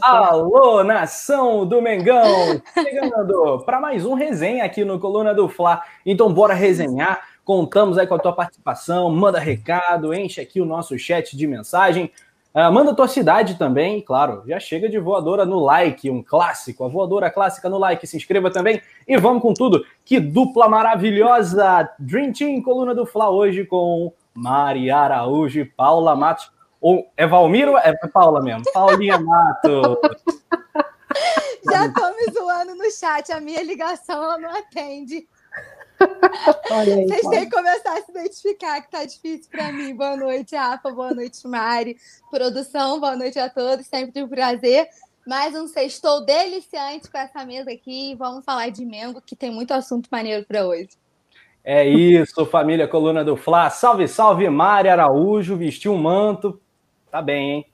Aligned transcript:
Alô, 0.00 0.82
nação 0.82 1.66
do 1.66 1.82
Mengão! 1.82 2.62
Chegando 2.72 3.62
para 3.66 3.78
mais 3.78 4.06
um 4.06 4.14
resenha 4.14 4.64
aqui 4.64 4.82
no 4.82 4.98
Coluna 4.98 5.34
do 5.34 5.46
Fla. 5.46 5.82
Então, 6.06 6.32
bora 6.32 6.54
resenhar. 6.54 7.20
Contamos 7.44 7.98
aí 7.98 8.06
com 8.06 8.14
a 8.14 8.18
tua 8.18 8.32
participação. 8.32 9.10
Manda 9.10 9.38
recado, 9.38 10.14
enche 10.14 10.40
aqui 10.40 10.58
o 10.58 10.64
nosso 10.64 10.98
chat 10.98 11.36
de 11.36 11.46
mensagem. 11.46 12.10
Uh, 12.54 12.72
manda 12.72 12.94
tua 12.94 13.08
cidade 13.08 13.56
também, 13.56 14.00
claro, 14.00 14.42
já 14.46 14.60
chega 14.60 14.86
de 14.86 14.98
voadora 14.98 15.46
no 15.46 15.58
like, 15.58 16.10
um 16.10 16.22
clássico, 16.22 16.84
a 16.84 16.88
voadora 16.88 17.30
clássica 17.30 17.66
no 17.68 17.78
like, 17.78 18.06
se 18.06 18.14
inscreva 18.14 18.50
também 18.50 18.80
e 19.08 19.16
vamos 19.16 19.40
com 19.40 19.54
tudo. 19.54 19.84
Que 20.04 20.20
dupla 20.20 20.68
maravilhosa! 20.68 21.90
Dream 21.98 22.32
Team, 22.32 22.62
coluna 22.62 22.94
do 22.94 23.06
Fla 23.06 23.30
hoje 23.30 23.64
com 23.64 24.12
Mari 24.34 24.90
Araújo 24.90 25.60
e 25.60 25.64
Paula 25.64 26.14
Matos. 26.14 26.50
Ou 26.82 27.08
é 27.16 27.26
Valmir 27.26 27.68
ou 27.68 27.78
é 27.78 27.96
Paula 28.12 28.42
mesmo? 28.42 28.64
Paulinha 28.74 29.16
Matos. 29.16 29.98
Já 31.64 31.92
tô 31.92 32.10
me 32.16 32.32
zoando 32.32 32.74
no 32.74 32.90
chat, 32.90 33.30
a 33.30 33.40
minha 33.40 33.62
ligação 33.62 34.20
ela 34.22 34.36
não 34.36 34.50
atende. 34.50 35.28
Aí, 36.70 37.06
Vocês 37.06 37.28
têm 37.28 37.44
que 37.48 37.54
começar 37.54 37.92
a 37.92 38.02
se 38.02 38.10
identificar, 38.10 38.80
que 38.80 38.90
tá 38.90 39.04
difícil 39.04 39.48
para 39.48 39.72
mim. 39.72 39.94
Boa 39.94 40.16
noite, 40.16 40.56
Rafa. 40.56 40.90
Boa 40.90 41.14
noite, 41.14 41.46
Mari. 41.46 41.96
Produção, 42.28 42.98
boa 42.98 43.14
noite 43.14 43.38
a 43.38 43.48
todos. 43.48 43.86
Sempre 43.86 44.20
um 44.20 44.28
prazer. 44.28 44.88
Mais 45.24 45.54
um 45.54 45.68
sextou 45.68 46.24
deliciante 46.24 47.08
com 47.08 47.16
essa 47.16 47.44
mesa 47.46 47.70
aqui. 47.70 48.16
Vamos 48.16 48.44
falar 48.44 48.70
de 48.70 48.84
Mengo, 48.84 49.22
que 49.24 49.36
tem 49.36 49.52
muito 49.52 49.72
assunto 49.72 50.08
maneiro 50.10 50.44
para 50.44 50.66
hoje. 50.66 50.90
É 51.64 51.86
isso, 51.86 52.44
família 52.46 52.88
Coluna 52.88 53.24
do 53.24 53.36
Fla. 53.36 53.70
Salve, 53.70 54.08
salve, 54.08 54.48
Mari 54.50 54.88
Araújo. 54.88 55.56
Vestiu 55.56 55.92
um 55.92 55.98
manto. 55.98 56.60
Tá 57.12 57.22
bem, 57.22 57.50
hein? 57.50 57.66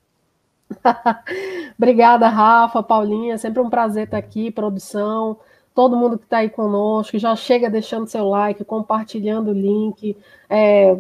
Obrigada, 1.79 2.29
Rafa, 2.29 2.83
Paulinha. 2.83 3.39
Sempre 3.39 3.63
um 3.63 3.71
prazer 3.71 4.05
estar 4.05 4.19
aqui, 4.19 4.51
produção 4.51 5.39
todo 5.79 5.97
mundo 5.97 6.19
que 6.19 6.25
está 6.25 6.39
aí 6.39 6.51
conosco, 6.51 7.17
já 7.21 7.37
chega 7.37 7.71
deixando 7.71 8.09
seu 8.09 8.29
like, 8.29 8.65
compartilhando 8.65 9.53
o 9.53 9.55
link, 9.55 10.17
é, 10.51 10.97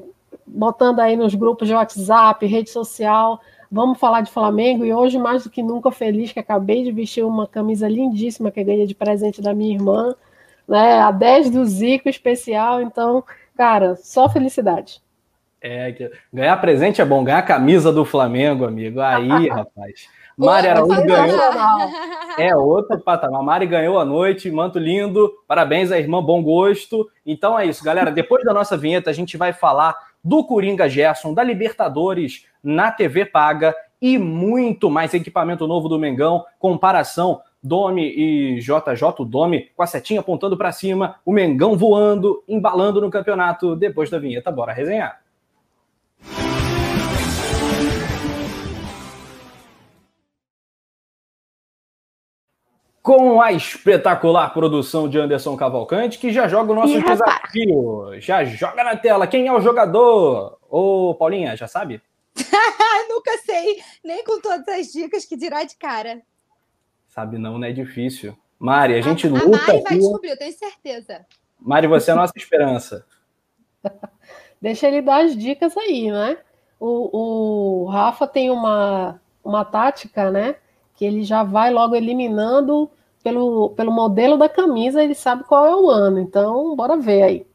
botando 0.47 1.01
aí 1.01 1.17
nos 1.17 1.35
grupos 1.35 1.67
de 1.67 1.75
WhatsApp, 1.75 2.47
rede 2.47 2.71
social. 2.71 3.41
Vamos 3.73 3.99
falar 3.99 4.21
de 4.21 4.31
Flamengo 4.31 4.85
e 4.85 4.95
hoje, 4.95 5.19
mais 5.19 5.43
do 5.43 5.51
que 5.51 5.65
nunca, 5.65 5.91
feliz 5.91 6.31
que 6.31 6.39
acabei 6.39 6.85
de 6.85 6.93
vestir 6.93 7.25
uma 7.25 7.45
camisa 7.45 7.89
lindíssima 7.89 8.53
que 8.53 8.61
eu 8.61 8.65
ganhei 8.65 8.87
de 8.87 8.95
presente 8.95 9.43
da 9.43 9.53
minha 9.53 9.75
irmã, 9.75 10.15
né? 10.69 11.01
A 11.01 11.11
10 11.11 11.51
do 11.51 11.65
Zico 11.67 12.09
especial. 12.09 12.81
Então, 12.81 13.25
cara, 13.57 13.97
só 13.97 14.29
felicidade. 14.29 15.03
É, 15.61 16.11
ganhar 16.33 16.57
presente 16.59 17.01
é 17.01 17.05
bom, 17.05 17.25
ganhar 17.25 17.43
camisa 17.43 17.93
do 17.93 18.05
Flamengo, 18.05 18.65
amigo. 18.65 19.01
Aí, 19.01 19.29
rapaz. 19.49 20.09
Mari 20.37 20.69
Araújo 20.69 21.05
ganhou. 21.05 21.41
É 22.39 22.55
outro 22.55 23.01
patamar. 23.01 23.43
Mari 23.43 23.67
ganhou 23.67 23.99
a 23.99 24.05
noite, 24.05 24.49
manto 24.51 24.79
lindo. 24.79 25.33
Parabéns 25.49 25.91
à 25.91 25.99
irmã 25.99 26.23
Bom 26.23 26.41
Gosto. 26.41 27.11
Então 27.27 27.59
é 27.59 27.67
isso, 27.67 27.83
galera. 27.83 28.13
Depois 28.13 28.45
da 28.45 28.55
nossa 28.55 28.77
vinheta, 28.77 29.11
a 29.11 29.13
gente 29.13 29.37
vai 29.37 29.53
falar 29.53 29.97
do 30.23 30.45
Coringa 30.45 30.89
Gerson, 30.89 31.35
da 31.35 31.43
Libertadores 31.43 32.47
na 32.63 32.93
TV 32.93 33.25
Paga 33.25 33.75
e 34.01 34.17
muito 34.17 34.89
mais 34.89 35.13
equipamento 35.13 35.67
novo 35.67 35.89
do 35.89 35.99
Mengão, 35.99 36.45
comparação 36.61 37.41
Domi 37.61 38.07
e 38.07 38.61
JJ 38.61 39.27
Domi 39.27 39.71
com 39.77 39.83
a 39.83 39.87
setinha 39.87 40.21
apontando 40.21 40.57
para 40.57 40.71
cima, 40.71 41.17
o 41.27 41.33
Mengão 41.33 41.77
voando, 41.77 42.45
embalando 42.47 43.01
no 43.01 43.11
campeonato. 43.11 43.75
Depois 43.75 44.09
da 44.09 44.21
vinheta, 44.21 44.53
bora 44.53 44.73
resenhar. 44.73 45.21
Com 53.09 53.41
a 53.41 53.53
espetacular 53.53 54.53
produção 54.53 55.09
de 55.09 55.19
Anderson 55.19 55.57
Cavalcante, 55.57 56.19
que 56.19 56.31
já 56.31 56.47
joga 56.47 56.73
o 56.73 56.75
nosso 56.75 56.93
Ih, 56.93 57.03
desafio. 57.03 58.01
Rapaz. 58.03 58.23
Já 58.23 58.45
joga 58.45 58.85
na 58.85 58.99
tela. 58.99 59.27
Quem 59.27 59.47
é 59.47 59.53
o 59.53 59.63
jogador? 59.63 60.59
Ô, 60.69 61.15
Paulinha, 61.15 61.57
já 61.57 61.67
sabe? 61.67 62.03
Nunca 63.09 63.39
sei, 63.39 63.83
nem 64.05 64.23
com 64.23 64.39
todas 64.43 64.69
as 64.69 64.93
dicas 64.93 65.25
que 65.25 65.39
dirá 65.39 65.65
de 65.65 65.75
cara. 65.77 66.21
Sabe 67.07 67.39
não, 67.39 67.57
não 67.57 67.67
é 67.67 67.73
difícil. 67.73 68.37
Mari, 68.59 68.93
a 68.93 69.01
gente 69.01 69.27
a, 69.27 69.31
luta. 69.31 69.57
A 69.57 69.67
Mari 69.67 69.83
vai 69.85 69.97
descobrir, 69.97 70.29
eu 70.29 70.39
tenho 70.39 70.53
certeza. 70.53 71.25
Mari, 71.59 71.87
você 71.87 72.11
é 72.11 72.13
a 72.13 72.17
nossa 72.17 72.35
esperança. 72.37 73.07
Deixa 74.61 74.87
ele 74.87 75.01
dar 75.01 75.25
as 75.25 75.35
dicas 75.35 75.75
aí, 75.79 76.13
né? 76.13 76.37
O, 76.79 77.85
o 77.85 77.87
Rafa 77.87 78.27
tem 78.27 78.51
uma, 78.51 79.19
uma 79.43 79.65
tática, 79.65 80.31
né? 80.31 80.57
Que 80.95 81.07
ele 81.07 81.25
já 81.25 81.43
vai 81.43 81.73
logo 81.73 81.97
eliminando 81.97 82.91
pelo, 83.29 83.71
pelo 83.71 83.93
modelo 83.93 84.39
da 84.39 84.49
camisa, 84.49 85.05
ele 85.05 85.15
sabe 85.15 85.45
qual 85.45 85.67
é 85.67 85.77
o 85.77 85.91
ano. 85.91 86.19
Então, 86.19 86.75
bora 86.75 86.97
ver 86.97 87.23
aí. 87.23 87.47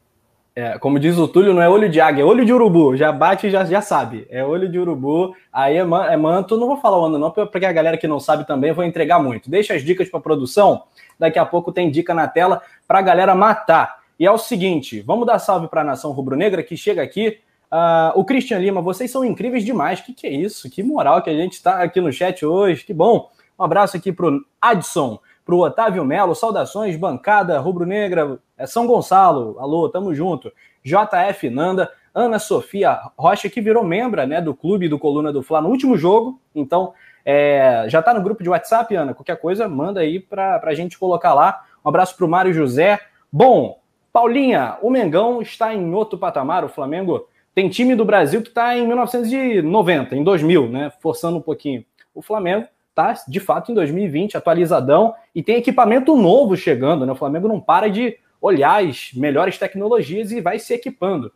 É, 0.54 0.78
como 0.78 1.00
diz 1.00 1.18
o 1.18 1.26
Túlio, 1.26 1.52
não 1.52 1.60
é 1.60 1.68
olho 1.68 1.88
de 1.88 2.00
águia, 2.00 2.22
é 2.22 2.24
olho 2.24 2.44
de 2.44 2.52
urubu. 2.52 2.96
Já 2.96 3.10
bate 3.10 3.50
já, 3.50 3.64
já 3.64 3.80
sabe. 3.80 4.24
É 4.30 4.44
olho 4.44 4.68
de 4.68 4.78
urubu. 4.78 5.34
Aí 5.52 5.76
é, 5.76 5.82
man, 5.82 6.06
é 6.06 6.16
manto. 6.16 6.56
Não 6.56 6.68
vou 6.68 6.76
falar 6.76 7.00
o 7.00 7.06
ano, 7.06 7.18
não, 7.18 7.32
porque 7.32 7.66
a 7.66 7.72
galera 7.72 7.98
que 7.98 8.06
não 8.06 8.20
sabe 8.20 8.46
também 8.46 8.72
vou 8.72 8.84
entregar 8.84 9.18
muito. 9.18 9.50
Deixa 9.50 9.74
as 9.74 9.82
dicas 9.82 10.08
para 10.08 10.20
produção. 10.20 10.84
Daqui 11.18 11.40
a 11.40 11.44
pouco 11.44 11.72
tem 11.72 11.90
dica 11.90 12.14
na 12.14 12.28
tela 12.28 12.62
para 12.86 13.00
a 13.00 13.02
galera 13.02 13.34
matar. 13.34 13.98
E 14.18 14.24
é 14.24 14.30
o 14.30 14.38
seguinte: 14.38 15.00
vamos 15.00 15.26
dar 15.26 15.40
salve 15.40 15.66
para 15.66 15.80
a 15.80 15.84
nação 15.84 16.12
rubro-negra 16.12 16.62
que 16.62 16.76
chega 16.76 17.02
aqui. 17.02 17.40
Uh, 17.72 18.14
o 18.14 18.24
Christian 18.24 18.58
Lima, 18.58 18.80
vocês 18.80 19.10
são 19.10 19.24
incríveis 19.24 19.64
demais. 19.64 20.00
Que 20.00 20.12
que 20.12 20.28
é 20.28 20.30
isso? 20.30 20.70
Que 20.70 20.84
moral 20.84 21.20
que 21.20 21.30
a 21.30 21.34
gente 21.34 21.54
está 21.54 21.82
aqui 21.82 22.00
no 22.00 22.12
chat 22.12 22.46
hoje. 22.46 22.84
Que 22.84 22.94
bom. 22.94 23.28
Um 23.58 23.64
abraço 23.64 23.96
aqui 23.96 24.12
para 24.12 24.26
o 24.26 24.40
Adson 24.60 25.18
para 25.44 25.54
o 25.54 25.60
Otávio 25.60 26.04
Melo, 26.04 26.34
saudações, 26.34 26.96
bancada 26.96 27.58
rubro-negra, 27.58 28.38
é 28.56 28.66
São 28.66 28.86
Gonçalo, 28.86 29.56
alô, 29.58 29.88
tamo 29.88 30.14
junto. 30.14 30.50
JF 30.82 31.50
Nanda, 31.50 31.90
Ana 32.14 32.38
Sofia 32.38 32.98
Rocha, 33.18 33.50
que 33.50 33.60
virou 33.60 33.84
membra 33.84 34.26
né, 34.26 34.40
do 34.40 34.54
clube 34.54 34.88
do 34.88 34.98
Coluna 34.98 35.32
do 35.32 35.42
Fla 35.42 35.60
no 35.60 35.68
último 35.68 35.98
jogo, 35.98 36.40
então 36.54 36.94
é, 37.24 37.86
já 37.88 38.00
está 38.00 38.14
no 38.14 38.22
grupo 38.22 38.42
de 38.42 38.48
WhatsApp, 38.48 38.94
Ana, 38.94 39.14
qualquer 39.14 39.36
coisa, 39.36 39.68
manda 39.68 40.00
aí 40.00 40.20
para 40.20 40.60
a 40.62 40.74
gente 40.74 40.98
colocar 40.98 41.34
lá. 41.34 41.64
Um 41.84 41.88
abraço 41.88 42.16
para 42.16 42.26
o 42.26 42.28
Mário 42.28 42.52
José. 42.52 42.98
Bom, 43.32 43.80
Paulinha, 44.12 44.76
o 44.80 44.90
Mengão 44.90 45.42
está 45.42 45.74
em 45.74 45.92
outro 45.92 46.18
patamar, 46.18 46.64
o 46.64 46.68
Flamengo 46.68 47.26
tem 47.54 47.68
time 47.68 47.94
do 47.94 48.04
Brasil 48.04 48.42
que 48.42 48.48
está 48.48 48.76
em 48.76 48.86
1990, 48.86 50.16
em 50.16 50.24
2000, 50.24 50.68
né, 50.68 50.92
forçando 51.00 51.38
um 51.38 51.42
pouquinho. 51.42 51.84
O 52.14 52.22
Flamengo 52.22 52.66
tá 52.94 53.14
de 53.26 53.40
fato 53.40 53.72
em 53.72 53.74
2020, 53.74 54.36
atualizadão, 54.36 55.14
e 55.34 55.42
tem 55.42 55.56
equipamento 55.56 56.16
novo 56.16 56.56
chegando, 56.56 57.04
né? 57.04 57.12
O 57.12 57.16
Flamengo 57.16 57.48
não 57.48 57.60
para 57.60 57.90
de 57.90 58.16
olhar 58.40 58.84
as 58.84 59.12
melhores 59.14 59.58
tecnologias 59.58 60.30
e 60.30 60.40
vai 60.40 60.58
se 60.58 60.74
equipando. 60.74 61.32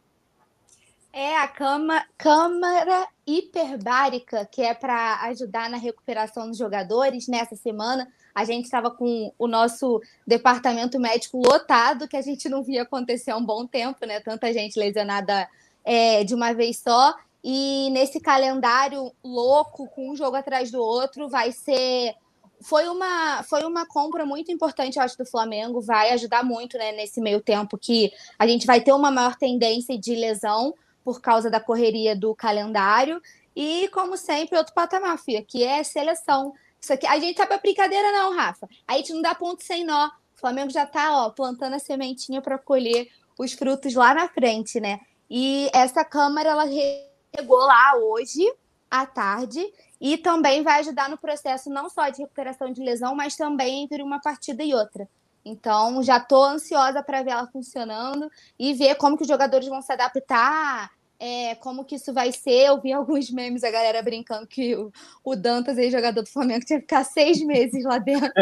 É 1.12 1.36
a 1.38 1.48
cama, 1.48 2.04
câmara 2.16 3.08
hiperbárica, 3.26 4.46
que 4.46 4.62
é 4.62 4.74
para 4.74 5.22
ajudar 5.22 5.68
na 5.68 5.76
recuperação 5.76 6.48
dos 6.48 6.58
jogadores. 6.58 7.26
Nessa 7.26 7.56
semana, 7.56 8.06
a 8.34 8.44
gente 8.44 8.66
estava 8.66 8.90
com 8.90 9.32
o 9.38 9.48
nosso 9.48 10.00
departamento 10.26 11.00
médico 11.00 11.38
lotado, 11.38 12.06
que 12.06 12.16
a 12.16 12.22
gente 12.22 12.48
não 12.48 12.62
via 12.62 12.82
acontecer 12.82 13.30
há 13.30 13.36
um 13.36 13.44
bom 13.44 13.66
tempo, 13.66 14.06
né? 14.06 14.20
Tanta 14.20 14.52
gente 14.52 14.78
lesionada 14.78 15.48
é, 15.84 16.22
de 16.22 16.34
uma 16.34 16.52
vez 16.52 16.78
só. 16.78 17.16
E 17.42 17.88
nesse 17.90 18.20
calendário 18.20 19.12
louco, 19.22 19.88
com 19.88 20.10
um 20.10 20.16
jogo 20.16 20.36
atrás 20.36 20.70
do 20.70 20.80
outro, 20.80 21.28
vai 21.28 21.52
ser. 21.52 22.14
Foi 22.60 22.88
uma, 22.88 23.44
foi 23.44 23.64
uma 23.64 23.86
compra 23.86 24.26
muito 24.26 24.50
importante, 24.50 24.96
eu 24.96 25.02
acho, 25.02 25.16
do 25.16 25.24
Flamengo. 25.24 25.80
Vai 25.80 26.10
ajudar 26.10 26.42
muito 26.42 26.76
né, 26.76 26.92
nesse 26.92 27.20
meio 27.20 27.40
tempo 27.40 27.78
que 27.78 28.12
a 28.38 28.46
gente 28.46 28.66
vai 28.66 28.80
ter 28.80 28.92
uma 28.92 29.10
maior 29.10 29.36
tendência 29.36 29.96
de 29.96 30.14
lesão 30.14 30.74
por 31.04 31.20
causa 31.20 31.48
da 31.48 31.60
correria 31.60 32.16
do 32.16 32.34
calendário. 32.34 33.22
E, 33.54 33.88
como 33.88 34.16
sempre, 34.16 34.58
outro 34.58 34.74
patamar, 34.74 35.18
filha, 35.18 35.42
que 35.42 35.64
é 35.64 35.82
seleção. 35.82 36.52
Isso 36.80 36.92
aqui, 36.92 37.06
a 37.06 37.18
gente 37.18 37.36
tá 37.36 37.46
pra 37.46 37.58
brincadeira, 37.58 38.12
não, 38.12 38.34
Rafa. 38.34 38.68
A 38.86 38.96
gente 38.96 39.12
não 39.12 39.22
dá 39.22 39.34
ponto 39.34 39.62
sem 39.62 39.84
nó. 39.84 40.08
O 40.36 40.40
Flamengo 40.40 40.70
já 40.70 40.86
tá, 40.86 41.24
ó, 41.24 41.30
plantando 41.30 41.74
a 41.74 41.78
sementinha 41.78 42.40
para 42.40 42.58
colher 42.58 43.08
os 43.38 43.52
frutos 43.52 43.94
lá 43.94 44.14
na 44.14 44.28
frente, 44.28 44.80
né? 44.80 45.00
E 45.30 45.68
essa 45.72 46.04
Câmara, 46.04 46.50
ela 46.50 46.64
chegou 47.38 47.58
lá 47.58 47.94
hoje 47.96 48.44
à 48.90 49.06
tarde 49.06 49.64
e 50.00 50.16
também 50.16 50.62
vai 50.62 50.80
ajudar 50.80 51.08
no 51.08 51.16
processo 51.16 51.70
não 51.70 51.88
só 51.88 52.08
de 52.08 52.22
recuperação 52.22 52.72
de 52.72 52.82
lesão, 52.82 53.14
mas 53.14 53.36
também 53.36 53.84
entre 53.84 54.02
uma 54.02 54.20
partida 54.20 54.64
e 54.64 54.74
outra. 54.74 55.08
Então, 55.44 56.02
já 56.02 56.18
estou 56.18 56.44
ansiosa 56.44 57.02
para 57.02 57.22
ver 57.22 57.30
ela 57.30 57.46
funcionando 57.46 58.30
e 58.58 58.74
ver 58.74 58.96
como 58.96 59.16
que 59.16 59.22
os 59.22 59.28
jogadores 59.28 59.68
vão 59.68 59.80
se 59.80 59.92
adaptar, 59.92 60.90
é, 61.18 61.54
como 61.56 61.84
que 61.84 61.94
isso 61.94 62.12
vai 62.12 62.32
ser. 62.32 62.66
Eu 62.66 62.80
vi 62.80 62.92
alguns 62.92 63.30
memes, 63.30 63.64
a 63.64 63.70
galera 63.70 64.02
brincando 64.02 64.46
que 64.46 64.74
o, 64.74 64.92
o 65.24 65.36
Dantas, 65.36 65.78
aí, 65.78 65.90
jogador 65.90 66.22
do 66.22 66.28
Flamengo, 66.28 66.64
tinha 66.64 66.80
que 66.80 66.86
ficar 66.86 67.04
seis 67.04 67.40
meses 67.40 67.84
lá 67.84 67.98
dentro. 67.98 68.30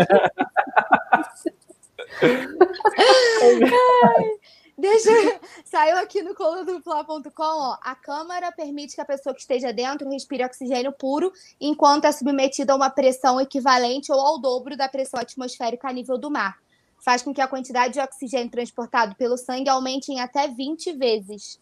Deixa. 4.76 5.10
Saiu 5.64 5.96
aqui 5.96 6.22
no 6.22 6.34
colunadofla.com, 6.34 7.76
A 7.80 7.94
câmara 7.94 8.52
permite 8.52 8.94
que 8.94 9.00
a 9.00 9.06
pessoa 9.06 9.34
que 9.34 9.40
esteja 9.40 9.72
dentro 9.72 10.08
respire 10.10 10.44
oxigênio 10.44 10.92
puro 10.92 11.32
enquanto 11.60 12.04
é 12.04 12.12
submetida 12.12 12.72
a 12.72 12.76
uma 12.76 12.90
pressão 12.90 13.40
equivalente 13.40 14.12
ou 14.12 14.20
ao 14.20 14.38
dobro 14.38 14.76
da 14.76 14.88
pressão 14.88 15.18
atmosférica 15.18 15.88
a 15.88 15.92
nível 15.92 16.18
do 16.18 16.30
mar. 16.30 16.58
Faz 16.98 17.22
com 17.22 17.32
que 17.32 17.40
a 17.40 17.48
quantidade 17.48 17.94
de 17.94 18.00
oxigênio 18.00 18.50
transportado 18.50 19.14
pelo 19.14 19.36
sangue 19.36 19.70
aumente 19.70 20.12
em 20.12 20.20
até 20.20 20.48
20 20.48 20.92
vezes. 20.92 21.58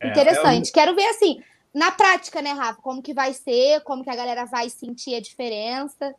É, 0.00 0.08
Interessante. 0.08 0.68
É 0.68 0.70
um... 0.70 0.72
Quero 0.72 0.94
ver 0.94 1.06
assim, 1.06 1.42
na 1.72 1.92
prática, 1.92 2.42
né, 2.42 2.52
Rafa? 2.52 2.80
Como 2.82 3.02
que 3.02 3.14
vai 3.14 3.32
ser, 3.32 3.80
como 3.82 4.02
que 4.02 4.10
a 4.10 4.16
galera 4.16 4.44
vai 4.44 4.68
sentir 4.68 5.14
a 5.14 5.20
diferença 5.20 6.14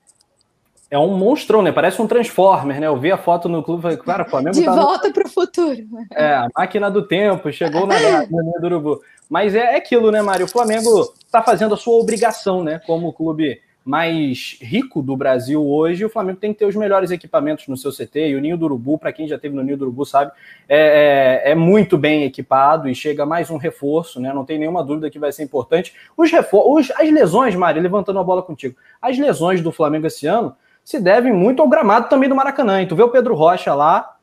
é 0.92 1.00
um 1.00 1.18
monstrão, 1.18 1.62
né? 1.62 1.72
Parece 1.72 2.02
um 2.02 2.06
Transformer, 2.06 2.78
né? 2.82 2.88
Eu 2.88 2.98
vi 2.98 3.14
a 3.14 3.18
foto 3.18 3.48
no 3.48 3.64
clube 3.64 3.80
e 3.80 3.82
falei, 3.84 3.98
cara, 3.98 4.24
o 4.24 4.26
Flamengo 4.30 4.58
De 4.58 4.66
tá 4.66 4.76
volta 4.76 5.08
no... 5.08 5.14
para 5.14 5.26
o 5.26 5.30
futuro. 5.30 5.78
É, 6.14 6.34
a 6.34 6.48
máquina 6.56 6.92
do 6.92 7.02
tempo, 7.02 7.50
chegou 7.50 7.88
na 7.88 7.98
linha 8.30 8.60
do 8.60 8.66
Urubu. 8.66 9.02
Mas 9.30 9.56
é, 9.56 9.60
é 9.60 9.78
aquilo, 9.78 10.12
né, 10.12 10.22
Mário? 10.22 10.46
O 10.46 10.50
Flamengo 10.50 11.14
está 11.26 11.42
fazendo 11.42 11.74
a 11.74 11.78
sua 11.78 11.94
obrigação, 11.94 12.62
né? 12.62 12.82
Como 12.86 13.08
o 13.08 13.14
clube 13.14 13.62
mais 13.86 14.58
rico 14.62 15.02
do 15.02 15.16
Brasil 15.16 15.66
hoje, 15.66 16.04
o 16.06 16.10
Flamengo 16.10 16.40
tem 16.40 16.54
que 16.54 16.60
ter 16.60 16.66
os 16.66 16.76
melhores 16.76 17.10
equipamentos 17.10 17.70
no 17.70 17.78
seu 17.78 17.92
CT. 17.92 18.28
E 18.28 18.36
o 18.36 18.42
Ninho 18.42 18.58
do 18.58 18.66
Urubu, 18.66 18.98
para 18.98 19.14
quem 19.14 19.30
já 19.30 19.40
teve 19.40 19.56
no 19.56 19.64
Ninho 19.64 19.78
do 19.78 19.86
Urubu, 19.86 20.06
sabe, 20.06 20.34
é, 20.68 21.42
é, 21.46 21.52
é, 21.52 21.56
muito 21.56 21.98
bem 21.98 22.26
equipado 22.26 22.90
e 22.90 22.94
chega 22.94 23.26
mais 23.26 23.50
um 23.50 23.56
reforço, 23.56 24.20
né? 24.20 24.34
Não 24.34 24.44
tem 24.44 24.60
nenhuma 24.60 24.84
dúvida 24.84 25.10
que 25.10 25.18
vai 25.18 25.32
ser 25.32 25.44
importante. 25.44 25.94
Os 26.18 26.30
reforços, 26.30 26.94
as 26.98 27.10
lesões, 27.10 27.56
Mário, 27.56 27.82
levantando 27.82 28.20
a 28.20 28.24
bola 28.24 28.44
contigo, 28.44 28.76
as 29.02 29.18
lesões 29.18 29.62
do 29.62 29.72
Flamengo 29.72 30.06
esse 30.06 30.28
ano 30.28 30.54
se 30.84 31.00
devem 31.00 31.34
muito 31.34 31.62
ao 31.62 31.70
gramado 31.70 32.10
também 32.10 32.30
do 32.30 32.36
Maracanã. 32.36 32.82
E 32.82 32.88
tu 32.88 32.96
vê 32.96 33.04
o 33.04 33.10
Pedro 33.10 33.36
Rocha 33.36 33.74
lá, 33.74 34.18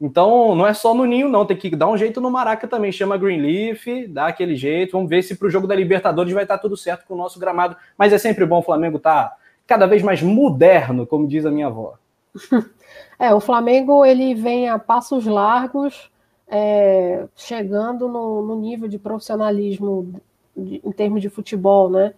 então 0.00 0.54
não 0.54 0.66
é 0.66 0.72
só 0.72 0.94
no 0.94 1.04
Ninho, 1.04 1.28
não, 1.28 1.44
tem 1.44 1.56
que 1.56 1.76
dar 1.76 1.88
um 1.88 1.96
jeito 1.96 2.20
no 2.20 2.30
Maraca 2.30 2.66
também. 2.66 2.90
Chama 2.90 3.18
Greenleaf, 3.18 3.86
dá 4.08 4.28
aquele 4.28 4.56
jeito. 4.56 4.92
Vamos 4.92 5.10
ver 5.10 5.22
se 5.22 5.36
para 5.36 5.46
o 5.46 5.50
jogo 5.50 5.66
da 5.66 5.74
Libertadores 5.74 6.32
vai 6.32 6.44
estar 6.44 6.58
tudo 6.58 6.76
certo 6.76 7.06
com 7.06 7.14
o 7.14 7.18
nosso 7.18 7.38
gramado. 7.38 7.76
Mas 7.98 8.12
é 8.12 8.18
sempre 8.18 8.46
bom 8.46 8.58
o 8.60 8.62
Flamengo 8.62 8.96
estar 8.96 9.28
tá 9.28 9.36
cada 9.66 9.86
vez 9.86 10.02
mais 10.02 10.22
moderno, 10.22 11.06
como 11.06 11.28
diz 11.28 11.44
a 11.44 11.50
minha 11.50 11.66
avó. 11.66 11.94
É, 13.18 13.34
o 13.34 13.40
Flamengo 13.40 14.02
ele 14.02 14.34
vem 14.34 14.70
a 14.70 14.78
passos 14.78 15.26
largos, 15.26 16.10
é, 16.48 17.26
chegando 17.36 18.08
no, 18.08 18.40
no, 18.40 18.56
nível 18.58 18.88
de 18.88 18.98
profissionalismo 18.98 20.14
de, 20.56 20.80
em 20.82 20.90
termos 20.90 21.20
de 21.20 21.28
futebol, 21.28 21.90
né? 21.90 22.14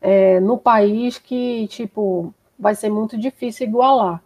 É, 0.00 0.40
no 0.40 0.56
país 0.56 1.18
que, 1.18 1.68
tipo, 1.68 2.32
vai 2.58 2.74
ser 2.74 2.88
muito 2.88 3.16
difícil 3.16 3.66
igualar. 3.66 4.22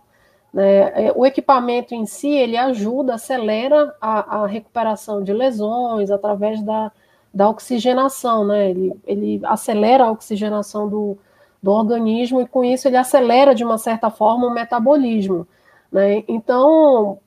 Né? 0.52 1.06
É, 1.06 1.12
o 1.14 1.24
equipamento 1.24 1.94
em 1.94 2.06
si, 2.06 2.30
ele 2.30 2.56
ajuda, 2.56 3.14
acelera 3.14 3.94
a, 4.00 4.42
a 4.42 4.46
recuperação 4.46 5.22
de 5.22 5.32
lesões 5.32 6.10
através 6.10 6.62
da, 6.62 6.90
da 7.32 7.48
oxigenação, 7.48 8.44
né? 8.44 8.70
ele, 8.70 8.92
ele 9.06 9.40
acelera 9.44 10.04
a 10.04 10.10
oxigenação 10.10 10.88
do, 10.88 11.18
do 11.62 11.70
organismo 11.70 12.40
e 12.40 12.46
com 12.46 12.64
isso 12.64 12.88
ele 12.88 12.96
acelera 12.96 13.54
de 13.54 13.64
uma 13.64 13.78
certa 13.78 14.10
forma 14.10 14.46
o 14.46 14.54
metabolismo. 14.54 15.46
Né? 15.90 16.24
Então, 16.26 17.18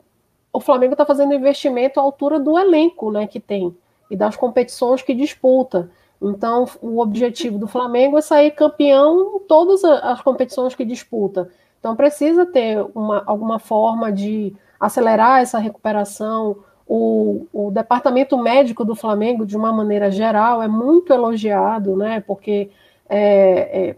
o 0.51 0.59
Flamengo 0.59 0.93
está 0.93 1.05
fazendo 1.05 1.33
investimento 1.33 1.99
à 1.99 2.03
altura 2.03 2.39
do 2.39 2.57
elenco 2.57 3.11
né, 3.11 3.25
que 3.27 3.39
tem 3.39 3.75
e 4.11 4.15
das 4.15 4.35
competições 4.35 5.01
que 5.01 5.13
disputa. 5.13 5.89
Então, 6.23 6.65
o 6.81 6.99
objetivo 6.99 7.57
do 7.57 7.67
Flamengo 7.67 8.17
é 8.17 8.21
sair 8.21 8.51
campeão 8.51 9.35
em 9.35 9.39
todas 9.47 9.83
as 9.83 10.21
competições 10.21 10.73
que 10.73 10.85
disputa. 10.85 11.49
Então, 11.79 11.95
precisa 11.97 12.45
ter 12.45 12.85
uma, 12.95 13.23
alguma 13.25 13.59
forma 13.59 14.09
de 14.09 14.55
acelerar 14.79 15.41
essa 15.41 15.59
recuperação. 15.59 16.57
O, 16.87 17.45
o, 17.51 17.71
departamento 17.71 18.37
médico 18.37 18.85
do 18.85 18.95
Flamengo, 18.95 19.45
de 19.45 19.57
uma 19.57 19.73
maneira 19.73 20.09
geral, 20.09 20.63
é 20.63 20.67
muito 20.67 21.11
elogiado, 21.11 21.97
né? 21.97 22.23
Porque 22.25 22.69
é, 23.09 23.89
é, 23.89 23.95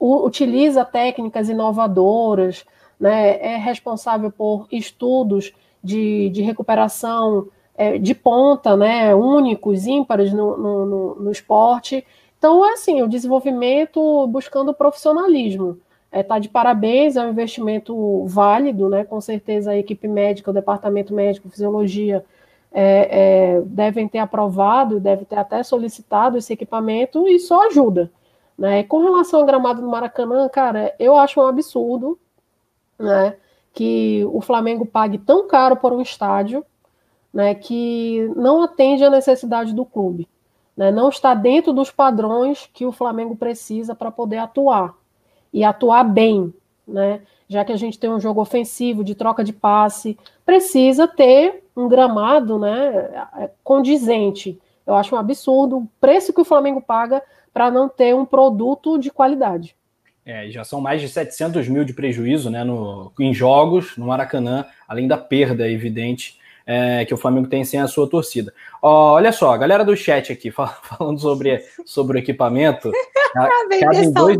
utiliza 0.00 0.86
técnicas 0.86 1.50
inovadoras, 1.50 2.64
né? 2.98 3.38
É 3.40 3.56
responsável 3.56 4.30
por 4.30 4.66
estudos 4.72 5.52
de, 5.84 6.30
de 6.30 6.40
recuperação 6.40 7.48
é, 7.78 7.96
de 7.96 8.12
ponta, 8.12 8.76
né, 8.76 9.14
únicos, 9.14 9.86
ímpares 9.86 10.32
no, 10.32 10.58
no, 10.58 10.86
no, 10.86 11.14
no 11.14 11.30
esporte. 11.30 12.04
Então, 12.36 12.66
é 12.68 12.72
assim, 12.72 13.00
o 13.02 13.08
desenvolvimento 13.08 14.26
buscando 14.26 14.74
profissionalismo. 14.74 15.78
É, 16.10 16.22
tá 16.24 16.40
de 16.40 16.48
parabéns, 16.48 17.16
é 17.16 17.24
um 17.24 17.30
investimento 17.30 18.24
válido, 18.26 18.88
né? 18.88 19.04
Com 19.04 19.20
certeza 19.20 19.70
a 19.70 19.76
equipe 19.76 20.08
médica, 20.08 20.50
o 20.50 20.54
departamento 20.54 21.14
médico, 21.14 21.48
fisiologia, 21.48 22.24
é, 22.72 23.58
é, 23.58 23.60
devem 23.60 24.08
ter 24.08 24.18
aprovado, 24.18 24.98
devem 24.98 25.24
ter 25.24 25.36
até 25.36 25.62
solicitado 25.62 26.36
esse 26.36 26.52
equipamento 26.52 27.28
e 27.28 27.38
só 27.38 27.66
ajuda. 27.68 28.10
Né? 28.58 28.82
Com 28.82 29.02
relação 29.02 29.40
ao 29.40 29.46
gramado 29.46 29.80
do 29.82 29.88
Maracanã, 29.88 30.48
cara, 30.48 30.94
eu 30.98 31.16
acho 31.16 31.40
um 31.40 31.46
absurdo 31.46 32.18
né, 32.98 33.36
que 33.72 34.26
o 34.32 34.40
Flamengo 34.40 34.84
pague 34.84 35.18
tão 35.18 35.46
caro 35.46 35.76
por 35.76 35.92
um 35.92 36.00
estádio 36.00 36.64
né, 37.32 37.54
que 37.54 38.30
não 38.36 38.62
atende 38.62 39.04
à 39.04 39.10
necessidade 39.10 39.74
do 39.74 39.84
clube, 39.84 40.28
né, 40.76 40.90
não 40.90 41.08
está 41.08 41.34
dentro 41.34 41.72
dos 41.72 41.90
padrões 41.90 42.68
que 42.72 42.86
o 42.86 42.92
Flamengo 42.92 43.36
precisa 43.36 43.94
para 43.94 44.10
poder 44.10 44.38
atuar 44.38 44.94
e 45.52 45.64
atuar 45.64 46.04
bem, 46.04 46.52
né, 46.86 47.20
já 47.48 47.64
que 47.64 47.72
a 47.72 47.76
gente 47.76 47.98
tem 47.98 48.10
um 48.10 48.20
jogo 48.20 48.40
ofensivo 48.40 49.02
de 49.02 49.14
troca 49.14 49.42
de 49.42 49.52
passe, 49.52 50.18
precisa 50.44 51.08
ter 51.08 51.64
um 51.76 51.88
gramado 51.88 52.58
né, 52.58 53.26
condizente. 53.64 54.58
Eu 54.86 54.94
acho 54.94 55.14
um 55.14 55.18
absurdo 55.18 55.78
o 55.78 55.88
preço 56.00 56.32
que 56.32 56.40
o 56.40 56.44
Flamengo 56.44 56.80
paga 56.80 57.22
para 57.52 57.70
não 57.70 57.88
ter 57.88 58.14
um 58.14 58.24
produto 58.24 58.98
de 58.98 59.10
qualidade. 59.10 59.74
É, 60.24 60.50
já 60.50 60.62
são 60.62 60.80
mais 60.80 61.00
de 61.00 61.08
700 61.08 61.68
mil 61.68 61.84
de 61.84 61.94
prejuízo 61.94 62.50
né, 62.50 62.62
no, 62.62 63.10
em 63.18 63.32
jogos 63.32 63.96
no 63.96 64.06
Maracanã, 64.06 64.66
além 64.86 65.08
da 65.08 65.16
perda 65.16 65.66
evidente 65.70 66.37
é, 66.70 67.02
que 67.06 67.14
o 67.14 67.16
Flamengo 67.16 67.48
tem 67.48 67.64
sem 67.64 67.80
a 67.80 67.88
sua 67.88 68.06
torcida. 68.06 68.52
Ó, 68.82 69.14
olha 69.14 69.32
só, 69.32 69.54
a 69.54 69.56
galera 69.56 69.82
do 69.82 69.96
chat 69.96 70.30
aqui 70.30 70.50
falando 70.52 71.18
sobre, 71.18 71.64
sobre 71.86 72.18
o 72.18 72.20
equipamento. 72.20 72.92
cabem 73.32 74.12
dois, 74.12 74.38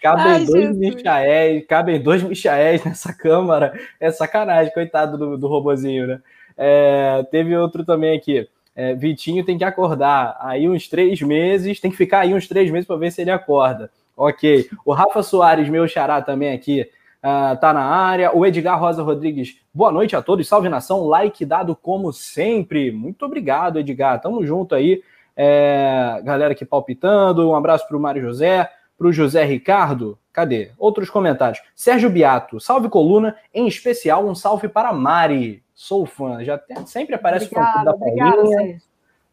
cabem 0.00 0.32
Ai, 0.32 0.44
dois 0.44 0.76
Michaéis, 0.76 1.66
cabem 1.66 2.00
dois 2.00 2.22
Michaéis 2.22 2.84
nessa 2.84 3.12
câmara. 3.12 3.72
É 3.98 4.12
sacanagem, 4.12 4.72
coitado 4.72 5.18
do, 5.18 5.36
do 5.36 5.48
robozinho, 5.48 6.06
né? 6.06 6.20
É, 6.56 7.26
teve 7.32 7.56
outro 7.56 7.84
também 7.84 8.16
aqui. 8.16 8.48
É, 8.76 8.94
Vitinho 8.94 9.44
tem 9.44 9.58
que 9.58 9.64
acordar 9.64 10.36
aí 10.40 10.68
uns 10.68 10.86
três 10.86 11.20
meses, 11.20 11.80
tem 11.80 11.90
que 11.90 11.96
ficar 11.96 12.20
aí 12.20 12.32
uns 12.32 12.46
três 12.46 12.70
meses 12.70 12.86
para 12.86 12.96
ver 12.96 13.10
se 13.10 13.22
ele 13.22 13.30
acorda. 13.32 13.90
Ok. 14.16 14.68
O 14.84 14.92
Rafa 14.92 15.20
Soares, 15.20 15.68
meu 15.68 15.88
xará 15.88 16.22
também 16.22 16.52
aqui, 16.52 16.88
uh, 17.24 17.56
tá 17.58 17.72
na 17.72 17.84
área. 17.84 18.34
O 18.36 18.44
Edgar 18.44 18.78
Rosa 18.78 19.02
Rodrigues, 19.02 19.56
boa 19.72 19.92
noite 19.92 20.16
a 20.16 20.22
todos. 20.22 20.48
Salve 20.48 20.68
nação, 20.68 21.06
like 21.06 21.44
dado 21.44 21.76
como 21.76 22.12
sempre. 22.12 22.90
Muito 22.90 23.24
obrigado, 23.24 23.78
Edgar. 23.78 24.20
Tamo 24.20 24.44
junto 24.44 24.74
aí. 24.74 25.02
É, 25.36 26.20
galera 26.22 26.52
aqui 26.52 26.64
palpitando. 26.64 27.48
Um 27.48 27.54
abraço 27.54 27.86
para 27.86 27.96
o 27.96 28.00
Mário 28.00 28.22
José, 28.22 28.70
para 28.98 29.06
o 29.06 29.12
José 29.12 29.44
Ricardo. 29.44 30.18
Cadê? 30.32 30.70
Outros 30.78 31.10
comentários. 31.10 31.60
Sérgio 31.74 32.10
Beato, 32.10 32.60
salve 32.60 32.88
coluna, 32.88 33.36
em 33.52 33.66
especial 33.66 34.26
um 34.26 34.34
salve 34.34 34.68
para 34.68 34.92
Mari. 34.92 35.62
Sou 35.74 36.04
fã, 36.06 36.44
já 36.44 36.58
tem, 36.58 36.84
sempre 36.86 37.14
aparece 37.14 37.46
obrigada, 37.46 37.84
da 37.84 37.94
Paulinha, 37.94 38.80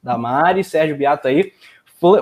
da 0.01 0.17
Mari, 0.17 0.63
Sérgio 0.63 0.95
Beato 0.95 1.27
aí, 1.27 1.51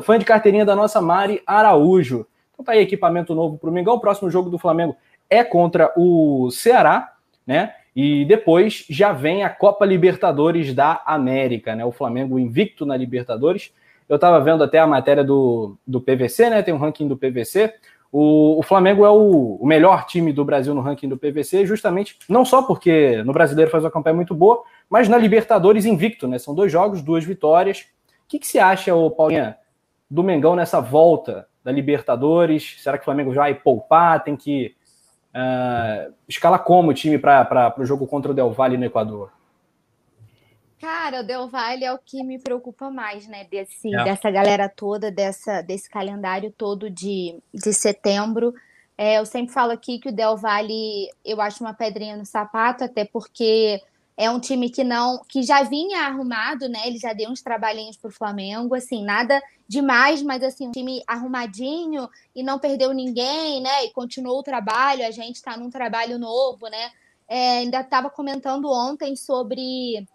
fã 0.01 0.17
de 0.17 0.25
carteirinha 0.25 0.65
da 0.65 0.75
nossa 0.75 0.99
Mari 0.99 1.41
Araújo. 1.45 2.25
Então 2.51 2.65
tá 2.65 2.71
aí 2.71 2.79
equipamento 2.79 3.35
novo 3.35 3.57
para 3.57 3.69
o 3.69 3.73
Mingau. 3.73 3.97
O 3.97 3.99
próximo 3.99 4.31
jogo 4.31 4.49
do 4.49 4.57
Flamengo 4.57 4.95
é 5.29 5.43
contra 5.43 5.91
o 5.97 6.49
Ceará, 6.51 7.13
né? 7.45 7.73
E 7.95 8.25
depois 8.25 8.85
já 8.89 9.13
vem 9.13 9.43
a 9.43 9.49
Copa 9.49 9.85
Libertadores 9.85 10.73
da 10.73 11.01
América, 11.05 11.75
né? 11.75 11.85
O 11.85 11.91
Flamengo 11.91 12.37
invicto 12.37 12.85
na 12.85 12.97
Libertadores. 12.97 13.73
Eu 14.07 14.15
estava 14.15 14.39
vendo 14.41 14.63
até 14.63 14.79
a 14.79 14.87
matéria 14.87 15.23
do, 15.23 15.77
do 15.87 16.01
PVC, 16.01 16.49
né? 16.49 16.61
Tem 16.61 16.73
um 16.73 16.77
ranking 16.77 17.07
do 17.07 17.17
PVC. 17.17 17.73
O, 18.11 18.59
o 18.59 18.63
Flamengo 18.63 19.05
é 19.05 19.09
o, 19.09 19.57
o, 19.59 19.65
melhor 19.65 20.05
time 20.05 20.31
do 20.31 20.45
Brasil 20.45 20.73
no 20.73 20.81
ranking 20.81 21.09
do 21.09 21.17
PVC, 21.17 21.65
justamente 21.65 22.17
não 22.29 22.45
só 22.45 22.61
porque 22.61 23.21
no 23.23 23.33
brasileiro 23.33 23.71
faz 23.71 23.83
uma 23.83 23.91
campanha 23.91 24.15
muito 24.15 24.33
boa, 24.33 24.63
mas 24.89 25.09
na 25.09 25.17
Libertadores 25.17 25.85
invicto, 25.85 26.27
né? 26.27 26.37
São 26.37 26.53
dois 26.53 26.71
jogos, 26.71 27.01
duas 27.01 27.23
vitórias. 27.23 27.79
O 27.79 28.27
que, 28.27 28.39
que 28.39 28.47
você 28.47 28.59
acha, 28.59 28.93
ô 28.93 29.09
Paulinha, 29.09 29.57
do 30.09 30.23
Mengão 30.23 30.55
nessa 30.55 30.79
volta 30.79 31.47
da 31.63 31.71
Libertadores? 31.71 32.75
Será 32.79 32.97
que 32.97 33.03
o 33.03 33.05
Flamengo 33.05 33.33
já 33.33 33.41
vai 33.41 33.53
poupar? 33.53 34.23
Tem 34.23 34.35
que 34.35 34.75
Uh, 35.35 36.13
escala 36.29 36.57
como 36.57 36.91
o 36.91 36.93
time 36.93 37.17
para 37.17 37.75
o 37.77 37.85
jogo 37.85 38.07
contra 38.07 38.31
o 38.31 38.33
Del 38.33 38.51
Valle 38.51 38.77
no 38.77 38.85
Equador? 38.85 39.33
Cara, 40.79 41.19
o 41.19 41.23
Del 41.23 41.49
Valle 41.49 41.83
é 41.83 41.91
o 41.91 41.97
que 41.97 42.23
me 42.23 42.39
preocupa 42.39 42.89
mais, 42.89 43.27
né? 43.27 43.45
Desse, 43.51 43.93
é. 43.93 44.03
Dessa 44.05 44.31
galera 44.31 44.69
toda, 44.69 45.11
dessa, 45.11 45.61
desse 45.61 45.89
calendário 45.89 46.53
todo 46.57 46.89
de, 46.89 47.37
de 47.53 47.73
setembro. 47.73 48.53
É, 48.97 49.19
eu 49.19 49.25
sempre 49.25 49.53
falo 49.53 49.71
aqui 49.71 49.99
que 49.99 50.07
o 50.07 50.15
Del 50.15 50.37
Valle 50.37 51.09
eu 51.25 51.41
acho 51.41 51.61
uma 51.61 51.73
pedrinha 51.73 52.15
no 52.15 52.25
sapato, 52.25 52.85
até 52.85 53.03
porque 53.03 53.81
É 54.17 54.29
um 54.29 54.39
time 54.39 54.69
que 54.69 54.83
não, 54.83 55.21
que 55.27 55.43
já 55.43 55.63
vinha 55.63 56.07
arrumado, 56.07 56.69
né? 56.69 56.87
Ele 56.87 56.97
já 56.97 57.11
deu 57.11 57.29
uns 57.29 57.41
trabalhinhos 57.41 57.97
para 57.97 58.07
o 58.07 58.13
Flamengo, 58.13 58.73
assim, 58.73 59.03
nada 59.03 59.41
demais, 59.67 60.21
mas 60.21 60.41
assim, 60.41 60.67
um 60.69 60.71
time 60.71 61.03
arrumadinho 61.05 62.09
e 62.33 62.41
não 62.41 62.57
perdeu 62.57 62.93
ninguém, 62.93 63.61
né? 63.61 63.85
E 63.85 63.91
continuou 63.91 64.39
o 64.39 64.43
trabalho. 64.43 65.05
A 65.05 65.11
gente 65.11 65.35
está 65.35 65.57
num 65.57 65.69
trabalho 65.69 66.17
novo, 66.17 66.67
né? 66.67 66.91
É, 67.27 67.59
ainda 67.59 67.81
estava 67.81 68.09
comentando 68.09 68.71
ontem 68.71 69.15
sobre. 69.15 70.07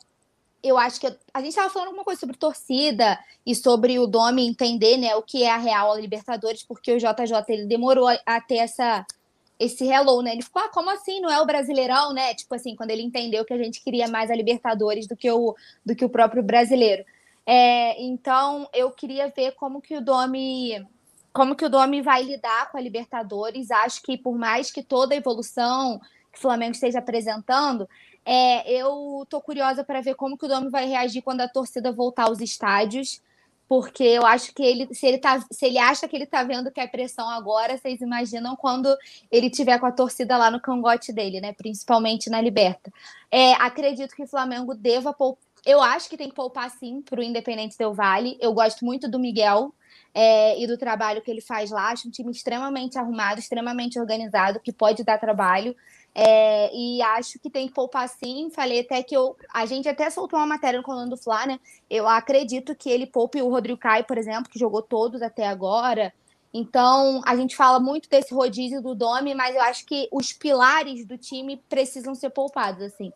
Eu 0.62 0.78
acho 0.78 1.00
que 1.00 1.06
a 1.06 1.40
gente 1.40 1.50
estava 1.50 1.70
falando 1.70 1.88
alguma 1.88 2.04
coisa 2.04 2.20
sobre 2.20 2.36
torcida 2.36 3.18
e 3.44 3.54
sobre 3.54 3.98
o 3.98 4.06
Domi 4.06 4.46
entender 4.46 4.98
né, 4.98 5.16
o 5.16 5.22
que 5.22 5.42
é 5.42 5.50
a 5.50 5.56
real 5.56 5.98
Libertadores, 5.98 6.62
porque 6.62 6.92
o 6.92 6.98
JJ 6.98 7.44
ele 7.48 7.66
demorou 7.66 8.08
a 8.08 8.40
ter 8.42 8.58
essa, 8.58 9.06
esse 9.60 9.86
hello, 9.86 10.22
né? 10.22 10.32
Ele 10.32 10.42
ficou, 10.42 10.62
ah, 10.62 10.70
como 10.70 10.88
assim? 10.90 11.20
Não 11.20 11.30
é 11.30 11.38
o 11.38 11.44
Brasileirão, 11.44 12.14
né? 12.14 12.34
Tipo 12.34 12.54
assim, 12.54 12.74
quando 12.74 12.90
ele 12.90 13.02
entendeu 13.02 13.44
que 13.44 13.52
a 13.52 13.58
gente 13.58 13.82
queria 13.82 14.08
mais 14.08 14.30
a 14.30 14.34
Libertadores 14.34 15.06
do 15.06 15.14
que 15.14 15.30
o, 15.30 15.54
do 15.84 15.94
que 15.94 16.04
o 16.04 16.08
próprio 16.08 16.42
brasileiro. 16.42 17.04
É, 17.46 18.02
então, 18.02 18.66
eu 18.72 18.90
queria 18.90 19.28
ver 19.28 19.52
como 19.52 19.82
que 19.82 19.94
o 19.94 20.00
Domi 20.00 20.82
como 21.32 21.54
que 21.54 21.64
o 21.64 21.68
Domi 21.68 22.02
vai 22.02 22.22
lidar 22.22 22.72
com 22.72 22.78
a 22.78 22.80
Libertadores. 22.80 23.70
Acho 23.70 24.02
que 24.02 24.16
por 24.16 24.36
mais 24.36 24.70
que 24.70 24.82
toda 24.82 25.14
a 25.14 25.16
evolução 25.18 26.00
que 26.32 26.38
o 26.38 26.40
Flamengo 26.40 26.72
esteja 26.72 26.98
apresentando, 26.98 27.88
é, 28.24 28.68
eu 28.72 29.24
tô 29.28 29.40
curiosa 29.40 29.84
para 29.84 30.00
ver 30.00 30.14
como 30.14 30.36
que 30.36 30.46
o 30.46 30.48
Domi 30.48 30.70
vai 30.70 30.86
reagir 30.86 31.22
quando 31.22 31.42
a 31.42 31.48
torcida 31.48 31.92
voltar 31.92 32.24
aos 32.24 32.40
estádios, 32.40 33.20
porque 33.70 34.02
eu 34.02 34.26
acho 34.26 34.52
que 34.52 34.64
ele, 34.64 34.92
se 34.92 35.06
ele, 35.06 35.18
tá, 35.18 35.40
se 35.48 35.64
ele 35.64 35.78
acha 35.78 36.08
que 36.08 36.16
ele 36.16 36.26
tá 36.26 36.42
vendo 36.42 36.72
que 36.72 36.80
é 36.80 36.88
pressão 36.88 37.30
agora, 37.30 37.78
vocês 37.78 38.00
imaginam 38.00 38.56
quando 38.56 38.92
ele 39.30 39.48
tiver 39.48 39.78
com 39.78 39.86
a 39.86 39.92
torcida 39.92 40.36
lá 40.36 40.50
no 40.50 40.60
cangote 40.60 41.12
dele, 41.12 41.40
né? 41.40 41.52
Principalmente 41.52 42.28
na 42.28 42.40
Liberta. 42.40 42.92
É, 43.30 43.52
acredito 43.52 44.16
que 44.16 44.24
o 44.24 44.26
Flamengo 44.26 44.74
deva 44.74 45.12
poupar. 45.12 45.44
Eu 45.64 45.80
acho 45.80 46.10
que 46.10 46.16
tem 46.16 46.28
que 46.28 46.34
poupar 46.34 46.68
sim 46.68 47.00
para 47.00 47.20
o 47.20 47.22
Independente 47.22 47.78
Del 47.78 47.94
Vale. 47.94 48.36
Eu 48.40 48.52
gosto 48.52 48.84
muito 48.84 49.08
do 49.08 49.20
Miguel, 49.20 49.72
é, 50.14 50.60
e 50.60 50.66
do 50.66 50.76
trabalho 50.76 51.22
que 51.22 51.30
ele 51.30 51.40
faz 51.40 51.70
lá. 51.70 51.90
Acho 51.90 52.08
um 52.08 52.10
time 52.10 52.30
extremamente 52.30 52.98
arrumado, 52.98 53.38
extremamente 53.38 53.98
organizado, 53.98 54.60
que 54.60 54.72
pode 54.72 55.04
dar 55.04 55.18
trabalho. 55.18 55.76
É, 56.14 56.74
e 56.74 57.00
acho 57.02 57.38
que 57.38 57.48
tem 57.48 57.68
que 57.68 57.74
poupar 57.74 58.08
sim. 58.08 58.50
Falei 58.50 58.80
até 58.80 59.02
que 59.02 59.16
eu. 59.16 59.36
A 59.52 59.64
gente 59.66 59.88
até 59.88 60.10
soltou 60.10 60.38
uma 60.38 60.46
matéria 60.46 60.78
no 60.78 60.84
coluna 60.84 61.08
do 61.08 61.16
Fla, 61.16 61.46
né? 61.46 61.60
Eu 61.88 62.08
acredito 62.08 62.74
que 62.74 62.90
ele 62.90 63.06
poupe 63.06 63.40
o 63.40 63.48
Rodrigo 63.48 63.78
Caio, 63.78 64.04
por 64.04 64.18
exemplo, 64.18 64.50
que 64.50 64.58
jogou 64.58 64.82
todos 64.82 65.22
até 65.22 65.46
agora. 65.46 66.12
Então, 66.52 67.20
a 67.24 67.36
gente 67.36 67.54
fala 67.54 67.78
muito 67.78 68.08
desse 68.08 68.34
rodízio 68.34 68.82
do 68.82 68.94
Domi, 68.94 69.34
mas 69.34 69.54
eu 69.54 69.62
acho 69.62 69.86
que 69.86 70.08
os 70.10 70.32
pilares 70.32 71.06
do 71.06 71.16
time 71.16 71.62
precisam 71.68 72.14
ser 72.14 72.30
poupados, 72.30 72.82
assim. 72.82 73.12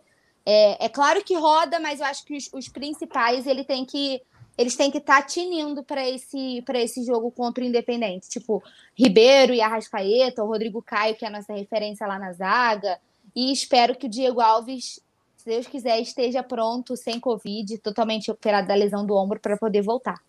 É, 0.46 0.84
é 0.84 0.88
claro 0.88 1.24
que 1.24 1.34
roda, 1.34 1.80
mas 1.80 2.00
eu 2.00 2.06
acho 2.06 2.24
que 2.24 2.36
os, 2.36 2.48
os 2.52 2.68
principais 2.68 3.46
ele 3.46 3.64
tem 3.64 3.84
que 3.84 4.22
eles 4.56 4.76
têm 4.76 4.90
que 4.90 4.98
estar 4.98 5.20
tá 5.20 5.26
tinindo 5.26 5.82
para 5.82 6.08
esse, 6.08 6.62
esse 6.74 7.04
jogo 7.04 7.30
contra 7.30 7.62
o 7.62 7.66
Independente. 7.66 8.28
Tipo, 8.28 8.62
Ribeiro 8.96 9.52
e 9.52 9.60
Arrascaeta, 9.60 10.42
o 10.44 10.46
Rodrigo 10.46 10.82
Caio, 10.82 11.16
que 11.16 11.24
é 11.24 11.28
a 11.28 11.30
nossa 11.30 11.52
referência 11.52 12.06
lá 12.06 12.18
na 12.18 12.32
zaga. 12.32 12.98
E 13.34 13.52
espero 13.52 13.96
que 13.96 14.06
o 14.06 14.10
Diego 14.10 14.40
Alves, 14.40 15.00
se 15.36 15.46
Deus 15.46 15.66
quiser, 15.66 16.00
esteja 16.00 16.42
pronto, 16.42 16.96
sem 16.96 17.18
Covid, 17.18 17.78
totalmente 17.78 18.28
recuperado 18.28 18.68
da 18.68 18.74
lesão 18.74 19.04
do 19.04 19.16
ombro, 19.16 19.40
para 19.40 19.56
poder 19.56 19.82
voltar. 19.82 20.20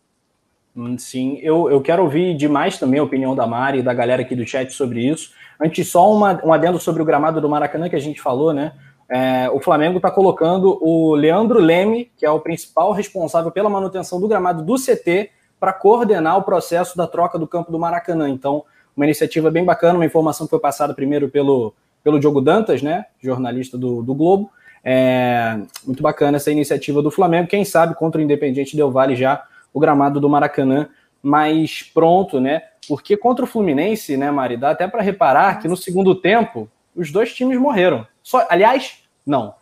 Hum, 0.75 0.97
sim, 0.97 1.37
eu, 1.41 1.69
eu 1.69 1.81
quero 1.81 2.03
ouvir 2.03 2.35
demais 2.35 2.77
também 2.77 2.99
a 2.99 3.03
opinião 3.03 3.33
da 3.33 3.47
Mari 3.47 3.79
e 3.79 3.83
da 3.83 3.93
galera 3.93 4.23
aqui 4.23 4.35
do 4.35 4.45
chat 4.45 4.73
sobre 4.73 5.07
isso. 5.07 5.31
Antes, 5.61 5.87
só 5.87 6.11
uma, 6.11 6.43
um 6.45 6.51
adendo 6.51 6.79
sobre 6.79 7.01
o 7.01 7.05
gramado 7.05 7.39
do 7.39 7.47
Maracanã 7.47 7.87
que 7.87 7.95
a 7.95 7.99
gente 7.99 8.19
falou, 8.19 8.53
né? 8.53 8.73
É, 9.07 9.49
o 9.51 9.59
Flamengo 9.59 9.97
está 9.97 10.09
colocando 10.09 10.79
o 10.81 11.13
Leandro 11.13 11.59
Leme, 11.59 12.11
que 12.17 12.25
é 12.25 12.31
o 12.31 12.39
principal 12.39 12.91
responsável 12.91 13.51
pela 13.51 13.69
manutenção 13.69 14.19
do 14.19 14.27
gramado 14.27 14.63
do 14.63 14.75
CT, 14.75 15.29
para 15.59 15.71
coordenar 15.71 16.37
o 16.37 16.43
processo 16.43 16.97
da 16.97 17.07
troca 17.07 17.37
do 17.37 17.47
campo 17.47 17.71
do 17.71 17.79
Maracanã. 17.79 18.29
Então, 18.29 18.63
uma 18.95 19.05
iniciativa 19.05 19.51
bem 19.51 19.63
bacana, 19.63 19.95
uma 19.95 20.05
informação 20.05 20.45
que 20.47 20.51
foi 20.51 20.59
passada 20.59 20.93
primeiro 20.93 21.29
pelo, 21.29 21.73
pelo 22.03 22.19
Diogo 22.19 22.41
Dantas, 22.41 22.81
né, 22.81 23.05
jornalista 23.21 23.77
do, 23.77 24.01
do 24.01 24.13
Globo. 24.13 24.49
É, 24.83 25.59
muito 25.85 26.03
bacana 26.03 26.37
essa 26.37 26.51
iniciativa 26.51 27.01
do 27.01 27.09
Flamengo. 27.09 27.47
Quem 27.47 27.65
sabe 27.65 27.95
contra 27.95 28.19
o 28.19 28.23
Independiente 28.23 28.75
Del 28.75 28.91
Vale 28.91 29.15
já 29.15 29.43
o 29.73 29.79
gramado 29.79 30.19
do 30.19 30.29
Maracanã 30.29 30.87
mais 31.21 31.81
pronto, 31.81 32.39
né? 32.39 32.61
Porque 32.87 33.17
contra 33.17 33.43
o 33.43 33.47
Fluminense, 33.47 34.15
né, 34.15 34.29
Mari, 34.29 34.57
dá 34.57 34.69
até 34.69 34.87
para 34.87 35.01
reparar 35.01 35.59
que 35.59 35.67
no 35.67 35.75
segundo 35.75 36.13
tempo 36.13 36.69
os 36.95 37.11
dois 37.11 37.33
times 37.33 37.59
morreram. 37.59 38.05
Só, 38.25 38.43
aliás, 38.49 39.03
não. 39.23 39.53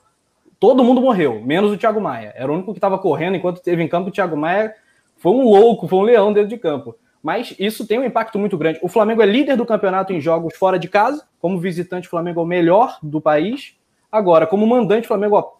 Todo 0.57 0.85
mundo 0.85 1.01
morreu, 1.01 1.41
menos 1.41 1.69
o 1.69 1.77
Thiago 1.77 1.99
Maia. 1.99 2.33
Era 2.33 2.49
o 2.49 2.55
único 2.55 2.71
que 2.71 2.77
estava 2.77 2.97
correndo 2.97 3.35
enquanto 3.35 3.61
teve 3.61 3.83
em 3.83 3.89
campo. 3.89 4.07
O 4.07 4.11
Thiago 4.11 4.37
Maia 4.37 4.73
foi 5.17 5.33
um 5.33 5.43
louco, 5.43 5.85
foi 5.85 5.99
um 5.99 6.03
leão 6.03 6.31
dentro 6.31 6.47
de 6.47 6.57
campo. 6.57 6.95
Mas 7.21 7.53
isso 7.59 7.85
tem 7.85 7.99
um 7.99 8.05
impacto 8.05 8.39
muito 8.39 8.57
grande. 8.57 8.79
O 8.81 8.87
Flamengo 8.87 9.21
é 9.21 9.25
líder 9.25 9.57
do 9.57 9.65
campeonato 9.65 10.13
em 10.13 10.21
jogos 10.21 10.55
fora 10.55 10.79
de 10.79 10.87
casa. 10.87 11.27
Como 11.41 11.59
visitante, 11.59 12.07
o 12.07 12.09
Flamengo 12.09 12.39
é 12.39 12.43
o 12.43 12.47
melhor 12.47 12.97
do 13.03 13.19
país. 13.19 13.75
Agora, 14.09 14.47
como 14.47 14.65
mandante, 14.65 15.03
o 15.03 15.07
Flamengo 15.09 15.35
ó, 15.35 15.51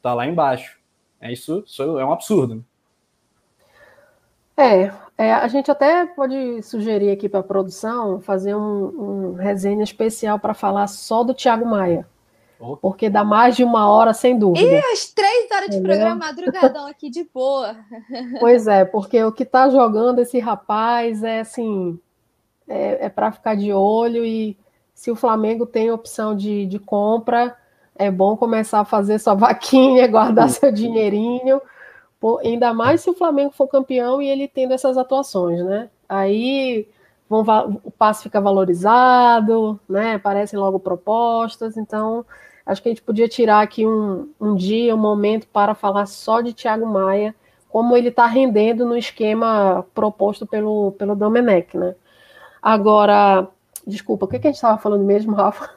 tá 0.00 0.14
lá 0.14 0.24
embaixo. 0.24 0.78
É 1.20 1.32
isso, 1.32 1.64
isso 1.66 1.82
é 1.98 2.04
um 2.04 2.12
absurdo. 2.12 2.64
É, 4.56 4.92
é, 5.18 5.32
a 5.32 5.48
gente 5.48 5.68
até 5.68 6.06
pode 6.06 6.62
sugerir 6.62 7.10
aqui 7.10 7.28
para 7.28 7.40
a 7.40 7.44
produção 7.44 8.20
fazer 8.20 8.54
um, 8.54 9.32
um 9.32 9.34
resenha 9.34 9.82
especial 9.82 10.38
para 10.38 10.54
falar 10.54 10.86
só 10.86 11.24
do 11.24 11.34
Thiago 11.34 11.66
Maia. 11.66 12.06
Porque 12.80 13.10
dá 13.10 13.24
mais 13.24 13.56
de 13.56 13.64
uma 13.64 13.90
hora, 13.90 14.14
sem 14.14 14.38
dúvida. 14.38 14.64
E 14.64 14.78
as 14.92 15.06
três 15.08 15.50
horas 15.50 15.70
de 15.70 15.80
programa 15.80 16.14
madrugadão 16.14 16.86
aqui 16.86 17.10
de 17.10 17.24
boa. 17.24 17.76
Pois 18.38 18.66
é, 18.66 18.84
porque 18.84 19.22
o 19.24 19.32
que 19.32 19.42
está 19.42 19.68
jogando 19.68 20.20
esse 20.20 20.38
rapaz 20.38 21.24
é 21.24 21.40
assim, 21.40 21.98
é, 22.68 23.06
é 23.06 23.08
para 23.08 23.32
ficar 23.32 23.56
de 23.56 23.72
olho 23.72 24.24
e 24.24 24.56
se 24.94 25.10
o 25.10 25.16
Flamengo 25.16 25.66
tem 25.66 25.90
opção 25.90 26.36
de, 26.36 26.66
de 26.66 26.78
compra, 26.78 27.56
é 27.96 28.10
bom 28.10 28.36
começar 28.36 28.80
a 28.80 28.84
fazer 28.84 29.18
sua 29.18 29.34
vaquinha, 29.34 30.06
guardar 30.06 30.48
seu 30.48 30.70
dinheirinho, 30.70 31.60
por, 32.20 32.40
ainda 32.40 32.72
mais 32.72 33.00
se 33.00 33.10
o 33.10 33.14
Flamengo 33.14 33.50
for 33.50 33.66
campeão 33.66 34.22
e 34.22 34.28
ele 34.28 34.46
tendo 34.46 34.72
essas 34.72 34.96
atuações, 34.96 35.64
né? 35.64 35.90
Aí 36.08 36.86
vão, 37.28 37.80
o 37.82 37.90
passe 37.90 38.22
fica 38.22 38.40
valorizado, 38.40 39.80
né? 39.88 40.14
Aparecem 40.14 40.58
logo 40.58 40.78
propostas, 40.78 41.76
então 41.76 42.24
acho 42.64 42.82
que 42.82 42.88
a 42.88 42.92
gente 42.92 43.02
podia 43.02 43.28
tirar 43.28 43.60
aqui 43.60 43.86
um, 43.86 44.28
um 44.40 44.54
dia, 44.54 44.94
um 44.94 44.98
momento 44.98 45.46
para 45.48 45.74
falar 45.74 46.06
só 46.06 46.40
de 46.40 46.52
Thiago 46.52 46.86
Maia, 46.86 47.34
como 47.68 47.96
ele 47.96 48.08
está 48.08 48.26
rendendo 48.26 48.84
no 48.84 48.96
esquema 48.96 49.84
proposto 49.94 50.46
pelo, 50.46 50.92
pelo 50.92 51.16
Domenech, 51.16 51.76
né? 51.76 51.94
Agora, 52.60 53.48
desculpa, 53.86 54.26
o 54.26 54.28
que, 54.28 54.38
que 54.38 54.46
a 54.46 54.50
gente 54.50 54.56
estava 54.56 54.78
falando 54.78 55.04
mesmo, 55.04 55.34
Rafa? 55.34 55.70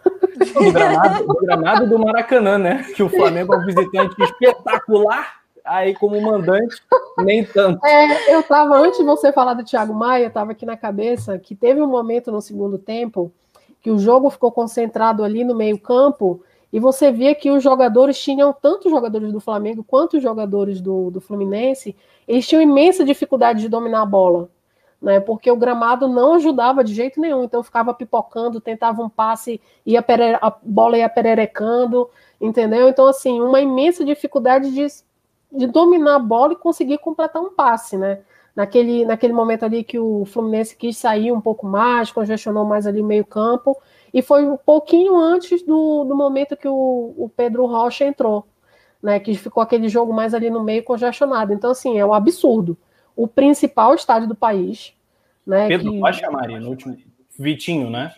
Do 0.53 0.71
gramado, 0.71 1.25
do 1.25 1.35
gramado 1.35 1.89
do 1.89 1.97
Maracanã, 1.97 2.57
né? 2.57 2.83
Que 2.95 3.01
o 3.01 3.09
Flamengo 3.09 3.53
é 3.53 3.57
um 3.57 3.65
visitante 3.65 4.21
espetacular 4.21 5.45
aí 5.65 5.95
como 5.95 6.21
mandante, 6.21 6.75
nem 7.17 7.43
tanto. 7.43 7.83
É, 7.85 8.33
eu 8.33 8.41
estava, 8.41 8.77
antes 8.77 8.99
de 8.99 9.05
você 9.05 9.31
falar 9.31 9.55
do 9.55 9.63
Thiago 9.63 9.93
Maia, 9.93 10.27
estava 10.27 10.51
aqui 10.51 10.65
na 10.65 10.77
cabeça 10.77 11.39
que 11.39 11.55
teve 11.55 11.81
um 11.81 11.87
momento 11.87 12.31
no 12.31 12.41
segundo 12.41 12.77
tempo 12.77 13.31
que 13.81 13.89
o 13.89 13.97
jogo 13.97 14.29
ficou 14.29 14.51
concentrado 14.51 15.23
ali 15.23 15.43
no 15.43 15.55
meio-campo 15.55 16.43
e 16.75 16.79
você 16.81 17.09
via 17.09 17.33
que 17.33 17.49
os 17.49 17.63
jogadores 17.63 18.21
tinham, 18.21 18.51
tanto 18.51 18.89
os 18.89 18.91
jogadores 18.91 19.31
do 19.31 19.39
Flamengo 19.39 19.81
quanto 19.81 20.17
os 20.17 20.21
jogadores 20.21 20.81
do, 20.81 21.09
do 21.09 21.21
Fluminense, 21.21 21.95
eles 22.27 22.45
tinham 22.45 22.61
imensa 22.61 23.05
dificuldade 23.05 23.61
de 23.61 23.69
dominar 23.69 24.01
a 24.01 24.05
bola. 24.05 24.49
Né, 25.01 25.21
porque 25.21 25.49
o 25.49 25.55
gramado 25.55 26.07
não 26.09 26.33
ajudava 26.33 26.83
de 26.83 26.93
jeito 26.93 27.21
nenhum, 27.21 27.43
então 27.45 27.63
ficava 27.63 27.93
pipocando, 27.93 28.59
tentava 28.59 29.01
um 29.01 29.09
passe, 29.09 29.61
ia 29.85 30.03
a 30.41 30.53
bola 30.63 30.97
ia 30.97 31.07
pererecando, 31.07 32.09
entendeu? 32.41 32.89
Então, 32.89 33.07
assim, 33.07 33.39
uma 33.39 33.61
imensa 33.61 34.03
dificuldade 34.03 34.73
de 34.73 34.87
de 35.55 35.67
dominar 35.67 36.15
a 36.15 36.19
bola 36.19 36.53
e 36.53 36.57
conseguir 36.57 36.97
completar 36.97 37.41
um 37.41 37.53
passe, 37.53 37.97
né? 37.97 38.19
Naquele, 38.53 39.05
naquele 39.05 39.33
momento 39.33 39.63
ali 39.63 39.83
que 39.83 39.97
o 39.97 40.25
Fluminense 40.25 40.75
quis 40.75 40.97
sair 40.97 41.31
um 41.31 41.41
pouco 41.41 41.65
mais, 41.65 42.11
congestionou 42.11 42.65
mais 42.65 42.85
ali 42.85 43.01
o 43.01 43.05
meio-campo, 43.05 43.77
e 44.15 44.21
foi 44.21 44.47
um 44.47 44.55
pouquinho 44.55 45.17
antes 45.17 45.61
do, 45.61 46.05
do 46.05 46.15
momento 46.15 46.55
que 46.55 46.69
o, 46.69 47.13
o 47.17 47.29
Pedro 47.35 47.65
Rocha 47.65 48.05
entrou, 48.05 48.47
né? 49.03 49.19
Que 49.19 49.35
ficou 49.35 49.61
aquele 49.61 49.89
jogo 49.89 50.13
mais 50.13 50.33
ali 50.33 50.49
no 50.49 50.63
meio 50.63 50.85
congestionado. 50.85 51.51
Então, 51.51 51.71
assim, 51.71 51.99
é 51.99 52.05
um 52.05 52.13
absurdo. 52.13 52.77
O 53.13 53.27
principal 53.27 53.93
estádio 53.93 54.29
do 54.29 54.33
país. 54.33 54.93
Né, 55.45 55.67
Pedro 55.67 55.91
que... 55.91 55.99
Rocha, 55.99 56.31
Maria, 56.31 56.61
no 56.61 56.69
último. 56.69 56.95
Vitinho, 57.37 57.89
né? 57.89 58.13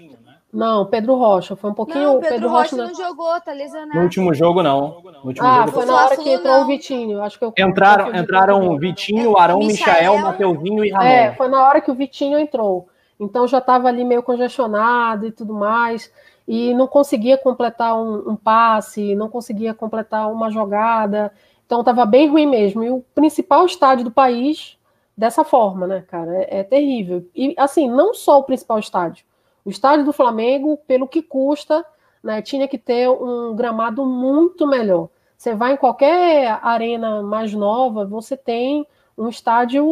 Não, 0.53 0.85
Pedro 0.85 1.15
Rocha. 1.15 1.55
Foi 1.55 1.71
um 1.71 1.73
pouquinho. 1.73 2.03
Não, 2.03 2.19
Pedro, 2.19 2.29
Pedro 2.29 2.49
Rocha, 2.49 2.75
Rocha 2.75 2.87
não 2.89 2.95
jogou, 2.95 3.41
tá 3.41 3.51
lesionado. 3.51 3.97
No 3.97 4.03
último 4.03 4.35
jogo, 4.35 4.61
não. 4.61 5.01
Último 5.23 5.47
ah, 5.47 5.61
jogo, 5.61 5.71
foi 5.71 5.85
na 5.87 5.95
hora 5.95 6.15
que 6.15 6.29
entrou 6.29 6.53
não. 6.53 6.61
o 6.61 6.67
Vitinho. 6.67 7.23
Acho 7.23 7.39
que 7.39 7.45
eu 7.45 7.53
entraram, 7.57 8.15
entraram 8.15 8.77
Vitinho, 8.77 9.35
Arão, 9.35 9.57
Michael, 9.57 10.19
Mateuzinho 10.19 10.85
e 10.85 10.91
Ramon. 10.91 11.05
É, 11.07 11.33
foi 11.33 11.47
na 11.47 11.67
hora 11.67 11.81
que 11.81 11.89
o 11.89 11.95
Vitinho 11.95 12.37
entrou. 12.37 12.87
Então 13.19 13.47
já 13.47 13.57
estava 13.57 13.88
ali 13.88 14.03
meio 14.03 14.21
congestionado 14.24 15.25
e 15.27 15.31
tudo 15.31 15.53
mais, 15.53 16.12
e 16.47 16.74
não 16.74 16.88
conseguia 16.88 17.38
completar 17.38 17.97
um, 17.97 18.31
um 18.31 18.36
passe, 18.36 19.15
não 19.15 19.27
conseguia 19.29 19.74
completar 19.74 20.31
uma 20.31 20.50
jogada, 20.50 21.31
então 21.65 21.81
estava 21.81 22.05
bem 22.05 22.29
ruim 22.29 22.45
mesmo. 22.45 22.83
E 22.83 22.89
o 22.89 23.03
principal 23.13 23.65
estádio 23.65 24.05
do 24.05 24.12
país, 24.12 24.77
dessa 25.15 25.43
forma, 25.43 25.86
né, 25.86 26.03
cara, 26.07 26.33
é, 26.43 26.59
é 26.59 26.63
terrível. 26.63 27.27
E 27.36 27.53
assim, 27.57 27.89
não 27.89 28.13
só 28.13 28.39
o 28.39 28.43
principal 28.43 28.79
estádio, 28.79 29.25
o 29.65 29.69
estádio 29.69 30.05
do 30.05 30.13
Flamengo, 30.13 30.77
pelo 30.88 31.07
que 31.07 31.21
custa, 31.21 31.86
né, 32.24 32.41
tinha 32.41 32.67
que 32.67 32.77
ter 32.77 33.09
um 33.09 33.53
gramado 33.55 34.05
muito 34.05 34.65
melhor. 34.65 35.09
Você 35.38 35.53
vai 35.53 35.74
em 35.74 35.77
qualquer 35.77 36.59
arena 36.63 37.21
mais 37.21 37.53
nova, 37.53 38.05
você 38.05 38.38
tem 38.38 38.88
um 39.17 39.27
estádio, 39.27 39.86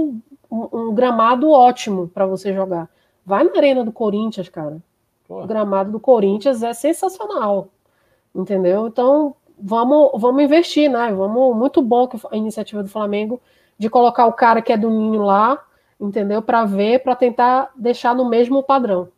um, 0.49 0.69
um 0.71 0.93
gramado 0.93 1.49
ótimo 1.49 2.07
para 2.07 2.25
você 2.25 2.53
jogar. 2.53 2.89
Vai 3.25 3.43
na 3.43 3.55
arena 3.55 3.83
do 3.83 3.91
Corinthians, 3.91 4.49
cara. 4.49 4.77
Pô. 5.27 5.43
O 5.43 5.47
gramado 5.47 5.91
do 5.91 5.99
Corinthians 5.99 6.61
é 6.61 6.73
sensacional. 6.73 7.69
Entendeu? 8.33 8.87
Então, 8.87 9.35
vamos, 9.59 10.11
vamos 10.21 10.43
investir, 10.43 10.89
né? 10.89 11.11
Vamos, 11.11 11.55
muito 11.55 11.81
bom 11.81 12.07
que 12.07 12.17
a 12.31 12.35
iniciativa 12.35 12.83
do 12.83 12.89
Flamengo 12.89 13.41
de 13.77 13.89
colocar 13.89 14.25
o 14.25 14.33
cara 14.33 14.61
que 14.61 14.71
é 14.71 14.77
do 14.77 14.89
Ninho 14.89 15.23
lá, 15.23 15.61
entendeu? 15.99 16.41
Para 16.41 16.65
ver, 16.65 16.99
para 16.99 17.15
tentar 17.15 17.71
deixar 17.75 18.15
no 18.15 18.27
mesmo 18.29 18.63
padrão. 18.63 19.09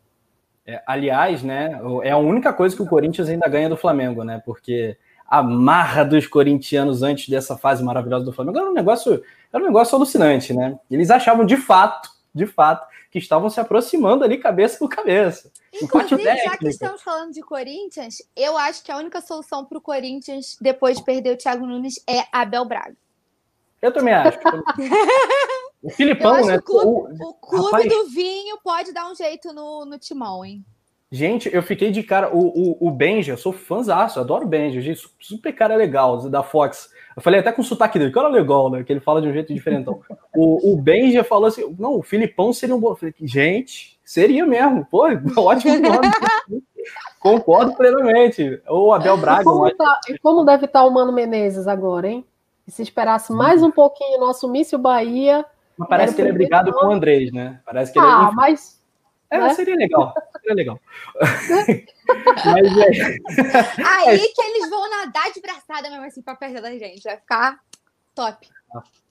É, 0.66 0.82
aliás, 0.86 1.44
né, 1.44 1.80
é 2.04 2.12
a 2.12 2.18
única 2.18 2.52
coisa 2.52 2.76
que 2.76 2.82
o 2.82 2.88
Corinthians 2.88 3.30
ainda 3.30 3.48
ganha 3.48 3.70
do 3.70 3.78
Flamengo, 3.78 4.24
né? 4.24 4.42
Porque 4.46 4.98
a 5.26 5.42
marra 5.42 6.04
dos 6.04 6.28
corintianos 6.28 7.04
antes 7.04 7.30
dessa 7.30 7.58
fase 7.58 7.84
maravilhosa 7.84 8.26
do 8.26 8.34
Flamengo 8.34 8.58
era 8.58 8.70
um 8.70 8.74
negócio, 8.74 9.22
era 9.52 9.64
um 9.64 9.68
negócio 9.68 9.96
alucinante, 9.96 10.54
né? 10.54 10.78
Eles 10.90 11.10
achavam 11.10 11.46
de 11.46 11.58
fato, 11.58 12.10
de 12.34 12.46
fato, 12.46 12.86
que 13.20 13.26
estavam 13.26 13.50
se 13.50 13.60
aproximando 13.60 14.24
ali 14.24 14.38
cabeça 14.38 14.78
por 14.78 14.90
cabeça. 14.90 15.52
Inclusive, 15.82 16.24
já 16.24 16.58
que 16.58 16.68
estamos 16.68 17.02
falando 17.02 17.34
de 17.34 17.42
Corinthians, 17.42 18.18
eu 18.36 18.58
acho 18.58 18.84
que 18.84 18.92
a 18.92 18.98
única 18.98 19.22
solução 19.22 19.66
para 19.66 19.78
o 19.78 19.82
Corinthians, 19.82 20.58
depois 20.60 20.98
de 20.98 21.04
perder 21.04 21.34
o 21.34 21.38
Thiago 21.38 21.66
Nunes, 21.66 22.02
é 22.08 22.24
Abel 22.32 22.66
Braga. 22.66 22.96
Eu 23.82 23.92
também 23.92 24.14
acho. 24.14 24.40
o 25.84 25.90
Filipão, 25.92 26.46
né? 26.46 26.58
O 26.58 26.62
clube, 26.62 27.18
o, 27.20 27.30
o 27.30 27.34
clube 27.36 27.66
Rapaz... 27.66 27.90
do 27.90 28.06
vinho 28.10 28.58
pode 28.64 28.92
dar 28.92 29.12
um 29.12 29.16
jeito 29.16 29.54
no, 29.54 29.86
no 29.86 30.00
timão, 30.00 30.44
hein? 30.44 30.66
Gente, 31.12 31.50
eu 31.54 31.64
fiquei 31.64 31.92
de 31.92 32.04
cara. 32.04 32.36
O, 32.36 32.48
o, 32.48 32.88
o 32.88 32.92
Benja, 32.92 33.34
eu 33.34 33.38
sou 33.38 33.54
fãzaço, 33.54 34.20
adoro 34.20 34.46
o 34.46 34.48
Benja, 34.48 34.82
gente, 34.82 35.08
super 35.20 35.54
cara 35.54 35.76
legal, 35.76 36.30
da 36.30 36.44
Fox. 36.44 36.90
Eu 37.18 37.24
falei 37.24 37.40
até 37.40 37.52
com 37.52 37.64
o 37.64 37.66
sotaque 37.66 37.98
dele, 37.98 38.12
cara 38.12 38.28
legal, 38.28 38.70
né? 38.70 38.84
Que 38.84 38.94
ele 38.94 39.00
fala 39.00 39.20
de 39.20 39.28
um 39.28 39.34
jeito 39.34 39.52
diferentão. 39.52 40.02
o, 40.36 40.74
o 40.74 40.78
Benja 40.78 41.24
falou 41.24 41.48
assim: 41.48 41.76
não, 41.80 41.96
o 41.96 42.04
Filipão 42.04 42.54
seria 42.54 42.76
um 42.76 42.80
bom. 42.80 42.92
Eu 42.92 42.96
falei, 42.96 43.16
gente, 43.20 44.00
seria 44.06 44.46
mesmo, 44.46 44.86
pô, 44.86 45.08
ótimo 45.36 45.80
nome. 45.80 46.12
Concordo 47.20 47.74
plenamente. 47.76 48.62
Ou 48.68 48.94
Abel 48.94 49.18
Braga. 49.18 49.42
E 49.42 49.46
como, 49.46 49.76
tá, 49.76 50.00
e 50.08 50.20
como 50.20 50.46
deve 50.46 50.66
estar 50.66 50.82
tá 50.82 50.86
o 50.86 50.94
Mano 50.94 51.12
Menezes 51.12 51.68
agora, 51.68 52.08
hein? 52.08 52.24
E 52.68 52.72
se 52.72 52.84
esperasse 52.84 53.34
mais 53.34 53.64
um 53.64 53.72
pouquinho, 53.72 54.20
nosso 54.20 54.46
assumisse 54.46 54.76
o 54.76 54.80
Bahia. 54.80 55.44
Mas 55.76 55.90
parece 55.90 56.16
que 56.16 56.22
ele 56.22 56.30
é 56.30 56.34
brigado 56.34 56.72
com 56.72 56.86
o 56.86 56.92
Andrés, 56.92 57.32
né? 57.32 57.60
Parece 57.66 57.92
que 57.92 57.98
ah, 57.98 58.04
ele 58.04 58.32
é... 58.32 58.36
mas. 58.36 58.80
É, 59.30 59.40
né? 59.40 59.54
seria 59.54 59.76
legal. 59.76 60.14
Seria 60.40 60.56
legal. 60.56 60.80
mas 62.46 62.78
é. 62.78 63.18
Aí 63.84 64.32
que 64.34 64.42
eles 64.42 64.70
vão 64.70 64.90
nadar 64.90 65.32
de 65.32 65.42
braçada 65.42 65.90
mesmo 65.90 66.06
assim 66.06 66.22
pra 66.22 66.36
perto 66.36 66.62
da 66.62 66.72
gente. 66.72 67.04
Vai 67.04 67.18
ficar 67.18 67.60
top. 68.16 68.48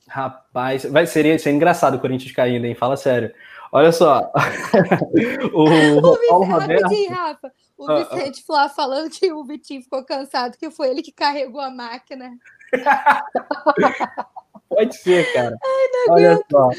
Rapaz, 0.08 0.84
vai, 0.84 1.06
seria, 1.06 1.38
seria 1.38 1.56
engraçado 1.56 1.94
o 1.94 2.00
Corinthians 2.00 2.32
caindo, 2.32 2.64
hein? 2.64 2.74
Fala 2.74 2.96
sério. 2.96 3.34
Olha 3.72 3.92
só. 3.92 4.30
o, 5.52 5.64
o 5.98 6.28
Paulo 6.28 6.44
Roberto... 6.44 6.82
Rapidinho, 6.82 7.10
Rafa. 7.10 7.52
O 7.76 7.90
ah, 7.90 8.08
ah. 8.10 8.14
Vicente 8.14 8.44
Flá 8.44 8.68
falando 8.68 9.10
que 9.10 9.32
o 9.32 9.44
Vitinho 9.44 9.82
ficou 9.82 10.04
cansado, 10.04 10.56
que 10.56 10.70
foi 10.70 10.88
ele 10.88 11.02
que 11.02 11.12
carregou 11.12 11.60
a 11.60 11.70
máquina. 11.70 12.30
Pode 14.68 14.96
ser, 14.96 15.32
cara. 15.32 15.56
Ai, 15.64 15.86
Olha 16.08 16.40
só. 16.50 16.70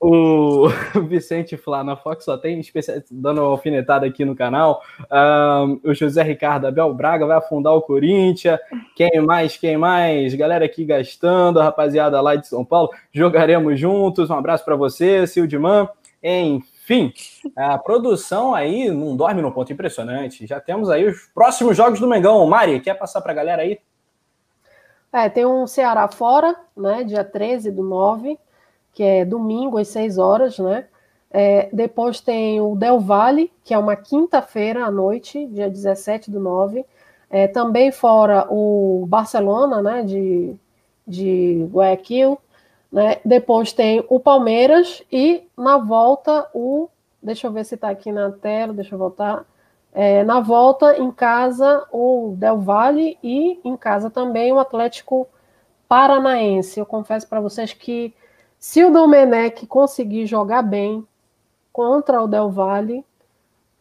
O 0.00 0.68
Vicente 1.08 1.56
Flá 1.56 1.84
na 1.84 1.96
Fox 1.96 2.24
só 2.24 2.36
tem 2.36 2.58
especial... 2.58 2.98
dando 3.10 3.40
uma 3.40 3.50
alfinetada 3.50 4.06
aqui 4.06 4.24
no 4.24 4.34
canal. 4.34 4.82
Um, 5.10 5.80
o 5.84 5.94
José 5.94 6.22
Ricardo 6.22 6.66
Abel 6.66 6.92
Braga 6.92 7.26
vai 7.26 7.36
afundar 7.36 7.74
o 7.74 7.82
Corinthians. 7.82 8.58
Quem 8.96 9.20
mais? 9.20 9.56
Quem 9.56 9.76
mais? 9.76 10.34
Galera 10.34 10.64
aqui 10.64 10.84
gastando, 10.84 11.60
a 11.60 11.64
rapaziada 11.64 12.20
lá 12.20 12.34
de 12.34 12.48
São 12.48 12.64
Paulo. 12.64 12.90
Jogaremos 13.12 13.78
juntos. 13.78 14.30
Um 14.30 14.34
abraço 14.34 14.64
para 14.64 14.76
você, 14.76 15.26
Sildiman. 15.26 15.88
Enfim, 16.22 17.12
a 17.56 17.76
produção 17.78 18.54
aí 18.54 18.88
não 18.90 19.16
dorme 19.16 19.42
num 19.42 19.50
ponto 19.50 19.72
impressionante. 19.72 20.46
Já 20.46 20.60
temos 20.60 20.88
aí 20.88 21.06
os 21.06 21.26
próximos 21.34 21.76
jogos 21.76 21.98
do 21.98 22.08
Mengão. 22.08 22.46
Mari, 22.46 22.80
quer 22.80 22.94
passar 22.94 23.20
para 23.20 23.32
a 23.32 23.34
galera 23.34 23.62
aí? 23.62 23.78
É, 25.12 25.28
tem 25.28 25.44
um 25.44 25.66
Ceará 25.66 26.08
fora, 26.08 26.56
né, 26.76 27.04
dia 27.04 27.22
13 27.22 27.70
do 27.70 27.82
9, 27.82 28.38
que 28.94 29.02
é 29.02 29.24
domingo 29.24 29.78
às 29.78 29.88
6 29.88 30.18
horas, 30.18 30.58
né? 30.58 30.86
É, 31.30 31.68
depois 31.72 32.20
tem 32.20 32.60
o 32.60 32.74
Del 32.76 33.00
Valle, 33.00 33.50
que 33.64 33.72
é 33.72 33.78
uma 33.78 33.96
quinta-feira 33.96 34.84
à 34.84 34.90
noite, 34.90 35.46
dia 35.46 35.68
17 35.68 36.30
do 36.30 36.38
9. 36.38 36.84
É, 37.30 37.48
também 37.48 37.90
fora 37.90 38.46
o 38.50 39.06
Barcelona, 39.08 39.80
né, 39.80 40.02
de, 40.02 40.54
de 41.06 41.66
Guayaquil. 41.72 42.38
Né? 42.90 43.18
Depois 43.24 43.72
tem 43.72 44.04
o 44.10 44.20
Palmeiras 44.20 45.02
e 45.10 45.42
na 45.56 45.78
volta 45.78 46.46
o. 46.52 46.88
Deixa 47.22 47.46
eu 47.46 47.52
ver 47.52 47.64
se 47.64 47.76
está 47.76 47.88
aqui 47.88 48.12
na 48.12 48.30
tela, 48.30 48.74
deixa 48.74 48.94
eu 48.94 48.98
voltar. 48.98 49.46
É, 49.94 50.24
na 50.24 50.40
volta, 50.40 50.96
em 50.96 51.10
casa, 51.10 51.86
o 51.92 52.34
Del 52.38 52.58
Valle 52.58 53.18
e 53.22 53.60
em 53.62 53.76
casa 53.76 54.08
também 54.08 54.50
o 54.50 54.58
Atlético 54.58 55.28
Paranaense. 55.86 56.80
Eu 56.80 56.86
confesso 56.86 57.28
para 57.28 57.40
vocês 57.40 57.74
que 57.74 58.14
se 58.58 58.82
o 58.82 58.90
Domenech 58.90 59.66
conseguir 59.66 60.24
jogar 60.26 60.62
bem 60.62 61.06
contra 61.70 62.22
o 62.22 62.26
Del 62.26 62.50
Valle, 62.50 63.04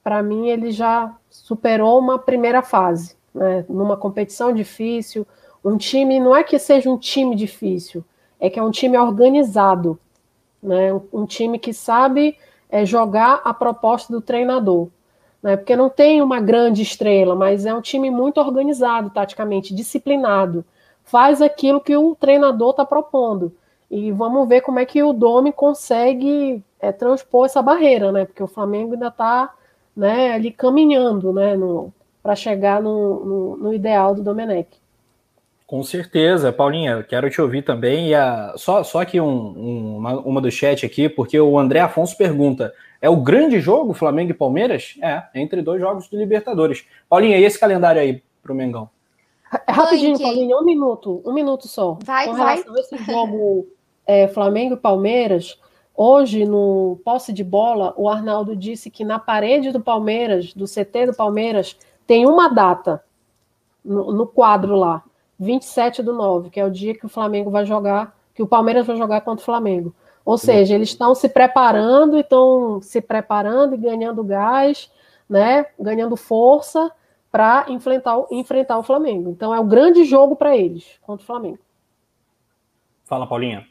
para 0.04 0.22
mim 0.22 0.50
ele 0.50 0.72
já 0.72 1.16
superou 1.30 2.00
uma 2.00 2.20
primeira 2.20 2.62
fase. 2.62 3.16
Né? 3.34 3.64
Numa 3.70 3.96
competição 3.96 4.54
difícil, 4.54 5.26
um 5.64 5.78
time, 5.78 6.20
não 6.20 6.36
é 6.36 6.44
que 6.44 6.60
seja 6.60 6.90
um 6.90 6.98
time 6.98 7.36
difícil, 7.36 8.04
é 8.38 8.50
que 8.50 8.60
é 8.60 8.64
um 8.64 8.72
time 8.72 8.98
organizado, 8.98 9.98
né? 10.62 10.92
um, 11.14 11.26
time 11.26 11.58
que 11.58 11.74
sabe 11.74 12.38
é, 12.70 12.86
jogar 12.86 13.42
a 13.46 13.54
proposta 13.54 14.12
do 14.12 14.20
treinador 14.20 14.90
né? 15.42 15.58
Porque 15.58 15.76
não 15.76 15.90
tem 15.90 16.22
uma 16.22 16.40
grande 16.40 16.82
estrela, 16.82 17.36
mas 17.36 17.66
é 17.66 17.74
um 17.74 17.82
time 17.82 18.10
muito 18.10 18.40
organizado 18.40 19.10
taticamente, 19.10 19.74
disciplinado. 19.74 20.64
Faz 21.04 21.42
aquilo 21.42 21.82
que 21.82 21.96
o 21.96 22.16
treinador 22.16 22.72
está 22.72 22.86
propondo. 22.86 23.56
E 23.90 24.12
vamos 24.12 24.48
ver 24.48 24.62
como 24.62 24.80
é 24.80 24.86
que 24.86 25.04
o 25.04 25.12
Domi 25.12 25.52
consegue 25.52 26.64
é, 26.80 26.92
transpor 26.92 27.46
essa 27.46 27.62
barreira, 27.62 28.12
né? 28.12 28.26
Porque 28.26 28.42
o 28.42 28.48
Flamengo 28.48 28.94
ainda 28.94 29.08
está 29.08 29.54
né, 29.96 30.34
ali 30.34 30.52
caminhando 30.52 31.34
né, 31.34 31.56
para 32.24 32.36
chegar 32.36 32.82
no, 32.82 33.26
no, 33.26 33.58
no, 33.58 33.74
ideal 33.74 34.16
do 34.16 34.24
Domenech. 34.24 34.81
Com 35.72 35.84
certeza, 35.84 36.52
Paulinha, 36.52 37.02
quero 37.02 37.30
te 37.30 37.40
ouvir 37.42 37.62
também. 37.62 38.10
E 38.10 38.14
a, 38.14 38.56
só, 38.58 38.84
só 38.84 39.00
aqui 39.00 39.22
um, 39.22 39.30
um, 39.30 39.98
uma, 40.00 40.20
uma 40.20 40.42
do 40.42 40.52
chat 40.52 40.86
aqui, 40.86 41.08
porque 41.08 41.40
o 41.40 41.58
André 41.58 41.80
Afonso 41.80 42.18
pergunta: 42.18 42.74
é 43.02 43.10
o 43.10 43.16
grande 43.16 43.58
jogo, 43.62 43.94
Flamengo 43.94 44.32
e 44.32 44.34
Palmeiras? 44.34 44.98
É, 45.02 45.24
entre 45.34 45.62
dois 45.62 45.80
jogos 45.80 46.10
do 46.10 46.18
Libertadores. 46.18 46.86
Paulinha, 47.08 47.38
e 47.38 47.46
esse 47.46 47.58
calendário 47.58 48.02
aí 48.02 48.22
pro 48.44 48.54
Mengão? 48.54 48.90
Rapidinho, 49.66 50.20
Paulinha, 50.20 50.58
um 50.58 50.66
minuto, 50.66 51.22
um 51.26 51.32
minuto 51.32 51.70
só. 51.70 51.98
Vai, 52.04 52.26
Com 52.26 52.34
vai. 52.34 52.56
relação 52.56 52.76
a 52.76 52.80
esse 52.82 52.98
jogo 53.06 53.66
é, 54.06 54.28
Flamengo 54.28 54.74
e 54.74 54.78
Palmeiras, 54.78 55.58
hoje, 55.96 56.44
no 56.44 57.00
posse 57.06 57.32
de 57.32 57.46
bola, 57.46 57.94
o 57.96 58.10
Arnaldo 58.10 58.58
disse 58.58 58.90
que 58.90 59.06
na 59.06 59.20
parede 59.20 59.72
do 59.72 59.80
Palmeiras, 59.80 60.54
do 60.54 60.66
CT 60.66 61.06
do 61.06 61.16
Palmeiras, 61.16 61.78
tem 62.06 62.26
uma 62.26 62.50
data 62.50 63.02
no, 63.86 64.12
no 64.12 64.28
quadro 64.28 64.76
lá, 64.76 65.02
27 65.42 66.04
do 66.04 66.14
9, 66.14 66.52
que 66.52 66.60
é 66.60 66.66
o 66.66 66.70
dia 66.70 66.94
que 66.94 67.06
o 67.06 67.10
Flamengo 67.10 67.50
vai 67.50 67.66
jogar, 67.66 68.16
que 68.36 68.44
o 68.44 68.48
Palmeiras 68.48 68.86
vai 68.86 68.96
jogar 68.96 69.22
contra 69.22 69.42
o 69.42 69.46
Flamengo. 69.46 69.94
Ou 70.24 70.38
seja, 70.38 70.76
eles 70.76 70.90
estão 70.90 71.16
se 71.16 71.28
preparando, 71.28 72.20
estão 72.20 72.80
se 72.80 73.02
preparando 73.02 73.74
e 73.74 73.78
ganhando 73.78 74.24
gás, 74.24 74.92
né, 75.28 75.66
ganhando 75.80 76.16
força 76.16 76.92
para 77.32 77.66
enfrentar, 77.70 78.24
enfrentar 78.30 78.78
o 78.78 78.84
Flamengo. 78.84 79.32
Então 79.32 79.54
é 79.54 79.60
o 79.60 79.64
grande 79.64 80.04
jogo 80.04 80.36
para 80.36 80.56
eles 80.56 80.86
contra 81.02 81.24
o 81.24 81.26
Flamengo. 81.26 81.60
Fala, 83.06 83.26
Paulinha. 83.26 83.66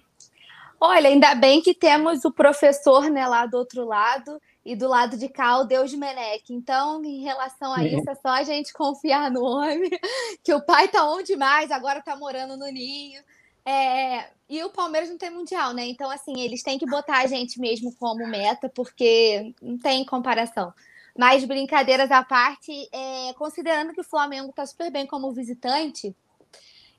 Olha, 0.81 1.09
ainda 1.09 1.37
bem 1.37 1.63
que 1.63 1.73
temos 1.73 2.25
o 2.25 2.33
professor 2.33 3.09
né, 3.09 3.29
lá 3.29 3.47
do 3.47 3.57
outro 3.57 3.85
lado 3.85 4.41
e 4.65 4.77
do 4.77 4.87
lado 4.89 5.17
de 5.17 5.29
cá 5.29 5.59
o 5.59 5.65
Deus 5.65 5.93
Menec. 5.95 6.53
Então, 6.53 7.03
em 7.05 7.23
relação 7.23 7.73
a 7.73 7.85
isso, 7.85 8.09
é 8.09 8.15
só 8.15 8.29
a 8.29 8.43
gente 8.43 8.73
confiar 8.73 9.31
no 9.31 9.43
homem, 9.43 9.91
que 10.45 10.53
o 10.53 10.61
pai 10.61 10.89
tá 10.89 11.09
onde 11.09 11.37
mais, 11.37 11.71
agora 11.71 12.03
tá 12.03 12.17
morando 12.17 12.57
no 12.57 12.67
ninho. 12.67 13.23
É, 13.65 14.31
e 14.49 14.63
o 14.65 14.71
Palmeiras 14.71 15.09
não 15.09 15.19
tem 15.19 15.31
mundial, 15.31 15.73
né? 15.73 15.87
Então, 15.87 16.11
assim, 16.11 16.41
eles 16.41 16.63
têm 16.63 16.79
que 16.79 16.87
botar 16.87 17.19
a 17.19 17.27
gente 17.27 17.61
mesmo 17.61 17.95
como 17.97 18.27
meta, 18.27 18.69
porque 18.69 19.55
não 19.63 19.79
tem 19.79 20.05
comparação. 20.05 20.73
Mas, 21.17 21.45
brincadeiras 21.45 22.11
à 22.11 22.23
parte, 22.23 22.89
é, 22.93 23.33
considerando 23.35 23.93
que 23.93 24.01
o 24.01 24.05
Flamengo 24.05 24.51
está 24.51 24.65
super 24.67 24.91
bem 24.91 25.07
como 25.07 25.33
visitante 25.33 26.15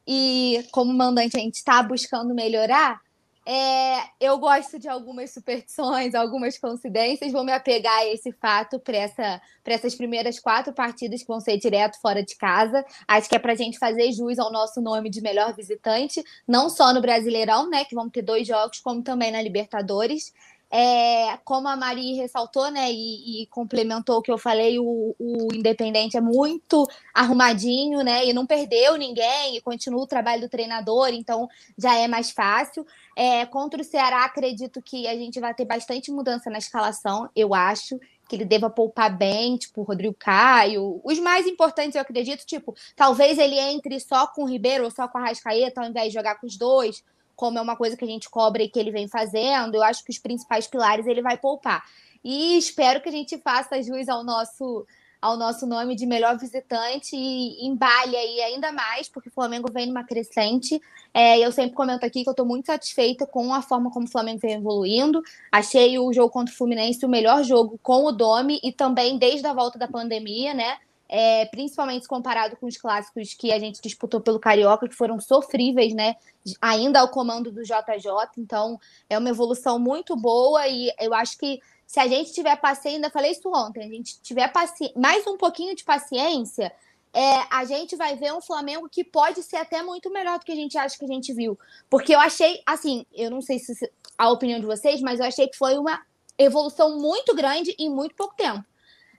e 0.05 0.65
como 0.71 0.93
mandante 0.93 1.37
a 1.37 1.39
gente 1.39 1.55
está 1.55 1.81
buscando 1.81 2.33
melhorar, 2.33 3.01
é, 3.45 4.03
eu 4.19 4.37
gosto 4.37 4.77
de 4.77 4.87
algumas 4.87 5.33
superstições, 5.33 6.13
algumas 6.13 6.57
coincidências. 6.59 7.31
Vou 7.31 7.43
me 7.43 7.51
apegar 7.51 7.97
a 7.97 8.07
esse 8.07 8.31
fato 8.33 8.79
para 8.79 8.97
essa, 8.97 9.41
essas 9.65 9.95
primeiras 9.95 10.39
quatro 10.39 10.71
partidas 10.73 11.21
que 11.21 11.27
vão 11.27 11.39
ser 11.39 11.57
direto 11.57 11.99
fora 11.99 12.23
de 12.23 12.35
casa. 12.35 12.85
Acho 13.07 13.27
que 13.27 13.35
é 13.35 13.39
para 13.39 13.53
a 13.53 13.55
gente 13.55 13.79
fazer 13.79 14.11
jus 14.11 14.37
ao 14.37 14.51
nosso 14.51 14.79
nome 14.79 15.09
de 15.09 15.21
melhor 15.21 15.55
visitante, 15.55 16.23
não 16.47 16.69
só 16.69 16.93
no 16.93 17.01
Brasileirão, 17.01 17.67
né? 17.67 17.83
Que 17.83 17.95
vamos 17.95 18.11
ter 18.11 18.21
dois 18.21 18.47
jogos, 18.47 18.79
como 18.79 19.01
também 19.01 19.31
na 19.31 19.41
Libertadores. 19.41 20.31
É, 20.73 21.37
como 21.43 21.67
a 21.67 21.75
Mari 21.75 22.13
ressaltou, 22.13 22.71
né, 22.71 22.89
e, 22.89 23.43
e, 23.43 23.45
complementou 23.47 24.19
o 24.19 24.21
que 24.21 24.31
eu 24.31 24.37
falei, 24.37 24.79
o, 24.79 25.13
o, 25.19 25.53
Independente 25.53 26.15
é 26.15 26.21
muito 26.21 26.87
arrumadinho, 27.13 28.01
né, 28.01 28.25
e 28.25 28.31
não 28.31 28.45
perdeu 28.45 28.95
ninguém, 28.95 29.57
e 29.57 29.61
continua 29.61 30.03
o 30.03 30.07
trabalho 30.07 30.43
do 30.43 30.49
treinador, 30.49 31.09
então 31.09 31.49
já 31.77 31.95
é 31.97 32.07
mais 32.07 32.31
fácil. 32.31 32.85
É, 33.17 33.45
contra 33.45 33.81
o 33.81 33.83
Ceará, 33.83 34.23
acredito 34.23 34.81
que 34.81 35.07
a 35.07 35.15
gente 35.15 35.41
vai 35.41 35.53
ter 35.53 35.65
bastante 35.65 36.09
mudança 36.09 36.49
na 36.49 36.57
escalação, 36.57 37.29
eu 37.35 37.53
acho 37.53 37.99
que 38.29 38.37
ele 38.37 38.45
deva 38.45 38.69
poupar 38.69 39.13
bem, 39.13 39.57
tipo 39.57 39.81
o 39.81 39.83
Rodrigo 39.83 40.15
Caio. 40.17 41.01
Os 41.03 41.19
mais 41.19 41.45
importantes, 41.45 41.95
eu 41.95 42.01
acredito, 42.01 42.45
tipo, 42.45 42.73
talvez 42.95 43.37
ele 43.37 43.59
entre 43.59 43.99
só 43.99 44.25
com 44.25 44.43
o 44.43 44.47
Ribeiro 44.47 44.85
ou 44.85 44.91
só 44.91 45.05
com 45.05 45.17
a 45.17 45.25
Rascaeta, 45.25 45.81
ao 45.81 45.89
invés 45.89 46.07
de 46.07 46.13
jogar 46.13 46.35
com 46.39 46.47
os 46.47 46.55
dois 46.55 47.03
como 47.41 47.57
é 47.57 47.61
uma 47.61 47.75
coisa 47.75 47.97
que 47.97 48.05
a 48.05 48.07
gente 48.07 48.29
cobra 48.29 48.61
e 48.61 48.69
que 48.69 48.77
ele 48.77 48.91
vem 48.91 49.07
fazendo, 49.07 49.73
eu 49.73 49.81
acho 49.81 50.03
que 50.05 50.11
os 50.11 50.19
principais 50.19 50.67
pilares 50.67 51.07
ele 51.07 51.23
vai 51.23 51.35
poupar. 51.35 51.83
E 52.23 52.55
espero 52.55 53.01
que 53.01 53.09
a 53.09 53.11
gente 53.11 53.35
faça 53.39 53.81
jus 53.81 54.07
ao 54.07 54.23
nosso 54.23 54.85
ao 55.19 55.37
nosso 55.37 55.67
nome 55.67 55.95
de 55.95 56.05
melhor 56.07 56.35
visitante 56.35 57.15
e 57.15 57.67
embale 57.67 58.15
aí 58.15 58.41
ainda 58.41 58.71
mais, 58.71 59.07
porque 59.07 59.29
o 59.29 59.31
Flamengo 59.31 59.71
vem 59.71 59.87
numa 59.87 60.03
crescente. 60.03 60.81
É, 61.13 61.39
eu 61.39 61.51
sempre 61.51 61.75
comento 61.75 62.03
aqui 62.03 62.23
que 62.23 62.29
eu 62.29 62.31
estou 62.31 62.45
muito 62.45 62.65
satisfeita 62.65 63.25
com 63.27 63.53
a 63.53 63.61
forma 63.61 63.91
como 63.91 64.05
o 64.05 64.09
Flamengo 64.09 64.39
vem 64.39 64.53
evoluindo. 64.53 65.21
Achei 65.51 65.97
o 65.99 66.11
jogo 66.11 66.29
contra 66.29 66.53
o 66.53 66.57
Fluminense 66.57 67.05
o 67.05 67.09
melhor 67.09 67.43
jogo 67.43 67.79
com 67.83 68.05
o 68.05 68.11
Domi 68.11 68.59
e 68.63 68.71
também 68.71 69.17
desde 69.17 69.45
a 69.45 69.53
volta 69.53 69.77
da 69.77 69.87
pandemia, 69.87 70.55
né? 70.55 70.77
É, 71.13 71.45
principalmente 71.47 72.07
comparado 72.07 72.55
com 72.55 72.65
os 72.65 72.77
clássicos 72.77 73.33
que 73.33 73.51
a 73.51 73.59
gente 73.59 73.81
disputou 73.81 74.21
pelo 74.21 74.39
Carioca, 74.39 74.87
que 74.87 74.95
foram 74.95 75.19
sofríveis, 75.19 75.93
né? 75.93 76.15
Ainda 76.61 77.01
ao 77.01 77.09
comando 77.09 77.51
do 77.51 77.63
JJ. 77.63 78.07
Então, 78.37 78.79
é 79.09 79.17
uma 79.17 79.29
evolução 79.29 79.77
muito 79.77 80.15
boa 80.15 80.65
e 80.69 80.89
eu 80.97 81.13
acho 81.13 81.37
que 81.37 81.61
se 81.85 81.99
a 81.99 82.07
gente 82.07 82.31
tiver 82.31 82.55
paciência, 82.55 82.95
ainda 82.95 83.09
falei 83.09 83.31
isso 83.31 83.51
ontem, 83.53 83.83
a 83.83 83.89
gente 83.89 84.21
tiver 84.21 84.47
paci... 84.53 84.93
mais 84.95 85.27
um 85.27 85.35
pouquinho 85.35 85.75
de 85.75 85.83
paciência, 85.83 86.71
é, 87.13 87.43
a 87.49 87.65
gente 87.65 87.97
vai 87.97 88.15
ver 88.15 88.31
um 88.33 88.39
Flamengo 88.39 88.87
que 88.87 89.03
pode 89.03 89.43
ser 89.43 89.57
até 89.57 89.83
muito 89.83 90.09
melhor 90.09 90.39
do 90.39 90.45
que 90.45 90.53
a 90.53 90.55
gente 90.55 90.77
acha 90.77 90.97
que 90.97 91.03
a 91.03 91.09
gente 91.09 91.33
viu. 91.33 91.59
Porque 91.89 92.15
eu 92.15 92.19
achei, 92.21 92.61
assim, 92.65 93.05
eu 93.11 93.29
não 93.29 93.41
sei 93.41 93.59
se 93.59 93.73
a 94.17 94.29
opinião 94.29 94.61
de 94.61 94.65
vocês, 94.65 95.01
mas 95.01 95.19
eu 95.19 95.25
achei 95.25 95.49
que 95.49 95.57
foi 95.57 95.77
uma 95.77 96.01
evolução 96.37 96.97
muito 96.97 97.35
grande 97.35 97.75
em 97.77 97.89
muito 97.89 98.15
pouco 98.15 98.33
tempo. 98.33 98.63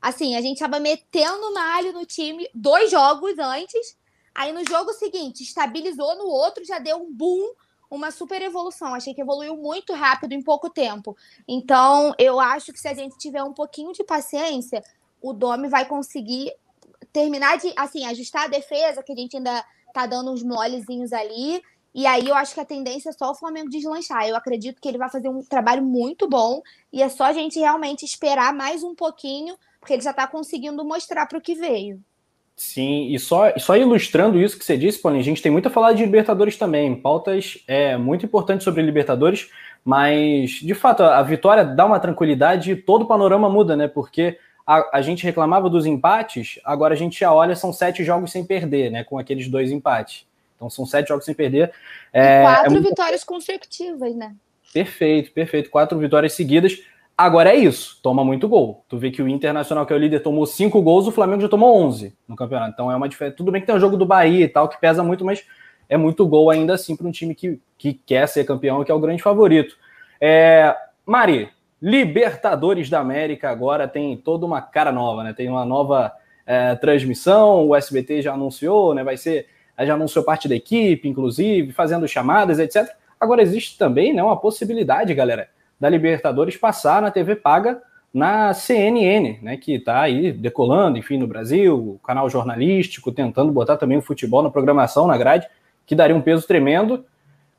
Assim, 0.03 0.35
a 0.35 0.41
gente 0.41 0.59
tava 0.59 0.81
metendo 0.81 1.55
malho 1.55 1.93
no 1.93 2.05
time 2.05 2.49
dois 2.53 2.91
jogos 2.91 3.38
antes. 3.38 3.97
Aí 4.35 4.53
no 4.53 4.69
jogo 4.69 4.93
seguinte, 4.95 5.45
estabilizou 5.45 6.17
no 6.17 6.27
outro, 6.27 6.65
já 6.65 6.81
deu 6.81 6.97
um 6.97 7.12
boom, 7.12 7.55
uma 7.88 8.11
super 8.11 8.43
evolução. 8.43 8.95
Achei 8.95 9.15
que 9.15 9.21
evoluiu 9.21 9.57
muito 9.57 9.93
rápido 9.93 10.33
em 10.33 10.43
pouco 10.43 10.69
tempo. 10.69 11.17
Então, 11.47 12.12
eu 12.19 12.41
acho 12.41 12.73
que 12.73 12.81
se 12.81 12.88
a 12.88 12.95
gente 12.95 13.17
tiver 13.17 13.45
um 13.45 13.53
pouquinho 13.53 13.93
de 13.93 14.03
paciência, 14.03 14.83
o 15.21 15.33
Domi 15.33 15.69
vai 15.69 15.87
conseguir 15.87 16.53
terminar 17.12 17.59
de, 17.59 17.73
assim, 17.77 18.05
ajustar 18.05 18.45
a 18.45 18.49
defesa, 18.49 19.05
que 19.05 19.12
a 19.12 19.17
gente 19.17 19.37
ainda 19.37 19.65
tá 19.95 20.07
dando 20.07 20.33
uns 20.33 20.43
molezinhos 20.43 21.12
ali. 21.12 21.62
E 21.95 22.07
aí 22.07 22.27
eu 22.27 22.35
acho 22.35 22.55
que 22.55 22.61
a 22.61 22.65
tendência 22.65 23.11
é 23.11 23.12
só 23.12 23.31
o 23.31 23.35
Flamengo 23.37 23.69
deslanchar. 23.69 24.27
Eu 24.27 24.35
acredito 24.35 24.81
que 24.81 24.88
ele 24.88 24.99
vai 24.99 25.11
fazer 25.11 25.29
um 25.29 25.45
trabalho 25.45 25.83
muito 25.83 26.27
bom 26.27 26.61
e 26.93 27.03
é 27.03 27.09
só 27.09 27.25
a 27.25 27.33
gente 27.33 27.59
realmente 27.61 28.05
esperar 28.05 28.53
mais 28.53 28.83
um 28.83 28.95
pouquinho 28.95 29.55
porque 29.83 29.95
ele 29.95 30.03
já 30.03 30.12
está 30.12 30.29
conseguindo 30.29 30.85
mostrar 30.85 31.27
para 31.27 31.37
o 31.37 31.40
que 31.40 31.57
veio. 31.57 32.01
Sim, 32.55 33.09
e 33.12 33.18
só, 33.18 33.53
só 33.59 33.77
ilustrando 33.77 34.40
isso 34.40 34.57
que 34.57 34.64
você 34.64 34.77
disse, 34.77 35.03
Paulinho, 35.03 35.21
a 35.21 35.25
gente 35.25 35.42
tem 35.42 35.51
muito 35.51 35.66
a 35.66 35.71
falar 35.73 35.92
de 35.92 36.05
Libertadores 36.05 36.57
também, 36.57 36.95
pautas 36.95 37.59
é, 37.66 37.97
muito 37.97 38.25
importantes 38.25 38.62
sobre 38.62 38.81
Libertadores, 38.81 39.51
mas 39.85 40.53
de 40.53 40.73
fato 40.73 41.03
a 41.03 41.21
vitória 41.23 41.64
dá 41.64 41.85
uma 41.85 41.99
tranquilidade 41.99 42.71
e 42.71 42.77
todo 42.77 43.03
o 43.03 43.07
panorama 43.09 43.51
muda, 43.51 43.75
né? 43.75 43.88
Porque 43.88 44.38
a, 44.64 44.99
a, 44.99 45.03
gente 45.03 45.25
reclamava 45.25 45.68
dos 45.68 45.85
empates, 45.85 46.61
agora 46.64 46.95
a 46.95 46.97
gente 46.97 47.18
já 47.18 47.35
olha, 47.35 47.57
são 47.57 47.73
sete 47.73 48.05
jogos 48.05 48.31
sem 48.31 48.45
perder, 48.45 48.88
né? 48.92 49.03
Com 49.03 49.18
aqueles 49.18 49.49
dois 49.49 49.73
empates. 49.73 50.25
Então 50.55 50.71
são 50.71 50.87
sete 50.87 51.09
jogos 51.09 51.25
sem 51.25 51.35
perder. 51.35 51.73
É, 52.12 52.42
quatro 52.42 52.66
é 52.66 52.71
muito... 52.71 52.88
vitórias 52.88 53.25
consecutivas, 53.25 54.14
né? 54.14 54.37
Perfeito, 54.73 55.33
perfeito. 55.33 55.68
Quatro 55.68 55.99
vitórias 55.99 56.35
seguidas. 56.35 56.79
Agora 57.23 57.51
é 57.51 57.55
isso, 57.55 58.01
toma 58.03 58.25
muito 58.25 58.49
gol. 58.49 58.85
Tu 58.89 58.99
vê 58.99 59.09
que 59.09 59.23
o 59.23 59.29
Internacional, 59.29 59.87
que 59.87 59.93
é 59.93 59.97
o 59.97 59.99
líder, 59.99 60.25
tomou 60.25 60.45
cinco 60.45 60.83
gols, 60.83 61.07
o 61.07 61.13
Flamengo 61.13 61.41
já 61.41 61.49
tomou 61.49 61.81
11 61.85 62.13
no 62.27 62.35
campeonato. 62.35 62.73
Então 62.73 62.91
é 62.91 62.97
uma 62.97 63.09
diferença. 63.09 63.37
Tudo 63.37 63.53
bem 63.53 63.61
que 63.61 63.67
tem 63.69 63.77
o 63.77 63.79
jogo 63.79 63.97
do 63.97 64.05
Bahia 64.05 64.45
e 64.45 64.49
tal, 64.49 64.69
que 64.69 64.81
pesa 64.81 65.05
muito, 65.05 65.25
mas 65.25 65.45
é 65.89 65.97
muito 65.97 66.27
gol 66.27 66.51
ainda 66.51 66.75
assim 66.75 66.97
para 66.97 67.07
um 67.07 67.13
time 67.13 67.33
que, 67.33 67.61
que 67.79 67.95
quer 67.95 68.27
ser 68.27 68.43
campeão 68.43 68.83
e 68.83 68.85
que 68.85 68.91
é 68.91 68.95
o 68.95 68.99
grande 68.99 69.23
favorito. 69.23 69.77
É, 70.21 70.75
Mari, 71.07 71.49
Libertadores 71.81 72.91
da 72.91 72.99
América 72.99 73.51
agora 73.51 73.87
tem 73.87 74.17
toda 74.17 74.45
uma 74.45 74.61
cara 74.61 74.91
nova, 74.91 75.23
né? 75.23 75.33
Tem 75.33 75.49
uma 75.49 75.65
nova 75.65 76.11
é, 76.45 76.75
transmissão, 76.75 77.69
o 77.69 77.77
SBT 77.77 78.23
já 78.23 78.33
anunciou, 78.33 78.95
né? 78.95 79.05
Vai 79.05 79.17
ser, 79.17 79.47
já 79.79 79.95
anunciou 79.95 80.25
parte 80.25 80.49
da 80.49 80.57
equipe, 80.57 81.09
inclusive, 81.09 81.71
fazendo 81.71 82.09
chamadas, 82.09 82.59
etc. 82.59 82.85
Agora 83.21 83.41
existe 83.41 83.79
também 83.79 84.13
né, 84.13 84.25
uma 84.25 84.37
possibilidade, 84.37 85.15
galera 85.15 85.49
da 85.83 85.88
Libertadores 85.88 86.57
passar 86.57 87.03
na 87.03 87.11
TV 87.11 87.35
paga 87.35 87.83
na 88.14 88.55
CNN, 88.55 89.40
né, 89.42 89.57
que 89.57 89.75
está 89.75 90.03
aí 90.03 90.31
decolando, 90.31 90.97
enfim, 90.97 91.18
no 91.18 91.27
Brasil, 91.27 91.99
canal 92.05 92.31
jornalístico, 92.31 93.11
tentando 93.11 93.51
botar 93.51 93.77
também 93.77 93.99
o 93.99 94.03
futebol 94.03 94.45
na 94.45 94.51
programação, 94.51 95.09
na 95.09 95.18
grade, 95.18 95.49
que 95.85 95.97
daria 95.97 96.14
um 96.14 96.21
peso 96.21 96.47
tremendo. 96.47 97.05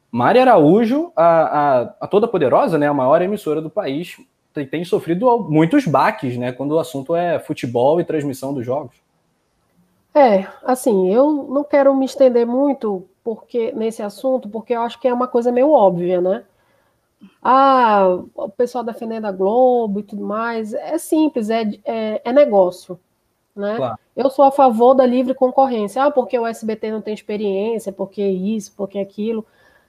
Mari 0.10 0.40
Araújo, 0.40 1.12
a, 1.18 1.26
a, 1.26 1.82
a 2.00 2.08
toda 2.08 2.26
poderosa, 2.26 2.78
né, 2.78 2.88
a 2.88 2.94
maior 2.94 3.22
emissora 3.22 3.62
do 3.62 3.70
país, 3.70 4.16
tem, 4.54 4.66
tem 4.66 4.86
sofrido 4.86 5.38
muitos 5.50 5.86
baques, 5.86 6.38
né, 6.38 6.54
quando 6.54 6.72
o 6.76 6.80
assunto 6.80 7.14
é 7.18 7.40
futebol 7.40 8.00
e 8.00 8.06
transmissão 8.06 8.54
dos 8.54 8.66
jogos. 8.66 8.96
É, 10.16 10.48
assim, 10.64 11.14
eu 11.14 11.46
não 11.50 11.66
quero 11.66 11.94
me 11.94 12.06
estender 12.06 12.48
muito 12.48 13.06
porque 13.22 13.74
nesse 13.74 14.02
assunto, 14.02 14.48
porque 14.48 14.74
eu 14.74 14.82
acho 14.82 14.98
que 15.02 15.10
é 15.10 15.14
uma 15.14 15.28
coisa 15.28 15.52
meio 15.52 15.72
óbvia, 15.72 16.22
né? 16.22 16.46
Ah, 17.42 18.20
o 18.36 18.50
pessoal 18.50 18.84
defendendo 18.84 19.26
a 19.26 19.32
Globo 19.32 20.00
e 20.00 20.04
tudo 20.04 20.24
mais, 20.24 20.74
é 20.74 20.98
simples, 20.98 21.50
é, 21.50 21.70
é, 21.84 22.22
é 22.24 22.34
negócio. 22.34 23.00
Né? 23.56 23.78
Claro. 23.78 24.00
Eu 24.16 24.30
sou 24.30 24.46
a 24.46 24.52
favor 24.52 24.94
da 24.94 25.06
livre 25.06 25.34
concorrência, 25.34 26.04
ah, 26.04 26.12
porque 26.12 26.38
o 26.38 26.46
SBT 26.46 26.92
não 26.92 27.02
tem 27.02 27.14
experiência, 27.14 27.92
porque 27.92 28.24
isso, 28.24 28.74
porque 28.76 29.00
aquilo. 29.00 29.46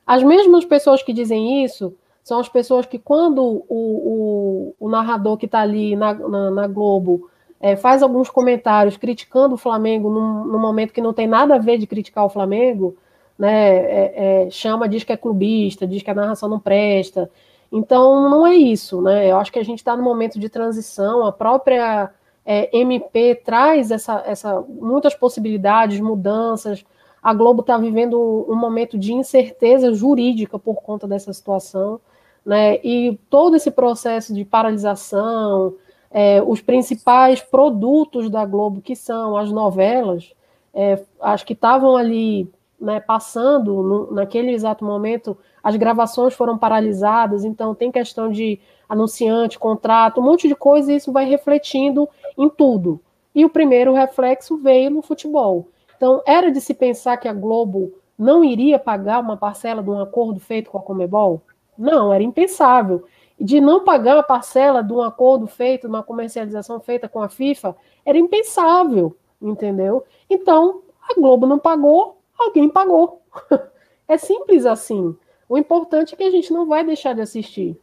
As 0.06 0.22
mesmas 0.22 0.64
pessoas 0.64 1.02
que 1.02 1.12
dizem 1.12 1.64
isso 1.64 1.94
são 2.22 2.40
as 2.40 2.48
pessoas 2.48 2.86
que, 2.86 2.98
quando 2.98 3.42
o, 3.42 3.64
o, 3.68 4.74
o 4.80 4.88
narrador 4.88 5.36
que 5.36 5.46
está 5.46 5.60
ali 5.60 5.94
na, 5.94 6.14
na, 6.14 6.50
na 6.50 6.66
Globo 6.66 7.30
é, 7.60 7.76
faz 7.76 8.02
alguns 8.02 8.28
comentários 8.28 8.96
criticando 8.96 9.54
o 9.54 9.58
Flamengo 9.58 10.10
num, 10.10 10.44
num 10.44 10.58
momento 10.58 10.92
que 10.92 11.00
não 11.00 11.12
tem 11.12 11.26
nada 11.26 11.54
a 11.54 11.58
ver 11.58 11.78
de 11.78 11.86
criticar 11.86 12.24
o 12.24 12.30
Flamengo, 12.30 12.96
né, 13.38 13.76
é, 13.76 14.44
é, 14.46 14.50
chama, 14.50 14.88
diz 14.88 15.04
que 15.04 15.12
é 15.12 15.16
clubista, 15.16 15.86
diz 15.86 16.02
que 16.02 16.10
a 16.10 16.14
narração 16.14 16.48
não 16.48 16.60
presta. 16.60 17.30
Então, 17.70 18.30
não 18.30 18.46
é 18.46 18.54
isso, 18.54 19.02
né? 19.02 19.30
Eu 19.30 19.36
acho 19.38 19.52
que 19.52 19.58
a 19.58 19.64
gente 19.64 19.78
está 19.78 19.96
no 19.96 20.02
momento 20.02 20.38
de 20.38 20.48
transição, 20.48 21.26
a 21.26 21.32
própria 21.32 22.10
é, 22.46 22.76
MP 22.76 23.34
traz 23.44 23.90
essa, 23.90 24.22
essa, 24.26 24.60
muitas 24.60 25.14
possibilidades, 25.14 25.98
mudanças. 25.98 26.84
A 27.22 27.32
Globo 27.32 27.62
está 27.62 27.76
vivendo 27.78 28.46
um, 28.48 28.54
momento 28.54 28.98
de 28.98 29.12
incerteza 29.12 29.92
jurídica 29.92 30.58
por 30.58 30.76
conta 30.82 31.08
dessa 31.08 31.32
situação, 31.32 32.00
né? 32.44 32.76
E 32.84 33.18
todo 33.30 33.56
esse 33.56 33.70
processo 33.70 34.34
de 34.34 34.44
paralisação, 34.44 35.74
é, 36.10 36.42
os 36.42 36.60
principais 36.60 37.40
produtos 37.40 38.30
da 38.30 38.44
Globo, 38.44 38.80
que 38.80 38.94
são 38.94 39.36
as 39.36 39.50
novelas, 39.50 40.32
é, 40.72 41.02
acho 41.20 41.46
que 41.46 41.54
estavam 41.54 41.96
ali 41.96 42.48
né, 42.80 43.00
passando 43.00 43.82
no, 43.82 44.12
naquele 44.12 44.52
exato 44.52 44.84
momento, 44.84 45.36
as 45.62 45.76
gravações 45.76 46.34
foram 46.34 46.58
paralisadas, 46.58 47.44
então 47.44 47.74
tem 47.74 47.90
questão 47.90 48.30
de 48.30 48.60
anunciante, 48.88 49.58
contrato, 49.58 50.20
um 50.20 50.24
monte 50.24 50.46
de 50.48 50.54
coisa, 50.54 50.92
e 50.92 50.96
isso 50.96 51.12
vai 51.12 51.24
refletindo 51.24 52.08
em 52.36 52.48
tudo. 52.48 53.00
E 53.34 53.44
o 53.44 53.50
primeiro 53.50 53.92
reflexo 53.92 54.56
veio 54.58 54.90
no 54.90 55.02
futebol. 55.02 55.68
Então, 55.96 56.22
era 56.26 56.50
de 56.50 56.60
se 56.60 56.74
pensar 56.74 57.16
que 57.16 57.28
a 57.28 57.32
Globo 57.32 57.94
não 58.18 58.44
iria 58.44 58.78
pagar 58.78 59.20
uma 59.20 59.36
parcela 59.36 59.82
de 59.82 59.90
um 59.90 60.00
acordo 60.00 60.38
feito 60.38 60.70
com 60.70 60.78
a 60.78 60.82
Comebol? 60.82 61.42
Não, 61.76 62.12
era 62.12 62.22
impensável. 62.22 63.04
De 63.40 63.60
não 63.60 63.82
pagar 63.84 64.18
a 64.18 64.22
parcela 64.22 64.82
de 64.82 64.92
um 64.92 65.02
acordo 65.02 65.46
feito, 65.46 65.88
uma 65.88 66.02
comercialização 66.02 66.78
feita 66.78 67.08
com 67.08 67.20
a 67.20 67.28
FIFA, 67.28 67.74
era 68.04 68.18
impensável, 68.18 69.16
entendeu? 69.42 70.04
Então, 70.30 70.82
a 71.08 71.14
Globo 71.18 71.46
não 71.46 71.58
pagou, 71.58 72.13
alguém 72.38 72.68
pagou. 72.68 73.22
é 74.08 74.16
simples 74.16 74.66
assim. 74.66 75.16
O 75.48 75.58
importante 75.58 76.14
é 76.14 76.16
que 76.16 76.24
a 76.24 76.30
gente 76.30 76.52
não 76.52 76.66
vai 76.66 76.84
deixar 76.84 77.14
de 77.14 77.20
assistir. 77.20 77.78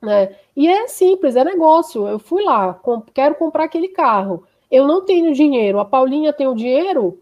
Né? 0.00 0.36
E 0.56 0.68
é 0.68 0.86
simples, 0.86 1.36
é 1.36 1.44
negócio. 1.44 2.06
Eu 2.06 2.18
fui 2.18 2.42
lá, 2.42 2.80
quero 3.12 3.34
comprar 3.34 3.64
aquele 3.64 3.88
carro. 3.88 4.44
Eu 4.70 4.86
não 4.86 5.04
tenho 5.04 5.32
dinheiro, 5.32 5.78
a 5.78 5.84
Paulinha 5.84 6.32
tem 6.32 6.46
o 6.46 6.54
dinheiro. 6.54 7.20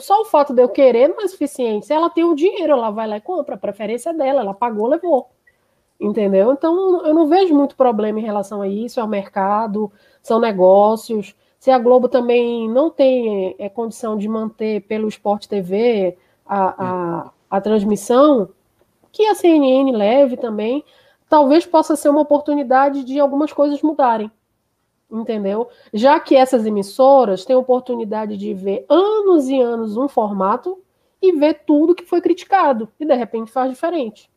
Só 0.00 0.22
o 0.22 0.24
fato 0.24 0.52
de 0.52 0.60
eu 0.60 0.68
querer 0.68 1.08
não 1.08 1.20
é 1.20 1.28
suficiente. 1.28 1.86
Se 1.86 1.92
ela 1.92 2.10
tem 2.10 2.24
o 2.24 2.34
dinheiro, 2.34 2.72
ela 2.72 2.90
vai 2.90 3.06
lá 3.06 3.16
e 3.16 3.20
compra, 3.20 3.54
a 3.54 3.58
preferência 3.58 4.12
dela, 4.12 4.40
ela 4.40 4.52
pagou, 4.52 4.88
levou. 4.88 5.30
Entendeu? 6.00 6.52
Então, 6.52 7.06
eu 7.06 7.14
não 7.14 7.28
vejo 7.28 7.54
muito 7.54 7.76
problema 7.76 8.18
em 8.18 8.24
relação 8.24 8.60
a 8.60 8.68
isso, 8.68 8.98
é 8.98 9.04
o 9.04 9.08
mercado, 9.08 9.92
são 10.20 10.40
negócios. 10.40 11.36
Se 11.64 11.70
a 11.70 11.78
Globo 11.78 12.10
também 12.10 12.68
não 12.68 12.90
tem 12.90 13.56
é, 13.58 13.70
condição 13.70 14.18
de 14.18 14.28
manter 14.28 14.82
pelo 14.82 15.08
Sport 15.08 15.46
TV 15.46 16.14
a, 16.44 16.84
a, 16.84 17.30
a 17.48 17.58
transmissão, 17.58 18.50
que 19.10 19.24
a 19.24 19.34
CNN 19.34 19.90
leve 19.90 20.36
também, 20.36 20.84
talvez 21.26 21.64
possa 21.64 21.96
ser 21.96 22.10
uma 22.10 22.20
oportunidade 22.20 23.02
de 23.02 23.18
algumas 23.18 23.50
coisas 23.50 23.80
mudarem. 23.80 24.30
Entendeu? 25.10 25.70
Já 25.90 26.20
que 26.20 26.36
essas 26.36 26.66
emissoras 26.66 27.46
têm 27.46 27.56
oportunidade 27.56 28.36
de 28.36 28.52
ver 28.52 28.84
anos 28.86 29.48
e 29.48 29.58
anos 29.58 29.96
um 29.96 30.06
formato 30.06 30.78
e 31.22 31.32
ver 31.32 31.62
tudo 31.66 31.94
que 31.94 32.04
foi 32.04 32.20
criticado 32.20 32.90
e 33.00 33.06
de 33.06 33.14
repente 33.14 33.50
faz 33.50 33.70
diferente. 33.70 34.30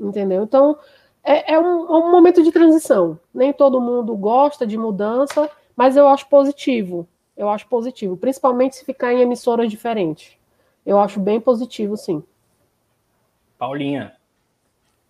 Entendeu? 0.00 0.42
Então 0.42 0.78
é, 1.22 1.52
é, 1.52 1.58
um, 1.58 1.94
é 1.94 1.98
um 1.98 2.10
momento 2.10 2.42
de 2.42 2.50
transição. 2.50 3.20
Nem 3.34 3.52
todo 3.52 3.82
mundo 3.82 4.16
gosta 4.16 4.66
de 4.66 4.78
mudança, 4.78 5.50
mas 5.76 5.96
eu 5.96 6.06
acho 6.08 6.28
positivo. 6.28 7.08
Eu 7.36 7.48
acho 7.48 7.66
positivo, 7.66 8.16
principalmente 8.16 8.76
se 8.76 8.84
ficar 8.84 9.12
em 9.12 9.20
emissoras 9.20 9.68
diferentes. 9.68 10.36
Eu 10.86 10.98
acho 10.98 11.18
bem 11.18 11.40
positivo, 11.40 11.96
sim. 11.96 12.22
Paulinha. 13.58 14.16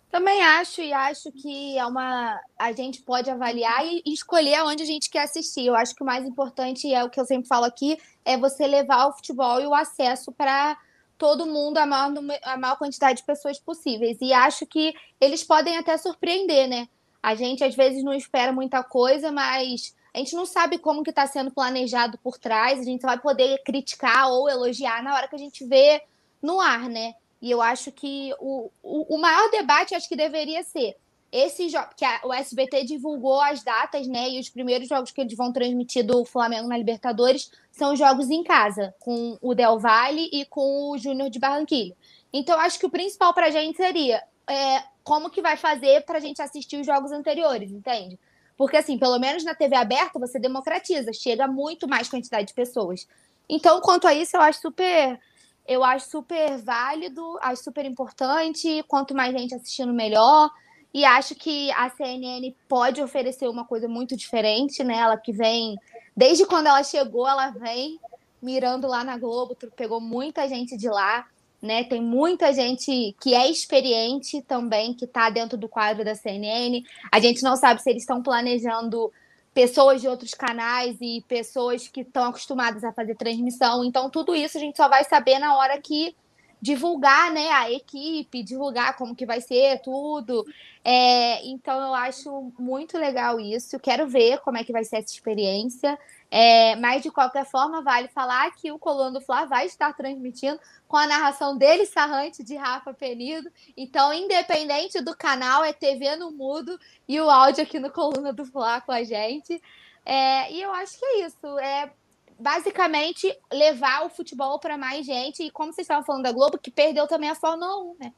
Também 0.09 0.41
acho 0.41 0.81
e 0.81 0.93
acho 0.93 1.29
que 1.31 1.77
é 1.77 1.85
uma 1.85 2.39
a 2.57 2.71
gente 2.71 3.01
pode 3.01 3.29
avaliar 3.29 3.85
e 3.85 4.01
escolher 4.05 4.55
aonde 4.55 4.81
a 4.81 4.85
gente 4.85 5.09
quer 5.09 5.23
assistir. 5.23 5.65
Eu 5.65 5.75
acho 5.75 5.93
que 5.93 6.01
o 6.01 6.05
mais 6.05 6.25
importante 6.25 6.91
é 6.91 7.03
o 7.03 7.09
que 7.09 7.19
eu 7.19 7.25
sempre 7.25 7.49
falo 7.49 7.65
aqui 7.65 7.97
é 8.23 8.37
você 8.37 8.65
levar 8.65 9.07
o 9.07 9.11
futebol 9.11 9.59
e 9.59 9.67
o 9.67 9.73
acesso 9.73 10.31
para 10.31 10.77
todo 11.17 11.45
mundo, 11.45 11.77
a 11.77 11.85
maior, 11.85 12.13
a 12.43 12.57
maior 12.57 12.77
quantidade 12.77 13.19
de 13.19 13.25
pessoas 13.25 13.59
possíveis. 13.59 14.17
E 14.21 14.31
acho 14.31 14.65
que 14.65 14.93
eles 15.19 15.43
podem 15.43 15.77
até 15.77 15.97
surpreender, 15.97 16.67
né? 16.69 16.87
A 17.21 17.35
gente 17.35 17.63
às 17.63 17.75
vezes 17.75 18.01
não 18.01 18.13
espera 18.13 18.53
muita 18.53 18.83
coisa, 18.83 19.33
mas 19.33 19.93
a 20.15 20.17
gente 20.19 20.33
não 20.33 20.45
sabe 20.45 20.77
como 20.77 21.03
que 21.03 21.09
está 21.09 21.27
sendo 21.27 21.51
planejado 21.51 22.17
por 22.19 22.37
trás. 22.37 22.79
A 22.79 22.83
gente 22.83 23.01
vai 23.01 23.19
poder 23.19 23.61
criticar 23.65 24.31
ou 24.31 24.49
elogiar 24.49 25.03
na 25.03 25.13
hora 25.13 25.27
que 25.27 25.35
a 25.35 25.39
gente 25.39 25.65
vê 25.65 26.01
no 26.41 26.61
ar, 26.61 26.87
né? 26.87 27.15
E 27.41 27.51
eu 27.51 27.61
acho 27.61 27.91
que 27.91 28.33
o, 28.39 28.71
o, 28.81 29.15
o 29.15 29.17
maior 29.17 29.51
debate 29.51 29.93
acho 29.93 30.07
que 30.07 30.15
deveria 30.15 30.63
ser 30.63 30.95
esse 31.29 31.67
jogo, 31.67 31.89
que 31.97 32.05
a, 32.05 32.21
o 32.23 32.33
SBT 32.33 32.85
divulgou 32.85 33.41
as 33.41 33.61
datas, 33.61 34.07
né? 34.07 34.29
E 34.29 34.39
os 34.39 34.47
primeiros 34.47 34.87
jogos 34.87 35.11
que 35.11 35.19
eles 35.19 35.35
vão 35.35 35.51
transmitir 35.51 36.05
do 36.05 36.23
Flamengo 36.23 36.69
na 36.69 36.77
Libertadores 36.77 37.51
são 37.69 37.93
jogos 37.93 38.29
em 38.29 38.41
casa, 38.41 38.95
com 39.01 39.37
o 39.41 39.53
Del 39.53 39.77
Valle 39.77 40.29
e 40.31 40.45
com 40.45 40.91
o 40.91 40.97
Júnior 40.97 41.29
de 41.29 41.39
Barranquilla. 41.39 41.93
Então, 42.31 42.57
acho 42.57 42.79
que 42.79 42.85
o 42.85 42.89
principal 42.89 43.33
para 43.33 43.47
a 43.47 43.51
gente 43.51 43.75
seria 43.75 44.23
é, 44.47 44.81
como 45.03 45.29
que 45.29 45.41
vai 45.41 45.57
fazer 45.57 46.05
para 46.05 46.19
a 46.19 46.21
gente 46.21 46.41
assistir 46.41 46.79
os 46.79 46.85
jogos 46.85 47.11
anteriores, 47.11 47.69
entende? 47.69 48.17
Porque, 48.57 48.77
assim, 48.77 48.97
pelo 48.97 49.19
menos 49.19 49.43
na 49.43 49.53
TV 49.53 49.75
aberta, 49.75 50.19
você 50.19 50.39
democratiza, 50.39 51.11
chega 51.11 51.47
muito 51.47 51.87
mais 51.87 52.07
quantidade 52.09 52.47
de 52.47 52.53
pessoas. 52.53 53.07
Então, 53.49 53.81
quanto 53.81 54.07
a 54.07 54.13
isso, 54.13 54.35
eu 54.35 54.41
acho 54.41 54.61
super 54.61 55.19
eu 55.67 55.83
acho 55.83 56.09
super 56.09 56.57
válido, 56.59 57.39
acho 57.41 57.63
super 57.63 57.85
importante. 57.85 58.83
Quanto 58.87 59.15
mais 59.15 59.33
gente 59.33 59.55
assistindo, 59.55 59.91
melhor. 59.91 60.51
E 60.93 61.03
acho 61.03 61.35
que 61.35 61.71
a 61.71 61.89
CNN 61.89 62.55
pode 62.69 63.01
oferecer 63.01 63.49
uma 63.49 63.65
coisa 63.65 63.87
muito 63.87 64.15
diferente, 64.15 64.83
né? 64.83 64.95
Ela 64.97 65.17
que 65.17 65.33
vem, 65.33 65.77
desde 66.15 66.45
quando 66.45 66.67
ela 66.67 66.83
chegou, 66.83 67.27
ela 67.27 67.49
vem 67.49 67.99
mirando 68.41 68.87
lá 68.87 69.03
na 69.03 69.17
Globo, 69.17 69.57
pegou 69.75 69.99
muita 69.99 70.47
gente 70.47 70.77
de 70.77 70.87
lá, 70.87 71.27
né? 71.65 71.83
Tem 71.83 72.01
muita 72.01 72.53
gente 72.53 73.15
que 73.19 73.33
é 73.33 73.49
experiente 73.49 74.41
também, 74.41 74.93
que 74.93 75.05
está 75.05 75.29
dentro 75.29 75.57
do 75.57 75.67
quadro 75.67 76.05
da 76.05 76.15
CNN. 76.15 76.83
A 77.11 77.19
gente 77.19 77.43
não 77.43 77.55
sabe 77.55 77.81
se 77.81 77.89
eles 77.89 78.03
estão 78.03 78.21
planejando 78.21 79.11
pessoas 79.53 80.01
de 80.01 80.07
outros 80.07 80.33
canais 80.33 80.97
e 80.99 81.23
pessoas 81.27 81.87
que 81.87 82.01
estão 82.01 82.25
acostumadas 82.25 82.83
a 82.83 82.91
fazer 82.91 83.15
transmissão. 83.15 83.83
Então, 83.83 84.09
tudo 84.09 84.35
isso 84.35 84.57
a 84.57 84.61
gente 84.61 84.75
só 84.75 84.89
vai 84.89 85.03
saber 85.05 85.39
na 85.39 85.57
hora 85.57 85.79
que 85.81 86.15
divulgar 86.61 87.31
né, 87.31 87.49
a 87.51 87.71
equipe, 87.71 88.43
divulgar 88.43 88.97
como 88.97 89.15
que 89.15 89.25
vai 89.25 89.39
ser 89.39 89.79
tudo. 89.81 90.45
É, 90.83 91.45
então, 91.47 91.79
eu 91.79 91.93
acho 91.93 92.51
muito 92.57 92.97
legal 92.97 93.39
isso. 93.39 93.79
Quero 93.79 94.07
ver 94.07 94.39
como 94.39 94.57
é 94.57 94.63
que 94.63 94.71
vai 94.71 94.83
ser 94.83 94.97
essa 94.97 95.13
experiência. 95.13 95.97
É, 96.37 96.75
mas, 96.75 97.01
de 97.01 97.09
qualquer 97.09 97.45
forma, 97.45 97.81
vale 97.81 98.09
falar 98.09 98.51
que 98.51 98.69
o 98.69 98.77
Coluna 98.77 99.09
do 99.09 99.21
Fla 99.21 99.45
vai 99.45 99.67
estar 99.67 99.93
transmitindo 99.93 100.59
com 100.85 100.97
a 100.97 101.07
narração 101.07 101.57
dele, 101.57 101.85
Sarrante, 101.85 102.43
de 102.43 102.57
Rafa 102.57 102.93
Penido. 102.93 103.49
Então, 103.77 104.13
independente 104.13 104.99
do 104.99 105.15
canal, 105.15 105.63
é 105.63 105.71
TV 105.71 106.17
no 106.17 106.31
mudo 106.31 106.77
e 107.07 107.21
o 107.21 107.29
áudio 107.29 107.63
aqui 107.63 107.79
no 107.79 107.89
Coluna 107.89 108.33
do 108.33 108.43
Fla 108.43 108.81
com 108.81 108.91
a 108.91 109.01
gente. 109.01 109.63
É, 110.05 110.51
e 110.51 110.61
eu 110.61 110.73
acho 110.73 110.99
que 110.99 111.05
é 111.05 111.25
isso. 111.25 111.57
É 111.57 111.89
basicamente 112.37 113.33
levar 113.49 114.05
o 114.05 114.09
futebol 114.09 114.59
para 114.59 114.77
mais 114.77 115.05
gente. 115.05 115.41
E 115.41 115.49
como 115.49 115.71
vocês 115.71 115.85
estavam 115.85 116.03
falando 116.03 116.23
da 116.23 116.33
Globo, 116.33 116.57
que 116.57 116.69
perdeu 116.69 117.07
também 117.07 117.29
a 117.29 117.35
Fórmula 117.35 117.77
1, 117.77 117.95
né? 117.97 118.13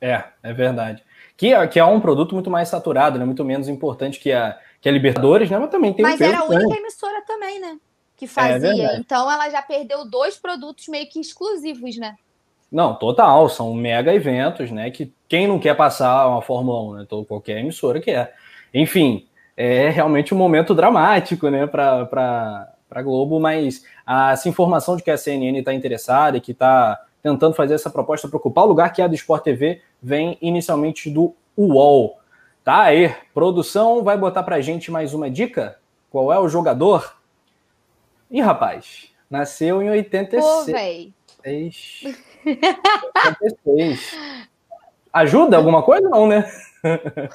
É, 0.00 0.24
é 0.42 0.52
verdade. 0.54 1.04
Que, 1.36 1.52
é, 1.52 1.66
que 1.66 1.78
é 1.78 1.84
um 1.84 2.00
produto 2.00 2.34
muito 2.34 2.50
mais 2.50 2.70
saturado, 2.70 3.18
né? 3.18 3.26
Muito 3.26 3.44
menos 3.44 3.68
importante 3.68 4.18
que 4.18 4.32
a, 4.32 4.58
que 4.84 4.88
a 4.90 4.92
Libertadores, 4.92 5.48
né? 5.48 5.58
Mas 5.58 5.70
também 5.70 5.94
tem 5.94 6.02
Mas 6.02 6.20
um 6.20 6.24
era 6.24 6.40
a 6.40 6.44
única 6.44 6.78
emissora 6.78 7.22
também, 7.26 7.58
né? 7.58 7.78
Que 8.14 8.26
é 8.26 8.28
fazia. 8.28 8.90
É 8.90 8.96
então 8.98 9.32
ela 9.32 9.48
já 9.48 9.62
perdeu 9.62 10.04
dois 10.04 10.36
produtos 10.36 10.88
meio 10.88 11.08
que 11.08 11.18
exclusivos, 11.18 11.96
né? 11.96 12.14
Não, 12.70 12.94
total. 12.94 13.48
São 13.48 13.72
mega 13.72 14.14
eventos, 14.14 14.70
né? 14.70 14.90
Que 14.90 15.10
quem 15.26 15.46
não 15.48 15.58
quer 15.58 15.74
passar 15.74 16.28
uma 16.28 16.42
Fórmula 16.42 16.82
1, 16.82 16.92
né? 16.96 17.02
Então, 17.06 17.24
qualquer 17.24 17.60
emissora 17.60 17.98
quer. 17.98 18.34
Enfim, 18.74 19.26
é 19.56 19.88
realmente 19.88 20.34
um 20.34 20.36
momento 20.36 20.74
dramático, 20.74 21.48
né? 21.48 21.66
Para 21.66 22.70
a 22.90 23.02
Globo, 23.02 23.40
mas 23.40 23.86
essa 24.06 24.50
informação 24.50 24.98
de 24.98 25.02
que 25.02 25.10
a 25.10 25.16
CNN 25.16 25.58
está 25.58 25.72
interessada 25.72 26.36
e 26.36 26.42
que 26.42 26.52
está 26.52 27.02
tentando 27.22 27.54
fazer 27.54 27.72
essa 27.72 27.88
proposta 27.88 28.28
para 28.28 28.36
ocupar 28.36 28.64
o 28.64 28.68
lugar 28.68 28.92
que 28.92 29.00
é 29.00 29.06
a 29.06 29.08
do 29.08 29.14
Sport 29.14 29.44
TV 29.44 29.80
vem 30.02 30.36
inicialmente 30.42 31.08
do 31.08 31.34
UOL. 31.56 32.18
Tá 32.64 32.82
aí, 32.84 33.14
produção 33.34 34.02
vai 34.02 34.16
botar 34.16 34.42
para 34.42 34.58
gente 34.62 34.90
mais 34.90 35.12
uma 35.12 35.30
dica? 35.30 35.78
Qual 36.10 36.32
é 36.32 36.40
o 36.40 36.48
jogador? 36.48 37.14
Ih, 38.30 38.40
rapaz, 38.40 39.12
nasceu 39.28 39.82
em 39.82 39.90
86. 39.90 40.42
Pô, 40.42 40.64
véi. 40.64 41.12
86. 41.44 44.16
Ajuda 45.12 45.58
alguma 45.58 45.82
coisa? 45.82 46.08
Não, 46.08 46.26
né? 46.26 46.50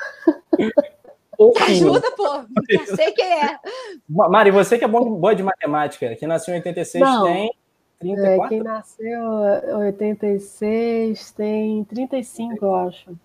Ajuda, 1.61 2.11
pô. 2.17 2.43
Já 2.71 2.95
sei 2.95 3.11
quem 3.11 3.43
é. 3.43 3.59
Mari, 4.09 4.49
você 4.49 4.79
que 4.79 4.83
é 4.83 4.87
bom, 4.87 5.11
boa 5.11 5.35
de 5.35 5.43
matemática, 5.43 6.15
que 6.15 6.25
nasceu 6.25 6.55
em 6.55 6.57
86 6.57 7.05
Não. 7.05 7.25
tem 7.25 7.53
34? 7.99 8.45
É, 8.45 8.49
quem 8.49 8.63
nasceu 8.63 9.05
em 9.05 9.75
86 9.75 11.31
tem 11.33 11.83
35, 11.83 12.65
eu 12.65 12.73
acho. 12.73 13.15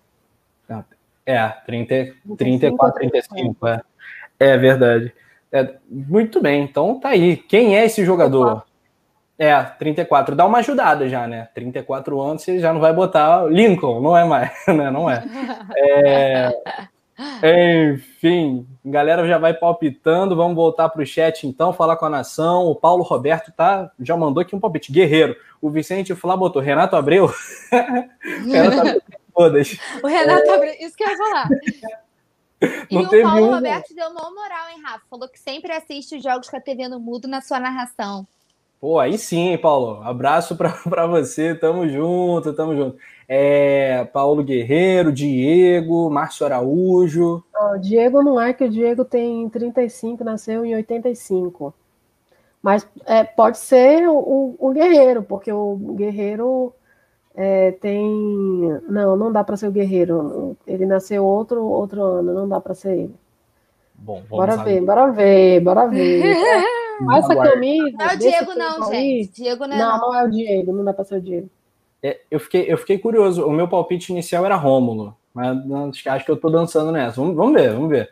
É, 1.25 1.47
30, 1.65 2.13
34, 2.37 2.99
35, 2.99 3.67
é. 3.67 3.81
É 4.39 4.57
verdade. 4.57 5.13
É, 5.51 5.75
muito 5.89 6.41
bem, 6.41 6.63
então 6.63 6.99
tá 6.99 7.09
aí. 7.09 7.37
Quem 7.37 7.77
é 7.77 7.85
esse 7.85 8.05
jogador? 8.05 8.65
34. 9.37 9.37
É, 9.37 9.63
34. 9.63 10.35
Dá 10.35 10.45
uma 10.45 10.59
ajudada 10.59 11.09
já, 11.09 11.27
né? 11.27 11.49
34 11.53 12.21
anos 12.21 12.41
você 12.41 12.59
já 12.59 12.71
não 12.71 12.79
vai 12.79 12.93
botar 12.93 13.45
Lincoln, 13.45 14.01
não 14.01 14.15
é 14.15 14.23
mais, 14.23 14.51
né? 14.67 14.91
Não 14.91 15.09
é. 15.09 15.23
é 15.77 16.51
enfim, 17.93 18.67
galera 18.83 19.25
já 19.25 19.37
vai 19.37 19.53
palpitando. 19.53 20.35
Vamos 20.35 20.55
voltar 20.55 20.89
para 20.89 21.01
o 21.01 21.05
chat 21.05 21.47
então, 21.47 21.73
falar 21.73 21.95
com 21.95 22.05
a 22.05 22.09
nação. 22.09 22.65
O 22.65 22.75
Paulo 22.75 23.03
Roberto 23.03 23.51
tá, 23.51 23.89
já 23.99 24.17
mandou 24.17 24.41
aqui 24.41 24.55
um 24.55 24.59
palpite. 24.59 24.91
Guerreiro. 24.91 25.35
O 25.61 25.69
Vicente 25.69 26.13
Flá 26.13 26.35
botou 26.35 26.61
Renato 26.61 26.95
Abreu. 26.95 27.31
Renato 28.45 28.79
Abreu 28.79 29.01
todas. 29.35 29.77
O 30.03 30.07
Renato 30.07 30.49
Abreu, 30.51 30.75
isso 30.79 30.95
que 30.95 31.03
eu 31.03 31.09
ia 31.09 31.17
falar. 31.17 31.49
Não 32.89 33.01
e 33.01 33.05
o 33.05 33.21
Paulo 33.21 33.47
um... 33.47 33.55
Roberto 33.55 33.93
deu 33.93 34.09
uma 34.09 34.31
moral, 34.31 34.69
hein, 34.69 34.81
Rafa? 34.83 35.03
Falou 35.09 35.27
que 35.27 35.39
sempre 35.39 35.71
assiste 35.71 36.15
os 36.15 36.23
jogos 36.23 36.49
com 36.49 36.55
a 36.55 36.61
TV 36.61 36.87
no 36.87 36.99
mudo 36.99 37.27
na 37.27 37.41
sua 37.41 37.59
narração. 37.59 38.25
Pô, 38.79 38.99
aí 38.99 39.17
sim, 39.17 39.57
Paulo. 39.57 40.01
Abraço 40.03 40.55
para 40.55 41.07
você. 41.07 41.55
Tamo 41.55 41.87
junto, 41.87 42.53
tamo 42.53 42.75
junto. 42.75 42.97
É, 43.27 44.05
Paulo 44.05 44.43
Guerreiro, 44.43 45.11
Diego, 45.11 46.09
Márcio 46.09 46.45
Araújo. 46.45 47.43
Não, 47.53 47.79
Diego 47.79 48.21
não 48.21 48.39
é, 48.39 48.53
que 48.53 48.63
o 48.63 48.69
Diego 48.69 49.03
tem 49.03 49.49
35, 49.49 50.23
nasceu 50.23 50.63
em 50.63 50.75
85. 50.75 51.73
Mas 52.61 52.87
é, 53.05 53.23
pode 53.23 53.57
ser 53.57 54.07
o, 54.07 54.55
o, 54.57 54.71
Guerreiro, 54.71 55.23
porque 55.23 55.51
o 55.51 55.75
Guerreiro 55.95 56.73
é, 57.35 57.71
tem. 57.73 58.07
Não, 58.87 59.15
não 59.17 59.31
dá 59.31 59.43
para 59.43 59.57
ser 59.57 59.67
o 59.67 59.71
Guerreiro. 59.71 60.57
Ele 60.65 60.85
nasceu 60.85 61.25
outro, 61.25 61.63
outro 61.63 62.01
ano, 62.01 62.33
não 62.33 62.47
dá 62.47 62.59
para 62.61 62.73
ser 62.73 62.97
ele. 62.97 63.15
Bom, 63.93 64.21
bora 64.29 64.57
ver, 64.57 64.81
bora 64.81 65.11
ver, 65.11 65.59
bora 65.61 65.87
ver. 65.87 66.23
Mas 67.01 67.25
essa 67.25 67.35
camisa. 67.35 67.91
Não 67.97 68.05
é 68.05 68.13
o 68.13 68.17
Diego, 68.17 68.53
não, 68.55 68.91
gente. 68.91 69.31
Diego 69.33 69.67
não 69.67 69.75
é. 69.75 69.79
Não, 69.79 69.99
não, 69.99 70.07
não 70.07 70.15
é 70.15 70.23
o 70.23 70.29
Diego, 70.29 70.73
não 70.73 70.83
dá 70.83 70.93
para 70.93 71.05
ser 71.05 71.15
o 71.15 71.21
Diego. 71.21 71.49
É, 72.01 72.21
eu, 72.29 72.39
fiquei, 72.39 72.71
eu 72.71 72.77
fiquei 72.77 72.97
curioso. 72.97 73.45
O 73.45 73.51
meu 73.51 73.67
palpite 73.67 74.11
inicial 74.11 74.45
era 74.45 74.55
Rômulo, 74.55 75.15
mas 75.33 75.57
acho 76.07 76.25
que 76.25 76.31
eu 76.31 76.37
tô 76.37 76.49
dançando 76.49 76.91
nessa. 76.91 77.19
Vamos, 77.19 77.35
vamos 77.35 77.53
ver, 77.53 77.73
vamos 77.73 77.89
ver. 77.89 78.09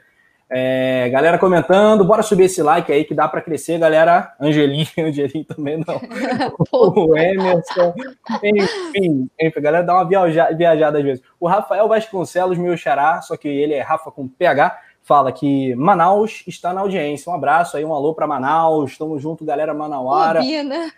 É, 0.55 1.09
galera 1.09 1.39
comentando, 1.39 2.05
bora 2.05 2.21
subir 2.21 2.43
esse 2.43 2.61
like 2.61 2.91
aí 2.91 3.03
que 3.03 3.15
dá 3.15 3.27
para 3.27 3.41
crescer, 3.41 3.79
galera. 3.79 4.35
Angelinho, 4.39 4.85
Angelinho 4.99 5.45
também 5.45 5.83
não. 5.85 5.99
o 6.71 7.17
Emerson, 7.17 7.91
enfim, 8.43 9.29
enfim, 9.39 9.61
galera 9.61 9.83
dá 9.83 9.95
uma 9.95 10.07
viaja, 10.07 10.51
viajada 10.51 10.99
às 10.99 11.03
vezes. 11.03 11.23
O 11.39 11.47
Rafael 11.47 11.87
Vasconcelos, 11.87 12.59
meu 12.59 12.77
xará, 12.77 13.19
só 13.21 13.35
que 13.35 13.47
ele 13.47 13.73
é 13.73 13.81
Rafa 13.81 14.11
com 14.11 14.27
PH, 14.27 14.79
fala 15.01 15.31
que 15.31 15.73
Manaus 15.73 16.43
está 16.45 16.71
na 16.71 16.81
audiência. 16.81 17.31
Um 17.31 17.35
abraço 17.35 17.75
aí, 17.75 17.83
um 17.83 17.93
alô 17.93 18.13
para 18.13 18.27
Manaus. 18.27 18.95
Tamo 18.95 19.17
junto, 19.17 19.43
galera 19.43 19.73
manauara. 19.73 20.39
Obina. 20.39 20.91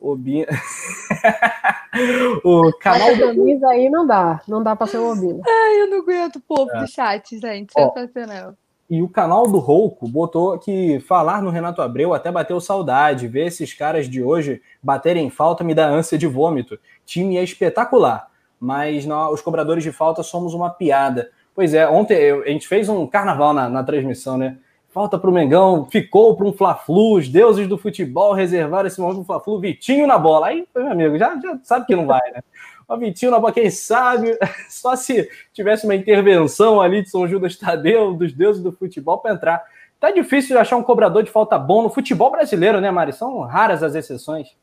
Obina. 0.00 0.46
o 2.44 2.72
canal 2.80 3.16
da 3.16 3.26
camisa 3.28 3.68
aí 3.68 3.88
não 3.88 4.04
dá, 4.04 4.40
não 4.48 4.60
dá 4.60 4.74
para 4.74 4.88
ser 4.88 4.98
o 4.98 5.12
Obina. 5.12 5.40
Ai, 5.46 5.82
eu 5.82 5.86
não 5.88 5.98
aguento 5.98 6.36
o 6.36 6.40
povo 6.40 6.68
é. 6.72 6.80
do 6.80 6.86
chat, 6.88 7.38
gente. 7.38 7.72
Sensacional. 7.72 8.54
E 8.90 9.02
o 9.02 9.08
canal 9.08 9.46
do 9.46 9.58
Rouco 9.58 10.08
botou 10.08 10.58
que 10.58 10.98
falar 11.00 11.42
no 11.42 11.50
Renato 11.50 11.82
Abreu 11.82 12.14
até 12.14 12.32
bateu 12.32 12.58
saudade. 12.58 13.28
Ver 13.28 13.46
esses 13.46 13.74
caras 13.74 14.08
de 14.08 14.22
hoje 14.22 14.62
baterem 14.82 15.28
falta 15.28 15.62
me 15.62 15.74
dá 15.74 15.86
ânsia 15.86 16.16
de 16.16 16.26
vômito. 16.26 16.78
Time 17.04 17.36
é 17.36 17.42
espetacular, 17.42 18.28
mas 18.58 19.04
nós, 19.04 19.34
os 19.34 19.42
cobradores 19.42 19.84
de 19.84 19.92
falta 19.92 20.22
somos 20.22 20.54
uma 20.54 20.70
piada. 20.70 21.30
Pois 21.54 21.74
é, 21.74 21.86
ontem 21.86 22.30
a 22.30 22.48
gente 22.48 22.66
fez 22.66 22.88
um 22.88 23.06
carnaval 23.06 23.52
na, 23.52 23.68
na 23.68 23.84
transmissão, 23.84 24.38
né? 24.38 24.56
Falta 24.88 25.18
para 25.18 25.28
o 25.28 25.32
Mengão, 25.32 25.84
ficou 25.84 26.34
para 26.34 26.46
um 26.46 26.52
Fla-Flu, 26.52 27.18
os 27.18 27.28
deuses 27.28 27.68
do 27.68 27.76
futebol 27.76 28.32
reservaram 28.32 28.86
esse 28.86 28.98
momento 29.00 29.16
para 29.16 29.22
o 29.22 29.26
Fla-Flu, 29.26 29.60
Vitinho 29.60 30.06
na 30.06 30.16
bola. 30.16 30.46
Aí, 30.46 30.66
meu 30.74 30.90
amigo, 30.90 31.18
já, 31.18 31.38
já 31.38 31.58
sabe 31.62 31.84
que 31.84 31.94
não 31.94 32.06
vai, 32.06 32.22
né? 32.32 32.40
O 32.88 32.96
Vitinho 32.96 33.52
quem 33.52 33.70
sabe, 33.70 34.38
só 34.70 34.96
se 34.96 35.28
tivesse 35.52 35.84
uma 35.84 35.94
intervenção 35.94 36.80
ali 36.80 37.02
de 37.02 37.10
São 37.10 37.28
Judas 37.28 37.54
Tadeu, 37.54 38.14
dos 38.14 38.32
deuses 38.32 38.62
do 38.62 38.72
futebol, 38.72 39.18
para 39.18 39.34
entrar. 39.34 39.64
Tá 40.00 40.10
difícil 40.10 40.56
de 40.56 40.60
achar 40.62 40.76
um 40.76 40.82
cobrador 40.82 41.22
de 41.22 41.30
falta 41.30 41.58
bom 41.58 41.82
no 41.82 41.90
futebol 41.90 42.30
brasileiro, 42.30 42.80
né, 42.80 42.90
Mari? 42.90 43.12
São 43.12 43.40
raras 43.40 43.82
as 43.82 43.94
exceções. 43.94 44.56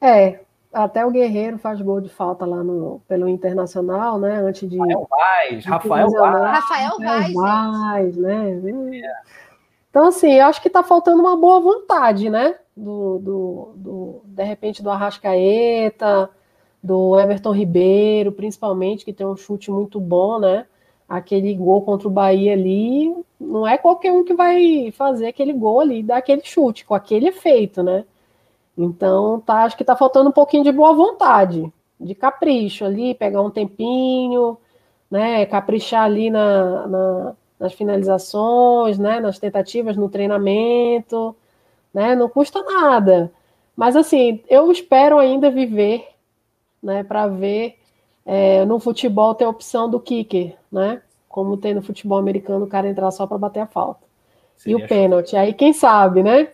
É, 0.00 0.40
até 0.72 1.04
o 1.04 1.10
Guerreiro 1.10 1.58
faz 1.58 1.80
gol 1.82 2.00
de 2.00 2.08
falta 2.08 2.46
lá 2.46 2.62
no, 2.62 3.02
pelo 3.06 3.28
Internacional, 3.28 4.18
né? 4.18 4.38
Antes 4.38 4.68
de. 4.68 4.78
Rafael 4.78 5.08
Vaz, 5.10 5.64
Rafael 5.66 6.10
Vaz. 6.10 6.42
Rafael 6.42 6.98
Vaz, 7.00 7.34
Vaz 7.34 8.16
né? 8.16 8.60
É. 9.02 9.12
Então, 9.90 10.06
assim, 10.06 10.32
eu 10.32 10.46
acho 10.46 10.62
que 10.62 10.70
tá 10.70 10.82
faltando 10.82 11.20
uma 11.20 11.36
boa 11.36 11.60
vontade, 11.60 12.30
né? 12.30 12.54
Do, 12.76 13.18
do, 13.18 13.72
do, 13.74 14.22
de 14.24 14.44
repente, 14.44 14.82
do 14.82 14.90
Arrascaeta, 14.90 16.30
do 16.82 17.18
Everton 17.18 17.52
Ribeiro, 17.52 18.32
principalmente, 18.32 19.04
que 19.04 19.12
tem 19.12 19.26
um 19.26 19.36
chute 19.36 19.70
muito 19.70 20.00
bom, 20.00 20.38
né? 20.38 20.66
Aquele 21.08 21.54
gol 21.54 21.82
contra 21.82 22.08
o 22.08 22.10
Bahia 22.10 22.52
ali, 22.52 23.14
não 23.40 23.66
é 23.66 23.78
qualquer 23.78 24.12
um 24.12 24.24
que 24.24 24.34
vai 24.34 24.92
fazer 24.92 25.28
aquele 25.28 25.52
gol 25.52 25.80
ali, 25.80 26.02
dar 26.02 26.18
aquele 26.18 26.42
chute, 26.44 26.84
com 26.84 26.94
aquele 26.94 27.28
efeito, 27.28 27.82
né? 27.82 28.04
Então, 28.76 29.40
tá, 29.40 29.64
acho 29.64 29.76
que 29.76 29.84
tá 29.84 29.96
faltando 29.96 30.28
um 30.30 30.32
pouquinho 30.32 30.62
de 30.62 30.70
boa 30.70 30.92
vontade, 30.94 31.72
de 32.00 32.14
capricho 32.14 32.84
ali, 32.84 33.14
pegar 33.14 33.42
um 33.42 33.50
tempinho, 33.50 34.56
né, 35.10 35.44
caprichar 35.46 36.04
ali 36.04 36.30
na, 36.30 36.86
na, 36.86 37.36
nas 37.58 37.72
finalizações, 37.72 38.98
né, 38.98 39.20
nas 39.20 39.38
tentativas, 39.38 39.96
no 39.96 40.08
treinamento, 40.08 41.34
né, 41.92 42.14
não 42.14 42.28
custa 42.28 42.62
nada. 42.62 43.32
Mas, 43.76 43.96
assim, 43.96 44.42
eu 44.48 44.70
espero 44.70 45.18
ainda 45.18 45.50
viver, 45.50 46.06
né, 46.88 47.04
para 47.04 47.26
ver 47.26 47.78
é, 48.24 48.64
no 48.64 48.80
futebol 48.80 49.34
ter 49.34 49.44
a 49.44 49.48
opção 49.48 49.88
do 49.88 50.00
kicker, 50.00 50.56
né, 50.72 51.02
como 51.28 51.56
tem 51.56 51.74
no 51.74 51.82
futebol 51.82 52.18
americano 52.18 52.64
o 52.64 52.68
cara 52.68 52.88
entrar 52.88 53.10
só 53.10 53.26
para 53.26 53.38
bater 53.38 53.60
a 53.60 53.66
falta. 53.66 54.00
Seria 54.56 54.78
e 54.78 54.84
o 54.84 54.88
pênalti. 54.88 55.36
Aí, 55.36 55.52
quem 55.52 55.72
sabe, 55.72 56.22
né? 56.22 56.48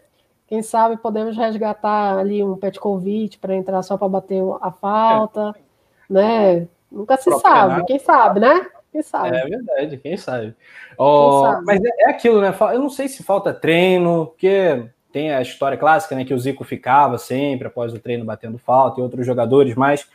Quem 0.47 0.62
sabe 0.62 0.99
podemos 0.99 1.37
resgatar 1.37 2.18
ali 2.18 2.44
um 2.44 2.57
Petkovic 2.57 3.38
para 3.38 3.55
entrar 3.55 3.83
só 3.83 3.97
para 3.97 4.09
bater 4.09 4.42
a 4.61 4.70
falta, 4.70 5.55
é. 5.57 6.12
né? 6.12 6.68
Nunca 6.92 7.16
se 7.16 7.31
sabe, 7.38 7.85
quem 7.87 7.99
sabe, 7.99 8.40
né? 8.40 8.66
Quem 8.92 9.03
sabe. 9.03 9.37
É 9.37 9.47
verdade, 9.47 9.97
quem 9.97 10.16
sabe. 10.16 10.55
Oh, 10.99 11.42
quem 11.42 11.51
sabe. 11.51 11.64
Mas 11.66 11.85
é, 11.85 11.88
é, 12.03 12.11
aquilo, 12.11 12.40
né? 12.40 12.55
Eu 12.73 12.79
não 12.79 12.90
sei 12.90 13.09
se 13.09 13.23
falta 13.23 13.55
treino, 13.55 14.27
porque 14.27 14.85
tem 15.14 15.33
a 15.33 15.40
história 15.40 15.79
clássica, 15.79 16.16
né? 16.16 16.24
Que 16.24 16.35
o 16.35 16.38
Zico 16.38 16.64
ficava 16.64 17.18
sempre 17.18 17.68
após 17.68 17.94
o 17.94 18.00
treino 18.00 18.24
batendo 18.24 18.59
falta 18.59 18.98
e 18.98 19.03
outros 19.03 19.24
jogadores 19.24 19.77
mais. 19.77 20.09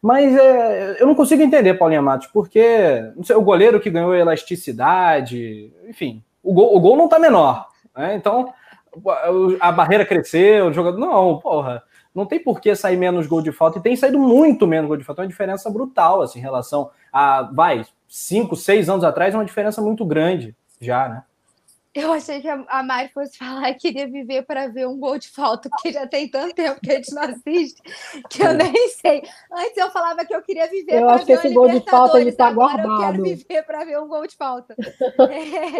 Mas 0.00 0.36
é, 0.36 1.02
eu 1.02 1.08
não 1.08 1.14
consigo 1.16 1.42
entender, 1.42 1.74
Paulinha 1.74 2.00
Matos, 2.00 2.28
porque 2.28 3.02
sei, 3.24 3.34
o 3.34 3.42
goleiro 3.42 3.80
que 3.80 3.90
ganhou 3.90 4.14
elasticidade, 4.14 5.72
enfim, 5.88 6.22
o 6.40 6.52
gol, 6.54 6.76
o 6.76 6.78
gol 6.78 6.96
não 6.96 7.08
tá 7.08 7.18
menor. 7.18 7.66
Né? 7.96 8.14
Então, 8.14 8.54
a 9.58 9.72
barreira 9.72 10.06
cresceu, 10.06 10.68
o 10.68 10.72
jogador. 10.72 11.00
Não, 11.00 11.38
porra. 11.40 11.82
Não 12.14 12.24
tem 12.24 12.38
por 12.38 12.60
que 12.60 12.76
sair 12.76 12.96
menos 12.96 13.26
gol 13.26 13.42
de 13.42 13.50
falta, 13.50 13.78
e 13.80 13.82
tem 13.82 13.96
saído 13.96 14.20
muito 14.20 14.68
menos 14.68 14.86
gol 14.86 14.96
de 14.96 15.02
falta. 15.02 15.22
É 15.22 15.24
uma 15.24 15.28
diferença 15.28 15.68
brutal, 15.68 16.22
assim, 16.22 16.38
em 16.38 16.42
relação 16.42 16.90
a, 17.12 17.42
vai, 17.42 17.84
cinco, 18.08 18.54
seis 18.54 18.88
anos 18.88 19.02
atrás, 19.02 19.34
é 19.34 19.36
uma 19.36 19.44
diferença 19.44 19.82
muito 19.82 20.04
grande 20.04 20.54
já, 20.80 21.08
né? 21.08 21.22
Eu 21.94 22.12
achei 22.12 22.40
que 22.40 22.48
a 22.48 22.82
Mari 22.82 23.08
fosse 23.10 23.38
falar 23.38 23.72
que 23.74 23.92
queria 23.92 24.08
viver 24.08 24.42
para 24.42 24.66
ver 24.66 24.88
um 24.88 24.98
gol 24.98 25.16
de 25.16 25.28
falta, 25.28 25.70
porque 25.70 25.92
já 25.92 26.06
tem 26.06 26.28
tanto 26.28 26.54
tempo 26.54 26.80
que 26.80 26.90
a 26.90 26.96
gente 26.96 27.14
não 27.14 27.22
assiste, 27.22 27.80
que 28.28 28.42
eu 28.42 28.48
é. 28.48 28.54
nem 28.54 28.88
sei. 28.88 29.22
Antes 29.52 29.76
eu 29.76 29.90
falava 29.90 30.24
que 30.24 30.34
eu 30.34 30.42
queria 30.42 30.68
viver 30.68 31.00
para 31.00 31.16
ver 31.18 31.32
esse 31.32 31.54
gol 31.54 31.68
de 31.68 31.80
falta 31.88 32.20
ele 32.20 32.32
tá 32.32 32.50
guardado. 32.50 32.90
Eu 32.90 32.98
quero 32.98 33.22
viver 33.22 33.62
para 33.62 33.84
ver 33.84 34.00
um 34.00 34.08
gol 34.08 34.26
de 34.26 34.36
falta. 34.36 34.74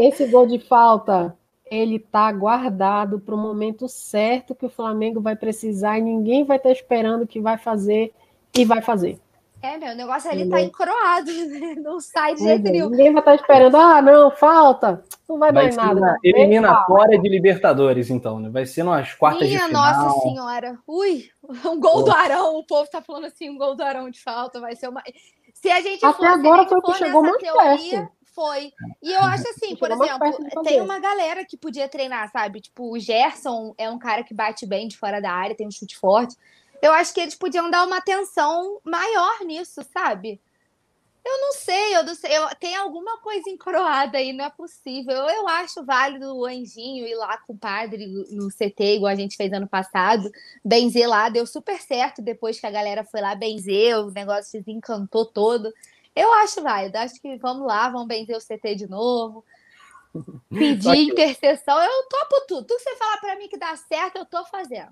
Esse 0.01 0.27
gol 0.27 0.47
de 0.47 0.61
falta 0.61 1.37
ele 1.71 1.97
está 1.97 2.31
guardado 2.31 3.19
para 3.19 3.35
o 3.35 3.39
momento 3.39 3.89
certo 3.89 4.55
que 4.55 4.67
o 4.67 4.71
Flamengo 4.71 5.21
vai 5.21 5.35
precisar 5.35 5.99
e 5.99 6.03
ninguém 6.03 6.45
vai 6.45 6.59
estar 6.59 6.69
tá 6.69 6.73
esperando 6.73 7.27
que 7.27 7.41
vai 7.41 7.59
fazer 7.59 8.13
e 8.57 8.65
vai 8.65 8.81
fazer. 8.81 9.19
É, 9.65 9.79
meu, 9.79 9.93
o 9.93 9.97
negócio 9.97 10.31
ali 10.31 10.43
está 10.43 10.61
encroado, 10.61 11.31
né? 11.49 11.75
não 11.77 11.99
sai 11.99 12.35
de 12.35 12.43
é, 12.43 12.49
jeito 12.49 12.71
nenhum. 12.71 12.91
Ninguém 12.91 13.13
vai 13.13 13.23
estar 13.23 13.31
tá 13.31 13.35
esperando, 13.35 13.77
ah, 13.77 14.03
não, 14.03 14.31
falta, 14.31 15.03
não 15.27 15.39
vai, 15.39 15.53
vai 15.53 15.71
dar 15.71 15.95
nada. 15.95 16.19
eliminatória 16.23 17.19
de 17.19 17.29
Libertadores, 17.29 18.11
então, 18.11 18.39
né? 18.39 18.51
Vai 18.51 18.67
ser 18.67 18.83
nas 18.83 19.15
quartas 19.15 19.49
Minha 19.49 19.61
de 19.61 19.67
final. 19.67 19.83
Minha 19.83 20.05
nossa 20.05 20.21
senhora, 20.21 20.79
ui, 20.87 21.31
um 21.65 21.81
gol 21.81 22.03
do 22.03 22.13
Arão, 22.13 22.57
o 22.57 22.67
povo 22.67 22.85
está 22.85 23.01
falando 23.01 23.25
assim, 23.25 23.49
um 23.49 23.57
gol 23.57 23.75
do 23.75 23.83
Arão 23.83 24.11
de 24.11 24.23
falta, 24.23 24.61
vai 24.61 24.77
ser 24.77 24.89
uma... 24.89 25.03
Se 25.55 25.71
a 25.71 25.81
gente 25.81 26.05
Até 26.05 26.27
agora 26.27 26.67
foi 26.67 26.79
o 26.79 26.83
que 26.83 26.95
chegou 26.95 27.23
mais 27.23 27.39
teoria, 27.39 28.01
perto 28.01 28.25
foi. 28.35 28.73
E 29.01 29.13
eu 29.13 29.21
acho 29.21 29.49
assim, 29.49 29.77
por 29.77 29.91
exemplo, 29.91 30.63
tem 30.65 30.81
uma 30.81 30.99
galera 30.99 31.45
que 31.45 31.57
podia 31.57 31.89
treinar, 31.89 32.31
sabe? 32.31 32.61
Tipo, 32.61 32.93
o 32.93 32.99
Gerson 32.99 33.73
é 33.79 33.89
um 33.89 33.99
cara 33.99 34.25
que 34.25 34.35
bate 34.35 34.67
bem 34.67 34.89
de 34.89 34.99
fora 34.99 35.21
da 35.21 35.31
área, 35.31 35.55
tem 35.55 35.67
um 35.67 35.71
chute 35.71 35.97
forte. 35.97 36.37
Eu 36.85 36.93
acho 36.93 37.15
que 37.15 37.21
eles 37.21 37.35
podiam 37.35 37.71
dar 37.71 37.87
uma 37.87 37.97
atenção 37.97 38.79
maior 38.85 39.41
nisso, 39.41 39.81
sabe? 39.91 40.39
Eu 41.25 41.41
não 41.41 41.53
sei, 41.55 41.97
eu 41.97 42.05
não 42.05 42.15
sei. 42.15 42.37
Eu, 42.37 42.47
tem 42.57 42.77
alguma 42.77 43.17
coisa 43.23 43.49
encroada 43.49 44.19
aí, 44.19 44.35
não 44.35 44.45
é 44.45 44.51
possível. 44.51 45.15
Eu, 45.15 45.31
eu 45.31 45.49
acho 45.49 45.83
válido 45.83 46.37
o 46.37 46.45
Anjinho 46.45 47.07
ir 47.07 47.15
lá 47.15 47.39
com 47.39 47.55
o 47.55 47.59
padre 47.59 48.07
no 48.31 48.51
CT, 48.51 48.97
igual 48.97 49.11
a 49.11 49.15
gente 49.15 49.35
fez 49.35 49.51
ano 49.51 49.67
passado, 49.67 50.31
benzer 50.63 51.09
lá, 51.09 51.31
deu 51.31 51.47
super 51.47 51.81
certo 51.81 52.21
depois 52.21 52.61
que 52.61 52.67
a 52.67 52.71
galera 52.71 53.03
foi 53.03 53.23
lá 53.23 53.35
benzer, 53.35 53.99
o 53.99 54.11
negócio 54.11 54.51
se 54.51 54.61
desencantou 54.61 55.25
todo. 55.25 55.73
Eu 56.15 56.31
acho 56.35 56.63
válido. 56.63 56.99
Acho 56.99 57.19
que 57.19 57.39
vamos 57.39 57.67
lá, 57.67 57.89
vamos 57.89 58.09
benzer 58.09 58.37
o 58.37 58.41
CT 58.41 58.75
de 58.75 58.87
novo. 58.87 59.43
Pedir 60.53 60.99
intercessão, 60.99 61.83
eu 61.83 62.09
topo 62.11 62.47
tudo. 62.47 62.67
Tudo 62.67 62.77
que 62.77 62.83
você 62.83 62.97
falar 62.97 63.17
para 63.21 63.37
mim 63.37 63.49
que 63.49 63.57
dá 63.57 63.75
certo, 63.75 64.17
eu 64.17 64.27
tô 64.27 64.45
fazendo. 64.45 64.91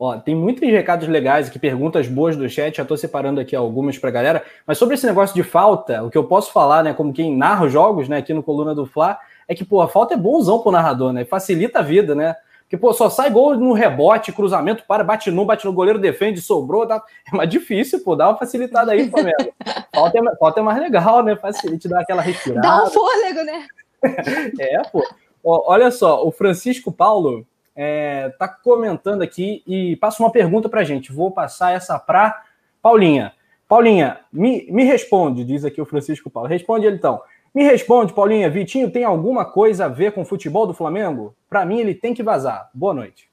Ó, 0.00 0.16
tem 0.16 0.32
muitos 0.32 0.62
recados 0.68 1.08
legais 1.08 1.48
aqui, 1.48 1.58
perguntas 1.58 2.06
boas 2.06 2.36
do 2.36 2.48
chat, 2.48 2.76
já 2.76 2.84
tô 2.84 2.96
separando 2.96 3.40
aqui 3.40 3.56
algumas 3.56 3.98
pra 3.98 4.12
galera. 4.12 4.44
Mas 4.64 4.78
sobre 4.78 4.94
esse 4.94 5.04
negócio 5.04 5.34
de 5.34 5.42
falta, 5.42 6.04
o 6.04 6.10
que 6.10 6.16
eu 6.16 6.22
posso 6.22 6.52
falar, 6.52 6.84
né, 6.84 6.94
como 6.94 7.12
quem 7.12 7.36
narra 7.36 7.66
os 7.66 7.72
jogos, 7.72 8.08
né, 8.08 8.18
aqui 8.18 8.32
no 8.32 8.42
Coluna 8.42 8.76
do 8.76 8.86
Fla, 8.86 9.18
é 9.48 9.54
que, 9.54 9.64
pô, 9.64 9.80
a 9.80 9.88
falta 9.88 10.14
é 10.14 10.16
bonzão 10.16 10.60
pro 10.60 10.70
narrador, 10.70 11.12
né? 11.12 11.24
Facilita 11.24 11.78
a 11.78 11.82
vida, 11.82 12.14
né? 12.14 12.36
Que, 12.68 12.76
pô, 12.76 12.92
só 12.92 13.08
sai 13.08 13.30
gol 13.30 13.56
no 13.56 13.72
rebote, 13.72 14.30
cruzamento, 14.30 14.84
para, 14.86 15.02
bate 15.02 15.30
no, 15.30 15.46
bate 15.46 15.64
no 15.64 15.72
goleiro, 15.72 15.98
defende, 15.98 16.42
sobrou. 16.42 16.86
Dá... 16.86 17.02
É 17.32 17.34
mais 17.34 17.48
difícil, 17.48 18.04
pô, 18.04 18.14
dá 18.14 18.28
uma 18.28 18.36
facilitada 18.36 18.92
aí, 18.92 19.08
Flamengo. 19.08 19.54
falta, 19.92 20.18
é, 20.18 20.36
falta 20.36 20.60
é 20.60 20.62
mais 20.62 20.78
legal, 20.78 21.24
né? 21.24 21.34
Facilite, 21.34 21.88
dar 21.88 22.02
aquela 22.02 22.20
respirada. 22.20 22.60
Dá 22.60 22.84
um 22.84 22.90
fôlego, 22.90 23.42
né? 23.42 23.66
é, 24.60 24.82
pô. 24.92 25.02
Ó, 25.42 25.72
olha 25.72 25.90
só, 25.90 26.22
o 26.26 26.30
Francisco 26.30 26.92
Paulo 26.92 27.46
é, 27.80 28.30
tá 28.30 28.48
comentando 28.48 29.22
aqui 29.22 29.62
e 29.64 29.94
passa 29.98 30.20
uma 30.20 30.32
pergunta 30.32 30.68
pra 30.68 30.82
gente. 30.82 31.12
Vou 31.12 31.30
passar 31.30 31.72
essa 31.72 31.96
pra 31.96 32.42
Paulinha. 32.82 33.32
Paulinha, 33.68 34.18
me, 34.32 34.66
me 34.68 34.82
responde, 34.82 35.44
diz 35.44 35.64
aqui 35.64 35.80
o 35.80 35.86
Francisco 35.86 36.28
Paulo. 36.28 36.48
Responde 36.48 36.86
ele 36.86 36.96
então. 36.96 37.22
Me 37.54 37.62
responde, 37.62 38.12
Paulinha, 38.12 38.50
Vitinho 38.50 38.90
tem 38.90 39.04
alguma 39.04 39.44
coisa 39.44 39.84
a 39.84 39.88
ver 39.88 40.10
com 40.10 40.22
o 40.22 40.24
futebol 40.24 40.66
do 40.66 40.74
Flamengo? 40.74 41.36
Para 41.48 41.64
mim, 41.64 41.78
ele 41.78 41.94
tem 41.94 42.12
que 42.12 42.22
vazar. 42.22 42.68
Boa 42.74 42.92
noite. 42.92 43.30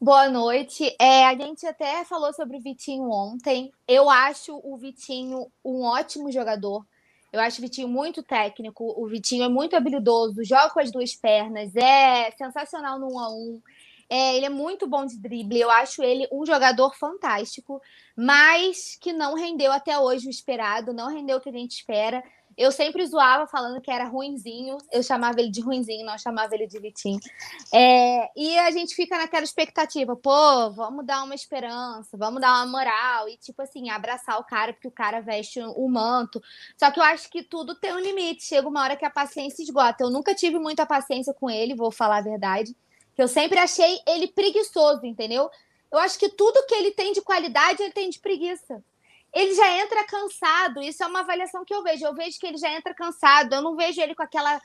Boa 0.00 0.30
noite. 0.30 0.96
É, 0.98 1.26
a 1.26 1.34
gente 1.34 1.66
até 1.66 2.02
falou 2.06 2.32
sobre 2.32 2.56
o 2.56 2.60
Vitinho 2.60 3.10
ontem. 3.10 3.70
Eu 3.86 4.08
acho 4.08 4.58
o 4.64 4.78
Vitinho 4.78 5.46
um 5.62 5.82
ótimo 5.82 6.32
jogador. 6.32 6.86
Eu 7.32 7.40
acho 7.40 7.58
o 7.58 7.62
Vitinho 7.62 7.88
muito 7.88 8.22
técnico. 8.22 8.84
O 8.96 9.06
Vitinho 9.06 9.44
é 9.44 9.48
muito 9.48 9.76
habilidoso, 9.76 10.44
joga 10.44 10.70
com 10.70 10.80
as 10.80 10.90
duas 10.90 11.14
pernas, 11.14 11.74
é 11.76 12.30
sensacional 12.32 12.98
no 12.98 13.14
um 13.14 13.18
a 13.18 13.28
um. 13.30 13.62
É, 14.08 14.36
ele 14.36 14.46
é 14.46 14.50
muito 14.50 14.88
bom 14.88 15.06
de 15.06 15.16
drible. 15.16 15.60
Eu 15.60 15.70
acho 15.70 16.02
ele 16.02 16.26
um 16.32 16.44
jogador 16.44 16.94
fantástico, 16.96 17.80
mas 18.16 18.96
que 19.00 19.12
não 19.12 19.34
rendeu 19.34 19.70
até 19.70 19.96
hoje 19.96 20.26
o 20.26 20.30
esperado, 20.30 20.92
não 20.92 21.08
rendeu 21.08 21.38
o 21.38 21.40
que 21.40 21.48
a 21.48 21.52
gente 21.52 21.72
espera. 21.72 22.22
Eu 22.60 22.70
sempre 22.70 23.06
zoava 23.06 23.46
falando 23.46 23.80
que 23.80 23.90
era 23.90 24.04
ruinzinho. 24.04 24.76
Eu 24.92 25.02
chamava 25.02 25.40
ele 25.40 25.50
de 25.50 25.62
ruinzinho, 25.62 26.04
não 26.04 26.18
chamava 26.18 26.54
ele 26.54 26.66
de 26.66 26.78
Vitinho. 26.78 27.18
É, 27.72 28.30
e 28.36 28.58
a 28.58 28.70
gente 28.70 28.94
fica 28.94 29.16
naquela 29.16 29.44
expectativa, 29.44 30.14
pô, 30.14 30.70
vamos 30.70 31.06
dar 31.06 31.24
uma 31.24 31.34
esperança, 31.34 32.18
vamos 32.18 32.38
dar 32.38 32.52
uma 32.56 32.66
moral 32.66 33.30
e, 33.30 33.38
tipo 33.38 33.62
assim, 33.62 33.88
abraçar 33.88 34.38
o 34.38 34.44
cara, 34.44 34.74
porque 34.74 34.86
o 34.86 34.90
cara 34.90 35.20
veste 35.22 35.58
o 35.58 35.88
manto. 35.88 36.38
Só 36.76 36.90
que 36.90 37.00
eu 37.00 37.04
acho 37.04 37.30
que 37.30 37.42
tudo 37.42 37.74
tem 37.74 37.94
um 37.94 37.98
limite. 37.98 38.44
Chega 38.44 38.68
uma 38.68 38.82
hora 38.82 38.94
que 38.94 39.06
a 39.06 39.10
paciência 39.10 39.62
esgota. 39.62 40.04
Eu 40.04 40.10
nunca 40.10 40.34
tive 40.34 40.58
muita 40.58 40.84
paciência 40.84 41.32
com 41.32 41.48
ele, 41.48 41.74
vou 41.74 41.90
falar 41.90 42.18
a 42.18 42.22
verdade. 42.22 42.76
Que 43.16 43.22
eu 43.22 43.28
sempre 43.28 43.58
achei 43.58 44.00
ele 44.06 44.28
preguiçoso, 44.28 45.06
entendeu? 45.06 45.48
Eu 45.90 45.98
acho 45.98 46.18
que 46.18 46.28
tudo 46.28 46.66
que 46.66 46.74
ele 46.74 46.90
tem 46.90 47.14
de 47.14 47.22
qualidade, 47.22 47.82
ele 47.82 47.92
tem 47.94 48.10
de 48.10 48.18
preguiça 48.18 48.84
ele 49.34 49.54
já 49.54 49.78
entra 49.78 50.04
cansado. 50.04 50.82
Isso 50.82 51.02
é 51.02 51.06
uma 51.06 51.20
avaliação 51.20 51.64
que 51.64 51.74
eu 51.74 51.82
vejo. 51.82 52.04
Eu 52.04 52.14
vejo 52.14 52.38
que 52.38 52.46
ele 52.46 52.58
já 52.58 52.70
entra 52.72 52.94
cansado. 52.94 53.54
Eu 53.54 53.62
não 53.62 53.76
vejo 53.76 54.00
ele 54.00 54.14
com 54.14 54.22
aquela 54.22 54.60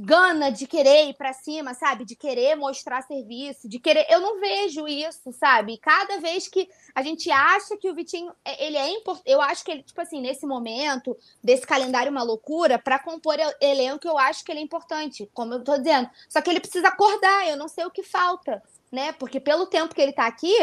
gana 0.00 0.50
de 0.50 0.64
querer 0.64 1.08
ir 1.08 1.14
para 1.14 1.32
cima, 1.32 1.74
sabe? 1.74 2.04
De 2.04 2.14
querer 2.14 2.54
mostrar 2.54 3.02
serviço, 3.02 3.68
de 3.68 3.80
querer. 3.80 4.06
Eu 4.08 4.20
não 4.20 4.38
vejo 4.38 4.86
isso, 4.86 5.32
sabe? 5.32 5.76
Cada 5.78 6.20
vez 6.20 6.46
que 6.46 6.68
a 6.94 7.02
gente 7.02 7.28
acha 7.30 7.76
que 7.76 7.90
o 7.90 7.94
Vitinho, 7.94 8.32
é, 8.44 8.64
ele 8.64 8.76
é 8.76 8.90
importante, 8.90 9.28
eu 9.28 9.42
acho 9.42 9.64
que 9.64 9.72
ele, 9.72 9.82
tipo 9.82 10.00
assim, 10.00 10.20
nesse 10.20 10.46
momento 10.46 11.16
desse 11.42 11.66
calendário 11.66 12.12
uma 12.12 12.22
loucura, 12.22 12.78
para 12.78 12.98
compor 13.00 13.34
elenco, 13.60 14.06
eu 14.06 14.16
acho 14.16 14.44
que 14.44 14.52
ele 14.52 14.60
é 14.60 14.62
importante, 14.62 15.28
como 15.34 15.54
eu 15.54 15.64
tô 15.64 15.76
dizendo. 15.76 16.08
Só 16.28 16.40
que 16.40 16.48
ele 16.48 16.60
precisa 16.60 16.88
acordar, 16.88 17.48
eu 17.48 17.56
não 17.56 17.66
sei 17.66 17.84
o 17.84 17.90
que 17.90 18.04
falta, 18.04 18.62
né? 18.92 19.10
Porque 19.12 19.40
pelo 19.40 19.66
tempo 19.66 19.94
que 19.94 20.00
ele 20.00 20.12
tá 20.12 20.26
aqui, 20.26 20.54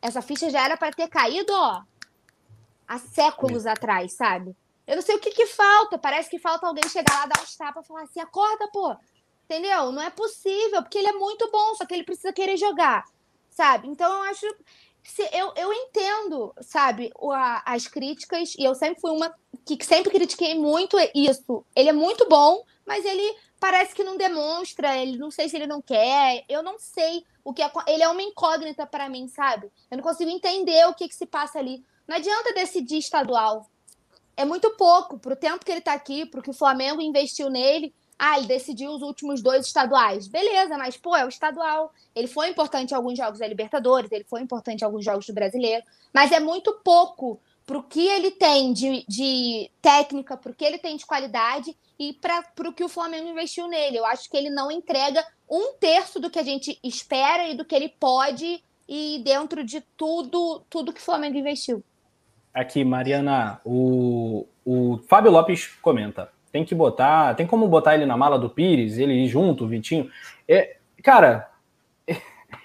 essa 0.00 0.22
ficha 0.22 0.48
já 0.48 0.64
era 0.64 0.78
para 0.78 0.92
ter 0.92 1.08
caído, 1.08 1.52
ó, 1.52 1.82
há 2.88 2.98
séculos 2.98 3.64
Sim. 3.64 3.68
atrás, 3.68 4.14
sabe? 4.14 4.56
Eu 4.86 4.96
não 4.96 5.02
sei 5.02 5.16
o 5.16 5.20
que, 5.20 5.30
que 5.30 5.46
falta. 5.46 5.98
Parece 5.98 6.30
que 6.30 6.38
falta 6.38 6.66
alguém 6.66 6.88
chegar 6.88 7.12
lá, 7.12 7.26
dar 7.26 7.42
uns 7.42 7.54
tapas 7.54 7.84
e 7.84 7.88
falar 7.88 8.02
assim: 8.02 8.20
acorda, 8.20 8.66
pô. 8.72 8.96
Entendeu? 9.44 9.92
Não 9.92 10.02
é 10.02 10.10
possível, 10.10 10.82
porque 10.82 10.98
ele 10.98 11.08
é 11.08 11.12
muito 11.12 11.50
bom, 11.50 11.74
só 11.74 11.86
que 11.86 11.94
ele 11.94 12.04
precisa 12.04 12.32
querer 12.32 12.56
jogar, 12.56 13.04
sabe? 13.50 13.88
Então 13.88 14.10
eu 14.10 14.22
acho. 14.30 14.46
Se, 15.02 15.22
eu, 15.32 15.54
eu 15.56 15.72
entendo, 15.72 16.52
sabe, 16.60 17.10
a, 17.32 17.72
as 17.72 17.86
críticas, 17.86 18.54
e 18.58 18.64
eu 18.64 18.74
sempre 18.74 19.00
fui 19.00 19.10
uma 19.10 19.34
que 19.64 19.82
sempre 19.82 20.10
critiquei 20.10 20.54
muito 20.54 20.98
isso. 21.14 21.64
Ele 21.74 21.88
é 21.88 21.92
muito 21.92 22.28
bom, 22.28 22.62
mas 22.86 23.06
ele 23.06 23.36
parece 23.58 23.94
que 23.94 24.04
não 24.04 24.16
demonstra, 24.18 24.96
ele 24.98 25.16
não 25.16 25.30
sei 25.30 25.48
se 25.48 25.56
ele 25.56 25.66
não 25.66 25.80
quer, 25.80 26.44
eu 26.48 26.62
não 26.62 26.78
sei 26.78 27.24
o 27.42 27.54
que 27.54 27.62
é, 27.62 27.70
ele 27.86 28.02
é 28.02 28.08
uma 28.08 28.22
incógnita 28.22 28.86
para 28.86 29.08
mim, 29.08 29.28
sabe? 29.28 29.70
Eu 29.90 29.96
não 29.96 30.04
consigo 30.04 30.30
entender 30.30 30.86
o 30.86 30.94
que, 30.94 31.08
que 31.08 31.14
se 31.14 31.26
passa 31.26 31.58
ali. 31.58 31.82
Não 32.08 32.16
adianta 32.16 32.54
decidir 32.54 32.96
estadual. 32.96 33.68
É 34.34 34.44
muito 34.44 34.70
pouco 34.70 35.18
para 35.18 35.34
o 35.34 35.36
tempo 35.36 35.62
que 35.62 35.70
ele 35.70 35.80
está 35.80 35.92
aqui, 35.92 36.24
para 36.24 36.40
o 36.40 36.42
que 36.42 36.50
o 36.50 36.54
Flamengo 36.54 37.02
investiu 37.02 37.50
nele. 37.50 37.94
Ah, 38.18 38.38
ele 38.38 38.48
decidiu 38.48 38.90
os 38.92 39.02
últimos 39.02 39.42
dois 39.42 39.66
estaduais. 39.66 40.26
Beleza, 40.26 40.78
mas, 40.78 40.96
pô, 40.96 41.14
é 41.14 41.24
o 41.24 41.28
estadual. 41.28 41.92
Ele 42.14 42.26
foi 42.26 42.48
importante 42.48 42.92
em 42.92 42.94
alguns 42.94 43.18
jogos 43.18 43.38
da 43.38 43.46
Libertadores, 43.46 44.10
ele 44.10 44.24
foi 44.24 44.40
importante 44.40 44.80
em 44.80 44.84
alguns 44.84 45.04
jogos 45.04 45.26
do 45.26 45.34
Brasileiro, 45.34 45.84
mas 46.12 46.32
é 46.32 46.40
muito 46.40 46.72
pouco 46.82 47.38
para 47.66 47.78
o 47.78 47.82
que 47.82 48.06
ele 48.08 48.30
tem 48.30 48.72
de, 48.72 49.04
de 49.06 49.70
técnica, 49.82 50.36
para 50.36 50.50
o 50.50 50.54
que 50.54 50.64
ele 50.64 50.78
tem 50.78 50.96
de 50.96 51.04
qualidade 51.04 51.76
e 51.98 52.14
para 52.14 52.42
o 52.66 52.72
que 52.72 52.82
o 52.82 52.88
Flamengo 52.88 53.28
investiu 53.28 53.68
nele. 53.68 53.98
Eu 53.98 54.06
acho 54.06 54.30
que 54.30 54.36
ele 54.36 54.48
não 54.48 54.70
entrega 54.70 55.24
um 55.48 55.74
terço 55.74 56.18
do 56.18 56.30
que 56.30 56.38
a 56.38 56.42
gente 56.42 56.78
espera 56.82 57.46
e 57.48 57.54
do 57.54 57.66
que 57.66 57.74
ele 57.74 57.90
pode 57.90 58.64
e 58.88 59.20
dentro 59.22 59.62
de 59.62 59.82
tudo, 59.96 60.62
tudo 60.70 60.92
que 60.94 61.00
o 61.00 61.04
Flamengo 61.04 61.36
investiu. 61.36 61.84
Aqui, 62.58 62.82
Mariana, 62.82 63.60
o, 63.64 64.44
o 64.66 64.98
Fábio 65.08 65.30
Lopes 65.30 65.68
comenta. 65.80 66.28
Tem 66.50 66.64
que 66.64 66.74
botar, 66.74 67.36
tem 67.36 67.46
como 67.46 67.68
botar 67.68 67.94
ele 67.94 68.04
na 68.04 68.16
mala 68.16 68.36
do 68.36 68.50
Pires, 68.50 68.98
ele 68.98 69.12
ir 69.12 69.28
junto, 69.28 69.64
o 69.64 69.68
Vitinho. 69.68 70.10
É, 70.48 70.76
cara, 71.00 71.48
é, 72.04 72.16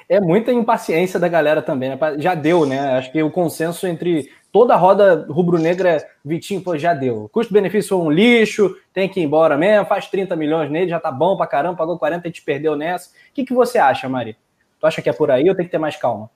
é 0.17 0.19
muita 0.19 0.51
impaciência 0.51 1.19
da 1.19 1.27
galera 1.27 1.61
também, 1.61 1.89
né? 1.89 1.99
Já 2.17 2.33
deu, 2.33 2.65
né? 2.65 2.97
Acho 2.97 3.11
que 3.11 3.21
o 3.21 3.29
consenso 3.29 3.85
entre 3.85 4.31
toda 4.51 4.73
a 4.73 4.77
roda 4.77 5.27
rubro-negra, 5.29 6.03
Vitinho, 6.25 6.63
pô, 6.63 6.75
já 6.75 6.95
deu. 6.95 7.29
Custo-benefício 7.31 7.89
foi 7.89 7.99
um 7.99 8.09
lixo, 8.09 8.75
tem 8.91 9.07
que 9.07 9.19
ir 9.19 9.25
embora 9.25 9.55
mesmo, 9.55 9.85
faz 9.85 10.07
30 10.07 10.35
milhões 10.35 10.71
nele, 10.71 10.89
já 10.89 10.99
tá 10.99 11.11
bom 11.11 11.37
pra 11.37 11.45
caramba, 11.45 11.77
pagou 11.77 11.99
40 11.99 12.27
e 12.27 12.31
te 12.31 12.41
perdeu 12.41 12.75
nessa. 12.75 13.11
O 13.11 13.33
que, 13.35 13.45
que 13.45 13.53
você 13.53 13.77
acha, 13.77 14.09
Mari? 14.09 14.35
Tu 14.79 14.87
acha 14.87 15.03
que 15.03 15.09
é 15.09 15.13
por 15.13 15.29
aí 15.29 15.47
ou 15.47 15.55
tem 15.55 15.65
que 15.65 15.71
ter 15.71 15.77
mais 15.77 15.95
calma? 15.95 16.31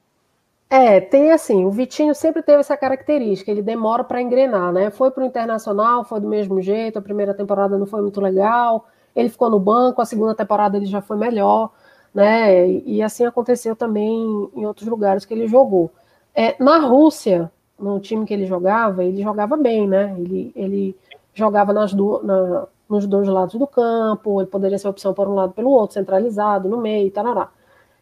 É, 0.70 1.00
tem 1.00 1.32
assim, 1.32 1.64
o 1.64 1.72
Vitinho 1.72 2.14
sempre 2.14 2.42
teve 2.42 2.60
essa 2.60 2.76
característica, 2.76 3.50
ele 3.50 3.62
demora 3.62 4.04
para 4.04 4.22
engrenar, 4.22 4.74
né? 4.74 4.90
Foi 4.90 5.10
para 5.10 5.24
o 5.24 5.26
Internacional, 5.26 6.04
foi 6.04 6.20
do 6.20 6.28
mesmo 6.28 6.62
jeito, 6.62 7.00
a 7.00 7.02
primeira 7.02 7.34
temporada 7.34 7.78
não 7.78 7.86
foi 7.86 8.02
muito 8.02 8.20
legal, 8.20 8.86
ele 9.16 9.30
ficou 9.30 9.50
no 9.50 9.60
banco, 9.60 10.02
a 10.02 10.06
segunda 10.06 10.36
temporada 10.36 10.76
ele 10.76 10.86
já 10.86 11.02
foi 11.02 11.16
melhor, 11.16 11.72
né? 12.14 12.70
E, 12.70 13.02
assim 13.02 13.26
aconteceu 13.26 13.76
também 13.78 14.50
em 14.56 14.66
outros 14.66 14.88
lugares 14.88 15.24
que 15.26 15.34
ele 15.34 15.48
jogou. 15.48 15.90
É, 16.36 16.62
na 16.62 16.80
Rússia, 16.80 17.50
no 17.80 18.00
time 18.00 18.26
que 18.26 18.34
ele 18.34 18.46
jogava, 18.46 19.06
ele 19.06 19.24
jogava 19.24 19.56
bem, 19.56 19.88
né? 19.88 20.16
Ele, 20.20 20.52
ele 20.56 20.98
jogava 21.34 21.72
nas 21.72 21.94
do, 21.94 22.22
na, 22.24 22.68
nos 22.90 23.08
dois 23.08 23.28
lados 23.28 23.56
do 23.56 23.68
campo, 23.68 24.42
ele 24.42 24.50
poderia 24.50 24.78
ser 24.78 24.88
opção 24.90 25.14
por 25.14 25.28
um 25.30 25.34
lado 25.36 25.54
pelo 25.54 25.70
outro, 25.70 25.94
centralizado, 25.94 26.68
no 26.68 26.78
meio, 26.78 27.10
tarará. 27.12 27.50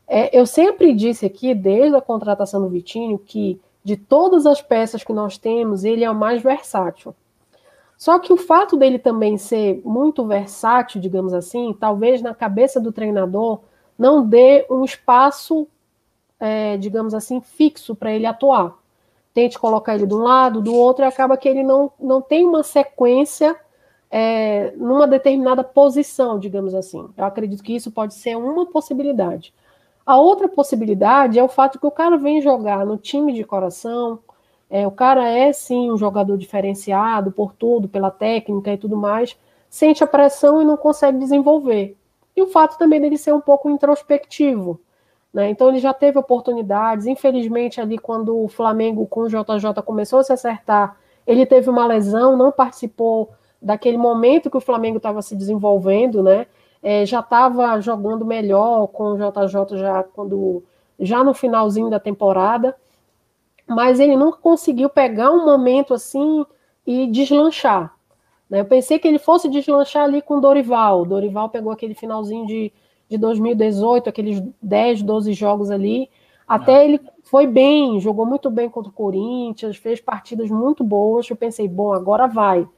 É, 0.07 0.37
eu 0.37 0.45
sempre 0.45 0.93
disse 0.93 1.25
aqui, 1.25 1.53
desde 1.53 1.95
a 1.95 2.01
contratação 2.01 2.61
do 2.61 2.69
Vitinho, 2.69 3.17
que 3.17 3.59
de 3.83 3.95
todas 3.95 4.45
as 4.45 4.61
peças 4.61 5.03
que 5.03 5.13
nós 5.13 5.37
temos, 5.37 5.83
ele 5.83 6.03
é 6.03 6.09
o 6.09 6.15
mais 6.15 6.41
versátil. 6.41 7.15
Só 7.97 8.19
que 8.19 8.33
o 8.33 8.37
fato 8.37 8.75
dele 8.75 8.99
também 8.99 9.37
ser 9.37 9.81
muito 9.85 10.25
versátil, 10.25 10.99
digamos 10.99 11.33
assim, 11.33 11.75
talvez 11.79 12.21
na 12.21 12.33
cabeça 12.33 12.79
do 12.79 12.91
treinador 12.91 13.59
não 13.97 14.27
dê 14.27 14.65
um 14.69 14.83
espaço, 14.83 15.67
é, 16.39 16.77
digamos 16.77 17.13
assim, 17.13 17.39
fixo 17.39 17.95
para 17.95 18.11
ele 18.11 18.25
atuar. 18.25 18.75
Tente 19.33 19.57
colocar 19.57 19.95
ele 19.95 20.07
de 20.07 20.13
um 20.13 20.23
lado, 20.23 20.61
do 20.61 20.73
outro, 20.73 21.05
e 21.05 21.07
acaba 21.07 21.37
que 21.37 21.47
ele 21.47 21.63
não, 21.63 21.91
não 21.99 22.21
tem 22.21 22.45
uma 22.45 22.63
sequência 22.63 23.55
é, 24.09 24.73
numa 24.77 25.07
determinada 25.07 25.63
posição, 25.63 26.39
digamos 26.39 26.73
assim. 26.73 27.07
Eu 27.17 27.25
acredito 27.25 27.63
que 27.63 27.75
isso 27.75 27.91
pode 27.91 28.13
ser 28.13 28.35
uma 28.35 28.65
possibilidade. 28.65 29.53
A 30.05 30.17
outra 30.17 30.47
possibilidade 30.47 31.39
é 31.39 31.43
o 31.43 31.47
fato 31.47 31.79
que 31.79 31.87
o 31.87 31.91
cara 31.91 32.15
vem 32.15 32.39
jogar 32.39 32.85
no 32.85 32.95
time 32.95 33.33
de 33.33 33.43
coração, 33.43 34.19
é, 34.69 34.85
o 34.85 34.91
cara 34.91 35.27
é 35.27 35.51
sim 35.51 35.91
um 35.91 35.97
jogador 35.97 36.37
diferenciado 36.37 37.31
por 37.31 37.53
tudo, 37.53 37.87
pela 37.87 38.11
técnica 38.11 38.71
e 38.71 38.77
tudo 38.77 38.95
mais, 38.95 39.37
sente 39.69 40.03
a 40.03 40.07
pressão 40.07 40.61
e 40.61 40.65
não 40.65 40.77
consegue 40.77 41.17
desenvolver. 41.17 41.97
E 42.35 42.41
o 42.41 42.47
fato 42.47 42.77
também 42.77 43.01
dele 43.01 43.17
ser 43.17 43.33
um 43.33 43.41
pouco 43.41 43.69
introspectivo. 43.69 44.79
Né? 45.33 45.49
Então 45.49 45.69
ele 45.69 45.79
já 45.79 45.93
teve 45.93 46.19
oportunidades, 46.19 47.07
infelizmente 47.07 47.81
ali 47.81 47.97
quando 47.97 48.37
o 48.37 48.47
Flamengo 48.47 49.07
com 49.07 49.21
o 49.21 49.27
JJ 49.27 49.81
começou 49.83 50.19
a 50.19 50.23
se 50.23 50.33
acertar, 50.33 50.97
ele 51.25 51.45
teve 51.45 51.69
uma 51.69 51.85
lesão, 51.85 52.37
não 52.37 52.51
participou 52.51 53.31
daquele 53.61 53.97
momento 53.97 54.49
que 54.51 54.57
o 54.57 54.61
Flamengo 54.61 54.97
estava 54.97 55.21
se 55.21 55.35
desenvolvendo, 55.35 56.21
né? 56.21 56.45
É, 56.86 57.03
já 57.03 57.19
estava 57.21 57.81
jogando 57.81 58.23
melhor 58.23 58.86
com 58.89 59.13
o 59.13 59.17
JJ 59.17 59.75
já 59.75 60.03
quando 60.03 60.63
já 60.99 61.23
no 61.23 61.33
finalzinho 61.33 61.89
da 61.89 61.99
temporada, 61.99 62.75
mas 63.67 63.99
ele 63.99 64.15
nunca 64.15 64.38
conseguiu 64.38 64.88
pegar 64.88 65.31
um 65.31 65.43
momento 65.43 65.95
assim 65.95 66.45
e 66.86 67.07
deslanchar. 67.07 67.91
Né? 68.47 68.59
Eu 68.59 68.65
pensei 68.65 68.99
que 68.99 69.07
ele 69.07 69.17
fosse 69.17 69.49
deslanchar 69.49 70.03
ali 70.03 70.21
com 70.21 70.38
o 70.38 70.39
Dorival. 70.39 71.01
O 71.01 71.05
Dorival 71.05 71.49
pegou 71.49 71.71
aquele 71.71 71.95
finalzinho 71.95 72.45
de, 72.45 72.71
de 73.09 73.17
2018, 73.17 74.07
aqueles 74.07 74.43
10, 74.61 75.01
12 75.01 75.33
jogos 75.33 75.71
ali. 75.71 76.07
Até 76.47 76.83
é. 76.83 76.86
ele 76.86 77.01
foi 77.23 77.47
bem, 77.47 77.99
jogou 77.99 78.27
muito 78.27 78.51
bem 78.51 78.69
contra 78.69 78.91
o 78.91 78.93
Corinthians, 78.93 79.75
fez 79.75 79.99
partidas 79.99 80.51
muito 80.51 80.83
boas. 80.83 81.27
Eu 81.27 81.36
pensei, 81.36 81.67
bom, 81.67 81.93
agora 81.93 82.27
vai. 82.27 82.69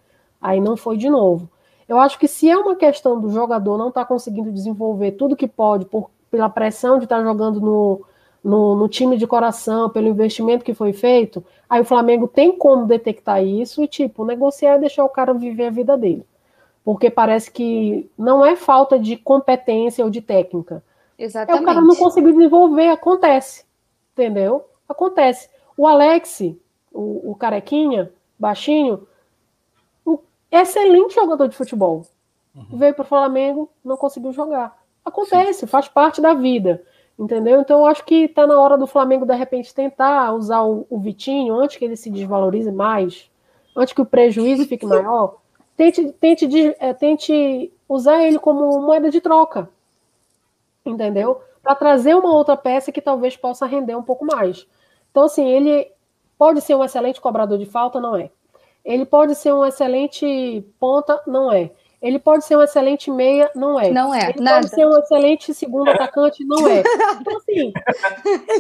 Aí 0.42 0.62
não 0.62 0.78
foi 0.78 0.96
de 0.96 1.10
novo. 1.10 1.50
Eu 1.88 2.00
acho 2.00 2.20
que 2.20 2.28
se 2.28 2.50
é 2.50 2.58
uma 2.58 2.76
questão 2.76 3.20
do 3.20 3.30
jogador 3.30 3.78
não 3.78 3.90
estar 3.90 4.02
tá 4.02 4.08
conseguindo 4.08 4.52
desenvolver 4.52 5.12
tudo 5.12 5.36
que 5.36 5.48
pode 5.48 5.86
por, 5.86 6.12
pela 6.30 6.50
pressão 6.50 6.98
de 6.98 7.06
estar 7.06 7.18
tá 7.18 7.24
jogando 7.24 7.62
no, 7.62 8.06
no, 8.44 8.76
no, 8.76 8.90
time 8.90 9.18
de 9.18 9.26
coração, 9.26 9.90
pelo 9.90 10.08
investimento 10.08 10.66
que 10.66 10.74
foi 10.74 10.92
feito, 10.92 11.44
aí 11.70 11.82
o 11.82 11.86
Flamengo 11.86 12.28
tem 12.28 12.58
como 12.58 12.86
detectar 12.86 13.44
isso 13.44 13.82
e, 13.82 13.88
tipo, 13.88 14.26
negociar 14.26 14.76
e 14.76 14.82
deixar 14.82 15.06
o 15.06 15.10
cara 15.10 15.34
viver 15.34 15.68
a 15.68 15.72
vida 15.72 15.98
dele. 15.98 16.26
Porque 16.84 17.10
parece 17.10 17.52
que 17.52 18.10
não 18.18 18.46
é 18.46 18.56
falta 18.56 19.00
de 19.00 19.16
competência 19.16 20.04
ou 20.04 20.10
de 20.10 20.22
técnica. 20.22 20.84
Exatamente. 21.18 21.60
É 21.60 21.62
o 21.62 21.66
cara 21.66 21.82
não 21.82 21.96
conseguir 21.96 22.32
desenvolver, 22.34 22.90
acontece. 22.90 23.66
Entendeu? 24.14 24.66
Acontece. 24.88 25.50
O 25.78 25.86
Alex, 25.86 26.42
o, 26.92 27.32
o 27.32 27.36
carequinha, 27.36 28.12
baixinho, 28.38 29.07
excelente 30.52 31.16
jogador 31.16 31.48
de 31.48 31.56
futebol. 31.56 32.06
Uhum. 32.56 32.78
Veio 32.78 32.94
para 32.94 33.04
o 33.04 33.08
Flamengo, 33.08 33.70
não 33.84 33.98
conseguiu 33.98 34.32
jogar. 34.32 34.78
Acontece, 35.04 35.62
Sim. 35.62 35.68
faz 35.68 35.88
parte 35.88 36.22
da 36.22 36.34
vida. 36.34 36.84
Entendeu? 37.18 37.62
Então 37.62 37.80
eu 37.80 37.86
acho 37.88 38.06
que 38.06 38.26
está 38.26 38.46
na 38.46 38.60
hora 38.60 38.78
do 38.78 38.86
Flamengo, 38.86 39.26
de 39.26 39.36
repente, 39.36 39.74
tentar 39.74 40.34
usar 40.34 40.62
o, 40.62 40.86
o, 40.88 41.00
Vitinho 41.00 41.56
antes 41.56 41.76
que 41.76 41.86
ele 41.86 41.96
se 41.96 42.12
desvalorize 42.12 42.72
mais, 42.72 43.30
antes 43.76 43.94
que 43.94 44.02
o 44.02 44.06
prejuízo 44.06 44.68
fique 44.68 44.86
maior. 44.86 45.38
Tente, 45.76 46.12
tente, 46.14 46.76
é, 46.80 46.94
tente 46.94 47.74
usar 47.90 48.24
ele 48.24 48.38
como 48.38 48.82
moeda 48.82 49.10
de 49.10 49.20
troca. 49.20 49.68
Entendeu? 50.86 51.42
Para 51.64 51.74
trazer 51.74 52.16
uma 52.16 52.32
outra 52.34 52.56
peça 52.56 52.92
que 52.92 53.02
talvez 53.02 53.36
possa 53.36 53.66
render 53.66 53.96
um 53.96 54.04
pouco 54.04 54.24
mais. 54.24 54.68
Então, 55.10 55.24
assim, 55.24 55.48
ele 55.48 55.92
pode 56.38 56.62
ser 56.62 56.76
um 56.76 56.84
excelente 56.84 57.20
cobrador 57.20 57.58
de 57.58 57.66
falta, 57.66 58.00
não 58.00 58.16
é? 58.16 58.30
Ele 58.84 59.06
pode 59.06 59.36
ser 59.36 59.54
um 59.54 59.66
excelente 59.66 60.64
ponta, 60.80 61.22
não 61.28 61.52
é. 61.52 61.72
Ele 62.02 62.20
pode 62.20 62.46
ser 62.46 62.56
um 62.56 62.62
excelente 62.62 63.10
meia, 63.10 63.50
não 63.56 63.80
é. 63.80 63.90
Não 63.90 64.14
é, 64.14 64.30
ele 64.30 64.42
nada. 64.42 64.62
pode 64.62 64.70
ser 64.70 64.86
um 64.86 64.98
excelente 65.00 65.54
segundo 65.54 65.90
atacante, 65.90 66.46
não 66.46 66.68
é. 66.68 66.84
Então, 67.20 67.38
assim, 67.38 67.74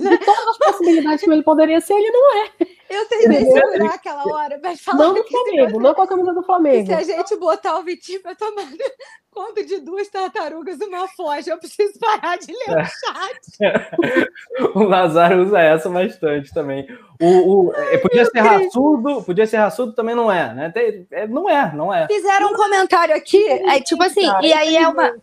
de 0.01 0.17
todas 0.17 0.47
as 0.47 0.57
possibilidades 0.57 1.23
que 1.23 1.29
ele 1.29 1.43
poderia 1.43 1.79
ser, 1.79 1.93
ele 1.93 2.11
não 2.11 2.43
é. 2.43 2.49
Eu 2.89 3.05
tentei 3.07 3.45
segurar 3.45 3.95
aquela 3.95 4.23
hora, 4.25 4.59
mas 4.63 4.79
falar 4.81 4.97
Não 4.97 5.13
do 5.13 5.23
Flamengo, 5.23 5.79
não 5.79 5.93
com 5.93 6.01
a 6.01 6.07
camisa 6.07 6.33
do 6.33 6.43
Flamengo. 6.43 6.87
Se 6.87 6.93
a 6.93 7.03
gente 7.03 7.35
botar 7.37 7.77
o 7.77 7.83
Vitinho 7.83 8.21
pra 8.21 8.33
tomar 8.35 8.63
conta 9.31 9.63
de 9.63 9.79
duas 9.79 10.07
tartarugas 10.07 10.79
uma 10.79 11.07
foge, 11.09 11.49
eu 11.49 11.59
preciso 11.59 11.99
parar 11.99 12.37
de 12.37 12.51
ler 12.51 12.77
o 12.77 12.85
chat. 12.85 14.31
o 14.73 14.83
Lazaro 14.83 15.43
usa 15.43 15.59
essa 15.59 15.89
bastante 15.89 16.51
também. 16.53 16.87
O, 17.21 17.67
o 17.67 17.73
é, 17.73 17.97
podia 17.97 18.25
ser 18.25 18.39
raçudo, 18.39 19.23
podia 19.23 19.45
ser 19.45 19.57
raçudo, 19.57 19.93
também 19.93 20.15
não 20.15 20.31
é, 20.31 20.53
né? 20.53 20.73
É, 21.11 21.27
não 21.27 21.49
é, 21.49 21.75
não 21.75 21.93
é. 21.93 22.07
Fizeram 22.07 22.51
um 22.51 22.55
comentário 22.55 23.15
aqui, 23.15 23.47
é, 23.47 23.79
tipo 23.81 24.03
assim, 24.03 24.25
e 24.41 24.53
aí 24.53 24.75
é 24.75 24.87
uma. 24.87 25.13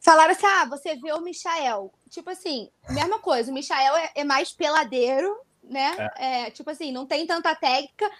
Falaram 0.00 0.32
assim: 0.32 0.46
ah, 0.46 0.66
você 0.66 0.94
vê 0.96 1.12
o 1.12 1.20
Michael. 1.20 1.90
Tipo 2.10 2.30
assim, 2.30 2.68
mesma 2.90 3.18
coisa, 3.18 3.50
o 3.50 3.54
Michael 3.54 3.96
é, 3.96 4.10
é 4.16 4.24
mais 4.24 4.52
peladeiro, 4.52 5.36
né? 5.68 6.10
É. 6.16 6.46
é. 6.46 6.50
tipo 6.50 6.70
assim, 6.70 6.92
não 6.92 7.06
tem 7.06 7.26
tanta 7.26 7.54
técnica, 7.54 8.10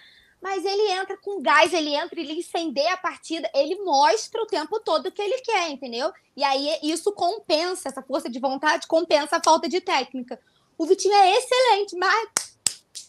mas 0.41 0.63
ele 0.63 0.91
entra 0.91 1.17
com 1.17 1.41
gás, 1.41 1.73
ele 1.73 1.95
entra, 1.95 2.19
ele 2.19 2.33
incendeia 2.33 2.93
a 2.93 2.97
partida, 2.97 3.49
ele 3.53 3.81
mostra 3.83 4.41
o 4.41 4.45
tempo 4.45 4.79
todo 4.79 5.07
o 5.07 5.11
que 5.11 5.21
ele 5.21 5.41
quer, 5.41 5.69
entendeu? 5.69 6.11
E 6.35 6.43
aí 6.43 6.77
isso 6.83 7.11
compensa, 7.13 7.89
essa 7.89 8.01
força 8.01 8.29
de 8.29 8.39
vontade 8.39 8.87
compensa 8.87 9.37
a 9.37 9.43
falta 9.43 9.67
de 9.67 9.81
técnica. 9.81 10.39
O 10.77 10.85
Vitinho 10.85 11.13
é 11.13 11.37
excelente, 11.37 11.95
mas 11.95 12.29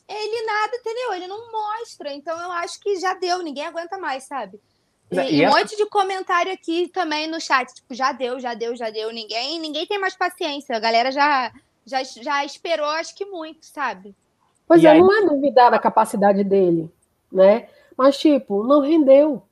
ele 0.09 0.47
nada, 0.47 0.77
entendeu? 0.77 1.15
Ele 1.15 1.27
não 1.27 1.51
mostra. 1.51 2.13
Então 2.13 2.41
eu 2.41 2.53
acho 2.53 2.81
que 2.81 2.99
já 2.99 3.15
deu, 3.15 3.43
ninguém 3.43 3.67
aguenta 3.67 3.99
mais, 3.99 4.25
sabe? 4.25 4.61
E, 5.11 5.17
e, 5.17 5.43
e 5.43 5.47
um 5.47 5.51
monte 5.51 5.77
de 5.77 5.87
comentário 5.87 6.53
aqui 6.53 6.89
também 6.89 7.27
no 7.27 7.41
chat, 7.41 7.73
tipo, 7.73 7.95
já 7.95 8.13
deu, 8.13 8.41
já 8.41 8.55
deu, 8.55 8.75
já 8.75 8.91
deu. 8.91 9.11
Ninguém, 9.13 9.59
ninguém 9.59 9.87
tem 9.87 9.99
mais 9.99 10.17
paciência. 10.17 10.77
A 10.77 10.81
galera 10.81 11.13
já, 11.13 11.53
já, 11.85 12.03
já 12.03 12.45
esperou, 12.45 12.87
acho 12.87 13.15
que 13.15 13.25
muito, 13.25 13.67
sabe? 13.67 14.15
Pois 14.67 14.83
e 14.83 14.87
é, 14.87 14.91
aí... 14.91 15.01
não 15.01 15.13
é 15.13 15.27
duvidar 15.27 15.71
da 15.71 15.79
capacidade 15.79 16.43
dele, 16.43 16.91
né? 17.31 17.67
Mas, 17.97 18.19
tipo, 18.19 18.65
não 18.65 18.81
rendeu. 18.81 19.43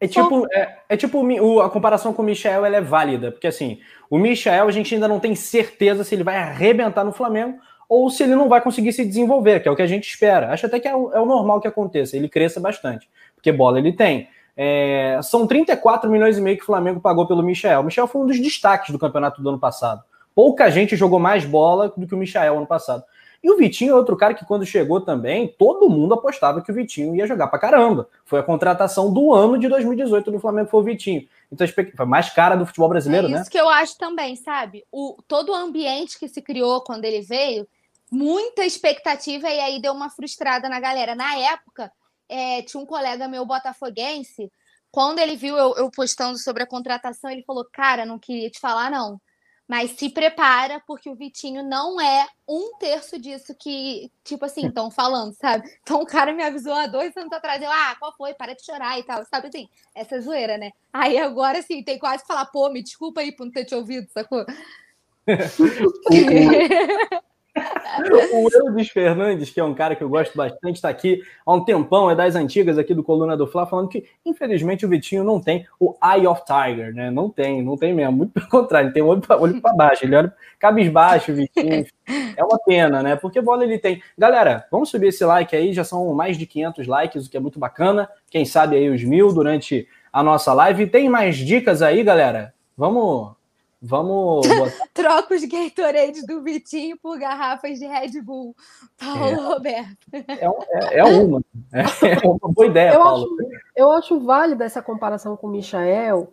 É 0.00 0.08
tipo, 0.08 0.46
é, 0.50 0.78
é, 0.88 0.96
tipo 0.96 1.20
o, 1.20 1.60
a 1.60 1.68
comparação 1.68 2.14
com 2.14 2.22
o 2.22 2.24
Michel 2.24 2.64
ela 2.64 2.76
é 2.76 2.80
válida, 2.80 3.30
porque 3.30 3.46
assim, 3.46 3.80
o 4.08 4.18
Michel 4.18 4.66
a 4.66 4.70
gente 4.70 4.94
ainda 4.94 5.06
não 5.06 5.20
tem 5.20 5.34
certeza 5.34 6.02
se 6.04 6.14
ele 6.14 6.24
vai 6.24 6.38
arrebentar 6.38 7.04
no 7.04 7.12
Flamengo 7.12 7.58
ou 7.86 8.08
se 8.08 8.22
ele 8.22 8.34
não 8.34 8.48
vai 8.48 8.62
conseguir 8.62 8.94
se 8.94 9.04
desenvolver, 9.04 9.60
que 9.60 9.68
é 9.68 9.70
o 9.70 9.76
que 9.76 9.82
a 9.82 9.86
gente 9.86 10.08
espera. 10.08 10.52
Acho 10.52 10.64
até 10.64 10.80
que 10.80 10.88
é 10.88 10.96
o, 10.96 11.12
é 11.12 11.20
o 11.20 11.26
normal 11.26 11.60
que 11.60 11.68
aconteça, 11.68 12.16
ele 12.16 12.30
cresça 12.30 12.58
bastante, 12.58 13.10
porque 13.34 13.52
bola 13.52 13.78
ele 13.78 13.92
tem. 13.92 14.26
É, 14.56 15.20
são 15.22 15.46
34 15.46 16.10
milhões 16.10 16.38
e 16.38 16.40
meio 16.40 16.56
que 16.56 16.62
o 16.62 16.66
Flamengo 16.66 16.98
pagou 16.98 17.26
pelo 17.26 17.42
Michel. 17.42 17.80
O 17.80 17.84
Michel 17.84 18.06
foi 18.06 18.22
um 18.22 18.26
dos 18.26 18.40
destaques 18.40 18.90
do 18.90 18.98
campeonato 18.98 19.42
do 19.42 19.48
ano 19.50 19.58
passado. 19.58 20.02
Pouca 20.34 20.70
gente 20.70 20.96
jogou 20.96 21.18
mais 21.18 21.44
bola 21.44 21.92
do 21.94 22.06
que 22.06 22.14
o 22.14 22.18
Michel 22.18 22.56
ano 22.56 22.66
passado. 22.66 23.04
E 23.42 23.50
o 23.50 23.56
Vitinho 23.56 23.92
é 23.92 23.94
outro 23.94 24.16
cara 24.16 24.34
que, 24.34 24.44
quando 24.44 24.66
chegou 24.66 25.00
também, 25.00 25.48
todo 25.58 25.88
mundo 25.88 26.12
apostava 26.14 26.60
que 26.60 26.70
o 26.70 26.74
Vitinho 26.74 27.16
ia 27.16 27.26
jogar 27.26 27.46
pra 27.46 27.58
caramba. 27.58 28.08
Foi 28.24 28.38
a 28.38 28.42
contratação 28.42 29.12
do 29.12 29.32
ano 29.32 29.58
de 29.58 29.66
2018 29.66 30.30
do 30.30 30.38
Flamengo, 30.38 30.68
foi 30.68 30.80
o 30.80 30.84
Vitinho. 30.84 31.26
Então, 31.50 31.66
foi 31.66 32.06
mais 32.06 32.28
cara 32.30 32.54
do 32.54 32.66
futebol 32.66 32.90
brasileiro, 32.90 33.28
é 33.28 33.30
né? 33.30 33.40
Isso 33.40 33.50
que 33.50 33.58
eu 33.58 33.68
acho 33.68 33.96
também, 33.96 34.36
sabe? 34.36 34.84
O, 34.92 35.16
todo 35.26 35.52
o 35.52 35.54
ambiente 35.54 36.18
que 36.18 36.28
se 36.28 36.42
criou 36.42 36.82
quando 36.82 37.06
ele 37.06 37.22
veio, 37.22 37.66
muita 38.10 38.64
expectativa, 38.64 39.48
e 39.48 39.60
aí 39.60 39.80
deu 39.80 39.92
uma 39.92 40.10
frustrada 40.10 40.68
na 40.68 40.78
galera. 40.78 41.14
Na 41.14 41.36
época, 41.36 41.90
é, 42.28 42.60
tinha 42.62 42.82
um 42.82 42.86
colega 42.86 43.26
meu 43.26 43.46
botafoguense, 43.46 44.52
quando 44.90 45.18
ele 45.18 45.36
viu 45.36 45.56
eu, 45.56 45.74
eu 45.76 45.90
postando 45.90 46.36
sobre 46.36 46.62
a 46.62 46.66
contratação, 46.66 47.30
ele 47.30 47.42
falou: 47.42 47.64
Cara, 47.72 48.04
não 48.04 48.18
queria 48.18 48.50
te 48.50 48.60
falar, 48.60 48.90
não. 48.90 49.20
Mas 49.70 49.92
se 49.92 50.10
prepara, 50.10 50.82
porque 50.84 51.08
o 51.08 51.14
Vitinho 51.14 51.62
não 51.62 52.00
é 52.00 52.26
um 52.48 52.76
terço 52.76 53.20
disso 53.20 53.54
que, 53.56 54.10
tipo 54.24 54.44
assim, 54.44 54.66
estão 54.66 54.90
falando, 54.90 55.32
sabe? 55.34 55.70
Então 55.80 56.02
o 56.02 56.06
cara 56.06 56.34
me 56.34 56.42
avisou 56.42 56.72
há 56.72 56.88
dois 56.88 57.16
anos 57.16 57.32
atrás, 57.32 57.62
eu, 57.62 57.70
ah, 57.70 57.94
qual 57.96 58.12
foi? 58.16 58.34
Para 58.34 58.52
de 58.52 58.64
chorar 58.64 58.98
e 58.98 59.04
tal, 59.04 59.24
sabe 59.26 59.46
assim? 59.46 59.68
Essa 59.94 60.20
zoeira, 60.20 60.58
né? 60.58 60.72
Aí 60.92 61.18
agora, 61.18 61.60
assim, 61.60 61.84
tem 61.84 62.00
quase 62.00 62.24
que 62.24 62.26
falar, 62.26 62.46
pô, 62.46 62.68
me 62.68 62.82
desculpa 62.82 63.20
aí 63.20 63.30
por 63.30 63.44
não 63.44 63.52
ter 63.52 63.64
te 63.64 63.76
ouvido, 63.76 64.08
sacou? 64.12 64.44
Eudes 68.54 68.88
Fernandes, 68.88 69.50
que 69.50 69.60
é 69.60 69.64
um 69.64 69.74
cara 69.74 69.96
que 69.96 70.02
eu 70.02 70.08
gosto 70.08 70.36
bastante, 70.36 70.76
está 70.76 70.88
aqui 70.88 71.20
há 71.44 71.52
um 71.52 71.64
tempão, 71.64 72.10
é 72.10 72.14
das 72.14 72.34
antigas 72.34 72.78
aqui 72.78 72.94
do 72.94 73.02
Coluna 73.02 73.36
do 73.36 73.46
Fla, 73.46 73.66
falando 73.66 73.88
que, 73.88 74.04
infelizmente, 74.24 74.86
o 74.86 74.88
Vitinho 74.88 75.24
não 75.24 75.40
tem 75.40 75.66
o 75.78 75.96
Eye 76.02 76.26
of 76.26 76.42
Tiger, 76.44 76.94
né? 76.94 77.10
Não 77.10 77.28
tem, 77.28 77.62
não 77.62 77.76
tem 77.76 77.92
mesmo. 77.92 78.12
Muito 78.12 78.32
pelo 78.32 78.48
contrário, 78.48 78.86
ele 78.86 78.94
tem 78.94 79.02
olho 79.02 79.20
para 79.20 79.74
baixo, 79.74 80.04
ele 80.04 80.16
olha 80.16 80.32
cabisbaixo, 80.58 81.32
o 81.32 81.34
Vitinho. 81.34 81.86
É 82.36 82.44
uma 82.44 82.58
pena, 82.58 83.02
né? 83.02 83.16
Porque 83.16 83.40
bola 83.40 83.64
ele 83.64 83.78
tem. 83.78 84.02
Galera, 84.16 84.66
vamos 84.70 84.88
subir 84.88 85.08
esse 85.08 85.24
like 85.24 85.54
aí, 85.54 85.72
já 85.72 85.84
são 85.84 86.12
mais 86.14 86.36
de 86.38 86.46
500 86.46 86.86
likes, 86.86 87.26
o 87.26 87.30
que 87.30 87.36
é 87.36 87.40
muito 87.40 87.58
bacana. 87.58 88.08
Quem 88.30 88.44
sabe 88.44 88.76
aí 88.76 88.88
os 88.88 89.02
mil 89.02 89.32
durante 89.32 89.86
a 90.12 90.22
nossa 90.22 90.52
live. 90.52 90.86
Tem 90.86 91.08
mais 91.08 91.36
dicas 91.36 91.82
aí, 91.82 92.02
galera? 92.02 92.52
Vamos 92.76 93.32
Vamos. 93.82 94.46
Troca 94.92 95.34
os 95.34 95.44
Gatorade 95.44 96.26
do 96.26 96.42
Vitinho 96.42 96.98
por 96.98 97.18
garrafas 97.18 97.78
de 97.78 97.86
Red 97.86 98.20
Bull. 98.20 98.54
Paulo 98.98 99.24
é. 99.24 99.34
Roberto. 99.34 100.06
É, 100.12 100.44
é, 100.44 100.98
é, 100.98 101.04
uma. 101.04 101.42
É, 101.72 101.80
é, 101.80 102.28
uma 102.28 102.52
boa 102.52 102.66
ideia, 102.66 102.92
eu 102.92 103.00
Paulo. 103.00 103.24
Acho, 103.24 103.62
eu 103.74 103.92
acho 103.92 104.20
válida 104.20 104.64
essa 104.64 104.82
comparação 104.82 105.34
com 105.34 105.46
o 105.46 105.50
Michael, 105.50 106.30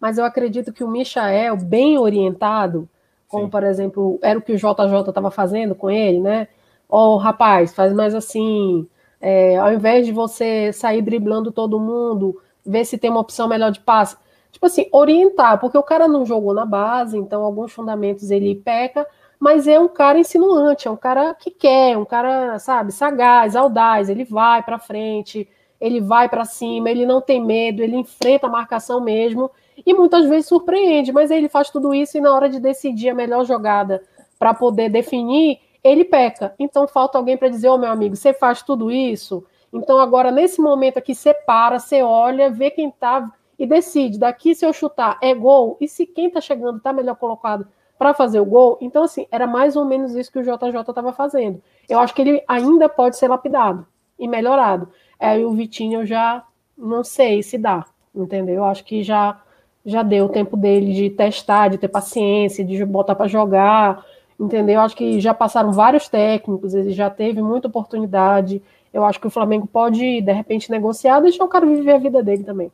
mas 0.00 0.16
eu 0.16 0.24
acredito 0.24 0.72
que 0.72 0.82
o 0.82 0.88
Michael, 0.88 1.56
bem 1.56 1.98
orientado, 1.98 2.88
como 3.28 3.44
Sim. 3.44 3.50
por 3.50 3.62
exemplo, 3.62 4.18
era 4.22 4.38
o 4.38 4.42
que 4.42 4.52
o 4.52 4.56
JJ 4.56 5.08
estava 5.08 5.30
fazendo 5.30 5.74
com 5.74 5.90
ele, 5.90 6.20
né? 6.20 6.48
Ó, 6.88 7.14
oh, 7.14 7.16
rapaz, 7.18 7.74
faz 7.74 7.92
mais 7.92 8.14
assim. 8.14 8.88
É, 9.20 9.56
ao 9.58 9.72
invés 9.72 10.06
de 10.06 10.12
você 10.12 10.72
sair 10.72 11.02
driblando 11.02 11.50
todo 11.52 11.80
mundo, 11.80 12.40
ver 12.64 12.84
se 12.84 12.96
tem 12.96 13.10
uma 13.10 13.20
opção 13.20 13.48
melhor 13.48 13.70
de 13.70 13.80
passe 13.80 14.16
tipo 14.56 14.64
assim, 14.64 14.88
orientar, 14.90 15.60
porque 15.60 15.76
o 15.76 15.82
cara 15.82 16.08
não 16.08 16.24
jogou 16.24 16.54
na 16.54 16.64
base, 16.64 17.18
então 17.18 17.42
alguns 17.42 17.72
fundamentos 17.72 18.30
ele 18.30 18.54
peca, 18.54 19.06
mas 19.38 19.68
é 19.68 19.78
um 19.78 19.86
cara 19.86 20.18
insinuante, 20.18 20.88
é 20.88 20.90
um 20.90 20.96
cara 20.96 21.34
que 21.34 21.50
quer, 21.50 21.98
um 21.98 22.06
cara, 22.06 22.58
sabe, 22.58 22.90
sagaz, 22.90 23.54
audaz, 23.54 24.08
ele 24.08 24.24
vai 24.24 24.62
para 24.62 24.78
frente, 24.78 25.46
ele 25.78 26.00
vai 26.00 26.26
para 26.26 26.46
cima, 26.46 26.88
ele 26.88 27.04
não 27.04 27.20
tem 27.20 27.44
medo, 27.44 27.82
ele 27.82 27.96
enfrenta 27.96 28.46
a 28.46 28.50
marcação 28.50 28.98
mesmo 28.98 29.50
e 29.84 29.92
muitas 29.92 30.26
vezes 30.26 30.46
surpreende, 30.46 31.12
mas 31.12 31.30
ele 31.30 31.50
faz 31.50 31.68
tudo 31.68 31.94
isso 31.94 32.16
e 32.16 32.20
na 32.22 32.34
hora 32.34 32.48
de 32.48 32.58
decidir 32.58 33.10
a 33.10 33.14
melhor 33.14 33.44
jogada 33.44 34.02
para 34.38 34.54
poder 34.54 34.88
definir, 34.88 35.60
ele 35.84 36.02
peca. 36.02 36.54
Então 36.58 36.88
falta 36.88 37.18
alguém 37.18 37.36
para 37.36 37.50
dizer, 37.50 37.68
ô 37.68 37.74
oh, 37.74 37.78
meu 37.78 37.90
amigo, 37.90 38.16
você 38.16 38.32
faz 38.32 38.62
tudo 38.62 38.90
isso, 38.90 39.44
então 39.70 39.98
agora 40.00 40.30
nesse 40.30 40.62
momento 40.62 40.96
aqui 40.96 41.14
você 41.14 41.34
para, 41.34 41.78
você 41.78 42.02
olha, 42.02 42.50
vê 42.50 42.70
quem 42.70 42.88
está 42.88 43.30
e 43.58 43.66
decide, 43.66 44.18
daqui 44.18 44.54
se 44.54 44.64
eu 44.64 44.72
chutar 44.72 45.18
é 45.22 45.34
gol, 45.34 45.76
e 45.80 45.88
se 45.88 46.06
quem 46.06 46.26
está 46.26 46.40
chegando 46.40 46.78
está 46.78 46.92
melhor 46.92 47.16
colocado 47.16 47.66
para 47.98 48.12
fazer 48.12 48.40
o 48.40 48.44
gol, 48.44 48.76
então 48.80 49.04
assim, 49.04 49.26
era 49.30 49.46
mais 49.46 49.76
ou 49.76 49.84
menos 49.84 50.14
isso 50.14 50.30
que 50.30 50.38
o 50.38 50.42
JJ 50.42 50.80
estava 50.80 51.12
fazendo. 51.12 51.62
Eu 51.88 51.98
acho 51.98 52.14
que 52.14 52.22
ele 52.22 52.42
ainda 52.46 52.88
pode 52.88 53.16
ser 53.16 53.28
lapidado 53.28 53.86
e 54.18 54.28
melhorado. 54.28 54.88
Aí 55.18 55.44
o 55.44 55.52
Vitinho 55.52 56.00
eu 56.00 56.06
já 56.06 56.44
não 56.76 57.02
sei 57.02 57.42
se 57.42 57.56
dá, 57.56 57.86
entendeu? 58.14 58.56
Eu 58.56 58.64
acho 58.64 58.84
que 58.84 59.02
já 59.02 59.40
já 59.86 60.02
deu 60.02 60.24
o 60.24 60.28
tempo 60.28 60.56
dele 60.56 60.92
de 60.92 61.10
testar, 61.10 61.68
de 61.68 61.78
ter 61.78 61.86
paciência, 61.86 62.64
de 62.64 62.84
botar 62.84 63.14
para 63.14 63.28
jogar, 63.28 64.04
entendeu? 64.38 64.80
Acho 64.80 64.96
que 64.96 65.20
já 65.20 65.32
passaram 65.32 65.72
vários 65.72 66.08
técnicos, 66.08 66.74
ele 66.74 66.90
já 66.90 67.08
teve 67.08 67.40
muita 67.40 67.68
oportunidade. 67.68 68.60
Eu 68.92 69.04
acho 69.04 69.20
que 69.20 69.28
o 69.28 69.30
Flamengo 69.30 69.64
pode, 69.66 70.20
de 70.20 70.32
repente, 70.32 70.72
negociar, 70.72 71.20
deixar 71.20 71.44
o 71.44 71.48
cara 71.48 71.64
viver 71.64 71.92
a 71.92 71.98
vida 71.98 72.20
dele 72.20 72.42
também. 72.42 72.72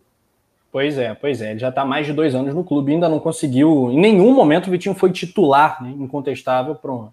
Pois 0.72 0.96
é, 0.96 1.14
pois 1.14 1.42
é. 1.42 1.50
Ele 1.50 1.60
já 1.60 1.68
está 1.68 1.84
mais 1.84 2.06
de 2.06 2.14
dois 2.14 2.34
anos 2.34 2.54
no 2.54 2.64
clube, 2.64 2.92
ainda 2.92 3.08
não 3.08 3.20
conseguiu. 3.20 3.90
Em 3.90 4.00
nenhum 4.00 4.32
momento 4.32 4.68
o 4.68 4.70
Vitinho 4.70 4.94
foi 4.94 5.12
titular, 5.12 5.82
né, 5.82 5.90
incontestável. 5.90 6.74
Pro, 6.74 7.12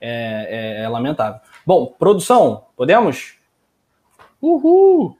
é, 0.00 0.78
é, 0.80 0.84
é 0.84 0.88
lamentável. 0.88 1.40
Bom, 1.66 1.92
produção, 1.98 2.64
podemos? 2.76 3.34
Uhul! 4.40 5.16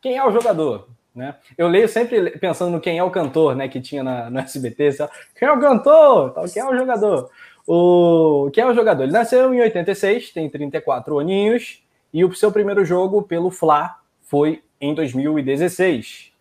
Quem 0.00 0.16
é 0.16 0.24
o 0.24 0.32
jogador? 0.32 0.88
Né? 1.14 1.34
Eu 1.58 1.68
leio 1.68 1.88
sempre 1.88 2.30
pensando 2.38 2.70
no 2.70 2.80
quem 2.80 2.96
é 2.96 3.04
o 3.04 3.10
cantor, 3.10 3.54
né? 3.54 3.68
Que 3.68 3.80
tinha 3.80 4.02
na, 4.02 4.30
no 4.30 4.38
SBT. 4.38 4.92
Sabe? 4.92 5.12
Quem 5.38 5.46
é 5.46 5.52
o 5.52 5.60
cantor? 5.60 6.34
Quem 6.50 6.62
é 6.62 6.66
o 6.66 6.76
jogador? 6.76 7.30
O, 7.66 8.50
quem 8.52 8.64
é 8.64 8.66
o 8.66 8.74
jogador? 8.74 9.02
Ele 9.02 9.12
nasceu 9.12 9.52
em 9.52 9.60
86, 9.60 10.30
tem 10.30 10.48
34 10.48 11.18
aninhos, 11.18 11.82
e 12.12 12.24
o 12.24 12.34
seu 12.34 12.50
primeiro 12.50 12.84
jogo 12.84 13.22
pelo 13.22 13.50
Fla 13.50 13.98
foi 14.22 14.62
em 14.80 14.94
2016. 14.94 16.31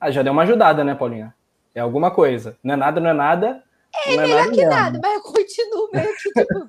Ah, 0.00 0.10
já 0.10 0.22
deu 0.22 0.32
uma 0.32 0.42
ajudada, 0.42 0.82
né, 0.84 0.94
Paulinha? 0.94 1.34
É 1.74 1.80
alguma 1.80 2.10
coisa. 2.10 2.58
Não 2.62 2.74
é 2.74 2.76
nada, 2.76 3.00
não 3.00 3.10
é 3.10 3.14
nada. 3.14 3.64
É, 3.94 4.14
não 4.14 4.22
é 4.22 4.26
melhor 4.26 4.38
nada 4.38 4.50
que 4.50 4.56
mesmo. 4.56 4.70
nada, 4.70 5.00
mas 5.02 5.14
eu 5.14 5.22
continuo 5.22 5.90
meio 5.92 6.16
que 6.16 6.30
tipo. 6.30 6.44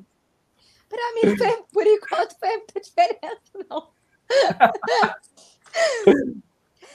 pra 0.90 1.14
mim, 1.16 1.36
por 1.72 1.86
enquanto, 1.86 2.36
foi 2.40 2.50
muita 2.50 2.80
diferença, 2.80 3.40
não. 3.70 3.88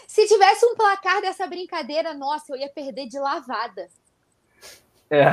Se 0.07 0.29
tivesse 0.29 0.65
um 0.65 0.77
placar 0.77 1.21
dessa 1.21 1.47
brincadeira, 1.47 2.15
nossa, 2.15 2.53
eu 2.53 2.57
ia 2.57 2.69
perder 2.69 3.07
de 3.07 3.19
lavada. 3.19 3.89
É, 5.11 5.25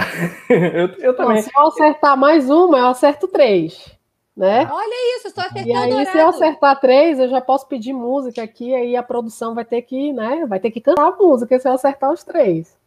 eu, 0.49 0.87
eu 0.97 1.15
também. 1.15 1.35
Não, 1.35 1.43
se 1.43 1.51
eu 1.55 1.67
acertar 1.67 2.17
mais 2.17 2.49
uma, 2.49 2.79
eu 2.79 2.87
acerto 2.87 3.27
três. 3.27 3.95
Né? 4.35 4.65
Olha 4.71 5.17
isso, 5.17 5.27
estou 5.27 5.43
acertando. 5.43 5.67
E 5.67 5.73
aí, 5.73 6.05
se 6.05 6.17
eu 6.17 6.29
acertar 6.29 6.79
três, 6.79 7.19
eu 7.19 7.27
já 7.27 7.41
posso 7.41 7.67
pedir 7.67 7.91
música 7.91 8.41
aqui, 8.41 8.73
aí 8.73 8.95
a 8.95 9.03
produção 9.03 9.53
vai 9.53 9.65
ter 9.65 9.81
que, 9.81 10.13
né? 10.13 10.45
Vai 10.45 10.59
ter 10.59 10.71
que 10.71 10.79
cantar 10.79 11.09
a 11.09 11.15
música 11.15 11.59
se 11.59 11.67
eu 11.67 11.73
acertar 11.73 12.11
os 12.11 12.23
três. 12.23 12.79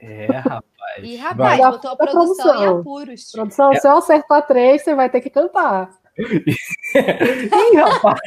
É, 0.00 0.26
rapaz. 0.26 0.64
E 1.00 1.16
rapaz, 1.16 1.60
vai. 1.60 1.70
botou 1.70 1.90
a 1.92 1.96
produção, 1.96 2.24
produção 2.24 2.62
em 2.62 2.80
apuros. 2.80 3.30
Produção, 3.30 3.72
é. 3.72 3.76
se 3.76 3.86
eu 3.86 3.96
acertar 3.96 4.46
três, 4.46 4.82
você 4.82 4.94
vai 4.96 5.08
ter 5.08 5.20
que 5.20 5.30
cantar. 5.30 5.90
Ih, 6.18 7.76
rapaz. 7.76 8.20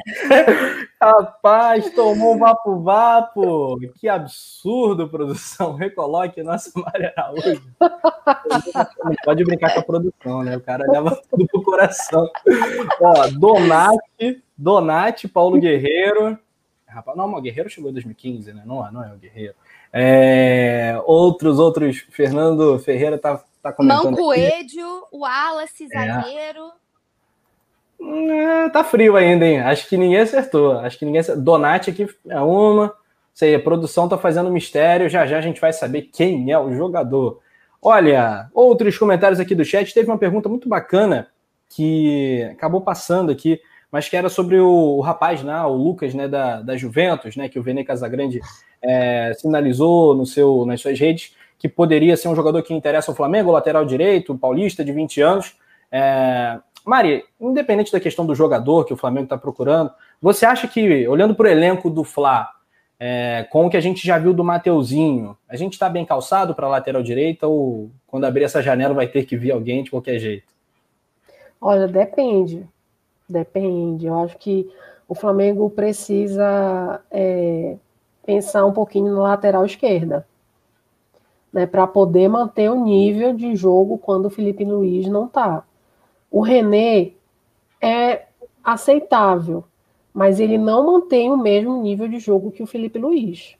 rapaz, 0.99 1.89
tomou 1.91 2.36
um 2.36 2.39
vapo-vapo. 2.39 3.79
Que 3.99 4.09
absurdo, 4.09 5.07
produção. 5.07 5.75
Recoloque 5.75 6.41
nossa 6.41 6.71
Maria 6.79 7.13
Araújo. 7.15 7.61
Não 7.79 9.15
pode 9.23 9.43
brincar 9.43 9.73
com 9.73 9.79
a 9.81 9.83
produção, 9.83 10.43
né? 10.43 10.57
O 10.57 10.61
cara 10.61 10.83
leva 10.91 11.15
tudo 11.29 11.45
pro 11.47 11.63
coração. 11.63 12.27
Ó, 13.01 13.27
Donati, 13.38 14.43
Donati, 14.57 15.27
Paulo 15.27 15.59
Guerreiro. 15.59 16.39
Rapaz, 16.88 17.15
não, 17.17 17.31
o 17.31 17.41
Guerreiro 17.41 17.69
chegou 17.69 17.89
em 17.89 17.93
2015, 17.93 18.53
né? 18.53 18.63
Não, 18.65 18.91
não 18.91 19.03
é 19.03 19.13
o 19.13 19.17
Guerreiro. 19.17 19.53
É, 19.93 20.99
outros, 21.05 21.59
outros. 21.59 22.05
Fernando 22.09 22.79
Ferreira 22.79 23.17
tá, 23.17 23.43
tá 23.61 23.71
comentando. 23.71 24.11
Mancoedio, 24.11 25.05
o 25.11 25.19
Wallace, 25.19 25.83
é. 25.83 25.88
zagueiro. 25.88 26.67
É, 26.67 26.84
tá 28.71 28.83
frio 28.83 29.15
ainda, 29.15 29.45
hein? 29.45 29.59
Acho 29.59 29.87
que 29.87 29.97
ninguém 29.97 30.19
acertou. 30.19 30.73
Acho 30.79 30.97
que 30.97 31.05
ninguém 31.05 31.21
acertou. 31.21 31.43
Donati 31.43 31.89
aqui 31.89 32.07
é 32.27 32.39
uma. 32.39 32.93
Sei, 33.33 33.53
a 33.53 33.59
produção 33.59 34.07
tá 34.07 34.17
fazendo 34.17 34.51
mistério. 34.51 35.09
Já 35.09 35.25
já 35.25 35.37
a 35.37 35.41
gente 35.41 35.59
vai 35.59 35.73
saber 35.73 36.03
quem 36.03 36.51
é 36.51 36.59
o 36.59 36.73
jogador. 36.73 37.39
Olha, 37.81 38.49
outros 38.53 38.97
comentários 38.97 39.39
aqui 39.39 39.53
do 39.53 39.65
chat. 39.65 39.93
Teve 39.93 40.09
uma 40.09 40.17
pergunta 40.17 40.49
muito 40.49 40.67
bacana 40.67 41.27
que 41.69 42.47
acabou 42.51 42.81
passando 42.81 43.31
aqui, 43.31 43.59
mas 43.91 44.07
que 44.07 44.15
era 44.15 44.29
sobre 44.29 44.59
o, 44.59 44.97
o 44.97 45.01
rapaz, 45.01 45.43
né, 45.43 45.61
o 45.63 45.73
Lucas, 45.73 46.13
né, 46.13 46.27
da, 46.27 46.61
da 46.61 46.77
Juventus, 46.77 47.35
né, 47.35 47.49
que 47.49 47.59
o 47.59 47.63
Vene 47.63 47.83
Casagrande 47.83 48.39
é, 48.81 49.33
sinalizou 49.35 50.15
no 50.15 50.25
seu, 50.25 50.65
nas 50.65 50.79
suas 50.79 50.99
redes 50.99 51.35
que 51.57 51.69
poderia 51.69 52.15
ser 52.15 52.27
um 52.27 52.35
jogador 52.35 52.61
que 52.61 52.73
interessa 52.73 53.11
ao 53.11 53.15
Flamengo, 53.15 53.51
lateral 53.51 53.85
direito, 53.85 54.37
paulista 54.37 54.83
de 54.83 54.91
20 54.91 55.21
anos. 55.21 55.55
É, 55.91 56.59
Mari, 56.86 57.25
independente 57.41 57.91
da 57.91 57.99
questão 57.99 58.25
do 58.25 58.36
jogador 58.36 58.86
que 58.86 58.93
o 58.93 58.97
Flamengo 58.97 59.25
está 59.25 59.38
procurando, 59.38 59.91
você 60.21 60.45
acha 60.45 60.67
que, 60.67 61.07
olhando 61.07 61.33
para 61.33 61.47
o 61.47 61.49
elenco 61.49 61.89
do 61.89 62.03
Fla, 62.03 62.47
é, 62.99 63.45
com 63.49 63.65
o 63.65 63.69
que 63.69 63.75
a 63.75 63.81
gente 63.81 64.05
já 64.05 64.17
viu 64.17 64.33
do 64.33 64.43
Mateuzinho, 64.43 65.36
a 65.49 65.55
gente 65.55 65.73
está 65.73 65.89
bem 65.89 66.05
calçado 66.05 66.53
para 66.53 66.67
a 66.67 66.69
lateral 66.69 67.01
direita 67.01 67.47
ou 67.47 67.89
quando 68.07 68.25
abrir 68.25 68.43
essa 68.43 68.61
janela 68.61 68.93
vai 68.93 69.07
ter 69.07 69.25
que 69.25 69.36
vir 69.36 69.51
alguém 69.51 69.83
de 69.83 69.89
qualquer 69.89 70.19
jeito? 70.19 70.45
Olha, 71.59 71.88
depende. 71.88 72.67
Depende. 73.27 74.05
Eu 74.05 74.19
acho 74.19 74.38
que 74.38 74.69
o 75.07 75.15
Flamengo 75.15 75.69
precisa 75.69 77.01
é, 77.11 77.75
pensar 78.25 78.65
um 78.65 78.71
pouquinho 78.71 79.13
na 79.13 79.21
lateral 79.21 79.65
esquerda. 79.65 80.25
Né, 81.51 81.65
para 81.65 81.88
poder 81.88 82.27
manter 82.27 82.69
o 82.69 82.83
nível 82.83 83.33
de 83.33 83.55
jogo 83.55 83.97
quando 83.97 84.25
o 84.25 84.29
Felipe 84.29 84.65
Luiz 84.65 85.07
não 85.07 85.25
está. 85.25 85.63
O 86.36 86.41
René 86.41 87.13
é 87.81 88.25
aceitável, 88.61 89.63
mas 90.13 90.38
ele 90.38 90.57
não 90.57 90.86
mantém 90.86 91.31
o 91.31 91.38
mesmo 91.38 91.81
nível 91.81 92.09
de 92.09 92.19
jogo 92.19 92.51
que 92.51 92.61
o 92.61 92.67
Felipe 92.67 92.99
Luiz. 92.99 93.55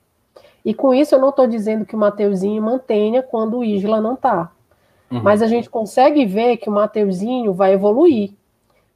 E 0.62 0.74
com 0.74 0.92
isso 0.92 1.14
eu 1.14 1.18
não 1.18 1.30
estou 1.30 1.46
dizendo 1.46 1.86
que 1.86 1.96
o 1.96 1.98
Mateuzinho 1.98 2.62
mantenha 2.62 3.22
quando 3.22 3.56
o 3.56 3.64
Isla 3.64 3.98
não 3.98 4.12
está. 4.12 4.52
Uhum. 5.10 5.22
Mas 5.22 5.40
a 5.40 5.46
gente 5.46 5.70
consegue 5.70 6.26
ver 6.26 6.58
que 6.58 6.68
o 6.68 6.72
Mateuzinho 6.72 7.54
vai 7.54 7.72
evoluir, 7.72 8.34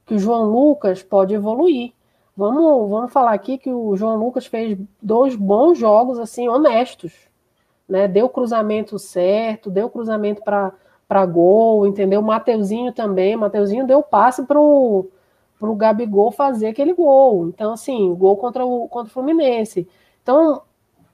que 0.05 0.13
o 0.13 0.19
João 0.19 0.43
Lucas 0.43 1.01
pode 1.01 1.33
evoluir. 1.33 1.91
Vamos, 2.37 2.87
vamos 2.87 3.11
falar 3.11 3.33
aqui 3.33 3.57
que 3.57 3.71
o 3.71 3.97
João 3.97 4.15
Lucas 4.15 4.45
fez 4.45 4.77
dois 5.01 5.35
bons 5.35 5.75
jogos 5.75 6.19
assim 6.19 6.47
honestos, 6.47 7.13
né? 7.89 8.07
Deu 8.07 8.29
cruzamento 8.29 8.99
certo, 8.99 9.71
deu 9.71 9.89
cruzamento 9.89 10.43
para 10.43 10.71
para 11.11 11.25
gol, 11.25 11.85
entendeu? 11.85 12.21
Mateuzinho 12.21 12.93
também, 12.93 13.35
Mateuzinho 13.35 13.85
deu 13.85 14.01
passe 14.01 14.45
pro 14.45 15.09
pro 15.59 15.75
Gabigol 15.75 16.31
fazer 16.31 16.67
aquele 16.67 16.93
gol. 16.93 17.49
Então, 17.49 17.73
assim, 17.73 18.15
gol 18.15 18.37
contra 18.37 18.65
o, 18.65 18.87
contra 18.87 19.09
o 19.09 19.13
Fluminense. 19.13 19.85
Então, 20.23 20.61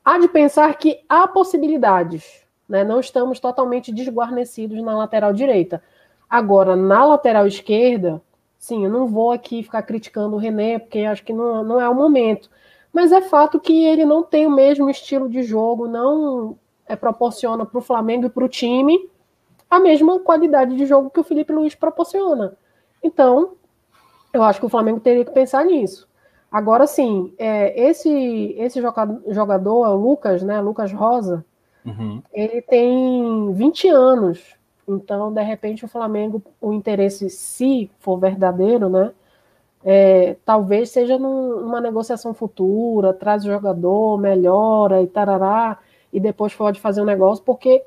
há 0.06 0.20
de 0.20 0.28
pensar 0.28 0.72
que 0.78 1.00
há 1.10 1.28
possibilidades, 1.28 2.46
né? 2.70 2.84
Não 2.84 3.00
estamos 3.00 3.40
totalmente 3.40 3.92
desguarnecidos 3.92 4.84
na 4.84 4.96
lateral 4.96 5.34
direita. 5.34 5.82
Agora, 6.30 6.76
na 6.76 7.04
lateral 7.04 7.48
esquerda, 7.48 8.22
sim, 8.60 8.86
eu 8.86 8.92
não 8.92 9.08
vou 9.08 9.32
aqui 9.32 9.64
ficar 9.64 9.82
criticando 9.82 10.36
o 10.36 10.40
René, 10.40 10.78
porque 10.78 11.00
acho 11.00 11.24
que 11.24 11.34
não, 11.34 11.64
não 11.64 11.82
é 11.82 11.90
o 11.90 11.96
momento. 11.96 12.52
Mas 12.94 13.12
é 13.12 13.20
fato 13.20 13.60
que 13.60 13.84
ele 13.84 14.06
não 14.06 14.22
tem 14.22 14.46
o 14.46 14.52
mesmo 14.52 14.92
estilo 14.92 15.28
de 15.28 15.42
jogo, 15.42 15.88
não 15.88 16.56
é, 16.88 16.96
proporciona 16.96 17.66
para 17.66 17.80
o 17.80 17.82
Flamengo 17.82 18.28
e 18.28 18.30
para 18.30 18.46
o 18.46 18.48
time 18.48 19.10
a 19.70 19.80
mesma 19.80 20.20
qualidade 20.20 20.76
de 20.76 20.86
jogo 20.86 21.10
que 21.10 21.20
o 21.20 21.24
Felipe 21.24 21.54
Luiz 21.54 21.76
proporciona. 21.76 22.54
Então, 23.04 23.54
eu 24.34 24.44
acho 24.44 24.60
que 24.60 24.66
o 24.66 24.70
Flamengo 24.70 25.00
teria 25.00 25.26
que 25.26 25.32
pensar 25.32 25.66
nisso. 25.66 26.08
Agora 26.52 26.88
sim, 26.88 27.34
é, 27.38 27.90
esse, 27.90 28.56
esse 28.58 28.82
jogador 28.82 29.88
o 29.90 29.96
Lucas, 29.96 30.42
né? 30.42 30.62
Lucas 30.62 30.92
Rosa. 30.94 31.46
Uhum. 31.86 32.22
Ele 32.34 32.62
tem 32.62 33.54
20 33.54 33.90
anos. 33.90 34.56
Então, 34.88 35.34
de 35.34 35.42
repente, 35.42 35.84
o 35.84 35.88
Flamengo, 35.88 36.42
o 36.62 36.72
interesse, 36.72 37.30
se 37.30 37.92
for 38.00 38.18
verdadeiro, 38.18 38.90
né? 38.90 39.12
É, 39.84 40.36
talvez 40.46 40.90
seja 40.90 41.18
num, 41.18 41.62
numa 41.62 41.82
negociação 41.82 42.34
futura, 42.34 43.14
traz 43.14 43.44
o 43.44 43.48
jogador, 43.48 44.18
melhora 44.18 45.02
e 45.02 45.08
tarará, 45.08 45.78
e 46.12 46.20
depois 46.20 46.54
pode 46.54 46.80
fazer 46.80 47.02
um 47.02 47.06
negócio, 47.06 47.44
porque 47.44 47.84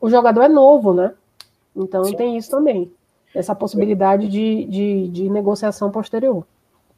o 0.00 0.08
jogador 0.08 0.42
é 0.42 0.48
novo, 0.48 0.92
né? 0.92 1.14
Então 1.74 2.04
Sim. 2.04 2.16
tem 2.16 2.36
isso 2.36 2.50
também, 2.50 2.90
essa 3.34 3.54
possibilidade 3.54 4.28
de, 4.28 4.64
de, 4.66 5.08
de 5.08 5.30
negociação 5.30 5.90
posterior. 5.90 6.44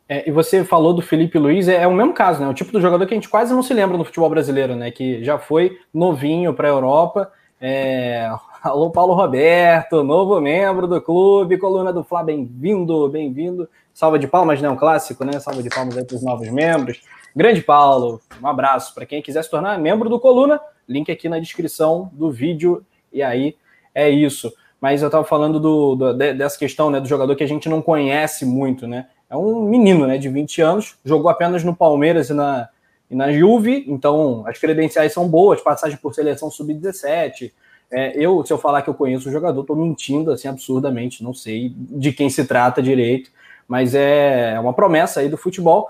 É, 0.09 0.29
e 0.29 0.33
você 0.33 0.65
falou 0.65 0.93
do 0.93 1.01
Felipe 1.01 1.39
Luiz, 1.39 1.67
é, 1.67 1.83
é, 1.83 1.87
o 1.87 1.95
mesmo 1.95 2.13
caso, 2.13 2.41
né? 2.41 2.49
O 2.49 2.55
tipo 2.55 2.71
do 2.73 2.81
jogador 2.81 3.07
que 3.07 3.15
a 3.15 3.17
gente 3.17 3.29
quase 3.29 3.55
não 3.55 3.63
se 3.63 3.73
lembra 3.73 3.97
no 3.97 4.05
futebol 4.05 4.29
brasileiro, 4.29 4.77
né? 4.77 4.91
Que 4.91 5.25
já 5.25 5.39
foi 5.39 5.79
novinho 5.93 6.53
para 6.53 6.69
a 6.69 6.71
Europa. 6.71 7.33
É... 7.61 8.31
Alô, 8.63 8.91
Paulo 8.91 9.15
Roberto, 9.15 10.03
novo 10.03 10.41
membro 10.41 10.87
do 10.87 11.01
clube, 11.01 11.59
coluna 11.59 11.93
do 11.93 12.03
Fla, 12.03 12.23
bem-vindo, 12.23 13.09
bem-vindo. 13.09 13.69
Salva 13.93 14.19
de 14.19 14.27
palmas, 14.27 14.61
né? 14.61 14.69
Um 14.69 14.77
clássico, 14.77 15.25
né? 15.25 15.39
Salva 15.39 15.63
de 15.63 15.71
palmas 15.71 15.97
aí 15.97 16.05
para 16.05 16.17
os 16.17 16.23
novos 16.23 16.49
membros. 16.51 17.01
Grande 17.35 17.63
Paulo, 17.63 18.21
um 18.43 18.47
abraço 18.47 18.95
para 18.95 19.07
quem 19.07 19.21
quiser 19.21 19.43
se 19.43 19.51
tornar 19.51 19.79
membro 19.79 20.09
do 20.09 20.21
Coluna, 20.21 20.61
link 20.89 21.11
aqui 21.11 21.29
na 21.29 21.39
descrição 21.39 22.11
do 22.13 22.31
vídeo. 22.31 22.85
E 23.13 23.23
aí 23.23 23.57
é 23.95 24.09
isso. 24.09 24.53
Mas 24.85 25.01
eu 25.01 25.09
estava 25.09 25.25
falando 25.25 25.59
do, 25.59 25.95
do, 25.95 26.13
dessa 26.13 26.59
questão 26.59 26.91
né, 26.91 27.01
do 27.01 27.09
jogador 27.09 27.35
que 27.35 27.43
a 27.43 27.49
gente 27.49 27.71
não 27.71 27.81
conhece 27.81 28.45
muito, 28.45 28.87
né? 28.87 29.07
É 29.31 29.35
um 29.35 29.63
menino 29.63 30.07
né, 30.07 30.19
de 30.19 30.29
20 30.29 30.61
anos, 30.61 30.99
jogou 31.03 31.31
apenas 31.31 31.65
no 31.65 31.75
Palmeiras 31.75 32.29
e 32.29 32.35
na, 32.35 32.69
e 33.11 33.17
na 33.17 33.33
Juve, 33.33 33.87
então 33.89 34.45
as 34.47 34.59
credenciais 34.59 35.11
são 35.11 35.27
boas, 35.27 35.63
passagem 35.63 35.97
por 35.97 36.15
seleção 36.15 36.51
sub-17. 36.51 37.51
É, 37.91 38.13
eu, 38.15 38.45
se 38.45 38.53
eu 38.53 38.59
falar 38.59 38.83
que 38.83 38.91
eu 38.91 38.93
conheço 38.93 39.31
o 39.31 39.33
jogador, 39.33 39.63
estou 39.63 39.75
mentindo 39.75 40.31
assim 40.31 40.49
absurdamente, 40.49 41.25
não 41.25 41.33
sei 41.33 41.73
de 41.75 42.13
quem 42.13 42.29
se 42.29 42.45
trata 42.45 42.83
direito, 42.83 43.31
mas 43.67 43.95
é 43.95 44.61
uma 44.61 44.75
promessa 44.75 45.21
aí 45.21 45.31
do 45.31 45.39
futebol. 45.39 45.89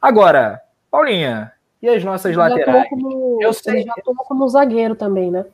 Agora, 0.00 0.60
Paulinha, 0.90 1.52
e 1.80 1.88
as 1.88 2.02
nossas 2.02 2.34
laterais? 2.34 2.88
Como, 2.88 3.38
eu 3.40 3.52
sei. 3.52 3.84
Já 3.84 3.92
atuou 3.96 4.16
como 4.16 4.48
zagueiro 4.48 4.96
também, 4.96 5.30
né? 5.30 5.44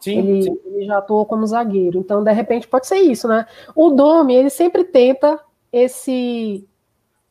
Sim 0.00 0.18
ele, 0.18 0.42
sim. 0.42 0.58
ele 0.64 0.86
já 0.86 0.98
atuou 0.98 1.24
como 1.26 1.46
zagueiro. 1.46 1.98
Então, 1.98 2.22
de 2.22 2.32
repente, 2.32 2.68
pode 2.68 2.86
ser 2.86 2.98
isso, 2.98 3.26
né? 3.28 3.46
O 3.74 3.90
Domi, 3.90 4.34
ele 4.34 4.50
sempre 4.50 4.84
tenta 4.84 5.40
esse 5.72 6.66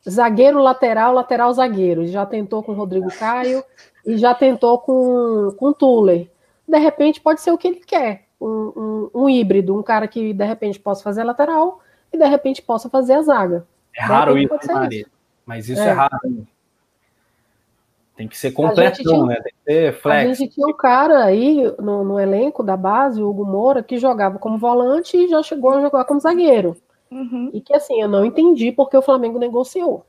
zagueiro 0.08 0.60
lateral, 0.60 1.12
lateral 1.12 1.52
zagueiro. 1.52 2.02
Ele 2.02 2.12
já 2.12 2.24
tentou 2.24 2.62
com 2.62 2.72
o 2.72 2.74
Rodrigo 2.74 3.08
Caio 3.18 3.62
e 4.04 4.16
já 4.16 4.34
tentou 4.34 4.78
com, 4.78 5.52
com 5.56 5.66
o 5.66 5.74
Tuller. 5.74 6.28
De 6.66 6.78
repente, 6.78 7.20
pode 7.20 7.40
ser 7.40 7.50
o 7.50 7.58
que 7.58 7.68
ele 7.68 7.80
quer. 7.80 8.26
Um, 8.40 8.72
um, 8.76 9.22
um 9.22 9.28
híbrido, 9.30 9.76
um 9.76 9.82
cara 9.82 10.06
que 10.06 10.32
de 10.32 10.44
repente 10.44 10.78
possa 10.78 11.02
fazer 11.02 11.24
lateral 11.24 11.80
e 12.12 12.18
de 12.18 12.26
repente 12.26 12.60
possa 12.60 12.88
fazer 12.88 13.14
a 13.14 13.22
zaga. 13.22 13.66
É 13.96 14.02
raro 14.02 14.36
isso, 14.36 14.54
isso, 14.90 15.06
mas 15.46 15.68
isso 15.68 15.80
é, 15.80 15.88
é 15.88 15.92
raro. 15.92 16.46
Tem 18.16 18.26
que 18.26 18.36
ser 18.36 18.50
completão, 18.52 19.26
né? 19.26 19.34
Tem 19.36 19.52
que 19.52 19.72
ser 19.72 19.92
flex. 20.00 20.30
A 20.30 20.34
gente 20.34 20.54
tinha 20.54 20.66
um 20.66 20.72
cara 20.72 21.22
aí 21.22 21.70
no, 21.78 22.02
no, 22.02 22.18
elenco 22.18 22.62
da 22.62 22.76
base, 22.76 23.22
o 23.22 23.28
Hugo 23.28 23.44
Moura, 23.44 23.82
que 23.82 23.98
jogava 23.98 24.38
como 24.38 24.56
volante 24.56 25.16
e 25.18 25.28
já 25.28 25.42
chegou 25.42 25.72
a 25.72 25.80
jogar 25.82 26.04
como 26.06 26.18
zagueiro. 26.18 26.76
Uhum. 27.10 27.50
E 27.52 27.60
que 27.60 27.74
assim, 27.74 28.00
eu 28.00 28.08
não 28.08 28.24
entendi 28.24 28.72
porque 28.72 28.96
o 28.96 29.02
Flamengo 29.02 29.38
negociou. 29.38 30.06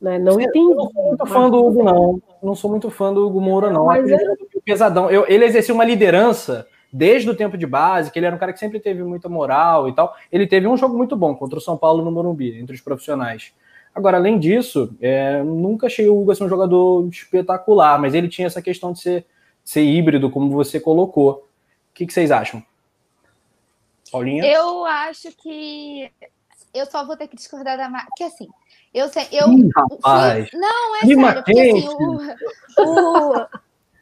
Né? 0.00 0.18
Não 0.18 0.40
entendi. 0.40 0.70
Eu 0.70 0.76
não 0.76 0.90
sou 0.90 1.04
muito 1.04 1.26
fã 1.26 1.50
do 1.50 1.64
Hugo, 1.64 1.82
não. 1.82 2.22
Não 2.42 2.54
sou 2.54 2.70
muito 2.70 2.90
fã 2.90 3.12
do 3.12 3.26
Hugo 3.26 3.40
Moura, 3.40 3.70
não. 3.70 3.84
Mas 3.84 4.10
é... 4.10 4.18
Pesadão. 4.64 5.10
Eu, 5.10 5.26
ele 5.28 5.44
exercia 5.44 5.74
uma 5.74 5.84
liderança 5.84 6.66
desde 6.92 7.28
o 7.28 7.36
tempo 7.36 7.56
de 7.56 7.66
base, 7.66 8.10
que 8.10 8.18
ele 8.18 8.26
era 8.26 8.34
um 8.34 8.38
cara 8.38 8.52
que 8.52 8.58
sempre 8.58 8.80
teve 8.80 9.02
muita 9.02 9.28
moral 9.28 9.88
e 9.88 9.94
tal. 9.94 10.14
Ele 10.32 10.46
teve 10.46 10.66
um 10.66 10.76
jogo 10.76 10.96
muito 10.96 11.14
bom 11.16 11.34
contra 11.34 11.58
o 11.58 11.62
São 11.62 11.76
Paulo 11.76 12.02
no 12.02 12.10
Morumbi, 12.10 12.58
entre 12.58 12.74
os 12.74 12.80
profissionais. 12.80 13.52
Agora, 13.94 14.16
além 14.16 14.38
disso, 14.38 14.94
é, 15.00 15.42
nunca 15.42 15.86
achei 15.86 16.08
o 16.08 16.20
Hugo 16.20 16.30
assim, 16.30 16.44
um 16.44 16.48
jogador 16.48 17.08
espetacular, 17.08 18.00
mas 18.00 18.14
ele 18.14 18.28
tinha 18.28 18.46
essa 18.46 18.62
questão 18.62 18.92
de 18.92 19.00
ser, 19.00 19.26
ser 19.64 19.82
híbrido, 19.82 20.30
como 20.30 20.50
você 20.50 20.78
colocou. 20.78 21.48
O 21.90 21.94
que, 21.94 22.06
que 22.06 22.12
vocês 22.12 22.30
acham? 22.30 22.62
Paulinha? 24.10 24.44
Eu 24.44 24.84
acho 24.84 25.30
que 25.32 26.10
eu 26.72 26.86
só 26.86 27.04
vou 27.04 27.16
ter 27.16 27.28
que 27.28 27.36
discordar 27.36 27.76
da 27.76 27.88
marca. 27.88 28.08
Porque 28.08 28.24
assim, 28.24 28.48
eu 28.94 29.08
sei. 29.08 29.26
Eu, 29.32 29.48
Ih, 29.52 29.68
rapaz. 29.74 30.50
Fui... 30.50 30.58
Não, 30.58 30.96
é 30.96 31.00
sério, 31.00 31.34
porque 31.34 31.60
assim, 31.60 31.88
o, 31.88 33.42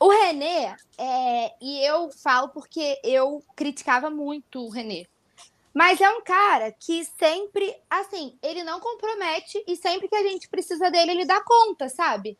o, 0.01 0.07
o 0.07 0.11
René, 0.11 0.77
é, 0.99 1.53
e 1.61 1.87
eu 1.87 2.11
falo 2.11 2.49
porque 2.49 2.99
eu 3.03 3.43
criticava 3.57 4.11
muito 4.11 4.65
o 4.65 4.71
René. 4.71 5.05
Mas 5.73 6.01
é 6.01 6.11
um 6.11 6.23
cara 6.23 6.73
que 6.73 7.05
sempre, 7.19 7.75
assim, 7.89 8.37
ele 8.43 8.65
não 8.65 8.81
compromete 8.81 9.63
e 9.67 9.77
sempre 9.77 10.09
que 10.09 10.17
a 10.17 10.23
gente 10.23 10.49
precisa 10.49 10.91
dele, 10.91 11.13
ele 11.13 11.25
dá 11.25 11.41
conta, 11.43 11.89
sabe? 11.89 12.39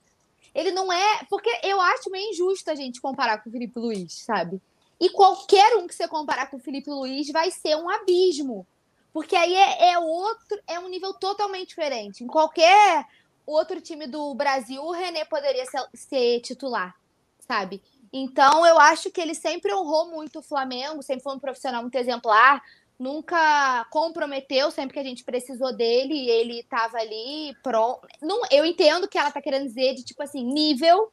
Ele 0.55 0.71
não 0.73 0.93
é. 0.93 1.25
Porque 1.29 1.51
eu 1.63 1.81
acho 1.81 2.11
meio 2.11 2.31
injusto 2.31 2.71
a 2.71 2.75
gente 2.75 3.01
comparar 3.01 3.43
com 3.43 3.49
o 3.49 3.53
Felipe 3.53 3.79
Luiz, 3.79 4.15
sabe? 4.25 4.61
E 5.01 5.11
qualquer 5.11 5.77
um 5.77 5.87
que 5.87 5.95
você 5.95 6.09
comparar 6.09 6.51
com 6.51 6.57
o 6.57 6.61
Felipe 6.61 6.91
Luiz 6.91 7.31
vai 7.31 7.51
ser 7.51 7.77
um 7.77 7.89
abismo. 7.89 8.67
Porque 9.13 9.37
aí 9.37 9.55
é, 9.55 9.93
é 9.93 9.99
outro, 9.99 10.59
é 10.67 10.79
um 10.79 10.89
nível 10.89 11.15
totalmente 11.15 11.69
diferente. 11.69 12.25
Em 12.25 12.27
qualquer 12.27 13.07
outro 13.47 13.81
time 13.81 14.07
do 14.07 14.35
Brasil, 14.35 14.83
o 14.83 14.93
René 14.93 15.25
poderia 15.25 15.65
ser, 15.67 15.87
ser 15.95 16.41
titular, 16.41 16.95
sabe? 17.41 17.81
Então 18.13 18.67
eu 18.67 18.79
acho 18.79 19.11
que 19.11 19.21
ele 19.21 19.35
sempre 19.35 19.73
honrou 19.75 20.11
muito 20.11 20.41
o 20.41 20.43
Flamengo, 20.43 21.03
sempre 21.03 21.23
foi 21.23 21.35
um 21.35 21.39
profissional 21.39 21.83
muito 21.83 21.97
exemplar 21.97 22.63
nunca 22.99 23.87
comprometeu 23.91 24.71
sempre 24.71 24.95
que 24.95 24.99
a 24.99 25.05
gente 25.05 25.23
precisou 25.23 25.73
dele, 25.73 26.29
ele 26.29 26.61
estava 26.61 26.99
ali 26.99 27.57
pronto. 27.63 28.07
Não, 28.21 28.43
eu 28.51 28.65
entendo 28.65 29.07
que 29.07 29.17
ela 29.17 29.29
está 29.29 29.41
querendo 29.41 29.67
dizer 29.67 29.95
de 29.95 30.03
tipo 30.03 30.23
assim, 30.23 30.45
nível, 30.45 31.13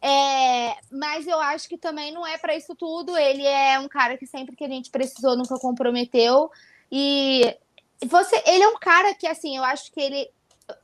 é, 0.00 0.76
mas 0.92 1.26
eu 1.26 1.40
acho 1.40 1.68
que 1.68 1.76
também 1.76 2.12
não 2.12 2.26
é 2.26 2.38
para 2.38 2.54
isso 2.54 2.74
tudo. 2.74 3.16
Ele 3.16 3.44
é 3.44 3.78
um 3.78 3.88
cara 3.88 4.16
que 4.16 4.26
sempre 4.26 4.54
que 4.54 4.64
a 4.64 4.68
gente 4.68 4.90
precisou 4.90 5.36
nunca 5.36 5.58
comprometeu 5.58 6.50
e 6.92 7.56
você, 8.06 8.42
ele 8.46 8.62
é 8.62 8.68
um 8.68 8.78
cara 8.78 9.14
que 9.14 9.26
assim, 9.26 9.56
eu 9.56 9.64
acho 9.64 9.90
que 9.92 10.00
ele 10.00 10.30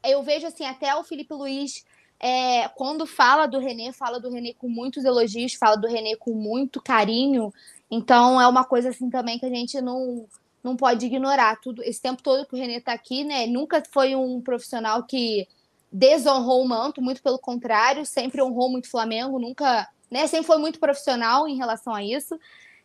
eu 0.04 0.22
vejo 0.22 0.46
assim 0.46 0.66
até 0.66 0.94
o 0.94 1.04
Felipe 1.04 1.32
Luiz 1.32 1.84
é, 2.18 2.68
quando 2.70 3.06
fala 3.06 3.46
do 3.46 3.58
René, 3.58 3.92
fala 3.92 4.20
do 4.20 4.30
René 4.30 4.52
com 4.52 4.68
muitos 4.68 5.04
elogios, 5.04 5.54
fala 5.54 5.76
do 5.76 5.88
René 5.88 6.16
com 6.16 6.34
muito 6.34 6.80
carinho. 6.80 7.52
Então 7.90 8.40
é 8.40 8.46
uma 8.46 8.64
coisa 8.64 8.90
assim 8.90 9.10
também 9.10 9.38
que 9.38 9.46
a 9.46 9.50
gente 9.50 9.80
não 9.80 10.26
não 10.62 10.76
pode 10.76 11.06
ignorar 11.06 11.58
tudo 11.60 11.82
esse 11.82 12.00
tempo 12.00 12.22
todo 12.22 12.46
que 12.46 12.54
o 12.54 12.58
Renê 12.58 12.76
está 12.76 12.92
aqui, 12.92 13.24
né? 13.24 13.46
Nunca 13.46 13.82
foi 13.90 14.14
um 14.14 14.40
profissional 14.42 15.02
que 15.04 15.48
desonrou 15.90 16.62
o 16.62 16.68
manto, 16.68 17.02
muito 17.02 17.22
pelo 17.22 17.38
contrário, 17.38 18.04
sempre 18.04 18.42
honrou 18.42 18.70
muito 18.70 18.84
o 18.84 18.90
Flamengo, 18.90 19.38
nunca, 19.38 19.88
né? 20.10 20.26
Sempre 20.26 20.46
foi 20.46 20.58
muito 20.58 20.78
profissional 20.78 21.48
em 21.48 21.56
relação 21.56 21.94
a 21.94 22.04
isso. 22.04 22.38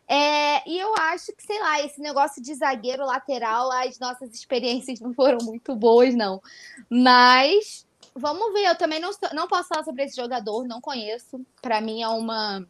É, 0.08 0.68
e 0.68 0.78
eu 0.78 0.94
acho 0.96 1.32
que, 1.32 1.42
sei 1.42 1.58
lá, 1.60 1.82
esse 1.82 2.00
negócio 2.00 2.42
de 2.42 2.54
zagueiro 2.54 3.04
lateral, 3.04 3.70
as 3.72 3.98
nossas 3.98 4.32
experiências 4.32 5.00
não 5.00 5.12
foram 5.12 5.38
muito 5.44 5.74
boas, 5.74 6.14
não. 6.14 6.40
Mas 6.88 7.86
vamos 8.14 8.52
ver, 8.52 8.68
eu 8.68 8.76
também 8.76 9.00
não, 9.00 9.10
não 9.34 9.48
posso 9.48 9.68
falar 9.68 9.84
sobre 9.84 10.04
esse 10.04 10.16
jogador, 10.16 10.66
não 10.66 10.80
conheço. 10.80 11.40
Para 11.60 11.80
mim 11.80 12.02
é 12.02 12.08
uma 12.08 12.66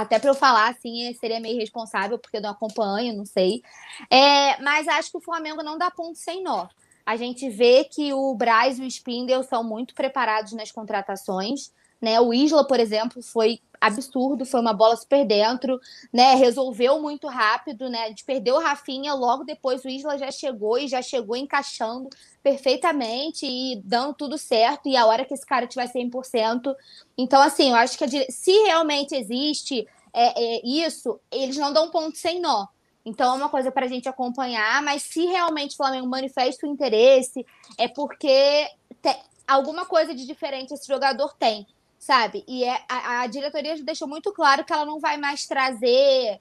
até 0.00 0.18
para 0.18 0.30
eu 0.30 0.34
falar 0.34 0.70
assim, 0.70 1.12
seria 1.14 1.40
meio 1.40 1.58
responsável, 1.58 2.18
porque 2.18 2.36
eu 2.36 2.40
não 2.40 2.50
acompanho, 2.50 3.16
não 3.16 3.24
sei. 3.24 3.62
É, 4.10 4.60
mas 4.62 4.88
acho 4.88 5.10
que 5.10 5.18
o 5.18 5.22
Flamengo 5.22 5.62
não 5.62 5.78
dá 5.78 5.90
ponto 5.90 6.18
sem 6.18 6.42
nó. 6.42 6.66
A 7.04 7.16
gente 7.16 7.48
vê 7.48 7.84
que 7.84 8.12
o 8.12 8.34
Braz 8.34 8.78
e 8.78 8.82
o 8.82 8.86
Spindel 8.86 9.42
são 9.42 9.64
muito 9.64 9.94
preparados 9.94 10.52
nas 10.52 10.70
contratações. 10.70 11.72
Né? 12.00 12.20
O 12.20 12.32
Isla, 12.32 12.66
por 12.66 12.80
exemplo, 12.80 13.22
foi 13.22 13.60
absurdo, 13.80 14.44
foi 14.44 14.60
uma 14.60 14.72
bola 14.72 14.94
super 14.94 15.24
dentro, 15.24 15.80
né? 16.12 16.34
Resolveu 16.34 17.00
muito 17.00 17.26
rápido, 17.26 17.88
né? 17.88 18.04
A 18.04 18.08
gente 18.08 18.24
perdeu 18.24 18.56
o 18.56 18.60
Rafinha, 18.60 19.14
logo 19.14 19.44
depois 19.44 19.84
o 19.84 19.88
Isla 19.88 20.18
já 20.18 20.30
chegou 20.30 20.78
e 20.78 20.86
já 20.86 21.00
chegou 21.00 21.34
encaixando 21.34 22.10
perfeitamente 22.42 23.46
e 23.46 23.80
dando 23.84 24.14
tudo 24.14 24.36
certo. 24.36 24.88
E 24.88 24.96
a 24.96 25.06
hora 25.06 25.24
que 25.24 25.32
esse 25.32 25.46
cara 25.46 25.66
tiver 25.66 25.90
100%. 25.90 26.74
Então, 27.16 27.40
assim, 27.40 27.70
eu 27.70 27.76
acho 27.76 27.96
que 27.96 28.06
dire... 28.06 28.26
se 28.30 28.52
realmente 28.64 29.14
existe 29.14 29.86
é, 30.12 30.56
é, 30.56 30.60
isso, 30.66 31.18
eles 31.30 31.56
não 31.56 31.72
dão 31.72 31.90
ponto 31.90 32.16
sem 32.16 32.40
nó. 32.40 32.66
Então 33.04 33.32
é 33.32 33.36
uma 33.36 33.48
coisa 33.48 33.72
para 33.72 33.86
a 33.86 33.88
gente 33.88 34.08
acompanhar, 34.08 34.82
mas 34.82 35.02
se 35.02 35.24
realmente 35.24 35.72
o 35.72 35.76
Flamengo 35.76 36.06
manifesta 36.06 36.66
o 36.66 36.70
interesse, 36.70 37.46
é 37.78 37.88
porque 37.88 38.68
te... 39.00 39.16
alguma 39.48 39.86
coisa 39.86 40.14
de 40.14 40.26
diferente 40.26 40.74
esse 40.74 40.86
jogador 40.86 41.34
tem 41.38 41.66
sabe? 42.00 42.42
E 42.48 42.64
é, 42.64 42.80
a, 42.88 43.20
a 43.20 43.26
diretoria 43.26 43.76
já 43.76 43.84
deixou 43.84 44.08
muito 44.08 44.32
claro 44.32 44.64
que 44.64 44.72
ela 44.72 44.86
não 44.86 44.98
vai 44.98 45.18
mais 45.18 45.46
trazer 45.46 46.40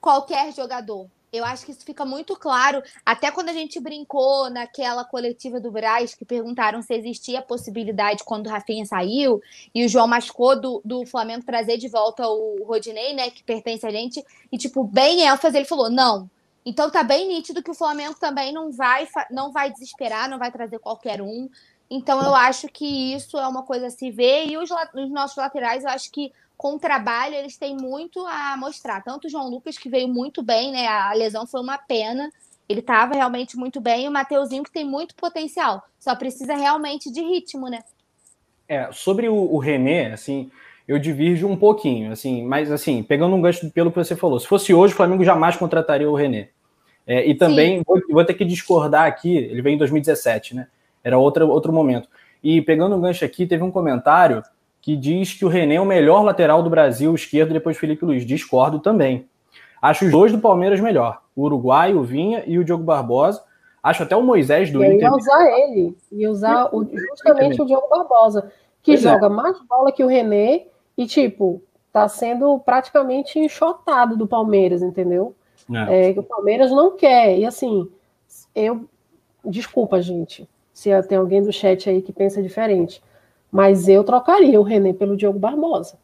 qualquer 0.00 0.54
jogador. 0.54 1.10
Eu 1.32 1.44
acho 1.44 1.66
que 1.66 1.72
isso 1.72 1.84
fica 1.84 2.04
muito 2.04 2.36
claro. 2.36 2.80
Até 3.04 3.32
quando 3.32 3.48
a 3.48 3.52
gente 3.52 3.80
brincou 3.80 4.48
naquela 4.48 5.04
coletiva 5.04 5.60
do 5.60 5.72
Braz, 5.72 6.14
que 6.14 6.24
perguntaram 6.24 6.80
se 6.80 6.94
existia 6.94 7.40
a 7.40 7.42
possibilidade 7.42 8.22
quando 8.24 8.46
o 8.46 8.48
Rafinha 8.50 8.86
saiu, 8.86 9.42
e 9.74 9.84
o 9.84 9.88
João 9.88 10.06
mascou 10.06 10.58
do, 10.58 10.80
do 10.84 11.04
Flamengo 11.04 11.44
trazer 11.44 11.76
de 11.78 11.88
volta 11.88 12.26
o 12.26 12.64
Rodinei, 12.64 13.12
né, 13.12 13.28
que 13.30 13.42
pertence 13.42 13.84
a 13.84 13.90
gente, 13.90 14.24
e, 14.50 14.56
tipo, 14.56 14.84
bem 14.84 15.26
ênfase, 15.26 15.56
ele 15.56 15.66
falou: 15.66 15.90
não. 15.90 16.30
Então 16.64 16.90
tá 16.90 17.02
bem 17.02 17.28
nítido 17.28 17.62
que 17.62 17.70
o 17.70 17.74
Flamengo 17.74 18.16
também 18.18 18.52
não 18.52 18.72
vai, 18.72 19.06
não 19.30 19.52
vai 19.52 19.70
desesperar, 19.70 20.28
não 20.28 20.38
vai 20.38 20.50
trazer 20.50 20.78
qualquer 20.78 21.20
um. 21.20 21.48
Então 21.90 22.22
eu 22.22 22.34
acho 22.34 22.68
que 22.68 23.14
isso 23.14 23.38
é 23.38 23.46
uma 23.46 23.62
coisa 23.62 23.86
a 23.86 23.90
se 23.90 24.10
ver. 24.10 24.46
E 24.46 24.56
os, 24.56 24.70
os 24.70 25.10
nossos 25.10 25.36
laterais, 25.36 25.84
eu 25.84 25.90
acho 25.90 26.10
que 26.10 26.32
com 26.56 26.74
o 26.74 26.78
trabalho 26.78 27.34
eles 27.34 27.56
têm 27.56 27.76
muito 27.76 28.24
a 28.26 28.56
mostrar. 28.56 29.02
Tanto 29.02 29.26
o 29.26 29.30
João 29.30 29.48
Lucas, 29.48 29.78
que 29.78 29.88
veio 29.88 30.08
muito 30.08 30.42
bem, 30.42 30.72
né? 30.72 30.86
A 30.86 31.12
lesão 31.12 31.46
foi 31.46 31.60
uma 31.60 31.78
pena. 31.78 32.30
Ele 32.68 32.80
estava 32.80 33.14
realmente 33.14 33.56
muito 33.56 33.80
bem. 33.80 34.04
E 34.04 34.08
o 34.08 34.12
Mateuzinho, 34.12 34.64
que 34.64 34.72
tem 34.72 34.84
muito 34.84 35.14
potencial. 35.14 35.84
Só 35.98 36.14
precisa 36.16 36.56
realmente 36.56 37.12
de 37.12 37.20
ritmo, 37.20 37.68
né? 37.68 37.82
É, 38.68 38.90
sobre 38.90 39.28
o, 39.28 39.34
o 39.34 39.58
René, 39.58 40.12
assim, 40.12 40.50
eu 40.88 40.98
divirjo 40.98 41.46
um 41.46 41.56
pouquinho, 41.56 42.10
assim, 42.10 42.44
mas 42.44 42.70
assim, 42.70 43.02
pegando 43.02 43.34
um 43.36 43.40
gancho 43.40 43.70
pelo 43.70 43.90
que 43.92 43.98
você 43.98 44.16
falou, 44.16 44.40
se 44.40 44.46
fosse 44.46 44.74
hoje, 44.74 44.92
o 44.92 44.96
Flamengo 44.96 45.24
jamais 45.24 45.56
contrataria 45.56 46.10
o 46.10 46.14
René. 46.14 46.48
É, 47.06 47.24
e 47.24 47.34
também 47.36 47.82
vou, 47.86 48.00
vou, 48.10 48.24
ter 48.24 48.34
que 48.34 48.44
discordar 48.44 49.06
aqui, 49.06 49.36
ele 49.36 49.62
veio 49.62 49.74
em 49.74 49.78
2017, 49.78 50.56
né? 50.56 50.66
Era 51.06 51.16
outra, 51.16 51.46
outro 51.46 51.72
momento. 51.72 52.08
E 52.42 52.60
pegando 52.60 52.96
o 52.96 52.98
um 52.98 53.00
gancho 53.00 53.24
aqui, 53.24 53.46
teve 53.46 53.62
um 53.62 53.70
comentário 53.70 54.42
que 54.80 54.96
diz 54.96 55.34
que 55.34 55.44
o 55.44 55.48
René 55.48 55.76
é 55.76 55.80
o 55.80 55.84
melhor 55.84 56.24
lateral 56.24 56.64
do 56.64 56.68
Brasil 56.68 57.14
esquerdo 57.14 57.52
depois 57.52 57.76
Felipe 57.76 58.04
Luiz. 58.04 58.26
Discordo 58.26 58.80
também. 58.80 59.28
Acho 59.80 60.04
os 60.04 60.10
dois 60.10 60.32
do 60.32 60.40
Palmeiras 60.40 60.80
melhor. 60.80 61.22
O 61.36 61.44
Uruguai, 61.44 61.94
o 61.94 62.02
Vinha 62.02 62.42
e 62.44 62.58
o 62.58 62.64
Diogo 62.64 62.82
Barbosa. 62.82 63.40
Acho 63.80 64.02
até 64.02 64.16
o 64.16 64.22
Moisés 64.22 64.72
do 64.72 64.82
e 64.82 64.86
Inter. 64.88 65.02
Ia 65.02 65.12
usar 65.12 65.46
ele. 65.46 65.96
Ia 66.10 66.28
usar 66.28 66.74
o, 66.74 66.84
justamente 66.84 67.62
o 67.62 67.66
Diogo 67.66 67.88
Barbosa, 67.88 68.50
que 68.82 68.94
pois 68.94 69.04
é. 69.04 69.12
joga 69.12 69.26
é. 69.26 69.28
mais 69.28 69.60
bola 69.68 69.92
que 69.92 70.02
o 70.02 70.08
René 70.08 70.66
e, 70.98 71.06
tipo, 71.06 71.62
tá 71.92 72.08
sendo 72.08 72.58
praticamente 72.58 73.38
enxotado 73.38 74.16
do 74.16 74.26
Palmeiras, 74.26 74.82
entendeu? 74.82 75.36
É. 75.72 76.10
É, 76.10 76.18
o 76.18 76.22
Palmeiras 76.24 76.72
não 76.72 76.96
quer. 76.96 77.38
E 77.38 77.46
assim, 77.46 77.88
eu. 78.52 78.88
Desculpa, 79.44 80.02
gente, 80.02 80.48
se 80.76 80.90
tem 81.04 81.16
alguém 81.16 81.42
do 81.42 81.50
chat 81.50 81.88
aí 81.88 82.02
que 82.02 82.12
pensa 82.12 82.42
diferente. 82.42 83.02
Mas 83.50 83.88
eu 83.88 84.04
trocaria 84.04 84.60
o 84.60 84.62
René 84.62 84.92
pelo 84.92 85.16
Diogo 85.16 85.38
Barbosa. 85.38 85.98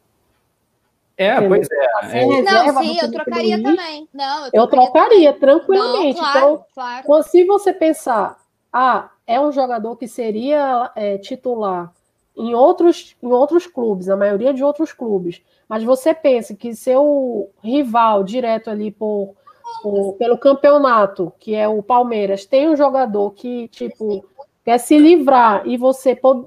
É, 1.15 1.33
Entendeu? 1.33 1.49
pois 1.49 1.67
é. 1.71 2.23
é. 2.23 2.41
Não, 2.41 2.81
sim, 2.81 2.97
eu 2.99 3.11
trocaria 3.11 3.55
Luiz, 3.57 3.63
também. 3.69 4.09
Não, 4.11 4.45
eu, 4.47 4.51
eu 4.51 4.67
trocaria, 4.67 5.31
tranquilamente. 5.33 6.19
Não, 6.19 6.31
claro, 6.31 6.39
então, 6.39 6.65
claro. 6.73 7.23
se 7.23 7.43
você 7.43 7.71
pensar, 7.71 8.39
ah, 8.73 9.11
é 9.27 9.39
um 9.39 9.51
jogador 9.51 9.95
que 9.95 10.07
seria 10.07 10.91
é, 10.95 11.19
titular 11.19 11.93
em 12.35 12.55
outros, 12.55 13.15
em 13.21 13.31
outros 13.31 13.67
clubes, 13.67 14.09
a 14.09 14.17
maioria 14.17 14.55
de 14.55 14.63
outros 14.63 14.91
clubes, 14.91 15.39
mas 15.69 15.83
você 15.83 16.15
pensa 16.15 16.55
que 16.55 16.75
seu 16.75 17.51
rival 17.61 18.23
direto 18.23 18.71
ali 18.71 18.89
por, 18.89 19.35
por, 19.83 20.13
pelo 20.13 20.35
campeonato, 20.35 21.31
que 21.37 21.53
é 21.53 21.67
o 21.67 21.83
Palmeiras, 21.83 22.43
tem 22.43 22.67
um 22.67 22.75
jogador 22.75 23.29
que, 23.35 23.67
tipo, 23.67 24.25
quer 24.63 24.77
se 24.77 24.97
livrar 24.97 25.67
e 25.67 25.77
você 25.77 26.15
pode, 26.15 26.45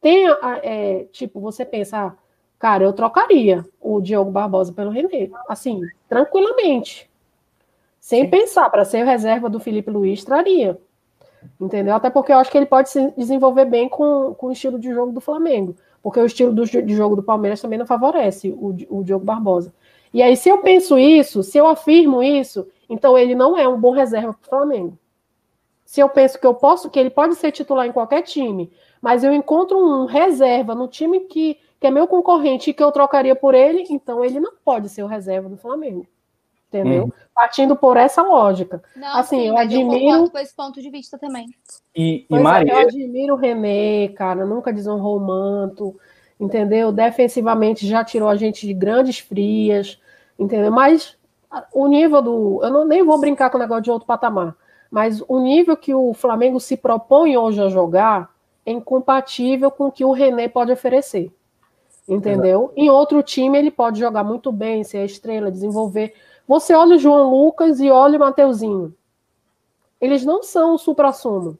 tem, 0.00 0.26
é, 0.62 1.06
tipo, 1.12 1.40
você 1.40 1.64
pensa, 1.64 1.98
ah, 1.98 2.12
cara, 2.58 2.84
eu 2.84 2.92
trocaria 2.92 3.64
o 3.80 4.00
Diogo 4.00 4.30
Barbosa 4.30 4.72
pelo 4.72 4.90
René, 4.90 5.30
assim, 5.48 5.80
tranquilamente. 6.08 7.08
Sem 8.00 8.24
Sim. 8.24 8.30
pensar, 8.30 8.70
para 8.70 8.84
ser 8.84 9.04
reserva 9.04 9.50
do 9.50 9.60
Felipe 9.60 9.90
Luiz, 9.90 10.24
traria. 10.24 10.78
Entendeu? 11.60 11.94
Até 11.94 12.10
porque 12.10 12.32
eu 12.32 12.38
acho 12.38 12.50
que 12.50 12.56
ele 12.56 12.66
pode 12.66 12.90
se 12.90 13.12
desenvolver 13.16 13.64
bem 13.64 13.88
com, 13.88 14.34
com 14.34 14.46
o 14.48 14.52
estilo 14.52 14.78
de 14.78 14.92
jogo 14.92 15.12
do 15.12 15.20
Flamengo. 15.20 15.76
Porque 16.02 16.20
o 16.20 16.26
estilo 16.26 16.52
do, 16.52 16.64
de 16.64 16.94
jogo 16.94 17.16
do 17.16 17.22
Palmeiras 17.22 17.60
também 17.60 17.78
não 17.78 17.86
favorece 17.86 18.50
o, 18.50 18.74
o 18.88 19.04
Diogo 19.04 19.24
Barbosa. 19.24 19.72
E 20.12 20.22
aí, 20.22 20.36
se 20.36 20.48
eu 20.48 20.58
penso 20.58 20.98
isso, 20.98 21.42
se 21.42 21.58
eu 21.58 21.66
afirmo 21.66 22.22
isso, 22.22 22.66
então 22.88 23.18
ele 23.18 23.34
não 23.34 23.58
é 23.58 23.68
um 23.68 23.78
bom 23.78 23.90
reserva 23.90 24.32
para 24.32 24.46
o 24.46 24.48
Flamengo. 24.48 24.98
Se 25.88 26.00
eu 26.00 26.08
penso 26.10 26.38
que 26.38 26.46
eu 26.46 26.52
posso, 26.52 26.90
que 26.90 26.98
ele 26.98 27.08
pode 27.08 27.34
ser 27.36 27.50
titular 27.50 27.86
em 27.86 27.92
qualquer 27.92 28.20
time, 28.20 28.70
mas 29.00 29.24
eu 29.24 29.32
encontro 29.32 29.78
um 29.78 30.04
reserva 30.04 30.74
no 30.74 30.86
time 30.86 31.20
que, 31.20 31.58
que 31.80 31.86
é 31.86 31.90
meu 31.90 32.06
concorrente 32.06 32.68
e 32.68 32.74
que 32.74 32.84
eu 32.84 32.92
trocaria 32.92 33.34
por 33.34 33.54
ele, 33.54 33.86
então 33.88 34.22
ele 34.22 34.38
não 34.38 34.52
pode 34.62 34.90
ser 34.90 35.02
o 35.02 35.06
reserva 35.06 35.48
do 35.48 35.56
Flamengo. 35.56 36.06
Entendeu? 36.68 37.04
Hum. 37.06 37.12
Partindo 37.34 37.74
por 37.74 37.96
essa 37.96 38.20
lógica. 38.20 38.82
Não, 38.94 39.16
assim, 39.16 39.40
sim, 39.40 39.48
eu 39.48 39.56
admiro. 39.56 40.24
Eu 40.24 40.30
com 40.30 40.38
esse 40.38 40.54
ponto 40.54 40.82
de 40.82 40.90
vista 40.90 41.16
também. 41.16 41.46
E, 41.96 42.26
e 42.28 42.36
é, 42.36 42.38
Maria. 42.38 42.70
eu 42.70 42.78
admiro 42.80 43.32
o 43.32 43.38
René, 43.38 44.08
cara, 44.08 44.44
nunca 44.44 44.70
desonrou 44.70 45.16
o 45.16 45.26
manto, 45.26 45.98
entendeu? 46.38 46.92
Defensivamente 46.92 47.86
já 47.86 48.04
tirou 48.04 48.28
a 48.28 48.36
gente 48.36 48.66
de 48.66 48.74
grandes 48.74 49.20
frias, 49.20 49.98
entendeu? 50.38 50.70
Mas 50.70 51.16
o 51.72 51.88
nível 51.88 52.20
do. 52.20 52.60
Eu 52.62 52.70
não, 52.70 52.84
nem 52.84 53.02
vou 53.02 53.18
brincar 53.18 53.48
com 53.48 53.56
o 53.56 53.60
negócio 53.60 53.84
de 53.84 53.90
outro 53.90 54.06
patamar, 54.06 54.54
mas 54.90 55.22
o 55.28 55.38
nível 55.40 55.76
que 55.76 55.94
o 55.94 56.14
Flamengo 56.14 56.58
se 56.58 56.76
propõe 56.76 57.36
hoje 57.36 57.60
a 57.60 57.68
jogar 57.68 58.30
é 58.64 58.72
incompatível 58.72 59.70
com 59.70 59.86
o 59.86 59.92
que 59.92 60.04
o 60.04 60.12
René 60.12 60.48
pode 60.48 60.72
oferecer. 60.72 61.32
Entendeu? 62.08 62.72
Em 62.74 62.88
outro 62.88 63.22
time 63.22 63.58
ele 63.58 63.70
pode 63.70 64.00
jogar 64.00 64.24
muito 64.24 64.50
bem, 64.50 64.82
ser 64.82 64.98
a 64.98 65.04
estrela, 65.04 65.50
desenvolver. 65.50 66.14
Você 66.46 66.74
olha 66.74 66.96
o 66.96 66.98
João 66.98 67.30
Lucas 67.30 67.80
e 67.80 67.90
olha 67.90 68.16
o 68.16 68.20
Mateuzinho. 68.20 68.94
Eles 70.00 70.24
não 70.24 70.42
são 70.42 70.74
o 70.74 70.78
supra-sumo, 70.78 71.58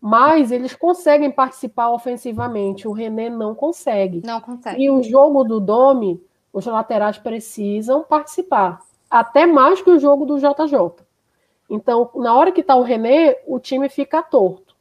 mas 0.00 0.52
eles 0.52 0.76
conseguem 0.76 1.32
participar 1.32 1.90
ofensivamente. 1.90 2.86
O 2.86 2.92
René 2.92 3.28
não 3.28 3.54
consegue. 3.54 4.22
Não 4.24 4.40
consegue. 4.40 4.84
E 4.84 4.88
o 4.88 5.02
jogo 5.02 5.42
do 5.42 5.58
Domi, 5.58 6.22
os 6.52 6.66
laterais 6.66 7.18
precisam 7.18 8.04
participar. 8.04 8.80
Até 9.10 9.46
mais 9.46 9.82
que 9.82 9.90
o 9.90 9.98
jogo 9.98 10.24
do 10.24 10.38
JJ. 10.38 11.04
Então, 11.72 12.10
na 12.16 12.34
hora 12.34 12.52
que 12.52 12.60
está 12.60 12.76
o 12.76 12.82
René, 12.82 13.36
o 13.46 13.58
time 13.58 13.88
fica 13.88 14.22
torto. 14.22 14.76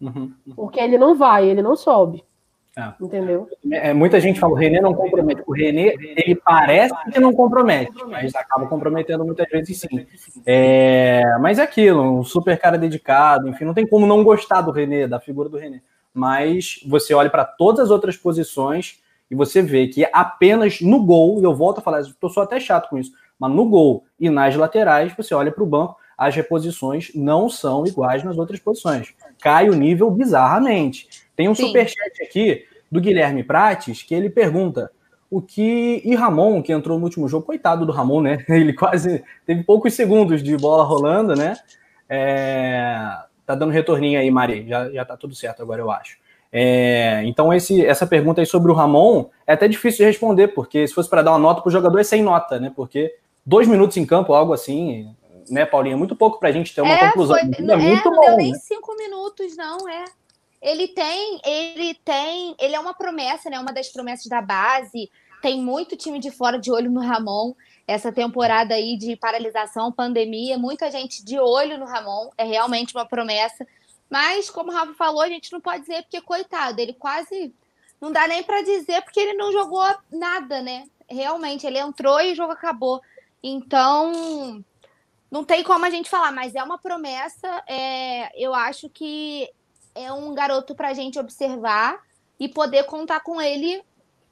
Uhum, 0.00 0.32
uhum. 0.46 0.54
Porque 0.54 0.78
ele 0.78 0.96
não 0.96 1.16
vai, 1.16 1.48
ele 1.48 1.60
não 1.60 1.74
sobe. 1.74 2.22
É. 2.76 2.92
Entendeu? 3.00 3.48
É, 3.72 3.92
muita 3.92 4.20
gente 4.20 4.38
fala, 4.38 4.52
o 4.52 4.56
René 4.56 4.80
não 4.80 4.94
compromete. 4.94 5.42
O 5.44 5.52
René, 5.52 5.94
ele 5.98 6.36
parece 6.36 6.94
que 7.12 7.18
não 7.18 7.32
compromete, 7.32 7.90
mas 8.06 8.32
acaba 8.36 8.68
comprometendo 8.68 9.24
muitas 9.24 9.48
vezes 9.50 9.80
sim. 9.80 10.06
É, 10.46 11.36
mas 11.40 11.58
é 11.58 11.62
aquilo, 11.62 12.20
um 12.20 12.22
super 12.22 12.56
cara 12.56 12.78
dedicado, 12.78 13.48
enfim, 13.48 13.64
não 13.64 13.74
tem 13.74 13.84
como 13.84 14.06
não 14.06 14.22
gostar 14.22 14.60
do 14.60 14.70
René, 14.70 15.08
da 15.08 15.18
figura 15.18 15.48
do 15.48 15.58
René. 15.58 15.82
Mas 16.14 16.78
você 16.86 17.12
olha 17.12 17.28
para 17.28 17.44
todas 17.44 17.86
as 17.86 17.90
outras 17.90 18.16
posições 18.16 19.00
e 19.28 19.34
você 19.34 19.60
vê 19.60 19.88
que 19.88 20.06
apenas 20.12 20.80
no 20.80 21.04
gol, 21.04 21.40
e 21.40 21.42
eu 21.42 21.56
volto 21.56 21.78
a 21.78 21.82
falar, 21.82 21.98
eu 22.00 22.28
sou 22.28 22.44
até 22.44 22.60
chato 22.60 22.88
com 22.88 22.96
isso, 22.96 23.10
mas 23.36 23.50
no 23.50 23.68
gol 23.68 24.04
e 24.20 24.30
nas 24.30 24.54
laterais, 24.54 25.12
você 25.16 25.34
olha 25.34 25.50
para 25.50 25.64
o 25.64 25.66
banco, 25.66 25.96
as 26.18 26.34
reposições 26.34 27.12
não 27.14 27.48
são 27.48 27.86
iguais 27.86 28.24
nas 28.24 28.36
outras 28.36 28.58
posições. 28.58 29.14
Cai 29.40 29.70
o 29.70 29.74
nível 29.74 30.10
bizarramente. 30.10 31.08
Tem 31.36 31.48
um 31.48 31.54
Sim. 31.54 31.66
superchat 31.66 32.20
aqui 32.20 32.64
do 32.90 33.00
Guilherme 33.00 33.44
Prates 33.44 34.02
que 34.02 34.12
ele 34.12 34.28
pergunta 34.28 34.90
o 35.30 35.40
que. 35.40 36.02
E 36.04 36.14
Ramon, 36.16 36.60
que 36.60 36.72
entrou 36.72 36.98
no 36.98 37.04
último 37.04 37.28
jogo, 37.28 37.46
coitado 37.46 37.86
do 37.86 37.92
Ramon, 37.92 38.20
né? 38.20 38.44
Ele 38.48 38.72
quase 38.72 39.22
teve 39.46 39.62
poucos 39.62 39.94
segundos 39.94 40.42
de 40.42 40.56
bola 40.56 40.82
rolando, 40.82 41.34
né? 41.36 41.54
É... 42.08 42.96
Tá 43.46 43.54
dando 43.54 43.72
retorninho 43.72 44.18
aí, 44.18 44.30
Mari. 44.30 44.66
Já, 44.66 44.90
já 44.90 45.04
tá 45.04 45.16
tudo 45.16 45.34
certo 45.34 45.62
agora, 45.62 45.80
eu 45.80 45.90
acho. 45.90 46.16
É... 46.50 47.22
Então, 47.24 47.52
esse, 47.52 47.84
essa 47.84 48.06
pergunta 48.06 48.40
aí 48.40 48.46
sobre 48.46 48.72
o 48.72 48.74
Ramon 48.74 49.26
é 49.46 49.52
até 49.52 49.68
difícil 49.68 49.98
de 49.98 50.04
responder, 50.04 50.48
porque 50.48 50.86
se 50.86 50.94
fosse 50.94 51.10
para 51.10 51.22
dar 51.22 51.32
uma 51.32 51.38
nota 51.38 51.60
pro 51.60 51.70
jogador, 51.70 51.98
é 51.98 52.04
sem 52.04 52.22
nota, 52.22 52.58
né? 52.58 52.72
Porque 52.74 53.14
dois 53.44 53.68
minutos 53.68 53.96
em 53.96 54.06
campo, 54.06 54.32
algo 54.32 54.54
assim, 54.54 55.14
né, 55.50 55.66
Paulinha? 55.66 55.96
Muito 55.96 56.16
pouco 56.16 56.38
para 56.38 56.48
a 56.48 56.52
gente 56.52 56.74
ter 56.74 56.80
uma 56.80 56.94
é, 56.94 57.06
conclusão. 57.06 57.36
Foi, 57.36 57.42
é, 57.42 57.76
muito 57.76 58.10
não 58.10 58.16
bom, 58.16 58.26
deu 58.26 58.36
nem 58.36 58.52
né? 58.52 58.58
cinco 58.58 58.94
minutos, 58.96 59.56
não, 59.56 59.88
é. 59.88 60.04
Ele 60.60 60.88
tem, 60.88 61.40
ele 61.44 61.94
tem, 62.04 62.56
ele 62.58 62.74
é 62.74 62.80
uma 62.80 62.94
promessa, 62.94 63.48
né? 63.48 63.58
Uma 63.58 63.72
das 63.72 63.88
promessas 63.88 64.26
da 64.26 64.40
base. 64.42 65.10
Tem 65.40 65.60
muito 65.60 65.96
time 65.96 66.18
de 66.18 66.30
fora 66.30 66.58
de 66.58 66.70
olho 66.70 66.90
no 66.90 67.00
Ramon. 67.00 67.54
Essa 67.86 68.12
temporada 68.12 68.74
aí 68.74 68.96
de 68.96 69.16
paralisação, 69.16 69.92
pandemia, 69.92 70.58
muita 70.58 70.90
gente 70.90 71.24
de 71.24 71.38
olho 71.38 71.78
no 71.78 71.86
Ramon. 71.86 72.30
É 72.36 72.44
realmente 72.44 72.94
uma 72.94 73.06
promessa. 73.06 73.66
Mas, 74.10 74.50
como 74.50 74.70
o 74.70 74.74
Rafa 74.74 74.94
falou, 74.94 75.20
a 75.20 75.28
gente 75.28 75.52
não 75.52 75.60
pode 75.60 75.82
dizer 75.82 76.02
porque, 76.02 76.20
coitado, 76.20 76.80
ele 76.80 76.92
quase. 76.92 77.54
Não 78.00 78.10
dá 78.10 78.26
nem 78.26 78.42
para 78.42 78.62
dizer 78.62 79.02
porque 79.02 79.20
ele 79.20 79.34
não 79.34 79.52
jogou 79.52 79.84
nada, 80.10 80.60
né? 80.60 80.84
Realmente, 81.08 81.66
ele 81.66 81.78
entrou 81.78 82.20
e 82.20 82.32
o 82.32 82.34
jogo 82.34 82.52
acabou. 82.52 83.00
Então, 83.42 84.64
não 85.30 85.44
tem 85.44 85.62
como 85.62 85.84
a 85.84 85.90
gente 85.90 86.08
falar, 86.08 86.32
mas 86.32 86.54
é 86.54 86.62
uma 86.62 86.78
promessa. 86.78 87.62
É, 87.66 88.30
eu 88.42 88.54
acho 88.54 88.88
que 88.88 89.48
é 89.94 90.12
um 90.12 90.34
garoto 90.34 90.74
para 90.74 90.88
a 90.88 90.94
gente 90.94 91.18
observar 91.18 92.00
e 92.38 92.48
poder 92.48 92.84
contar 92.84 93.20
com 93.20 93.40
ele 93.40 93.82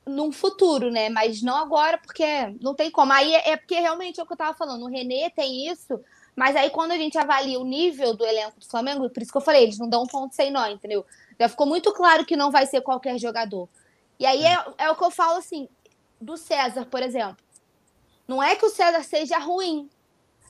num 0.07 0.31
futuro, 0.31 0.91
né? 0.91 1.09
Mas 1.09 1.43
não 1.43 1.57
agora, 1.57 1.99
porque 1.99 2.25
não 2.61 2.75
tem 2.75 2.91
como. 2.91 3.13
Aí 3.13 3.35
é, 3.35 3.51
é 3.51 3.57
porque 3.57 3.79
realmente 3.79 4.21
é 4.21 4.23
o 4.23 4.27
que 4.27 4.33
eu 4.33 4.37
estava 4.37 4.57
falando. 4.57 4.85
O 4.85 4.89
Renê 4.89 5.29
tem 5.31 5.69
isso, 5.69 6.01
mas 6.35 6.55
aí 6.55 6.71
quando 6.71 6.93
a 6.93 6.97
gente 6.97 7.19
avalia 7.19 7.59
o 7.59 7.65
nível 7.65 8.15
do 8.15 8.25
elenco 8.25 8.61
do 8.61 8.67
Flamengo, 8.67 9.11
por 9.11 9.23
isso 9.23 9.33
que 9.33 9.39
eu 9.39 9.43
falei, 9.43 9.65
eles 9.65 9.79
não 9.79 9.89
dão 9.89 10.05
um 10.05 10.07
ponto 10.07 10.35
sem 10.35 10.51
nó, 10.51 10.67
entendeu? 10.69 11.05
Já 11.39 11.49
ficou 11.49 11.67
muito 11.67 11.93
claro 11.93 12.25
que 12.25 12.37
não 12.37 12.51
vai 12.51 12.67
ser 12.67 12.81
qualquer 12.81 13.19
jogador. 13.19 13.69
E 14.19 14.25
aí 14.25 14.45
é, 14.45 14.57
é 14.79 14.91
o 14.91 14.97
que 14.97 15.05
eu 15.05 15.11
falo 15.11 15.39
assim, 15.39 15.69
do 16.21 16.37
César, 16.37 16.87
por 16.87 17.03
exemplo. 17.03 17.45
Não 18.27 18.43
é 18.43 18.57
que 18.57 18.65
o 18.65 18.71
César 18.71 19.03
seja 19.03 19.39
ruim, 19.39 19.91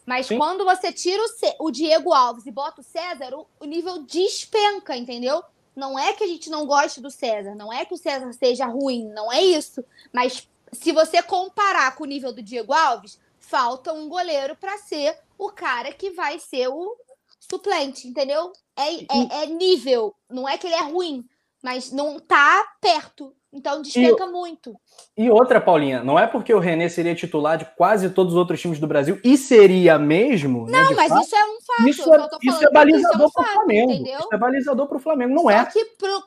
mas 0.06 0.26
Sim. 0.26 0.38
quando 0.38 0.64
você 0.64 0.92
tira 0.92 1.20
o, 1.20 1.28
C, 1.28 1.56
o, 1.58 1.70
Diego 1.70 2.14
Alves 2.14 2.46
e 2.46 2.52
bota 2.52 2.80
o 2.80 2.84
César, 2.84 3.34
o, 3.34 3.46
o, 3.58 3.64
nível 3.64 4.04
despenca, 4.04 4.96
entendeu? 4.96 5.42
Não 5.74 5.98
é 5.98 6.12
que 6.12 6.22
a 6.22 6.26
gente 6.28 6.48
não 6.48 6.64
goste 6.64 7.00
do 7.00 7.10
César, 7.10 7.54
não 7.56 7.72
é 7.72 7.84
que 7.84 7.92
o 7.92 7.98
César 7.98 8.32
seja 8.32 8.66
ruim, 8.66 9.04
não 9.08 9.30
é 9.32 9.42
isso. 9.42 9.84
Mas 10.12 10.48
se 10.72 10.92
você 10.92 11.20
comparar 11.22 11.94
com 11.96 12.04
o 12.04 12.06
nível 12.06 12.32
do 12.32 12.40
Diego 12.40 12.72
Alves, 12.72 13.18
falta 13.40 13.92
um 13.92 14.08
goleiro 14.08 14.56
para 14.56 14.78
ser 14.78 15.18
o 15.36 15.50
cara 15.50 15.92
que 15.92 16.10
vai 16.10 16.38
ser 16.38 16.68
o 16.68 16.96
suplente, 17.40 18.06
entendeu? 18.06 18.52
É, 18.76 18.94
é, 18.94 19.42
é 19.42 19.46
nível, 19.46 20.14
não 20.30 20.48
é 20.48 20.56
que 20.56 20.66
ele 20.66 20.76
é 20.76 20.82
ruim, 20.82 21.28
mas 21.62 21.90
não 21.90 22.18
tá 22.18 22.76
perto. 22.80 23.34
Então 23.56 23.80
despenca 23.80 24.24
e, 24.24 24.30
muito. 24.30 24.78
E 25.16 25.30
outra, 25.30 25.58
Paulinha, 25.58 26.04
não 26.04 26.18
é 26.18 26.26
porque 26.26 26.52
o 26.52 26.58
René 26.58 26.90
seria 26.90 27.14
titular 27.14 27.56
de 27.56 27.64
quase 27.74 28.10
todos 28.10 28.34
os 28.34 28.38
outros 28.38 28.60
times 28.60 28.78
do 28.78 28.86
Brasil, 28.86 29.18
e 29.24 29.34
seria 29.38 29.98
mesmo. 29.98 30.66
Né, 30.66 30.72
não, 30.72 30.90
né, 30.90 30.96
mas 30.96 31.08
fato, 31.08 31.24
isso 31.24 31.36
é 31.36 31.44
um 31.44 31.58
fato. 31.62 31.88
Isso, 31.88 32.14
é, 32.14 32.28
isso 32.42 32.66
é 32.66 32.70
balizador 32.70 33.22
é 33.22 33.24
um 33.24 33.30
para 33.30 33.42
o 33.42 33.52
Flamengo. 33.54 33.92
Entendeu? 33.92 34.20
Isso 34.20 34.28
é 34.30 34.36
balizador 34.36 34.86
para 34.86 34.96
o 34.98 35.00
Flamengo, 35.00 35.34
não 35.34 35.42
Só 35.44 35.50
é. 35.50 35.64
Só 35.64 35.70
que 35.70 35.84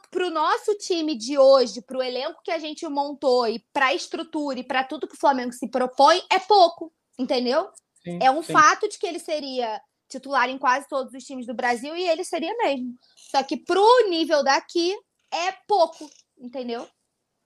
para 0.10 0.26
o 0.26 0.30
nosso 0.32 0.76
time 0.80 1.16
de 1.16 1.38
hoje, 1.38 1.84
para 1.84 2.00
o 2.00 2.02
elenco 2.02 2.42
que 2.44 2.50
a 2.50 2.58
gente 2.58 2.88
montou 2.88 3.48
e 3.48 3.64
para 3.72 3.88
a 3.88 3.94
estrutura 3.94 4.60
e 4.60 4.64
para 4.64 4.84
tudo 4.84 5.08
que 5.08 5.16
o 5.16 5.20
Flamengo 5.20 5.54
se 5.54 5.70
propõe, 5.70 6.20
é 6.32 6.40
pouco, 6.40 6.92
entendeu? 7.20 7.70
Sim, 8.04 8.18
é 8.24 8.32
um 8.32 8.42
sim. 8.42 8.54
fato 8.54 8.90
de 8.90 8.98
que 8.98 9.06
ele 9.06 9.20
seria 9.20 9.80
titular 10.10 10.50
em 10.50 10.58
quase 10.58 10.88
todos 10.88 11.14
os 11.14 11.24
times 11.24 11.46
do 11.46 11.54
Brasil 11.54 11.96
e 11.96 12.10
ele 12.10 12.24
seria 12.24 12.56
mesmo. 12.58 12.96
Só 13.16 13.44
que 13.44 13.56
para 13.56 13.80
o 13.80 14.10
nível 14.10 14.44
daqui 14.44 14.96
é 15.32 15.52
pouco, 15.68 16.10
entendeu? 16.40 16.88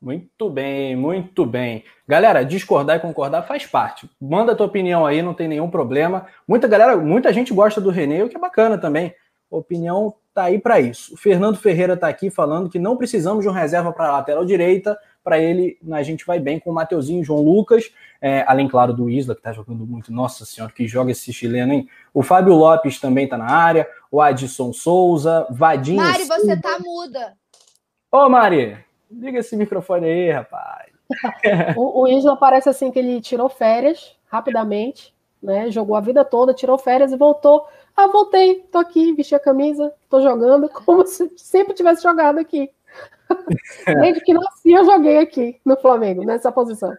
Muito 0.04 0.50
bem, 0.50 0.98
muito 0.98 1.46
bem. 1.46 1.86
Galera, 2.06 2.44
discordar 2.44 2.98
e 2.98 3.00
concordar 3.00 3.44
faz 3.44 3.66
parte. 3.66 4.10
Manda 4.20 4.52
a 4.52 4.56
tua 4.56 4.66
opinião 4.66 5.06
aí, 5.06 5.22
não 5.22 5.34
tem 5.34 5.48
nenhum 5.48 5.70
problema. 5.70 6.26
Muita 6.46 6.68
galera, 6.68 6.98
muita 6.98 7.32
gente 7.32 7.54
gosta 7.54 7.80
do 7.80 7.90
René, 7.90 8.22
o 8.22 8.28
que 8.28 8.36
é 8.36 8.40
bacana 8.40 8.78
também. 8.78 9.16
A 9.50 9.56
opinião 9.56 10.14
tá 10.34 10.44
aí 10.44 10.60
para 10.60 10.82
isso. 10.82 11.14
O 11.14 11.18
Fernando 11.18 11.56
Ferreira 11.56 11.96
tá 11.96 12.10
aqui 12.10 12.30
falando 12.30 12.70
que 12.70 12.78
não 12.78 12.98
precisamos 12.98 13.46
de 13.46 13.50
um 13.50 13.54
reserva 13.54 13.94
para 13.94 14.10
a 14.10 14.12
lateral 14.18 14.44
direita. 14.44 15.00
Para 15.24 15.40
ele, 15.40 15.78
a 15.90 16.04
gente 16.04 16.26
vai 16.26 16.38
bem 16.38 16.60
com 16.60 16.70
o 16.70 16.74
Mateuzinho 16.74 17.22
e 17.22 17.24
João 17.24 17.42
Lucas. 17.42 17.90
É, 18.22 18.44
além, 18.46 18.68
claro, 18.68 18.94
do 18.94 19.10
Isla, 19.10 19.34
que 19.34 19.42
tá 19.42 19.54
jogando 19.54 19.86
muito. 19.86 20.12
Nossa 20.12 20.44
senhora, 20.44 20.74
que 20.74 20.86
joga 20.86 21.12
esse 21.12 21.32
chileno, 21.32 21.72
hein? 21.72 21.88
O 22.14 22.22
Fábio 22.22 22.56
Lopes 22.56 23.00
também 23.00 23.26
tá 23.26 23.38
na 23.38 23.50
área. 23.50 23.88
O 24.12 24.20
Adson 24.20 24.74
Souza, 24.74 25.48
Vadinho. 25.50 26.04
Mari, 26.04 26.26
você 26.26 26.58
tá 26.58 26.78
muda. 26.80 27.38
Ô, 28.12 28.28
Mari, 28.28 28.78
Liga 29.20 29.40
esse 29.40 29.56
microfone 29.56 30.08
aí, 30.08 30.32
rapaz. 30.32 30.92
o, 31.78 32.02
o 32.02 32.08
Isla 32.08 32.36
parece 32.36 32.70
assim 32.70 32.92
que 32.92 33.00
ele 33.00 33.22
tirou 33.22 33.50
férias 33.50 34.16
rapidamente, 34.28 35.14
né? 35.42 35.70
Jogou 35.70 35.96
a 35.96 36.02
vida 36.02 36.26
toda, 36.26 36.54
tirou 36.54 36.78
férias 36.78 37.12
e 37.12 37.18
voltou. 37.18 37.66
Ah, 37.96 38.08
voltei, 38.08 38.66
tô 38.72 38.80
aqui, 38.80 39.14
vesti 39.14 39.36
a 39.36 39.40
camisa, 39.40 39.94
tô 40.10 40.22
jogando 40.22 40.68
como 40.68 41.06
se 41.06 41.32
sempre 41.38 41.74
tivesse 41.74 42.02
jogado 42.02 42.40
aqui. 42.40 42.72
Desde 44.02 44.22
que 44.22 44.34
nasci, 44.34 44.72
eu 44.72 44.84
joguei 44.84 45.20
aqui 45.20 45.60
no 45.64 45.78
Flamengo, 45.78 46.24
nessa 46.24 46.52
posição. 46.52 46.94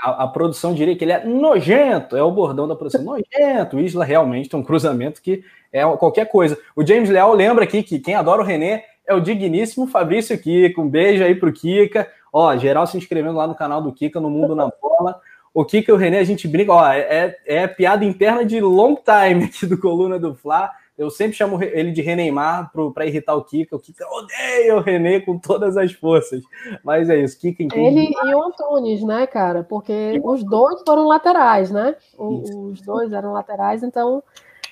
A, 0.00 0.24
a, 0.24 0.28
produção 0.28 0.72
diria 0.72 0.96
que 0.96 1.04
ele 1.04 1.12
é 1.12 1.24
nojento, 1.24 2.16
é 2.16 2.22
o 2.22 2.30
bordão 2.30 2.68
da 2.68 2.76
produção, 2.76 3.02
nojento. 3.02 3.76
O 3.76 3.80
Isla 3.80 4.04
realmente 4.04 4.48
tem 4.48 4.58
um 4.58 4.64
cruzamento 4.64 5.20
que 5.20 5.44
é 5.72 5.82
qualquer 5.96 6.26
coisa. 6.26 6.58
O 6.74 6.86
James 6.86 7.10
Leal 7.10 7.32
lembra 7.34 7.64
aqui 7.64 7.82
que 7.82 7.98
quem 7.98 8.14
adora 8.14 8.42
o 8.42 8.44
René 8.44 8.84
é 9.10 9.14
o 9.14 9.20
digníssimo 9.20 9.88
Fabrício 9.88 10.38
Kika. 10.38 10.80
Um 10.80 10.88
beijo 10.88 11.24
aí 11.24 11.34
pro 11.34 11.52
Kika. 11.52 12.08
Ó, 12.32 12.56
geral 12.56 12.86
se 12.86 12.96
inscrevendo 12.96 13.36
lá 13.36 13.46
no 13.46 13.56
canal 13.56 13.82
do 13.82 13.92
Kika, 13.92 14.20
no 14.20 14.30
Mundo 14.30 14.54
na 14.54 14.70
Bola. 14.80 15.20
O 15.52 15.64
Kika 15.64 15.90
e 15.90 15.94
o 15.94 15.96
René, 15.96 16.20
a 16.20 16.24
gente 16.24 16.46
brinca, 16.46 16.72
ó, 16.72 16.86
é, 16.86 17.36
é 17.44 17.66
piada 17.66 18.04
interna 18.04 18.44
de 18.44 18.60
long 18.60 18.94
time 18.94 19.44
aqui 19.46 19.66
do 19.66 19.76
Coluna 19.76 20.16
do 20.16 20.32
Fla. 20.34 20.70
Eu 20.96 21.10
sempre 21.10 21.32
chamo 21.32 21.60
ele 21.60 21.90
de 21.90 22.02
Reneimar 22.02 22.70
para 22.94 23.06
irritar 23.06 23.34
o 23.34 23.42
Kika. 23.42 23.74
O 23.74 23.80
Kika 23.80 24.06
odeia 24.06 24.76
o 24.76 24.80
René 24.80 25.18
com 25.18 25.38
todas 25.38 25.76
as 25.76 25.90
forças. 25.92 26.40
Mas 26.84 27.10
é 27.10 27.18
isso, 27.18 27.40
Kika 27.40 27.64
entende. 27.64 27.98
Ele 28.00 28.12
e 28.12 28.34
o 28.34 28.42
Antunes, 28.44 29.02
né, 29.02 29.26
cara? 29.26 29.64
Porque 29.64 30.20
os 30.22 30.44
dois 30.44 30.82
foram 30.86 31.08
laterais, 31.08 31.70
né? 31.70 31.96
Os 32.16 32.80
dois 32.82 33.12
eram 33.12 33.32
laterais, 33.32 33.82
então 33.82 34.22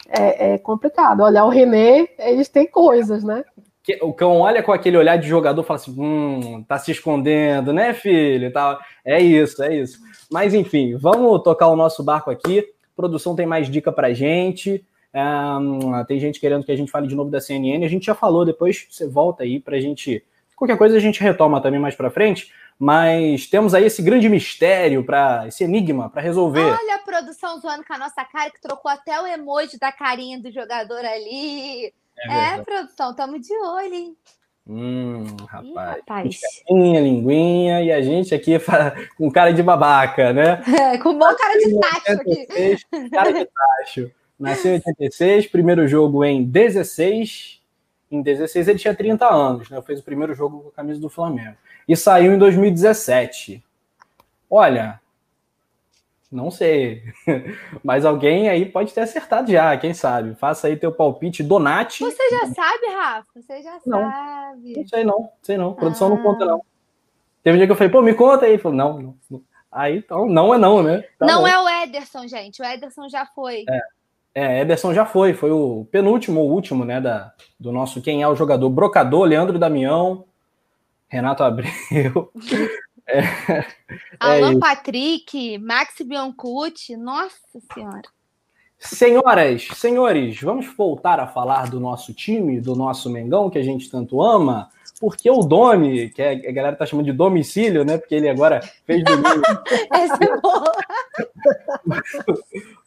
é, 0.09 0.53
é 0.53 0.59
complicado. 0.59 1.23
Olha, 1.23 1.45
o 1.45 1.49
René, 1.49 2.09
eles 2.19 2.49
têm 2.49 2.67
coisas, 2.67 3.25
né? 3.25 3.43
O 4.03 4.13
cão 4.13 4.41
olha 4.41 4.63
com 4.63 4.73
aquele 4.73 4.97
olhar 4.97 5.17
de 5.17 5.29
jogador 5.29 5.63
e 5.63 5.65
fala 5.65 5.81
assim: 5.81 5.95
hum, 5.99 6.65
tá 6.67 6.79
se 6.79 6.91
escondendo, 6.91 7.73
né, 7.73 7.95
filho? 7.95 8.53
Tá, 8.53 8.79
é 9.05 9.21
isso, 9.21 9.63
é 9.63 9.75
isso. 9.77 9.99
Mas 10.31 10.55
enfim, 10.55 10.97
vamos 10.97 11.43
tocar 11.43 11.69
o 11.69 11.77
nosso 11.77 12.03
barco 12.03 12.31
aqui. 12.31 12.65
Produção 12.97 13.37
tem 13.37 13.47
mais 13.47 13.71
dica 13.71 13.93
pra 13.93 14.13
gente. 14.13 14.85
Um, 15.15 16.05
tem 16.05 16.21
gente 16.21 16.39
querendo 16.39 16.65
que 16.65 16.73
a 16.73 16.77
gente 16.77 16.91
fale 16.91 17.07
de 17.07 17.15
novo 17.15 17.31
da 17.31 17.41
CNN. 17.41 17.85
A 17.85 17.89
gente 17.89 18.07
já 18.07 18.15
falou, 18.15 18.45
depois 18.45 18.87
você 18.91 19.07
volta 19.07 19.43
aí 19.43 19.61
pra 19.61 19.81
gente. 19.81 20.25
Qualquer 20.55 20.77
coisa 20.77 20.97
a 20.97 21.01
gente 21.01 21.21
retoma 21.23 21.61
também 21.61 21.81
mais 21.81 21.95
pra 21.95 22.11
frente. 22.11 22.53
Mas 22.79 23.49
temos 23.49 23.75
aí 23.75 23.85
esse 23.85 24.01
grande 24.01 24.29
mistério, 24.29 25.05
para 25.05 25.49
esse 25.49 25.65
enigma 25.65 26.09
para 26.09 26.23
resolver. 26.23 26.61
Olha 26.61 26.95
a 26.95 26.99
produção 26.99 27.59
zoando 27.59 27.85
com 27.85 27.93
a 27.93 27.99
nossa 27.99 28.25
cara, 28.25 28.51
que 28.51 28.61
trocou 28.61 28.89
até 28.89 29.21
o 29.21 29.27
emoji 29.27 29.77
da 29.79 29.91
carinha 29.91 30.41
do 30.41 30.51
jogador 30.53 31.05
ali. 31.05 31.93
É, 32.27 32.55
é 32.55 32.63
produção, 32.63 33.11
estamos 33.11 33.47
de 33.47 33.55
olho, 33.55 33.95
hein? 33.95 34.17
Hum, 34.67 35.25
rapaz. 35.49 35.67
Ih, 35.67 35.75
rapaz. 35.75 36.41
Linguinha, 36.69 37.01
linguinha, 37.01 37.83
e 37.83 37.91
a 37.91 38.03
gente 38.03 38.35
aqui 38.35 38.53
com 39.17 39.31
cara 39.31 39.53
de 39.53 39.63
babaca, 39.63 40.33
né? 40.33 40.63
É, 40.79 40.99
com 41.03 41.17
bom 41.17 41.35
cara 41.35 41.59
de 41.59 41.81
tacho 41.81 42.13
aqui. 42.21 43.11
Cara 43.11 43.33
de 43.33 43.47
tacho. 43.47 44.11
Nasceu 44.39 44.73
em 44.73 44.83
86, 44.87 45.47
primeiro 45.49 45.89
jogo 45.89 46.25
em 46.25 46.45
16. 46.45 47.61
Em 48.11 48.23
16 48.23 48.69
ele 48.69 48.79
tinha 48.79 48.95
30 48.95 49.27
anos, 49.27 49.69
né? 49.69 49.83
Fez 49.83 50.01
o 50.01 50.05
primeiro 50.05 50.35
jogo 50.35 50.61
com 50.61 50.69
a 50.69 50.73
camisa 50.73 51.01
do 51.01 51.09
Flamengo. 51.09 51.57
E 51.89 51.97
saiu 51.97 52.33
em 52.33 52.39
2017. 52.39 53.65
Olha, 54.49 55.01
não 56.31 56.51
sei. 56.51 57.03
Mas 57.83 58.05
alguém 58.05 58.49
aí 58.49 58.67
pode 58.67 58.93
ter 58.93 59.01
acertado 59.01 59.51
já, 59.51 59.77
quem 59.77 59.95
sabe? 59.95 60.35
Faça 60.35 60.67
aí 60.67 60.77
teu 60.77 60.93
palpite, 60.93 61.43
Donate. 61.43 62.05
Você 62.05 62.31
já 62.31 62.47
sabe, 62.47 62.87
Rafa? 62.95 63.29
Você 63.35 63.63
já 63.63 63.79
não, 63.87 64.11
sabe. 64.11 64.73
Não 64.77 64.87
sei 64.87 65.05
não, 65.05 65.31
sei 65.43 65.57
não. 65.57 65.75
produção 65.75 66.09
ah. 66.09 66.11
não 66.11 66.23
conta 66.23 66.45
não. 66.45 66.63
Teve 67.43 67.57
um 67.57 67.59
dia 67.59 67.67
que 67.67 67.73
eu 67.73 67.77
falei, 67.77 67.93
pô, 67.93 68.03
me 68.03 68.15
conta 68.15 68.45
aí. 68.45 68.53
Ele 68.53 68.63
falou, 68.63 68.77
não, 68.77 69.17
não. 69.31 69.43
Aí, 69.71 69.99
então, 69.99 70.27
não 70.27 70.55
é 70.55 70.59
não, 70.59 70.83
né? 70.83 71.05
Tá 71.19 71.27
não 71.27 71.43
bom. 71.43 71.49
é 71.49 71.59
o 71.61 71.69
Ederson, 71.85 72.27
gente. 72.27 72.61
O 72.61 72.65
Ederson 72.65 73.09
já 73.09 73.27
foi. 73.27 73.65
É. 73.69 73.81
É, 74.35 74.61
Ederson 74.61 74.95
já 74.95 75.05
foi, 75.05 75.35
foi 75.35 75.51
o 75.51 75.87
penúltimo 75.91 76.41
ou 76.41 76.51
último, 76.51 76.85
né, 76.85 77.01
da, 77.01 77.33
do 77.59 77.73
nosso 77.73 78.01
quem 78.01 78.23
é 78.23 78.29
o 78.29 78.37
jogador 78.37 78.71
brocador, 78.71 79.25
Leandro 79.25 79.59
Damião, 79.59 80.27
Renato 81.09 81.43
Abreu, 81.43 82.31
É, 84.21 84.37
Alan 84.37 84.57
é 84.57 84.59
Patrick, 84.59 85.59
Max 85.59 85.95
Biancucci, 86.05 86.97
nossa 86.97 87.37
senhora. 87.73 88.03
Senhoras, 88.79 89.69
senhores, 89.75 90.41
vamos 90.41 90.67
voltar 90.77 91.19
a 91.19 91.27
falar 91.27 91.71
do 91.71 91.81
nosso 91.81 92.13
time, 92.13 92.61
do 92.61 92.77
nosso 92.77 93.09
Mengão, 93.09 93.49
que 93.49 93.59
a 93.59 93.63
gente 93.63 93.91
tanto 93.91 94.21
ama, 94.21 94.69
porque 95.01 95.31
o 95.31 95.41
Domi, 95.41 96.11
que 96.11 96.23
a 96.23 96.53
galera 96.53 96.77
tá 96.77 96.85
chamando 96.85 97.07
de 97.07 97.13
domicílio, 97.13 97.85
né? 97.85 97.99
Porque 97.99 98.15
ele 98.15 98.29
agora 98.29 98.61
fez 98.85 99.03
domingo. 99.05 99.43
Essa 99.93 100.19
é 100.23 100.41
boa. 100.41 100.73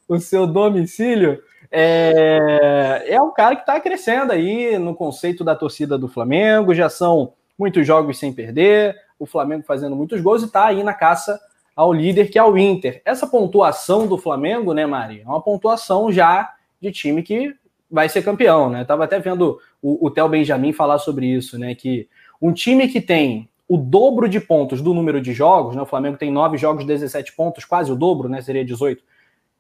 o 0.07 0.19
seu 0.19 0.45
domicílio 0.45 1.41
é, 1.71 3.05
é 3.07 3.21
um 3.21 3.31
cara 3.31 3.55
que 3.55 3.61
está 3.61 3.79
crescendo 3.79 4.33
aí 4.33 4.77
no 4.77 4.93
conceito 4.93 5.43
da 5.43 5.55
torcida 5.55 5.97
do 5.97 6.07
Flamengo, 6.07 6.75
já 6.75 6.89
são 6.89 7.33
muitos 7.57 7.87
jogos 7.87 8.19
sem 8.19 8.33
perder, 8.33 8.95
o 9.21 9.25
Flamengo 9.27 9.63
fazendo 9.67 9.95
muitos 9.95 10.19
gols 10.19 10.41
e 10.41 10.45
está 10.45 10.65
aí 10.65 10.83
na 10.83 10.95
caça 10.95 11.39
ao 11.75 11.93
líder, 11.93 12.31
que 12.31 12.39
é 12.39 12.43
o 12.43 12.57
Inter. 12.57 13.03
Essa 13.05 13.27
pontuação 13.27 14.07
do 14.07 14.17
Flamengo, 14.17 14.73
né, 14.73 14.83
Mari? 14.87 15.21
É 15.21 15.27
uma 15.27 15.41
pontuação 15.41 16.11
já 16.11 16.51
de 16.81 16.91
time 16.91 17.21
que 17.21 17.55
vai 17.89 18.09
ser 18.09 18.23
campeão, 18.23 18.67
né? 18.67 18.83
Tava 18.83 19.03
até 19.03 19.19
vendo 19.19 19.59
o, 19.79 20.07
o 20.07 20.09
Theo 20.09 20.27
Benjamin 20.27 20.73
falar 20.73 20.97
sobre 20.97 21.27
isso, 21.27 21.59
né? 21.59 21.75
Que 21.75 22.09
um 22.41 22.51
time 22.51 22.87
que 22.87 22.99
tem 22.99 23.47
o 23.67 23.77
dobro 23.77 24.27
de 24.27 24.39
pontos 24.39 24.81
do 24.81 24.91
número 24.91 25.21
de 25.21 25.33
jogos, 25.33 25.75
né? 25.75 25.83
O 25.83 25.85
Flamengo 25.85 26.17
tem 26.17 26.31
nove 26.31 26.57
jogos, 26.57 26.83
17 26.83 27.33
pontos, 27.33 27.63
quase 27.63 27.91
o 27.91 27.95
dobro, 27.95 28.27
né? 28.27 28.41
Seria 28.41 28.65
18. 28.65 29.03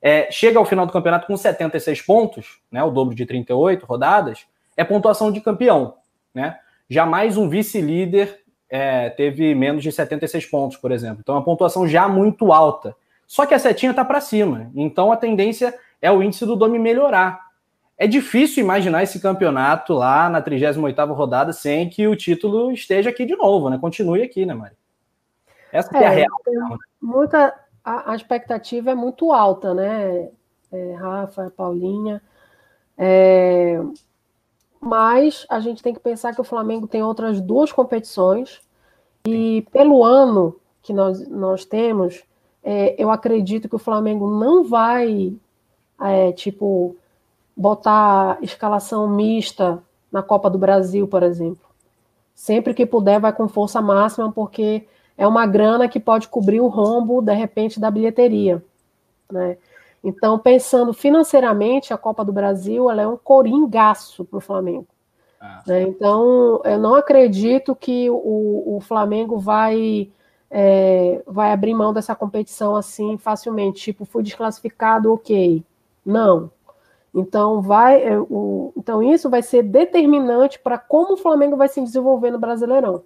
É, 0.01 0.31
chega 0.31 0.57
ao 0.57 0.65
final 0.65 0.87
do 0.87 0.91
campeonato 0.91 1.27
com 1.27 1.37
76 1.37 2.01
pontos, 2.01 2.59
né? 2.71 2.83
O 2.83 2.89
dobro 2.89 3.13
de 3.13 3.27
38 3.27 3.85
rodadas, 3.85 4.47
é 4.75 4.83
pontuação 4.83 5.31
de 5.31 5.39
campeão, 5.39 5.97
né? 6.33 6.57
Jamais 6.89 7.37
um 7.37 7.47
vice-líder 7.47 8.41
é, 8.71 9.09
teve 9.09 9.53
menos 9.53 9.83
de 9.83 9.91
76 9.91 10.45
pontos, 10.45 10.77
por 10.77 10.93
exemplo. 10.93 11.17
Então, 11.19 11.35
é 11.35 11.37
uma 11.37 11.43
pontuação 11.43 11.85
já 11.85 12.07
muito 12.07 12.53
alta. 12.53 12.95
Só 13.27 13.45
que 13.45 13.53
a 13.53 13.59
setinha 13.59 13.91
está 13.91 14.05
para 14.05 14.21
cima. 14.21 14.71
Então, 14.73 15.11
a 15.11 15.17
tendência 15.17 15.77
é 16.01 16.09
o 16.09 16.23
índice 16.23 16.45
do 16.45 16.55
Domi 16.55 16.79
melhorar. 16.79 17.51
É 17.97 18.07
difícil 18.07 18.63
imaginar 18.63 19.03
esse 19.03 19.19
campeonato 19.19 19.93
lá 19.93 20.29
na 20.29 20.41
38ª 20.41 21.13
rodada 21.13 21.51
sem 21.51 21.89
que 21.89 22.07
o 22.07 22.15
título 22.15 22.71
esteja 22.71 23.09
aqui 23.09 23.25
de 23.25 23.35
novo, 23.35 23.69
né? 23.69 23.77
Continue 23.77 24.23
aqui, 24.23 24.45
né, 24.45 24.53
Mari? 24.53 24.75
Essa 25.71 25.95
é, 25.97 26.03
é 26.03 26.07
a 26.07 26.09
real. 26.09 26.29
Muita, 27.01 27.53
a, 27.83 28.13
a, 28.13 28.15
expectativa 28.15 28.91
é 28.91 28.95
muito 28.95 29.33
alta, 29.33 29.73
né? 29.73 30.29
É, 30.71 30.95
Rafa, 30.95 31.51
Paulinha. 31.55 32.21
É, 32.97 33.79
mas 34.81 35.45
a 35.47 35.59
gente 35.59 35.83
tem 35.83 35.93
que 35.93 35.99
pensar 35.99 36.33
que 36.33 36.41
o 36.41 36.45
Flamengo 36.45 36.87
tem 36.87 37.03
outras 37.03 37.39
duas 37.39 37.71
competições 37.71 38.59
e 39.25 39.65
pelo 39.71 40.03
ano 40.03 40.55
que 40.81 40.91
nós, 40.91 41.27
nós 41.27 41.63
temos, 41.63 42.23
é, 42.63 42.95
eu 43.01 43.11
acredito 43.11 43.69
que 43.69 43.75
o 43.75 43.79
Flamengo 43.79 44.27
não 44.29 44.63
vai, 44.63 45.33
é, 45.99 46.31
tipo, 46.31 46.95
botar 47.55 48.39
escalação 48.41 49.07
mista 49.07 49.81
na 50.11 50.23
Copa 50.23 50.49
do 50.49 50.57
Brasil, 50.57 51.07
por 51.07 51.21
exemplo. 51.21 51.69
sempre 52.33 52.73
que 52.73 52.87
puder, 52.87 53.19
vai 53.19 53.31
com 53.31 53.47
força 53.47 53.79
máxima, 53.81 54.31
porque 54.31 54.87
é 55.15 55.27
uma 55.27 55.45
grana 55.45 55.87
que 55.87 55.99
pode 55.99 56.27
cobrir 56.27 56.59
o 56.59 56.67
rombo, 56.67 57.21
de 57.21 57.33
repente, 57.33 57.79
da 57.79 57.91
bilheteria. 57.91 58.63
Né? 59.31 59.57
Então, 60.03 60.39
pensando 60.39 60.93
financeiramente, 60.93 61.93
a 61.93 61.97
Copa 61.97 62.25
do 62.25 62.33
Brasil 62.33 62.89
ela 62.89 63.01
é 63.03 63.07
um 63.07 63.17
coringaço 63.17 64.25
para 64.25 64.37
o 64.37 64.41
Flamengo. 64.41 64.87
Ah. 65.39 65.61
Né? 65.67 65.83
Então, 65.83 66.61
eu 66.63 66.79
não 66.79 66.95
acredito 66.95 67.75
que 67.75 68.09
o, 68.09 68.77
o 68.77 68.79
Flamengo 68.81 69.37
vai, 69.37 70.09
é, 70.49 71.21
vai 71.27 71.51
abrir 71.51 71.73
mão 71.73 71.93
dessa 71.93 72.15
competição 72.15 72.75
assim 72.75 73.17
facilmente. 73.17 73.81
Tipo, 73.81 74.05
fui 74.05 74.23
desclassificado, 74.23 75.13
ok. 75.13 75.63
Não. 76.05 76.49
Então, 77.13 77.61
vai, 77.61 78.01
é, 78.03 78.17
o, 78.17 78.73
então 78.75 79.03
isso 79.03 79.29
vai 79.29 79.43
ser 79.43 79.63
determinante 79.63 80.57
para 80.57 80.77
como 80.77 81.13
o 81.13 81.17
Flamengo 81.17 81.57
vai 81.57 81.67
se 81.67 81.81
desenvolver 81.81 82.31
no 82.31 82.39
Brasileirão. 82.39 83.03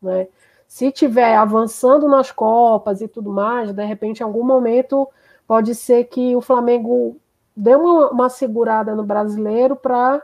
Né? 0.00 0.26
Se 0.66 0.90
tiver 0.90 1.36
avançando 1.36 2.08
nas 2.08 2.32
Copas 2.32 3.00
e 3.00 3.06
tudo 3.06 3.30
mais, 3.30 3.72
de 3.72 3.84
repente, 3.84 4.20
em 4.20 4.24
algum 4.24 4.44
momento, 4.44 5.08
pode 5.46 5.74
ser 5.74 6.04
que 6.04 6.34
o 6.34 6.40
Flamengo 6.40 7.16
dê 7.56 7.74
uma, 7.74 8.10
uma 8.10 8.28
segurada 8.28 8.94
no 8.94 9.04
brasileiro 9.04 9.76
para 9.76 10.22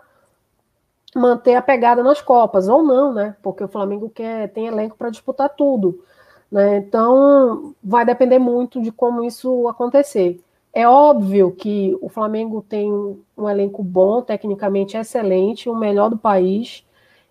manter 1.15 1.55
a 1.55 1.63
pegada 1.63 2.03
nas 2.03 2.21
Copas, 2.21 2.69
ou 2.69 2.83
não, 2.83 3.13
né? 3.13 3.37
Porque 3.43 3.63
o 3.63 3.69
Flamengo 3.69 4.11
quer, 4.11 4.49
tem 4.53 4.67
elenco 4.67 4.97
para 4.97 5.11
disputar 5.11 5.51
tudo. 5.51 6.03
Né? 6.51 6.79
Então, 6.79 7.75
vai 7.83 8.05
depender 8.05 8.39
muito 8.39 8.81
de 8.81 8.91
como 8.93 9.25
isso 9.25 9.69
acontecer. 9.69 10.41
É 10.73 10.89
óbvio 10.89 11.53
que 11.53 11.97
o 12.01 12.09
Flamengo 12.09 12.65
tem 12.67 12.91
um 12.91 13.49
elenco 13.49 13.83
bom, 13.83 14.23
tecnicamente 14.23 14.97
excelente, 14.97 15.69
o 15.69 15.75
melhor 15.75 16.09
do 16.09 16.17
país, 16.17 16.85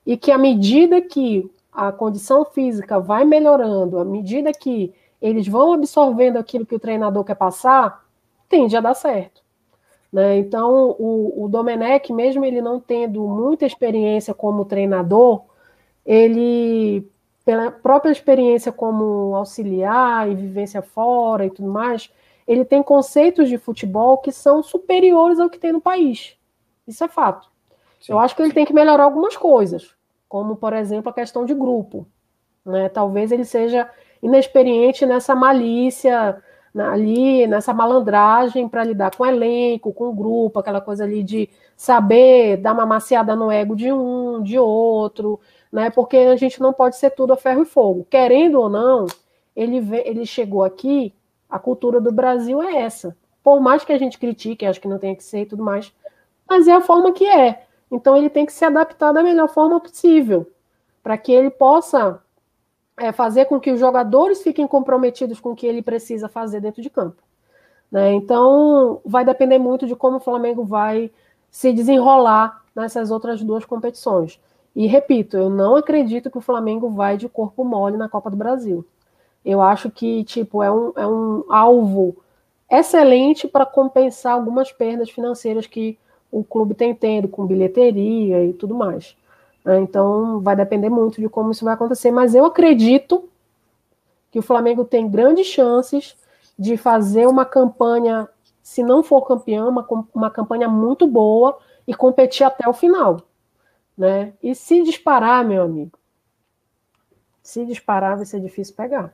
e 0.05 0.15
que 0.15 0.31
à 0.31 0.37
medida 0.37 1.01
que 1.01 1.49
a 1.71 1.91
condição 1.91 2.45
física 2.45 2.99
vai 2.99 3.25
melhorando, 3.25 3.97
à 3.97 4.05
medida 4.05 4.51
que 4.51 4.93
eles 5.21 5.47
vão 5.47 5.73
absorvendo 5.73 6.37
aquilo 6.37 6.65
que 6.65 6.75
o 6.75 6.79
treinador 6.79 7.23
quer 7.23 7.35
passar, 7.35 8.03
tende 8.49 8.75
a 8.75 8.81
dar 8.81 8.93
certo. 8.93 9.41
Né? 10.11 10.37
Então, 10.39 10.95
o, 10.99 11.45
o 11.45 11.47
Domenech, 11.47 12.11
mesmo 12.11 12.43
ele 12.43 12.61
não 12.61 12.79
tendo 12.79 13.25
muita 13.27 13.65
experiência 13.65 14.33
como 14.33 14.65
treinador, 14.65 15.43
ele, 16.05 17.07
pela 17.45 17.71
própria 17.71 18.11
experiência 18.11 18.71
como 18.71 19.35
auxiliar 19.35 20.29
e 20.29 20.35
vivência 20.35 20.81
fora 20.81 21.45
e 21.45 21.51
tudo 21.51 21.69
mais, 21.69 22.11
ele 22.47 22.65
tem 22.65 22.83
conceitos 22.83 23.47
de 23.47 23.57
futebol 23.57 24.17
que 24.17 24.31
são 24.31 24.61
superiores 24.61 25.39
ao 25.39 25.49
que 25.49 25.59
tem 25.59 25.71
no 25.71 25.79
país. 25.79 26.35
Isso 26.87 27.03
é 27.03 27.07
fato. 27.07 27.49
Sim, 28.01 28.11
Eu 28.13 28.19
acho 28.19 28.35
que 28.35 28.41
ele 28.41 28.53
tem 28.53 28.65
que 28.65 28.73
melhorar 28.73 29.03
algumas 29.03 29.37
coisas, 29.37 29.95
como, 30.27 30.55
por 30.55 30.73
exemplo, 30.73 31.09
a 31.09 31.13
questão 31.13 31.45
de 31.45 31.53
grupo. 31.53 32.05
Né? 32.65 32.89
Talvez 32.89 33.31
ele 33.31 33.45
seja 33.45 33.89
inexperiente 34.21 35.05
nessa 35.05 35.35
malícia 35.35 36.41
ali, 36.79 37.45
nessa 37.47 37.73
malandragem 37.73 38.67
para 38.67 38.83
lidar 38.83 39.15
com 39.15 39.25
elenco, 39.25 39.93
com 39.93 40.09
o 40.09 40.13
grupo, 40.13 40.59
aquela 40.59 40.79
coisa 40.79 41.03
ali 41.03 41.21
de 41.21 41.49
saber 41.75 42.57
dar 42.57 42.73
uma 42.73 42.85
maciada 42.85 43.35
no 43.35 43.51
ego 43.51 43.75
de 43.75 43.91
um, 43.91 44.41
de 44.41 44.57
outro, 44.57 45.39
né? 45.71 45.89
Porque 45.89 46.17
a 46.17 46.35
gente 46.35 46.61
não 46.61 46.71
pode 46.71 46.95
ser 46.95 47.11
tudo 47.11 47.33
a 47.33 47.37
ferro 47.37 47.63
e 47.63 47.65
fogo. 47.65 48.07
Querendo 48.09 48.59
ou 48.59 48.69
não, 48.69 49.05
ele, 49.55 49.77
ele 50.05 50.25
chegou 50.25 50.63
aqui 50.63 51.13
a 51.49 51.59
cultura 51.59 51.99
do 51.99 52.11
Brasil 52.11 52.61
é 52.61 52.77
essa. 52.77 53.15
Por 53.43 53.59
mais 53.59 53.83
que 53.83 53.91
a 53.91 53.97
gente 53.97 54.17
critique, 54.17 54.65
acho 54.65 54.79
que 54.79 54.87
não 54.87 54.97
tem 54.97 55.13
que 55.13 55.23
ser 55.23 55.41
e 55.41 55.45
tudo 55.45 55.63
mais, 55.63 55.91
mas 56.47 56.67
é 56.67 56.71
a 56.71 56.81
forma 56.81 57.11
que 57.11 57.25
é. 57.25 57.65
Então 57.91 58.15
ele 58.15 58.29
tem 58.29 58.45
que 58.45 58.53
se 58.53 58.63
adaptar 58.63 59.11
da 59.11 59.21
melhor 59.21 59.49
forma 59.49 59.79
possível, 59.79 60.49
para 61.03 61.17
que 61.17 61.31
ele 61.31 61.49
possa 61.49 62.21
é, 62.97 63.11
fazer 63.11 63.45
com 63.45 63.59
que 63.59 63.71
os 63.71 63.79
jogadores 63.79 64.41
fiquem 64.41 64.67
comprometidos 64.67 65.39
com 65.39 65.51
o 65.51 65.55
que 65.55 65.65
ele 65.65 65.81
precisa 65.81 66.29
fazer 66.29 66.61
dentro 66.61 66.81
de 66.81 66.89
campo. 66.89 67.21
Né? 67.91 68.13
Então 68.13 69.01
vai 69.05 69.25
depender 69.25 69.57
muito 69.57 69.85
de 69.85 69.95
como 69.95 70.17
o 70.17 70.21
Flamengo 70.21 70.63
vai 70.63 71.11
se 71.49 71.73
desenrolar 71.73 72.63
nessas 72.75 73.11
outras 73.11 73.43
duas 73.43 73.65
competições. 73.65 74.39
E 74.73 74.87
repito, 74.87 75.35
eu 75.35 75.49
não 75.49 75.75
acredito 75.75 76.31
que 76.31 76.37
o 76.37 76.41
Flamengo 76.41 76.89
vai 76.89 77.17
de 77.17 77.27
corpo 77.27 77.63
mole 77.63 77.97
na 77.97 78.07
Copa 78.07 78.29
do 78.29 78.37
Brasil. 78.37 78.85
Eu 79.43 79.61
acho 79.61 79.89
que, 79.89 80.23
tipo, 80.23 80.63
é 80.63 80.71
um, 80.71 80.93
é 80.95 81.05
um 81.05 81.43
alvo 81.49 82.15
excelente 82.69 83.47
para 83.47 83.65
compensar 83.65 84.33
algumas 84.33 84.71
perdas 84.71 85.09
financeiras 85.09 85.67
que 85.67 85.97
o 86.31 86.43
clube 86.43 86.73
tem 86.73 86.95
tendo 86.95 87.27
com 87.27 87.45
bilheteria 87.45 88.45
e 88.45 88.53
tudo 88.53 88.73
mais. 88.73 89.17
Né? 89.63 89.79
Então, 89.79 90.39
vai 90.41 90.55
depender 90.55 90.89
muito 90.89 91.21
de 91.21 91.29
como 91.29 91.51
isso 91.51 91.65
vai 91.65 91.73
acontecer, 91.73 92.11
mas 92.11 92.35
eu 92.35 92.45
acredito 92.45 93.29
que 94.31 94.39
o 94.39 94.43
Flamengo 94.43 94.85
tem 94.85 95.09
grandes 95.09 95.47
chances 95.47 96.15
de 96.57 96.77
fazer 96.77 97.27
uma 97.27 97.45
campanha, 97.45 98.27
se 98.61 98.83
não 98.83 99.03
for 99.03 99.21
campeão, 99.23 99.69
uma, 99.69 99.87
uma 100.13 100.29
campanha 100.29 100.67
muito 100.69 101.07
boa 101.07 101.57
e 101.87 101.93
competir 101.93 102.45
até 102.45 102.67
o 102.67 102.73
final. 102.73 103.21
Né? 103.97 104.33
E 104.41 104.55
se 104.55 104.81
disparar, 104.83 105.43
meu 105.45 105.63
amigo, 105.63 105.97
se 107.41 107.65
disparar 107.65 108.15
vai 108.15 108.25
ser 108.25 108.39
difícil 108.39 108.75
pegar. 108.75 109.13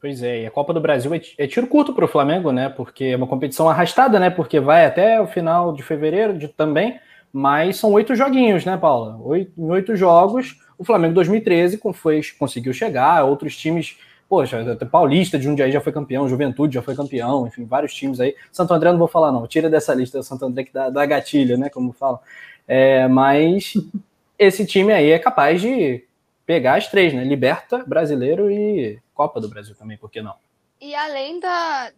Pois 0.00 0.20
é, 0.20 0.42
e 0.42 0.46
a 0.46 0.50
Copa 0.50 0.74
do 0.74 0.80
Brasil 0.80 1.14
é, 1.14 1.20
é 1.38 1.46
tiro 1.46 1.68
curto 1.68 1.94
para 1.94 2.04
o 2.04 2.08
Flamengo, 2.08 2.50
né? 2.50 2.68
Porque 2.68 3.04
é 3.04 3.16
uma 3.16 3.26
competição 3.26 3.68
arrastada, 3.68 4.18
né? 4.18 4.30
Porque 4.30 4.58
vai 4.58 4.84
até 4.84 5.20
o 5.20 5.28
final 5.28 5.72
de 5.72 5.82
fevereiro 5.82 6.36
de, 6.36 6.48
também, 6.48 6.98
mas 7.32 7.76
são 7.76 7.92
oito 7.92 8.14
joguinhos, 8.14 8.64
né, 8.64 8.76
Paula? 8.76 9.16
Oito, 9.22 9.52
em 9.56 9.70
oito 9.70 9.96
jogos, 9.96 10.58
o 10.76 10.84
Flamengo 10.84 11.14
2013 11.14 11.80
foi, 11.94 12.20
conseguiu 12.38 12.72
chegar, 12.72 13.24
outros 13.24 13.56
times, 13.56 13.96
poxa, 14.28 14.72
até 14.72 14.84
Paulista 14.84 15.38
de 15.38 15.44
Jundiaí 15.44 15.72
já 15.72 15.80
foi 15.80 15.92
campeão, 15.92 16.28
Juventude 16.28 16.74
já 16.74 16.82
foi 16.82 16.94
campeão, 16.94 17.46
enfim, 17.46 17.64
vários 17.64 17.94
times 17.94 18.20
aí. 18.20 18.34
Santo 18.50 18.74
André 18.74 18.90
não 18.90 18.98
vou 18.98 19.08
falar, 19.08 19.32
não, 19.32 19.46
tira 19.46 19.70
dessa 19.70 19.94
lista 19.94 20.18
do 20.18 20.24
Santo 20.24 20.44
André 20.44 20.64
que 20.64 20.72
dá, 20.72 20.90
dá 20.90 21.06
gatilho, 21.06 21.56
né? 21.56 21.70
Como 21.70 21.92
fala. 21.92 22.20
É, 22.66 23.08
mas 23.08 23.74
esse 24.38 24.66
time 24.66 24.92
aí 24.92 25.10
é 25.10 25.18
capaz 25.18 25.60
de 25.60 26.04
pegar 26.44 26.74
as 26.74 26.88
três, 26.88 27.14
né? 27.14 27.24
Liberta, 27.24 27.84
brasileiro 27.86 28.50
e 28.50 28.98
Copa 29.14 29.40
do 29.40 29.48
Brasil 29.48 29.74
também, 29.74 29.96
por 29.96 30.10
que 30.10 30.20
não? 30.20 30.34
E 30.80 30.96
além 30.96 31.38
da, 31.38 31.92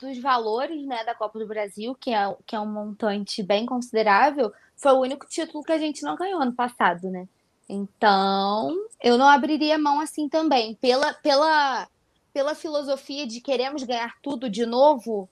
dos 0.00 0.18
valores 0.18 0.84
né, 0.86 1.04
da 1.04 1.14
Copa 1.14 1.38
do 1.38 1.46
Brasil, 1.46 1.94
que 1.94 2.10
é, 2.12 2.36
que 2.46 2.56
é 2.56 2.60
um 2.60 2.66
montante 2.66 3.42
bem 3.42 3.66
considerável, 3.66 4.52
foi 4.76 4.92
o 4.92 5.00
único 5.00 5.26
título 5.26 5.62
que 5.62 5.72
a 5.72 5.78
gente 5.78 6.02
não 6.02 6.16
ganhou 6.16 6.40
ano 6.40 6.52
passado, 6.52 7.10
né? 7.10 7.28
Então, 7.68 8.74
eu 9.00 9.16
não 9.16 9.28
abriria 9.28 9.78
mão 9.78 10.00
assim 10.00 10.28
também. 10.28 10.74
Pela, 10.74 11.12
pela, 11.14 11.86
pela 12.32 12.54
filosofia 12.54 13.26
de 13.26 13.40
queremos 13.40 13.84
ganhar 13.84 14.14
tudo 14.20 14.50
de 14.50 14.66
novo, 14.66 15.28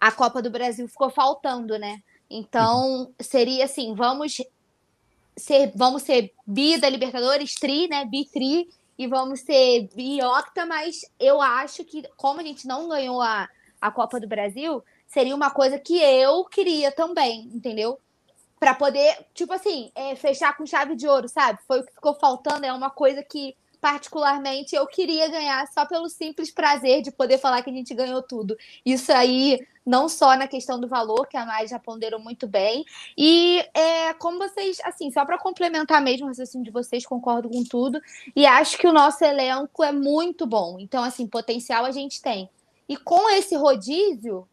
a 0.00 0.10
Copa 0.10 0.40
do 0.40 0.50
Brasil 0.50 0.88
ficou 0.88 1.10
faltando, 1.10 1.78
né? 1.78 2.02
Então, 2.30 3.12
seria 3.20 3.64
assim, 3.64 3.94
vamos 3.94 4.38
ser, 5.36 5.72
vamos 5.74 6.02
ser 6.02 6.32
bi 6.46 6.78
da 6.78 6.88
Libertadores, 6.88 7.54
tri, 7.56 7.88
né? 7.88 8.04
Bi, 8.04 8.24
tri, 8.32 8.68
e 8.98 9.06
vamos 9.06 9.40
ser 9.40 9.88
biocta, 9.94 10.64
mas 10.64 11.02
eu 11.18 11.40
acho 11.42 11.84
que, 11.84 12.02
como 12.16 12.40
a 12.40 12.44
gente 12.44 12.66
não 12.66 12.88
ganhou 12.88 13.20
a, 13.20 13.48
a 13.84 13.90
Copa 13.90 14.18
do 14.18 14.26
Brasil, 14.26 14.82
seria 15.06 15.36
uma 15.36 15.50
coisa 15.50 15.78
que 15.78 15.94
eu 16.00 16.46
queria 16.46 16.90
também, 16.90 17.50
entendeu? 17.52 18.00
Para 18.58 18.72
poder, 18.72 19.26
tipo 19.34 19.52
assim, 19.52 19.92
é, 19.94 20.16
fechar 20.16 20.56
com 20.56 20.64
chave 20.64 20.96
de 20.96 21.06
ouro, 21.06 21.28
sabe? 21.28 21.58
Foi 21.68 21.80
o 21.80 21.84
que 21.84 21.92
ficou 21.92 22.14
faltando, 22.14 22.64
é 22.64 22.72
uma 22.72 22.88
coisa 22.88 23.22
que 23.22 23.54
particularmente 23.82 24.74
eu 24.74 24.86
queria 24.86 25.28
ganhar 25.28 25.68
só 25.68 25.84
pelo 25.84 26.08
simples 26.08 26.50
prazer 26.50 27.02
de 27.02 27.12
poder 27.12 27.36
falar 27.36 27.62
que 27.62 27.68
a 27.68 27.72
gente 27.74 27.94
ganhou 27.94 28.22
tudo. 28.22 28.56
Isso 28.86 29.12
aí, 29.12 29.60
não 29.84 30.08
só 30.08 30.34
na 30.34 30.48
questão 30.48 30.80
do 30.80 30.88
valor, 30.88 31.26
que 31.26 31.36
a 31.36 31.44
Mai 31.44 31.68
já 31.68 31.78
ponderou 31.78 32.18
muito 32.18 32.48
bem, 32.48 32.86
e 33.18 33.62
é, 33.74 34.14
como 34.14 34.38
vocês, 34.38 34.78
assim, 34.82 35.10
só 35.10 35.26
para 35.26 35.36
complementar 35.36 36.00
mesmo 36.00 36.24
o 36.24 36.28
raciocínio 36.28 36.64
de 36.64 36.70
vocês, 36.70 37.04
concordo 37.04 37.50
com 37.50 37.62
tudo, 37.62 38.00
e 38.34 38.46
acho 38.46 38.78
que 38.78 38.86
o 38.86 38.94
nosso 38.94 39.22
elenco 39.22 39.84
é 39.84 39.92
muito 39.92 40.46
bom. 40.46 40.78
Então, 40.80 41.04
assim, 41.04 41.26
potencial 41.26 41.84
a 41.84 41.90
gente 41.90 42.22
tem. 42.22 42.48
E 42.88 42.96
com 42.96 43.28
esse 43.30 43.56
rodízio, 43.56 44.46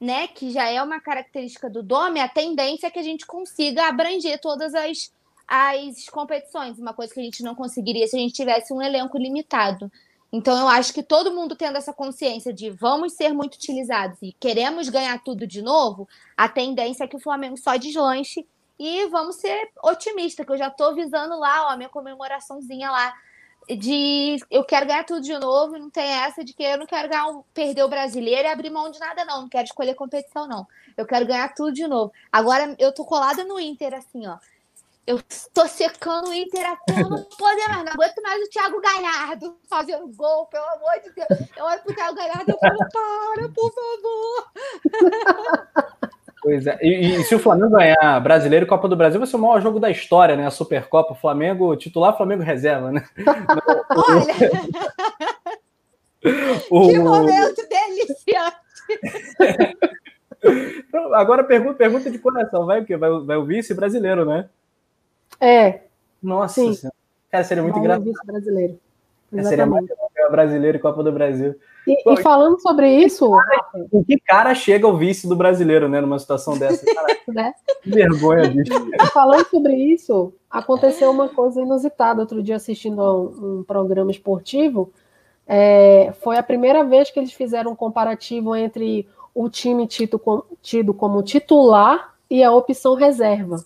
né, 0.00 0.26
que 0.28 0.50
já 0.50 0.68
é 0.68 0.82
uma 0.82 1.00
característica 1.00 1.70
do 1.70 1.82
Dome, 1.82 2.20
a 2.20 2.28
tendência 2.28 2.88
é 2.88 2.90
que 2.90 2.98
a 2.98 3.02
gente 3.02 3.26
consiga 3.26 3.88
abranger 3.88 4.40
todas 4.40 4.74
as 4.74 5.10
as 5.48 6.08
competições, 6.08 6.78
uma 6.78 6.92
coisa 6.92 7.14
que 7.14 7.20
a 7.20 7.22
gente 7.22 7.42
não 7.42 7.54
conseguiria 7.54 8.06
se 8.08 8.16
a 8.16 8.18
gente 8.18 8.34
tivesse 8.34 8.72
um 8.72 8.82
elenco 8.82 9.16
limitado. 9.16 9.90
Então, 10.32 10.58
eu 10.58 10.68
acho 10.68 10.92
que 10.92 11.02
todo 11.02 11.32
mundo 11.32 11.54
tendo 11.54 11.78
essa 11.78 11.92
consciência 11.92 12.52
de 12.52 12.68
vamos 12.68 13.12
ser 13.12 13.32
muito 13.32 13.54
utilizados 13.54 14.18
e 14.20 14.34
queremos 14.40 14.88
ganhar 14.88 15.22
tudo 15.22 15.46
de 15.46 15.62
novo, 15.62 16.08
a 16.36 16.48
tendência 16.48 17.04
é 17.04 17.06
que 17.06 17.16
o 17.16 17.20
Flamengo 17.20 17.56
só 17.56 17.76
deslanche 17.76 18.46
e 18.78 19.06
vamos 19.06 19.36
ser 19.36 19.70
otimistas, 19.82 20.44
que 20.44 20.52
eu 20.52 20.58
já 20.58 20.66
estou 20.66 20.94
visando 20.94 21.38
lá, 21.38 21.68
ó, 21.68 21.70
a 21.70 21.76
minha 21.76 21.88
comemoraçãozinha 21.88 22.90
lá 22.90 23.14
de 23.68 24.36
eu 24.50 24.64
quero 24.64 24.86
ganhar 24.86 25.04
tudo 25.04 25.20
de 25.20 25.36
novo, 25.36 25.76
não 25.78 25.90
tem 25.90 26.04
essa 26.04 26.44
de 26.44 26.52
que 26.52 26.62
eu 26.62 26.78
não 26.78 26.86
quero 26.86 27.08
ganhar, 27.08 27.26
perder 27.52 27.82
o 27.82 27.88
brasileiro 27.88 28.46
e 28.46 28.50
abrir 28.50 28.70
mão 28.70 28.90
de 28.90 29.00
nada, 29.00 29.24
não. 29.24 29.42
Não 29.42 29.48
quero 29.48 29.64
escolher 29.64 29.94
competição, 29.94 30.46
não. 30.46 30.66
Eu 30.96 31.04
quero 31.06 31.26
ganhar 31.26 31.52
tudo 31.54 31.72
de 31.72 31.86
novo. 31.86 32.12
Agora 32.30 32.76
eu 32.78 32.92
tô 32.92 33.04
colada 33.04 33.42
no 33.44 33.58
Inter, 33.58 33.94
assim, 33.94 34.26
ó 34.26 34.38
Eu 35.06 35.20
tô 35.52 35.66
secando 35.66 36.28
o 36.28 36.34
Inter 36.34 36.64
até 36.64 36.92
Galhardo 36.94 37.10
não 37.10 37.24
poder 37.24 37.68
mais. 37.68 37.84
Não 37.84 37.92
aguento 37.92 38.22
mais 38.22 38.42
o 38.42 38.50
Thiago 38.50 38.80
Galhardo 38.80 39.58
fazendo 39.68 40.06
gol, 40.14 40.46
pelo 40.46 40.64
amor 40.64 41.00
de 41.02 41.10
Deus. 41.10 41.50
Eu 41.56 41.64
olho 41.64 41.82
pro 41.82 41.94
Thiago 41.94 42.14
Galhardo 42.14 42.52
e 42.52 42.58
falo, 42.58 42.78
para, 42.92 43.48
por 43.48 43.72
favor. 43.74 44.52
Pois 46.46 46.64
é. 46.64 46.78
E, 46.80 47.16
e, 47.16 47.24
se 47.24 47.34
o 47.34 47.40
Flamengo 47.40 47.76
ganhar 47.76 48.20
Brasileiro 48.20 48.66
e 48.66 48.68
Copa 48.68 48.86
do 48.86 48.94
Brasil, 48.94 49.18
vai 49.18 49.26
ser 49.26 49.34
o 49.34 49.40
maior 49.40 49.60
jogo 49.60 49.80
da 49.80 49.90
história, 49.90 50.36
né? 50.36 50.46
A 50.46 50.50
Supercopa. 50.50 51.12
Flamengo 51.12 51.74
titular, 51.74 52.16
Flamengo 52.16 52.44
reserva, 52.44 52.92
né? 52.92 53.04
Olha! 53.90 54.62
o... 56.70 56.86
Que 56.86 56.98
momento 57.00 57.66
deliciante! 57.68 58.56
Agora 61.14 61.42
pergunta, 61.42 61.74
pergunta 61.74 62.08
de 62.08 62.18
coração, 62.20 62.64
vai 62.64 62.80
o 62.80 62.84
quê? 62.84 62.96
Vai, 62.96 63.10
vai 63.24 63.36
o 63.36 63.44
vice 63.44 63.74
brasileiro, 63.74 64.24
né? 64.24 64.48
É. 65.40 65.80
Nossa, 66.22 66.54
Sim. 66.60 66.78
Cara, 67.28 67.42
seria 67.42 67.64
muito 67.64 67.80
engraçado. 67.80 68.04
Vice 68.04 68.24
brasileiro. 68.24 68.78
É, 69.36 69.42
seria 69.42 69.66
muito 69.66 69.92
brasileiro 70.30 70.78
e 70.78 70.80
Copa 70.80 71.02
do 71.02 71.10
Brasil. 71.10 71.56
E, 71.86 72.02
Pô, 72.02 72.14
e 72.14 72.22
falando 72.22 72.60
sobre 72.60 72.90
isso. 73.04 73.30
Em 73.92 74.02
que 74.02 74.18
cara 74.20 74.54
chega 74.54 74.86
o 74.88 74.96
vice 74.96 75.28
do 75.28 75.36
brasileiro, 75.36 75.88
né? 75.88 76.00
Numa 76.00 76.18
situação 76.18 76.56
dessa? 76.58 76.84
né? 77.28 77.54
Que 77.82 77.90
vergonha, 77.90 78.48
bicho. 78.48 78.72
Falando 79.12 79.46
sobre 79.46 79.74
isso, 79.74 80.32
aconteceu 80.50 81.10
uma 81.10 81.28
coisa 81.28 81.60
inusitada. 81.60 82.20
Outro 82.20 82.42
dia, 82.42 82.56
assistindo 82.56 83.00
a 83.00 83.16
um, 83.16 83.58
um 83.58 83.64
programa 83.64 84.10
esportivo, 84.10 84.92
é, 85.46 86.12
foi 86.20 86.36
a 86.36 86.42
primeira 86.42 86.84
vez 86.84 87.10
que 87.10 87.20
eles 87.20 87.32
fizeram 87.32 87.72
um 87.72 87.76
comparativo 87.76 88.54
entre 88.56 89.08
o 89.34 89.48
time 89.48 89.86
tido, 89.86 90.20
tido 90.62 90.92
como 90.92 91.22
titular 91.22 92.14
e 92.28 92.42
a 92.42 92.50
opção 92.50 92.94
reserva, 92.94 93.64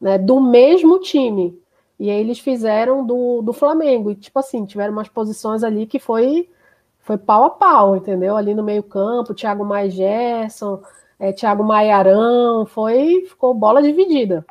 né, 0.00 0.18
do 0.18 0.40
mesmo 0.40 0.98
time. 0.98 1.56
E 1.98 2.10
aí 2.10 2.18
eles 2.18 2.40
fizeram 2.40 3.06
do, 3.06 3.42
do 3.42 3.52
Flamengo. 3.52 4.10
E, 4.10 4.16
tipo 4.16 4.38
assim, 4.38 4.64
tiveram 4.64 4.92
umas 4.92 5.08
posições 5.08 5.62
ali 5.62 5.86
que 5.86 6.00
foi, 6.00 6.48
foi 7.02 7.18
pau 7.18 7.44
a 7.44 7.50
pau, 7.50 7.96
entendeu? 7.96 8.36
Ali 8.36 8.54
no 8.54 8.62
meio-campo, 8.62 9.34
Thiago 9.34 9.64
Maia 9.64 9.90
Gerson, 9.90 10.80
é, 11.18 11.32
Thiago 11.32 11.62
Maiarão, 11.62 12.64
foi, 12.64 13.26
ficou 13.28 13.52
bola 13.52 13.82
dividida. 13.82 14.46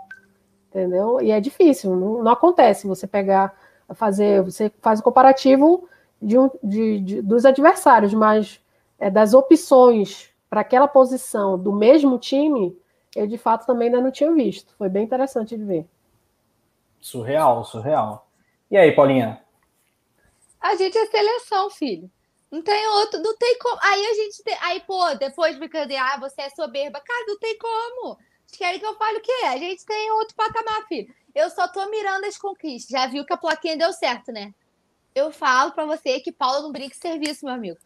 Entendeu? 0.70 1.20
E 1.22 1.32
é 1.32 1.40
difícil, 1.40 1.96
não, 1.96 2.24
não 2.24 2.32
acontece 2.32 2.88
você 2.88 3.08
pegar, 3.08 3.54
fazer, 3.94 4.42
você 4.42 4.72
faz 4.82 5.00
o 5.00 5.04
comparativo 5.04 5.88
de, 6.22 6.38
um, 6.38 6.50
de, 6.64 7.00
de 7.00 7.22
dos 7.22 7.46
adversários, 7.46 8.14
mas 8.14 8.62
é, 9.00 9.10
das 9.10 9.34
opções 9.34 10.30
para 10.50 10.62
aquela 10.62 10.88
posição 10.88 11.58
do 11.58 11.74
mesmo 11.74 12.18
time, 12.18 12.78
eu 13.16 13.28
de 13.28 13.38
fato 13.38 13.66
também 13.66 13.88
ainda 13.88 14.02
não 14.02 14.12
tinha 14.12 14.32
visto. 14.34 14.74
Foi 14.78 14.88
bem 14.88 15.04
interessante 15.04 15.58
de 15.58 15.64
ver. 15.64 15.86
Surreal, 17.00 17.64
surreal. 17.64 18.28
E 18.70 18.78
aí, 18.78 18.92
Paulinha? 18.94 19.42
A 20.60 20.76
gente 20.76 20.98
é 20.98 21.06
seleção, 21.08 21.70
filho. 21.70 22.10
Não 22.52 22.62
tem 22.62 22.88
outro, 22.88 23.22
não 23.22 23.36
tem 23.38 23.58
como. 23.58 23.80
Aí 23.82 24.06
a 24.06 24.14
gente 24.14 24.44
tem. 24.44 24.58
Aí, 24.62 24.82
pô, 24.82 25.16
depois 25.16 25.58
brincadeira, 25.58 26.04
ah, 26.04 26.20
você 26.20 26.42
é 26.42 26.50
soberba. 26.50 27.00
Cara, 27.00 27.26
não 27.26 27.40
tem 27.40 27.58
como. 27.58 28.18
Vocês 28.46 28.58
querem 28.58 28.80
que 28.80 28.86
eu 28.86 28.98
fale 28.98 29.20
o 29.20 29.22
quê? 29.22 29.46
A 29.46 29.58
gente 29.58 29.86
tem 29.86 30.12
outro 30.12 30.36
patamar, 30.36 30.86
filho. 30.88 31.14
Eu 31.34 31.50
só 31.50 31.68
tô 31.70 31.90
mirando 31.90 32.26
as 32.26 32.38
conquistas. 32.38 32.90
Já 32.90 33.08
viu 33.08 33.26
que 33.26 33.32
a 33.32 33.38
plaquinha 33.38 33.78
deu 33.78 33.94
certo, 33.94 34.34
né? 34.34 34.54
Eu 35.16 35.32
falo 35.32 35.72
para 35.72 35.86
você 35.86 36.20
que 36.20 36.32
Paula 36.32 36.62
não 36.62 36.72
brinca 36.74 36.96
serviço, 36.96 37.46
meu 37.46 37.54
amigo. 37.54 37.78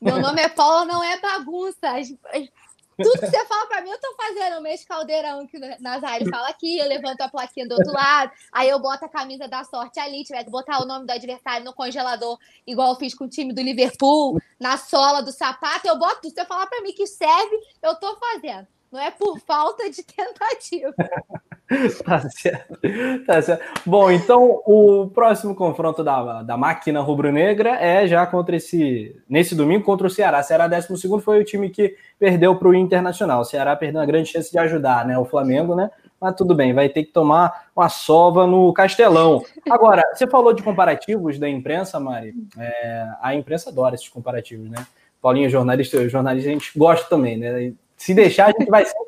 Meu 0.00 0.18
nome 0.20 0.40
é 0.40 0.48
Paula, 0.48 0.86
não 0.86 1.04
é 1.04 1.20
bagunça. 1.20 1.92
Tudo 2.96 3.20
que 3.20 3.26
você 3.26 3.44
fala 3.46 3.66
pra 3.66 3.80
mim, 3.80 3.90
eu 3.90 4.00
tô 4.00 4.14
fazendo. 4.16 4.58
O 4.58 4.62
mês 4.62 4.84
caldeirão 4.84 5.46
que 5.46 5.56
o 5.56 5.60
Nazário 5.80 6.28
fala 6.28 6.48
aqui, 6.48 6.78
eu 6.78 6.88
levanto 6.88 7.20
a 7.20 7.28
plaquinha 7.28 7.66
do 7.66 7.74
outro 7.74 7.92
lado, 7.92 8.30
aí 8.52 8.68
eu 8.68 8.78
boto 8.78 9.04
a 9.04 9.08
camisa 9.08 9.48
da 9.48 9.64
sorte 9.64 9.98
ali, 9.98 10.24
tiver 10.24 10.44
que 10.44 10.50
botar 10.50 10.82
o 10.82 10.86
nome 10.86 11.06
do 11.06 11.10
adversário 11.10 11.64
no 11.64 11.74
congelador, 11.74 12.38
igual 12.66 12.90
eu 12.90 12.96
fiz 12.96 13.14
com 13.14 13.24
o 13.24 13.28
time 13.28 13.52
do 13.52 13.60
Liverpool, 13.60 14.40
na 14.58 14.76
sola 14.76 15.22
do 15.22 15.32
sapato, 15.32 15.86
eu 15.86 15.98
boto. 15.98 16.28
Se 16.28 16.34
você 16.34 16.44
falar 16.44 16.66
pra 16.66 16.80
mim 16.82 16.92
que 16.92 17.06
serve, 17.06 17.58
eu 17.82 17.94
tô 17.96 18.16
fazendo. 18.16 18.66
Não 18.90 19.00
é 19.00 19.10
por 19.10 19.40
falta 19.40 19.90
de 19.90 20.02
tentativa. 20.04 20.94
tá 22.04 22.20
certo. 22.28 22.78
Tá 23.26 23.40
certo. 23.40 23.62
Bom, 23.86 24.10
então 24.10 24.62
o 24.66 25.08
próximo 25.08 25.54
confronto 25.54 26.04
da, 26.04 26.42
da 26.42 26.56
máquina 26.56 27.00
rubro-negra 27.00 27.70
é 27.80 28.06
já 28.06 28.26
contra 28.26 28.56
esse. 28.56 29.16
Nesse 29.28 29.54
domingo 29.54 29.84
contra 29.84 30.06
o 30.06 30.10
Ceará. 30.10 30.40
O 30.40 30.42
Ceará 30.42 30.68
12 30.68 31.20
foi 31.22 31.40
o 31.40 31.44
time 31.44 31.70
que 31.70 31.96
perdeu 32.18 32.56
para 32.56 32.68
o 32.68 32.74
Internacional. 32.74 33.40
O 33.40 33.44
Ceará 33.44 33.74
perdeu 33.74 34.00
uma 34.00 34.06
grande 34.06 34.28
chance 34.28 34.50
de 34.50 34.58
ajudar, 34.58 35.06
né? 35.06 35.18
O 35.18 35.24
Flamengo, 35.24 35.74
né? 35.74 35.90
Mas 36.20 36.36
tudo 36.36 36.54
bem, 36.54 36.72
vai 36.72 36.88
ter 36.88 37.04
que 37.04 37.12
tomar 37.12 37.68
uma 37.74 37.88
sova 37.88 38.46
no 38.46 38.72
Castelão. 38.72 39.42
Agora, 39.68 40.02
você 40.14 40.26
falou 40.26 40.52
de 40.52 40.62
comparativos 40.62 41.38
da 41.38 41.48
imprensa, 41.48 41.98
Mari. 41.98 42.34
É, 42.58 43.08
a 43.20 43.34
imprensa 43.34 43.70
adora 43.70 43.94
esses 43.94 44.08
comparativos, 44.08 44.70
né? 44.70 44.86
Paulinho, 45.20 45.48
jornalista, 45.48 46.06
jornalista, 46.08 46.50
a 46.50 46.52
gente 46.52 46.78
gosta 46.78 47.08
também, 47.08 47.38
né? 47.38 47.72
Se 47.96 48.14
deixar, 48.14 48.46
a 48.46 48.52
gente 48.58 48.70
vai 48.70 48.84
sempre. 48.84 49.04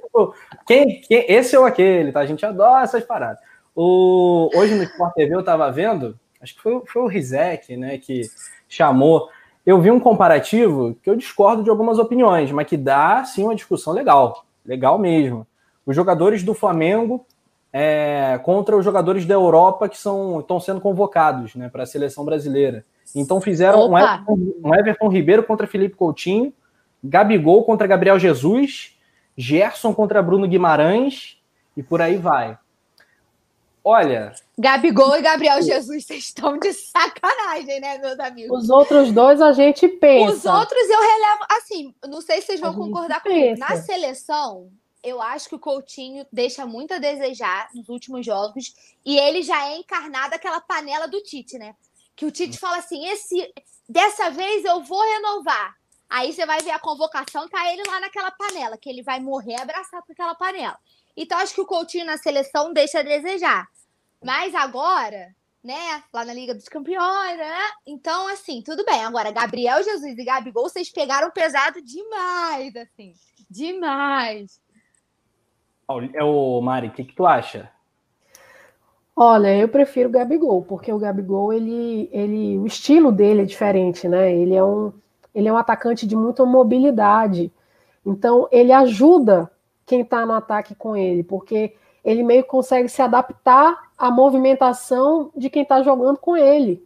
Quem, 0.67 1.01
quem, 1.03 1.25
esse 1.29 1.57
ou 1.57 1.65
aquele, 1.65 2.13
tá? 2.13 2.21
A 2.21 2.27
gente 2.27 2.45
adora 2.45 2.85
essas 2.85 3.05
paradas. 3.05 3.39
O, 3.75 4.49
hoje 4.55 4.75
no 4.75 4.83
Sport 4.85 5.15
TV 5.15 5.35
eu 5.35 5.45
tava 5.45 5.71
vendo, 5.71 6.19
acho 6.41 6.55
que 6.55 6.63
foi, 6.63 6.81
foi 6.87 7.03
o 7.03 7.07
Rizek, 7.07 7.77
né, 7.77 7.99
que 7.99 8.23
chamou. 8.69 9.29
Eu 9.67 9.81
vi 9.81 9.91
um 9.91 10.01
comparativo 10.01 10.97
que 11.03 11.11
eu 11.11 11.17
discordo 11.17 11.63
de 11.63 11.69
algumas 11.69 11.99
opiniões, 11.99 12.51
mas 12.53 12.67
que 12.67 12.77
dá 12.77 13.25
sim 13.25 13.45
uma 13.45 13.55
discussão 13.55 13.93
legal. 13.93 14.47
Legal 14.65 14.99
mesmo. 14.99 15.47
Os 15.85 15.95
jogadores 15.95 16.43
do 16.43 16.55
Flamengo 16.55 17.27
é, 17.73 18.41
contra 18.43 18.77
os 18.77 18.85
jogadores 18.85 19.27
da 19.27 19.35
Europa 19.35 19.89
que 19.89 19.99
são, 19.99 20.41
estão 20.41 20.59
sendo 20.59 20.81
convocados 20.81 21.55
né, 21.55 21.69
para 21.69 21.83
a 21.83 21.87
seleção 21.87 22.25
brasileira. 22.25 22.85
Então 23.15 23.41
fizeram 23.41 23.91
um 23.91 23.99
Everton, 23.99 24.39
um 24.65 24.75
Everton 24.75 25.09
Ribeiro 25.09 25.43
contra 25.43 25.67
Felipe 25.67 25.97
Coutinho 25.97 26.53
Gabigol 27.09 27.65
contra 27.65 27.87
Gabriel 27.87 28.19
Jesus, 28.19 28.97
Gerson 29.37 29.95
contra 29.95 30.23
Bruno 30.23 30.49
Guimarães 30.49 31.39
e 31.77 31.83
por 31.83 32.01
aí 32.01 32.17
vai. 32.17 32.59
Olha. 33.89 34.35
Gabigol 34.59 35.17
e 35.17 35.23
Gabriel 35.23 35.63
Jesus, 35.63 36.05
vocês 36.05 36.25
estão 36.25 36.59
de 36.59 36.73
sacanagem, 36.73 37.81
né, 37.81 37.99
meus 37.99 38.19
amigos? 38.19 38.65
Os 38.65 38.69
outros 38.69 39.13
dois 39.13 39.41
a 39.41 39.53
gente 39.53 39.87
pensa. 39.87 40.33
Os 40.33 40.45
outros 40.45 40.91
eu 40.91 41.01
relevo. 41.01 41.47
Assim, 41.51 41.95
não 42.09 42.21
sei 42.21 42.41
se 42.41 42.49
vocês 42.49 42.61
vão 42.61 42.75
concordar 42.75 43.23
comigo. 43.23 43.57
Na 43.61 43.77
seleção, 43.77 44.73
eu 45.05 45.23
acho 45.23 45.49
que 45.49 45.55
o 45.55 45.61
Coutinho 45.61 46.27
deixa 46.33 46.67
muito 46.67 46.95
a 46.95 46.99
desejar 46.99 47.69
nos 47.73 47.89
últimos 47.89 48.27
jogos. 48.27 48.75
E 49.05 49.17
ele 49.17 49.43
já 49.43 49.69
é 49.69 49.77
encarnado 49.77 50.35
aquela 50.35 50.61
panela 50.61 51.07
do 51.07 51.23
Tite, 51.23 51.57
né? 51.57 51.77
Que 52.17 52.27
o 52.27 52.31
Tite 52.33 52.59
fala 52.59 52.79
assim: 52.79 53.07
esse, 53.07 53.53
dessa 53.89 54.31
vez 54.31 54.65
eu 54.65 54.83
vou 54.83 55.01
renovar. 55.01 55.77
Aí 56.09 56.33
você 56.33 56.47
vai 56.47 56.61
ver 56.61 56.71
a 56.71 56.79
convocação, 56.79 57.49
tá 57.49 57.73
ele 57.73 57.83
lá 57.87 58.01
naquela 58.01 58.31
panela, 58.31 58.79
que 58.79 58.89
ele 58.89 59.03
vai 59.03 59.21
morrer 59.21 59.61
abraçado 59.61 60.05
com 60.07 60.13
aquela 60.13 60.35
panela. 60.35 60.79
Então, 61.17 61.39
acho 61.39 61.55
que 61.55 61.61
o 61.61 61.67
Coutinho 61.67 62.05
na 62.05 62.17
seleção 62.17 62.73
deixa 62.73 63.01
a 63.01 63.03
desejar. 63.03 63.67
Mas 64.23 64.55
agora, 64.55 65.35
né, 65.65 66.03
lá 66.13 66.25
na 66.25 66.33
Liga 66.33 66.55
dos 66.55 66.69
Campeões, 66.69 67.37
né? 67.37 67.59
Então, 67.87 68.29
assim, 68.29 68.63
tudo 68.63 68.85
bem. 68.85 69.05
Agora, 69.05 69.33
Gabriel 69.33 69.83
Jesus 69.83 70.17
e 70.17 70.25
Gabigol, 70.25 70.69
vocês 70.69 70.91
pegaram 70.91 71.31
pesado 71.31 71.83
demais, 71.83 72.75
assim. 72.77 73.13
Demais. 73.51 74.61
É 76.15 76.23
o 76.23 76.61
Mari, 76.61 76.89
o 76.89 76.93
que, 76.93 77.05
que 77.05 77.15
tu 77.15 77.27
acha? 77.27 77.71
Olha, 79.15 79.57
eu 79.57 79.69
prefiro 79.69 80.09
o 80.09 80.13
Gabigol, 80.13 80.63
porque 80.63 80.93
o 80.93 80.99
Gabigol, 80.99 81.53
ele, 81.53 82.09
ele, 82.13 82.59
o 82.59 82.67
estilo 82.67 83.11
dele 83.11 83.43
é 83.43 83.45
diferente, 83.47 84.07
né? 84.07 84.33
Ele 84.33 84.55
é 84.55 84.63
um 84.63 84.93
ele 85.37 85.49
é 85.49 85.53
um 85.53 85.59
atacante 85.59 86.07
de 86.07 86.17
muita 86.17 86.47
mobilidade. 86.47 87.53
Então, 88.05 88.49
ele 88.51 88.73
ajuda 88.73 89.51
quem 89.85 90.01
está 90.01 90.25
no 90.25 90.33
ataque 90.33 90.75
com 90.75 90.97
ele, 90.97 91.23
porque 91.23 91.75
ele 92.03 92.23
meio 92.23 92.43
que 92.43 92.49
consegue 92.49 92.89
se 92.89 93.03
adaptar 93.03 93.91
à 93.99 94.11
movimentação 94.11 95.31
de 95.37 95.51
quem 95.51 95.63
está 95.63 95.83
jogando 95.83 96.17
com 96.17 96.35
ele. 96.39 96.83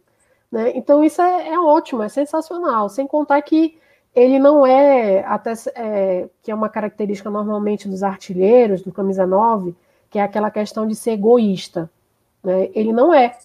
Né? 0.51 0.73
Então, 0.75 1.01
isso 1.01 1.21
é, 1.21 1.53
é, 1.53 1.59
ótimo, 1.59 2.03
é 2.03 2.09
sensacional. 2.09 2.89
Sem 2.89 3.07
contar 3.07 3.41
que 3.41 3.79
ele 4.13 4.37
não 4.37 4.65
é, 4.65 5.23
até 5.25 5.53
é, 5.73 6.27
que 6.43 6.51
é 6.51 6.55
uma 6.55 6.67
característica 6.67 7.29
normalmente 7.29 7.87
dos 7.87 8.03
artilheiros, 8.03 8.81
do 8.81 8.91
camisa 8.91 9.25
9, 9.25 9.73
que 10.09 10.19
é 10.19 10.23
aquela 10.23 10.51
questão 10.51 10.85
de 10.85 10.93
ser 10.93 11.11
egoísta. 11.11 11.89
Né? 12.43 12.69
Ele 12.75 12.91
não 12.91 13.13
é. 13.13 13.37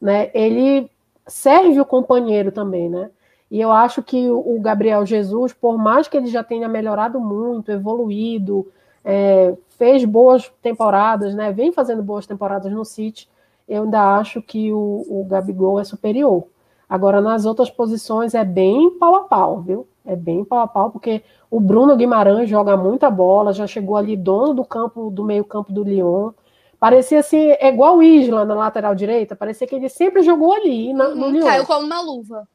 Né? 0.00 0.30
Ele 0.32 0.90
serve 1.26 1.78
o 1.78 1.84
companheiro 1.84 2.50
também, 2.50 2.88
né? 2.88 3.10
E 3.50 3.60
eu 3.60 3.72
acho 3.72 4.02
que 4.02 4.28
o 4.28 4.60
Gabriel 4.60 5.04
Jesus, 5.04 5.52
por 5.52 5.76
mais 5.76 6.06
que 6.06 6.16
ele 6.16 6.28
já 6.28 6.44
tenha 6.44 6.68
melhorado 6.68 7.18
muito, 7.18 7.72
evoluído, 7.72 8.70
é, 9.04 9.54
fez 9.70 10.04
boas 10.04 10.50
temporadas, 10.62 11.34
né, 11.34 11.50
vem 11.50 11.72
fazendo 11.72 12.02
boas 12.02 12.26
temporadas 12.26 12.70
no 12.70 12.84
City, 12.84 13.28
eu 13.68 13.84
ainda 13.84 14.16
acho 14.16 14.40
que 14.40 14.72
o, 14.72 15.04
o 15.08 15.26
Gabigol 15.28 15.80
é 15.80 15.84
superior. 15.84 16.44
Agora, 16.88 17.20
nas 17.20 17.44
outras 17.44 17.70
posições, 17.70 18.34
é 18.34 18.44
bem 18.44 18.90
pau 18.98 19.14
a 19.14 19.24
pau, 19.24 19.60
viu? 19.60 19.86
É 20.04 20.14
bem 20.14 20.44
pau 20.44 20.60
a 20.60 20.66
pau, 20.66 20.90
porque 20.90 21.22
o 21.50 21.60
Bruno 21.60 21.96
Guimarães 21.96 22.48
joga 22.48 22.76
muita 22.76 23.10
bola, 23.10 23.52
já 23.52 23.66
chegou 23.66 23.96
ali 23.96 24.16
dono 24.16 24.54
do 24.54 24.64
campo, 24.64 25.10
do 25.10 25.24
meio 25.24 25.44
campo 25.44 25.72
do 25.72 25.84
Lyon, 25.84 26.32
Parecia 26.80 27.20
assim, 27.20 27.50
é 27.60 27.68
igual 27.68 27.98
o 27.98 28.02
Isla 28.02 28.42
na 28.46 28.54
lateral 28.54 28.94
direita, 28.94 29.36
parecia 29.36 29.66
que 29.66 29.74
ele 29.74 29.90
sempre 29.90 30.22
jogou 30.22 30.54
ali 30.54 30.94
na, 30.94 31.10
no 31.10 31.26
uhum, 31.26 31.40
Caiu 31.40 31.66
como 31.66 31.84
uma 31.84 32.00
luva. 32.00 32.48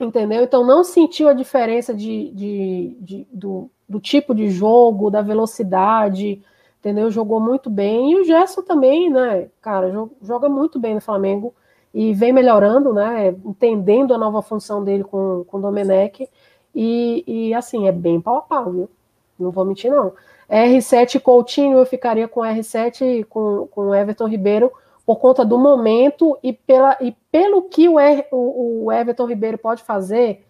Entendeu? 0.00 0.44
Então 0.44 0.64
não 0.64 0.84
sentiu 0.84 1.28
a 1.28 1.32
diferença 1.32 1.92
de, 1.92 2.30
de, 2.30 2.96
de 3.00 3.26
do, 3.32 3.68
do, 3.88 3.98
tipo 3.98 4.32
de 4.32 4.48
jogo, 4.48 5.10
da 5.10 5.22
velocidade, 5.22 6.40
entendeu? 6.78 7.10
Jogou 7.10 7.40
muito 7.40 7.68
bem. 7.68 8.12
E 8.12 8.20
o 8.20 8.24
Gerson 8.24 8.62
também, 8.62 9.10
né, 9.10 9.48
cara, 9.60 9.92
joga 10.22 10.48
muito 10.48 10.78
bem 10.78 10.94
no 10.94 11.00
Flamengo 11.00 11.52
e 11.92 12.14
vem 12.14 12.32
melhorando, 12.32 12.92
né? 12.92 13.30
Entendendo 13.44 14.14
a 14.14 14.18
nova 14.18 14.40
função 14.40 14.84
dele 14.84 15.02
com, 15.02 15.44
com 15.48 15.58
o 15.58 15.60
Domenech. 15.60 16.28
E, 16.72 17.24
e 17.26 17.54
assim, 17.54 17.88
é 17.88 17.92
bem 17.92 18.20
pau 18.20 18.36
a 18.36 18.42
pau, 18.42 18.70
viu? 18.70 18.90
Não 19.36 19.50
vou 19.50 19.64
mentir, 19.64 19.90
não. 19.90 20.12
R7 20.48 21.20
Coutinho, 21.20 21.78
eu 21.78 21.86
ficaria 21.86 22.28
com 22.28 22.40
R7 22.40 23.24
com, 23.26 23.66
com 23.68 23.94
Everton 23.94 24.28
Ribeiro 24.28 24.72
por 25.08 25.16
conta 25.16 25.42
do 25.42 25.56
momento 25.58 26.38
e, 26.42 26.52
pela, 26.52 26.94
e 27.00 27.16
pelo 27.32 27.62
que 27.62 27.88
o, 27.88 27.94
o, 28.30 28.84
o 28.84 28.92
Everton 28.92 29.24
Ribeiro 29.24 29.56
pode 29.56 29.82
fazer 29.82 30.44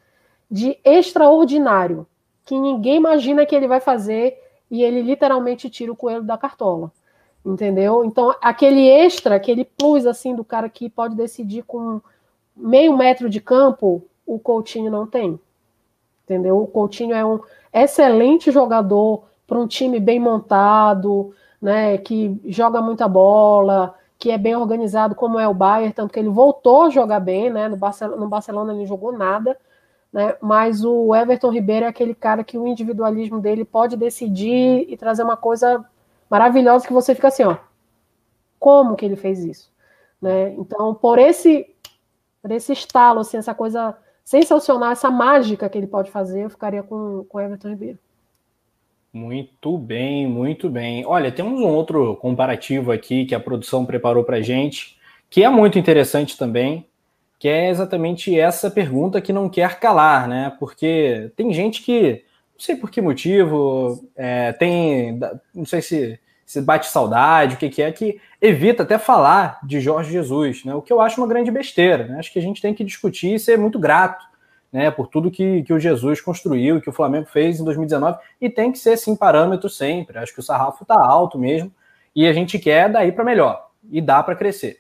de 0.51 0.77
extraordinário, 0.85 2.05
que 2.45 2.59
ninguém 2.59 2.97
imagina 2.97 3.47
que 3.47 3.55
ele 3.55 3.69
vai 3.69 3.79
fazer 3.79 4.37
e 4.69 4.83
ele 4.83 5.01
literalmente 5.01 5.71
tira 5.71 5.93
o 5.93 5.97
coelho 5.97 6.25
da 6.25 6.37
cartola. 6.37 6.91
Entendeu? 7.47 8.05
Então, 8.05 8.35
aquele 8.43 8.89
extra, 8.89 9.37
aquele 9.37 9.65
plus 9.65 10.05
assim 10.05 10.35
do 10.35 10.43
cara 10.43 10.69
que 10.69 10.91
pode 10.91 11.15
decidir 11.15 11.63
com 11.63 12.01
meio 12.57 12.97
metro 12.97 13.31
de 13.31 13.41
campo, 13.41 14.03
o 14.27 14.41
Coutinho 14.41 14.91
não 14.91 15.07
tem. 15.07 15.39
Entendeu? 16.25 16.61
O 16.61 16.67
Coutinho 16.67 17.15
é 17.15 17.25
um 17.25 17.39
excelente 17.73 18.51
jogador 18.51 19.23
para 19.47 19.57
um 19.57 19.69
time 19.69 20.01
bem 20.01 20.19
montado, 20.19 21.33
né, 21.63 21.97
que 21.97 22.37
joga 22.45 22.83
muita 22.83 23.07
bola, 23.07 23.95
que 24.19 24.31
é 24.31 24.39
bem 24.39 24.57
organizado, 24.57 25.15
como 25.15 25.39
é 25.39 25.47
o 25.47 25.55
Bayern, 25.55 25.93
tanto 25.93 26.13
que 26.13 26.19
ele 26.19 26.29
voltou 26.29 26.83
a 26.83 26.91
jogar 26.91 27.21
bem, 27.21 27.51
né? 27.51 27.69
No 27.69 27.77
Barcelona, 27.77 28.21
no 28.21 28.29
Barcelona 28.29 28.73
ele 28.73 28.81
não 28.81 28.87
jogou 28.87 29.13
nada, 29.13 29.57
né? 30.13 30.37
Mas 30.41 30.85
o 30.85 31.15
Everton 31.15 31.53
Ribeiro 31.53 31.87
é 31.87 31.89
aquele 31.89 32.15
cara 32.15 32.43
que 32.43 32.59
o 32.59 32.67
individualismo 32.67 33.41
dele 33.41 33.65
pode 33.65 33.97
decidir 33.97 34.87
e 34.89 34.97
trazer 34.97 35.23
uma 35.23 35.37
coisa 35.37 35.85
maravilhosa 36.29 36.87
que 36.87 36.93
você 36.93 37.15
fica 37.15 37.29
assim, 37.29 37.45
ó. 37.45 37.57
Como 38.59 38.97
que 38.97 39.05
ele 39.05 39.17
fez 39.17 39.45
isso? 39.45 39.73
Né? 40.21 40.53
Então, 40.55 40.95
por 40.95 41.19
esse 41.19 41.75
por 42.43 42.51
esse 42.51 42.73
estalo, 42.73 43.21
assim, 43.21 43.37
essa 43.37 43.55
coisa 43.55 43.97
sensacional, 44.25 44.93
essa 44.93 45.11
mágica 45.11 45.69
que 45.69 45.79
ele 45.79 45.87
pode 45.87 46.11
fazer, 46.11 46.45
eu 46.45 46.51
ficaria 46.51 46.83
com 46.83 47.27
o 47.31 47.41
Everton 47.41 47.69
Ribeiro. 47.69 47.99
Muito 49.13 49.79
bem, 49.79 50.27
muito 50.27 50.69
bem. 50.69 51.05
Olha, 51.07 51.33
temos 51.33 51.61
um 51.61 51.67
outro 51.67 52.15
comparativo 52.17 52.93
aqui 52.93 53.25
que 53.25 53.35
a 53.35 53.41
produção 53.41 53.87
preparou 53.87 54.23
para 54.23 54.43
gente, 54.43 54.99
que 55.31 55.43
é 55.43 55.49
muito 55.49 55.79
interessante 55.79 56.37
também, 56.37 56.87
que 57.39 57.49
é 57.49 57.71
exatamente 57.71 58.39
essa 58.39 58.71
pergunta 58.71 59.21
que 59.21 59.33
não 59.33 59.49
quer 59.49 59.81
calar, 59.81 60.29
né? 60.29 60.55
Porque 60.59 61.33
tem 61.37 61.53
gente 61.55 61.83
que, 61.83 62.25
não 62.55 62.61
sei 62.61 62.77
por 62.77 62.91
que 62.91 63.01
motivo, 63.01 64.05
é, 64.15 64.53
tem, 64.53 65.19
não 65.55 65.65
sei 65.65 65.81
se, 65.81 66.21
se 66.45 66.61
bate 66.61 66.89
saudade, 66.89 67.55
o 67.55 67.59
que, 67.59 67.71
que 67.71 67.83
é, 67.83 67.91
que 67.91 68.21
evita 68.43 68.83
até 68.83 68.99
falar 68.99 69.59
de 69.65 69.81
Jorge 69.81 70.13
Jesus, 70.13 70.65
né? 70.65 70.75
O 70.75 70.83
que 70.83 70.93
eu 70.93 71.01
acho 71.01 71.19
uma 71.19 71.29
grande 71.29 71.51
besteira, 71.51 72.07
né? 72.07 72.19
Acho 72.19 72.33
que 72.33 72.39
a 72.39 72.43
gente 72.43 72.61
tem 72.61 72.75
que 72.75 72.85
discutir 72.85 73.35
e 73.35 73.39
ser 73.39 73.57
muito 73.57 73.79
grato 73.79 74.28
né, 74.73 74.91
por 74.91 75.09
tudo 75.09 75.31
que, 75.31 75.63
que 75.63 75.73
o 75.73 75.81
Jesus 75.81 76.21
construiu, 76.21 76.81
que 76.81 76.91
o 76.91 76.93
Flamengo 76.93 77.27
fez 77.27 77.59
em 77.59 77.65
2019, 77.65 78.19
e 78.41 78.51
tem 78.51 78.71
que 78.71 78.79
ser 78.79 78.97
sim 78.97 79.17
parâmetro 79.17 79.69
sempre. 79.69 80.19
Acho 80.19 80.33
que 80.33 80.41
o 80.41 80.43
sarrafo 80.43 80.83
está 80.83 80.95
alto 80.95 81.39
mesmo, 81.39 81.73
e 82.15 82.27
a 82.27 82.33
gente 82.33 82.59
quer 82.59 82.91
daí 82.91 83.13
para 83.13 83.25
melhor, 83.25 83.69
e 83.91 84.01
dá 84.01 84.23
para 84.23 84.37
crescer. 84.37 84.79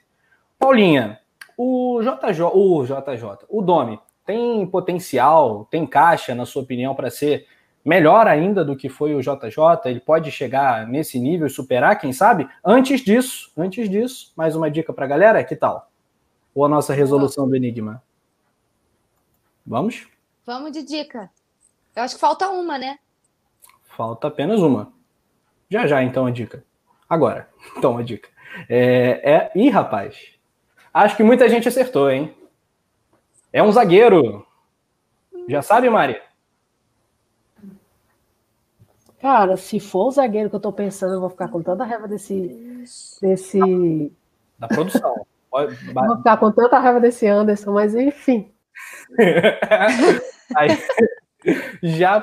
Paulinha, 0.59 1.19
o 1.57 2.01
JJ, 2.03 2.43
o 2.53 2.85
JJ, 2.85 3.47
o 3.49 3.63
Domi, 3.63 3.99
tem 4.27 4.67
potencial, 4.67 5.67
tem 5.71 5.87
caixa, 5.87 6.35
na 6.35 6.45
sua 6.45 6.63
opinião, 6.63 6.95
para 6.95 7.11
ser 7.11 7.47
melhor 7.85 8.27
ainda 8.27 8.63
do 8.63 8.77
que 8.77 8.89
foi 8.89 9.15
o 9.15 9.21
JJ? 9.21 9.87
Ele 9.87 10.01
pode 10.01 10.31
chegar 10.31 10.87
nesse 10.87 11.19
nível 11.19 11.47
e 11.47 11.51
superar, 11.51 11.99
quem 11.99 12.13
sabe? 12.13 12.47
Antes 12.63 13.01
disso, 13.01 13.51
antes 13.57 13.89
disso, 13.89 14.33
mais 14.37 14.55
uma 14.55 14.71
dica 14.71 14.93
para 14.93 15.07
a 15.07 15.09
galera, 15.09 15.43
que 15.43 15.57
tal? 15.57 15.91
Ou 16.55 16.65
a 16.65 16.69
nossa 16.69 16.93
resolução 16.93 17.49
do 17.49 17.57
Enigma? 17.57 18.03
Vamos? 19.69 20.09
Vamos 20.47 20.73
de 20.73 20.83
dica. 20.83 21.31
Eu 21.95 22.03
acho 22.03 22.15
que 22.15 22.21
falta 22.21 22.49
uma, 22.49 22.79
né? 22.79 22.99
Falta 23.85 24.29
apenas 24.29 24.61
uma. 24.61 24.91
Já 25.69 25.87
já, 25.87 26.03
então, 26.03 26.25
a 26.25 26.31
dica. 26.31 26.65
Agora, 27.07 27.51
então, 27.77 27.99
a 27.99 28.03
dica. 28.03 28.31
É, 28.67 29.31
é... 29.31 29.53
Ih, 29.55 29.69
rapaz. 29.69 30.17
Acho 30.93 31.17
que 31.19 31.23
muita 31.23 31.51
gente 31.51 31.69
acertou, 31.69 32.11
hein? 32.11 32.35
É 33.53 33.63
um 33.63 33.71
zagueiro. 33.71 34.47
Já 35.47 35.61
sabe, 35.61 35.91
Maria? 35.91 36.23
Cara, 39.21 39.59
se 39.59 39.79
for 39.79 40.07
o 40.07 40.11
zagueiro 40.11 40.49
que 40.49 40.57
eu 40.57 40.61
tô 40.61 40.73
pensando, 40.73 41.13
eu 41.13 41.21
vou 41.21 41.29
ficar 41.29 41.49
com 41.49 41.63
tanta 41.63 41.85
raiva 41.85 42.09
desse. 42.09 42.87
desse... 43.21 43.61
Da, 44.59 44.67
da 44.67 44.75
produção. 44.75 45.27
vou 45.51 46.17
ficar 46.17 46.39
com 46.39 46.51
tanta 46.53 46.79
raiva 46.79 47.01
desse 47.01 47.27
Anderson, 47.27 47.73
mas 47.73 47.95
enfim. 47.95 48.51
Aí, 50.57 50.71
já 51.83 52.21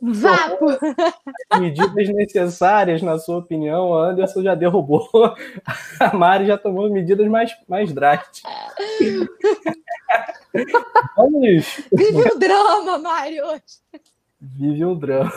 Vapo. 0.00 0.66
medidas 1.58 2.08
necessárias, 2.08 3.02
na 3.02 3.18
sua 3.18 3.38
opinião, 3.38 3.94
a 3.94 4.10
Anderson 4.10 4.42
já 4.42 4.54
derrubou. 4.54 5.08
A 5.98 6.16
Mari 6.16 6.46
já 6.46 6.58
tomou 6.58 6.90
medidas 6.90 7.26
mais, 7.28 7.56
mais 7.68 7.92
drásticas. 7.92 8.52
Vamos. 11.16 11.80
Vive 11.92 12.34
um 12.34 12.38
drama, 12.38 12.98
Mário. 12.98 13.44
Vive 14.40 14.84
um 14.84 14.94
drama. 14.94 15.32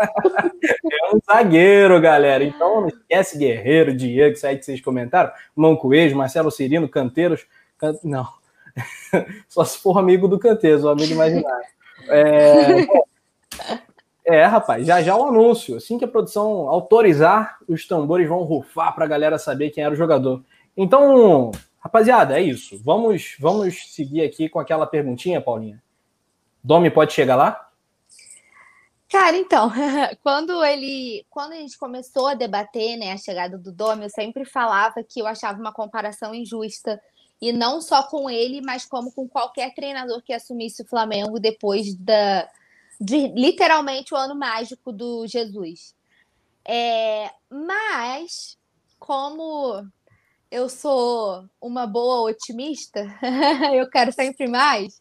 É 0.00 1.14
um 1.14 1.20
zagueiro, 1.24 2.00
galera. 2.00 2.42
Então 2.42 2.82
não 2.82 2.88
esquece 2.88 3.38
Guerreiro, 3.38 3.94
Diego, 3.94 4.36
aí 4.44 4.56
que 4.56 4.64
vocês 4.64 4.80
comentaram. 4.80 5.30
Mancoejo, 5.54 6.16
Marcelo 6.16 6.50
Cirino, 6.50 6.88
Canteiros. 6.88 7.46
Can... 7.78 7.94
Não. 8.02 8.39
Só 9.48 9.64
se 9.64 9.78
for 9.78 9.98
amigo 9.98 10.28
do 10.28 10.38
Canteso, 10.38 10.86
o 10.86 10.90
amigo 10.90 11.12
imaginário. 11.12 11.66
É, 12.08 12.86
é, 14.24 14.44
rapaz, 14.44 14.86
já 14.86 15.02
já 15.02 15.16
o 15.16 15.26
anúncio. 15.26 15.76
Assim 15.76 15.98
que 15.98 16.04
a 16.04 16.08
produção 16.08 16.68
autorizar, 16.68 17.58
os 17.68 17.86
tambores 17.86 18.28
vão 18.28 18.42
rufar 18.42 18.94
para 18.94 19.04
a 19.04 19.08
galera 19.08 19.38
saber 19.38 19.70
quem 19.70 19.84
era 19.84 19.92
o 19.92 19.96
jogador. 19.96 20.42
Então, 20.76 21.50
rapaziada, 21.78 22.38
é 22.38 22.42
isso. 22.42 22.80
Vamos, 22.82 23.36
vamos 23.38 23.94
seguir 23.94 24.22
aqui 24.22 24.48
com 24.48 24.58
aquela 24.58 24.86
perguntinha, 24.86 25.40
Paulinha. 25.40 25.82
Domi 26.62 26.90
pode 26.90 27.12
chegar 27.12 27.36
lá? 27.36 27.70
Cara, 29.10 29.36
então, 29.36 29.72
quando 30.22 30.64
ele, 30.64 31.26
quando 31.28 31.52
a 31.52 31.56
gente 31.56 31.76
começou 31.76 32.28
a 32.28 32.34
debater, 32.34 32.96
né, 32.96 33.12
a 33.12 33.16
chegada 33.16 33.58
do 33.58 33.72
Domi, 33.72 34.04
eu 34.04 34.10
sempre 34.10 34.44
falava 34.44 35.02
que 35.02 35.20
eu 35.20 35.26
achava 35.26 35.58
uma 35.58 35.72
comparação 35.72 36.32
injusta 36.32 37.00
e 37.40 37.52
não 37.52 37.80
só 37.80 38.02
com 38.02 38.28
ele, 38.28 38.60
mas 38.60 38.84
como 38.84 39.12
com 39.12 39.28
qualquer 39.28 39.74
treinador 39.74 40.22
que 40.22 40.32
assumisse 40.32 40.82
o 40.82 40.86
Flamengo 40.86 41.40
depois 41.40 41.94
da, 41.94 42.48
de 43.00 43.28
literalmente 43.28 44.12
o 44.12 44.16
ano 44.16 44.34
mágico 44.34 44.92
do 44.92 45.26
Jesus. 45.26 45.94
É, 46.64 47.30
mas, 47.48 48.58
como 48.98 49.86
eu 50.50 50.68
sou 50.68 51.48
uma 51.60 51.86
boa 51.86 52.30
otimista, 52.30 53.06
eu 53.72 53.88
quero 53.88 54.12
sempre 54.12 54.46
mais. 54.46 55.00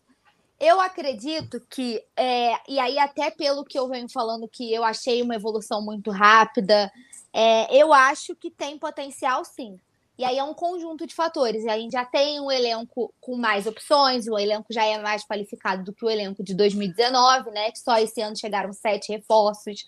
Eu 0.58 0.80
acredito 0.80 1.62
que, 1.70 2.04
é, 2.16 2.54
e 2.70 2.80
aí, 2.80 2.98
até 3.00 3.32
pelo 3.32 3.64
que 3.64 3.78
eu 3.78 3.88
venho 3.88 4.10
falando, 4.10 4.48
que 4.48 4.74
eu 4.74 4.84
achei 4.84 5.22
uma 5.22 5.36
evolução 5.36 5.82
muito 5.84 6.12
rápida, 6.12 6.92
é, 7.34 7.76
eu 7.76 7.94
acho 7.94 8.36
que 8.36 8.50
tem 8.50 8.78
potencial 8.78 9.44
sim. 9.44 9.80
E 10.20 10.26
aí 10.26 10.38
é 10.38 10.44
um 10.44 10.54
conjunto 10.54 11.08
de 11.08 11.16
fatores. 11.16 11.64
E 11.64 11.70
a 11.70 11.80
gente 11.80 11.94
já 11.94 12.04
tem 12.04 12.42
um 12.42 12.52
elenco 12.52 13.14
com 13.22 13.38
mais 13.38 13.66
opções, 13.66 14.28
o 14.28 14.38
elenco 14.38 14.66
já 14.70 14.84
é 14.84 14.98
mais 15.02 15.24
qualificado 15.24 15.82
do 15.86 15.94
que 15.94 16.04
o 16.04 16.10
elenco 16.10 16.44
de 16.44 16.54
2019, 16.54 17.52
né? 17.52 17.72
Que 17.72 17.80
só 17.80 17.98
esse 17.98 18.20
ano 18.20 18.38
chegaram 18.38 18.74
sete 18.74 19.14
reforços. 19.14 19.86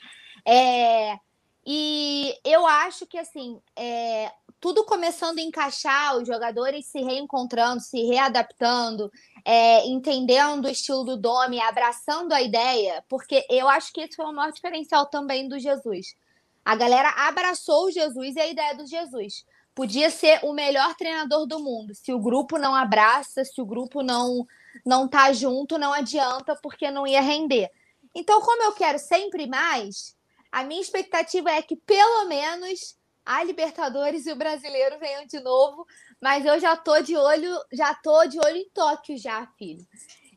É... 0.48 1.20
E 1.68 2.34
eu 2.46 2.66
acho 2.66 3.06
que 3.06 3.18
assim, 3.18 3.60
é... 3.76 4.32
tudo 4.62 4.86
começando 4.86 5.38
a 5.38 5.42
encaixar, 5.42 6.16
os 6.16 6.26
jogadores 6.26 6.86
se 6.86 7.02
reencontrando, 7.02 7.82
se 7.82 8.02
readaptando, 8.06 9.12
é... 9.44 9.86
entendendo 9.86 10.64
o 10.64 10.70
estilo 10.72 11.04
do 11.04 11.18
Domi, 11.18 11.60
abraçando 11.60 12.32
a 12.32 12.42
ideia, 12.42 13.04
porque 13.10 13.46
eu 13.50 13.68
acho 13.68 13.92
que 13.92 14.00
esse 14.00 14.16
foi 14.16 14.24
o 14.24 14.32
maior 14.32 14.54
diferencial 14.54 15.08
também 15.08 15.50
do 15.50 15.60
Jesus. 15.60 16.16
A 16.64 16.74
galera 16.74 17.10
abraçou 17.28 17.88
o 17.88 17.92
Jesus 17.92 18.38
e 18.38 18.40
a 18.40 18.48
ideia 18.48 18.74
do 18.74 18.88
Jesus 18.88 19.44
podia 19.74 20.10
ser 20.10 20.40
o 20.44 20.54
melhor 20.54 20.96
treinador 20.96 21.46
do 21.46 21.60
mundo. 21.60 21.94
Se 21.96 22.14
o 22.14 22.20
grupo 22.20 22.58
não 22.58 22.76
abraça, 22.76 23.44
se 23.44 23.62
o 23.62 23.66
grupo 23.66 24.02
não 24.02 24.46
não 24.86 25.08
tá 25.08 25.34
junto, 25.34 25.78
não 25.78 25.92
adianta 25.92 26.56
porque 26.56 26.90
não 26.90 27.06
ia 27.06 27.22
render. 27.22 27.70
Então, 28.16 28.42
como 28.42 28.64
eu 28.64 28.72
quero 28.74 28.98
sempre 28.98 29.46
mais, 29.46 30.16
a 30.52 30.64
minha 30.64 30.82
expectativa 30.82 31.52
é 31.52 31.62
que 31.62 31.76
pelo 31.76 32.26
menos 32.26 32.98
a 33.26 33.44
Libertadores 33.44 34.26
e 34.26 34.32
o 34.32 34.36
Brasileiro 34.36 34.98
venham 35.00 35.26
de 35.26 35.40
novo, 35.40 35.86
mas 36.22 36.46
eu 36.46 36.60
já 36.60 36.76
tô 36.76 37.02
de 37.02 37.16
olho, 37.16 37.54
já 37.72 37.94
tô 37.94 38.26
de 38.26 38.40
olho 38.40 38.58
em 38.58 38.70
Tóquio 38.70 39.18
já, 39.18 39.46
filho. 39.58 39.86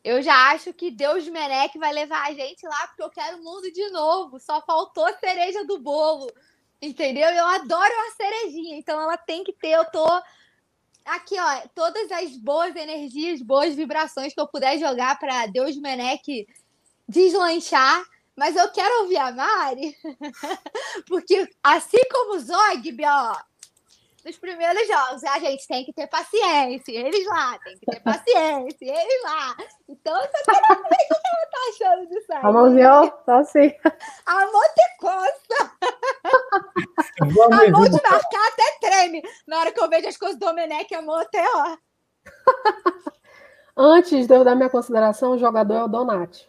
Eu 0.04 0.20
já 0.20 0.50
acho 0.50 0.72
que 0.74 0.90
Deus 0.90 1.26
Menec 1.26 1.78
vai 1.78 1.92
levar 1.92 2.28
a 2.28 2.34
gente 2.34 2.66
lá 2.66 2.86
porque 2.88 3.02
eu 3.02 3.10
quero 3.10 3.38
o 3.38 3.42
mundo 3.42 3.72
de 3.72 3.88
novo. 3.88 4.38
Só 4.38 4.60
faltou 4.60 5.08
cereja 5.18 5.64
do 5.64 5.78
bolo. 5.78 6.30
Entendeu? 6.80 7.28
Eu 7.28 7.46
adoro 7.46 7.92
uma 7.92 8.10
cerejinha, 8.16 8.76
então 8.76 9.00
ela 9.00 9.16
tem 9.16 9.42
que 9.42 9.52
ter. 9.52 9.70
Eu 9.70 9.84
tô 9.86 10.04
aqui, 11.04 11.36
ó, 11.38 11.68
todas 11.74 12.10
as 12.12 12.36
boas 12.36 12.74
energias, 12.76 13.40
boas 13.42 13.74
vibrações 13.74 14.34
que 14.34 14.40
eu 14.40 14.48
puder 14.48 14.78
jogar 14.78 15.18
para 15.18 15.46
Deus 15.46 15.76
Menec 15.76 16.46
deslanchar. 17.08 18.04
Mas 18.36 18.56
eu 18.56 18.68
quero 18.72 19.02
ouvir 19.02 19.16
a 19.16 19.30
Mari, 19.30 19.96
porque 21.06 21.48
assim 21.62 22.00
como 22.10 22.34
o 22.34 22.40
Zogby, 22.40 23.04
ó, 23.06 23.36
nos 24.24 24.38
primeiros 24.38 24.86
jogos. 24.88 25.22
A 25.24 25.38
gente 25.38 25.66
tem 25.66 25.84
que 25.84 25.92
ter 25.92 26.06
paciência. 26.06 26.92
Eles 26.92 27.26
lá, 27.26 27.58
tem 27.62 27.78
que 27.78 27.86
ter 27.86 28.00
paciência. 28.00 28.76
Eles 28.80 29.22
lá. 29.22 29.56
Então, 29.88 30.16
eu 30.16 30.28
quero 30.28 30.82
ver 30.82 30.84
o 30.84 30.88
que 30.88 31.28
ela 31.30 31.46
tá 31.50 31.58
achando 31.68 32.08
disso 32.08 32.32
aí. 32.32 32.40
A 32.42 32.52
mãozinha, 32.52 33.10
tá 33.26 33.38
assim. 33.38 33.74
A 34.26 34.46
mão 34.46 34.62
te 34.74 34.96
costa. 34.98 35.72
a 37.20 37.70
mão 37.70 37.84
de 37.84 38.02
marcar 38.02 38.48
até 38.48 38.78
treme. 38.80 39.22
Na 39.46 39.60
hora 39.60 39.72
que 39.72 39.80
eu 39.80 39.88
vejo 39.88 40.08
as 40.08 40.16
coisas 40.16 40.38
do 40.38 40.46
Domenech, 40.46 40.94
a 40.94 41.02
mão 41.02 41.16
até, 41.16 41.44
ó. 41.54 41.76
Antes 43.76 44.26
de 44.26 44.34
eu 44.34 44.44
dar 44.44 44.54
minha 44.54 44.70
consideração, 44.70 45.32
o 45.32 45.38
jogador 45.38 45.74
é 45.74 45.84
o 45.84 45.88
Donati. 45.88 46.48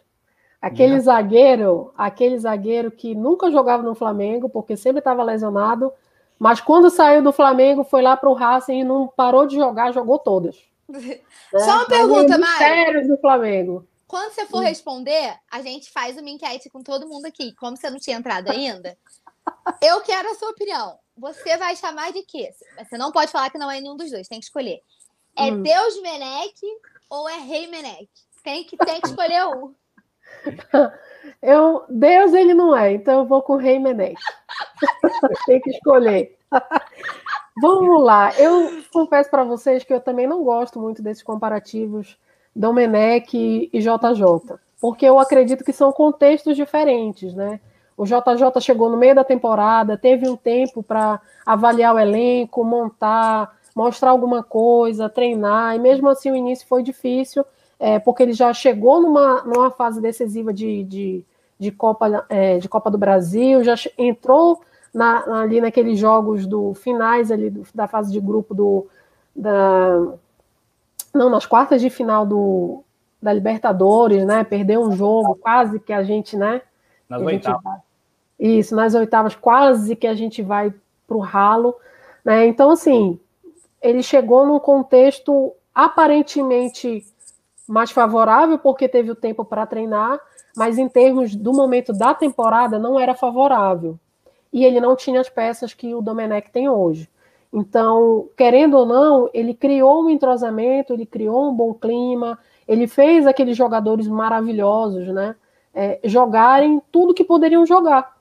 Aquele 0.62 0.98
zagueiro, 1.00 1.92
aquele 1.96 2.38
zagueiro 2.38 2.90
que 2.90 3.14
nunca 3.14 3.50
jogava 3.50 3.82
no 3.82 3.94
Flamengo, 3.94 4.48
porque 4.48 4.76
sempre 4.76 5.00
estava 5.00 5.22
lesionado, 5.22 5.92
mas 6.38 6.60
quando 6.60 6.90
saiu 6.90 7.22
do 7.22 7.32
Flamengo, 7.32 7.84
foi 7.84 8.02
lá 8.02 8.16
para 8.16 8.28
o 8.28 8.34
Racing 8.34 8.80
e 8.80 8.84
não 8.84 9.08
parou 9.08 9.46
de 9.46 9.56
jogar, 9.56 9.92
jogou 9.92 10.18
todas. 10.18 10.56
Né? 10.88 11.20
Só 11.52 11.76
uma 11.76 11.86
pergunta, 11.86 12.38
Mari. 12.38 13.06
do 13.08 13.16
Flamengo. 13.18 13.86
Quando 14.06 14.32
você 14.32 14.46
for 14.46 14.60
responder, 14.60 15.36
a 15.50 15.60
gente 15.62 15.90
faz 15.90 16.16
uma 16.16 16.30
enquete 16.30 16.70
com 16.70 16.82
todo 16.82 17.08
mundo 17.08 17.26
aqui. 17.26 17.52
Como 17.56 17.76
você 17.76 17.90
não 17.90 17.98
tinha 17.98 18.16
entrado 18.16 18.50
ainda, 18.50 18.96
eu 19.82 20.00
quero 20.02 20.30
a 20.30 20.34
sua 20.34 20.50
opinião. 20.50 20.98
Você 21.16 21.56
vai 21.56 21.74
chamar 21.74 22.12
de 22.12 22.22
quê? 22.22 22.50
Você 22.78 22.96
não 22.96 23.10
pode 23.10 23.32
falar 23.32 23.50
que 23.50 23.58
não 23.58 23.70
é 23.70 23.80
nenhum 23.80 23.96
dos 23.96 24.10
dois, 24.10 24.28
tem 24.28 24.38
que 24.38 24.44
escolher. 24.44 24.80
É 25.34 25.50
hum. 25.50 25.62
Deus 25.62 26.00
Menec 26.02 26.54
ou 27.10 27.28
é 27.28 27.38
Rei 27.38 27.66
Menec? 27.66 28.08
Tem 28.44 28.62
que, 28.64 28.76
tem 28.76 29.00
que 29.00 29.08
escolher 29.08 29.44
um. 29.46 29.74
Eu, 31.42 31.84
Deus 31.88 32.32
ele 32.32 32.54
não 32.54 32.76
é, 32.76 32.92
então 32.92 33.20
eu 33.20 33.26
vou 33.26 33.42
com 33.42 33.54
o 33.54 33.58
Rei 33.58 33.78
Menec. 33.78 34.14
Tem 35.46 35.60
que 35.60 35.70
escolher. 35.70 36.36
Vamos 37.60 38.04
lá. 38.04 38.32
Eu 38.38 38.82
confesso 38.92 39.30
para 39.30 39.44
vocês 39.44 39.84
que 39.84 39.92
eu 39.92 40.00
também 40.00 40.26
não 40.26 40.44
gosto 40.44 40.80
muito 40.80 41.02
desses 41.02 41.22
comparativos 41.22 42.18
Domenech 42.54 43.70
e 43.72 43.78
JJ, 43.78 44.56
porque 44.80 45.06
eu 45.06 45.18
acredito 45.18 45.64
que 45.64 45.72
são 45.72 45.92
contextos 45.92 46.56
diferentes, 46.56 47.34
né? 47.34 47.60
O 47.96 48.04
JJ 48.04 48.60
chegou 48.60 48.90
no 48.90 48.96
meio 48.96 49.14
da 49.14 49.24
temporada, 49.24 49.96
teve 49.96 50.28
um 50.28 50.36
tempo 50.36 50.82
para 50.82 51.20
avaliar 51.44 51.94
o 51.94 51.98
elenco, 51.98 52.62
montar, 52.62 53.56
mostrar 53.74 54.10
alguma 54.10 54.42
coisa, 54.42 55.08
treinar, 55.08 55.74
e 55.74 55.78
mesmo 55.78 56.08
assim 56.08 56.30
o 56.30 56.36
início 56.36 56.66
foi 56.66 56.82
difícil 56.82 57.44
é, 57.78 57.98
porque 57.98 58.22
ele 58.22 58.32
já 58.32 58.52
chegou 58.52 59.00
numa, 59.00 59.42
numa 59.42 59.70
fase 59.70 60.00
decisiva 60.00 60.52
de, 60.52 60.82
de, 60.84 61.24
de, 61.58 61.70
Copa, 61.70 62.26
é, 62.28 62.58
de 62.58 62.68
Copa 62.68 62.90
do 62.90 62.98
Brasil, 62.98 63.64
já 63.64 63.74
entrou 63.96 64.60
na, 64.92 65.42
ali 65.42 65.60
naqueles 65.60 65.98
jogos 65.98 66.46
do 66.46 66.74
finais 66.74 67.30
ali 67.30 67.50
do, 67.50 67.66
da 67.74 67.86
fase 67.86 68.10
de 68.10 68.20
grupo 68.20 68.54
do 68.54 68.86
da 69.34 70.14
não 71.14 71.28
nas 71.28 71.44
quartas 71.44 71.80
de 71.80 71.90
final 71.90 72.24
do 72.24 72.82
da 73.20 73.32
Libertadores, 73.32 74.24
né? 74.24 74.44
Perdeu 74.44 74.82
um 74.82 74.92
jogo 74.92 75.34
quase 75.36 75.80
que 75.80 75.92
a 75.92 76.02
gente, 76.02 76.36
né? 76.36 76.62
Nas 77.08 77.22
oitavas. 77.22 77.80
isso, 78.38 78.74
nas 78.74 78.94
oitavas 78.94 79.34
quase 79.34 79.96
que 79.96 80.06
a 80.06 80.14
gente 80.14 80.42
vai 80.42 80.72
para 81.06 81.16
o 81.16 81.20
ralo, 81.20 81.74
né? 82.24 82.46
Então 82.46 82.70
assim, 82.70 83.18
ele 83.82 84.02
chegou 84.02 84.46
num 84.46 84.58
contexto 84.58 85.52
aparentemente 85.74 87.04
mais 87.68 87.90
favorável 87.90 88.58
porque 88.58 88.88
teve 88.88 89.10
o 89.10 89.14
tempo 89.14 89.44
para 89.44 89.66
treinar, 89.66 90.18
mas 90.56 90.78
em 90.78 90.88
termos 90.88 91.36
do 91.36 91.52
momento 91.52 91.92
da 91.92 92.14
temporada 92.14 92.78
não 92.78 92.98
era 92.98 93.14
favorável. 93.14 93.98
E 94.50 94.64
ele 94.64 94.80
não 94.80 94.96
tinha 94.96 95.20
as 95.20 95.28
peças 95.28 95.74
que 95.74 95.94
o 95.94 96.00
Domenech 96.00 96.50
tem 96.50 96.66
hoje. 96.66 97.08
Então, 97.52 98.28
querendo 98.36 98.78
ou 98.78 98.86
não, 98.86 99.30
ele 99.34 99.52
criou 99.52 100.04
um 100.04 100.10
entrosamento, 100.10 100.94
ele 100.94 101.04
criou 101.04 101.50
um 101.50 101.54
bom 101.54 101.74
clima, 101.74 102.38
ele 102.66 102.86
fez 102.86 103.26
aqueles 103.26 103.56
jogadores 103.56 104.08
maravilhosos, 104.08 105.06
né? 105.08 105.36
É, 105.74 106.00
jogarem 106.04 106.80
tudo 106.90 107.12
que 107.12 107.22
poderiam 107.22 107.66
jogar. 107.66 108.16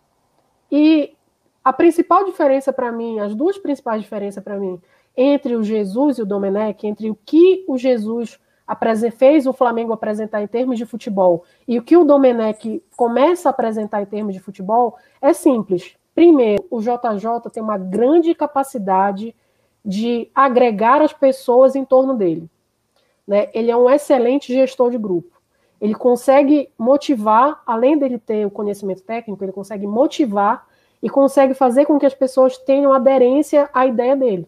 E 0.69 1.15
a 1.63 1.71
principal 1.71 2.25
diferença 2.25 2.73
para 2.73 2.91
mim, 2.91 3.19
as 3.19 3.33
duas 3.33 3.57
principais 3.57 4.01
diferenças 4.01 4.43
para 4.43 4.59
mim, 4.59 4.79
entre 5.15 5.55
o 5.55 5.63
Jesus 5.63 6.17
e 6.17 6.21
o 6.21 6.25
Domenech, 6.25 6.85
entre 6.85 7.09
o 7.09 7.17
que 7.25 7.63
o 7.65 7.77
Jesus 7.77 8.37
fez 9.11 9.45
o 9.45 9.53
Flamengo 9.53 9.93
apresentar 9.93 10.41
em 10.41 10.47
termos 10.47 10.77
de 10.77 10.85
futebol 10.85 11.43
e 11.67 11.77
o 11.77 11.83
que 11.83 11.95
o 11.95 12.03
Domenech 12.03 12.83
começa 12.95 13.49
a 13.49 13.51
apresentar 13.51 14.01
em 14.01 14.05
termos 14.05 14.33
de 14.33 14.39
futebol 14.39 14.97
é 15.21 15.33
simples. 15.33 15.95
Primeiro, 16.15 16.65
o 16.71 16.79
JJ 16.79 17.51
tem 17.51 17.61
uma 17.61 17.77
grande 17.77 18.33
capacidade 18.33 19.35
de 19.83 20.29
agregar 20.33 21.01
as 21.01 21.13
pessoas 21.13 21.75
em 21.75 21.85
torno 21.85 22.15
dele. 22.15 22.49
Né? 23.27 23.49
Ele 23.53 23.69
é 23.69 23.77
um 23.77 23.89
excelente 23.89 24.51
gestor 24.51 24.89
de 24.89 24.97
grupo. 24.97 25.35
Ele 25.79 25.93
consegue 25.93 26.69
motivar, 26.77 27.61
além 27.67 27.97
dele 27.97 28.17
ter 28.17 28.47
o 28.47 28.51
conhecimento 28.51 29.03
técnico, 29.03 29.43
ele 29.43 29.51
consegue 29.51 29.85
motivar 29.85 30.65
e 31.03 31.09
consegue 31.09 31.53
fazer 31.53 31.85
com 31.85 31.99
que 31.99 32.05
as 32.05 32.15
pessoas 32.15 32.57
tenham 32.57 32.93
aderência 32.93 33.69
à 33.73 33.85
ideia 33.85 34.15
dele. 34.15 34.47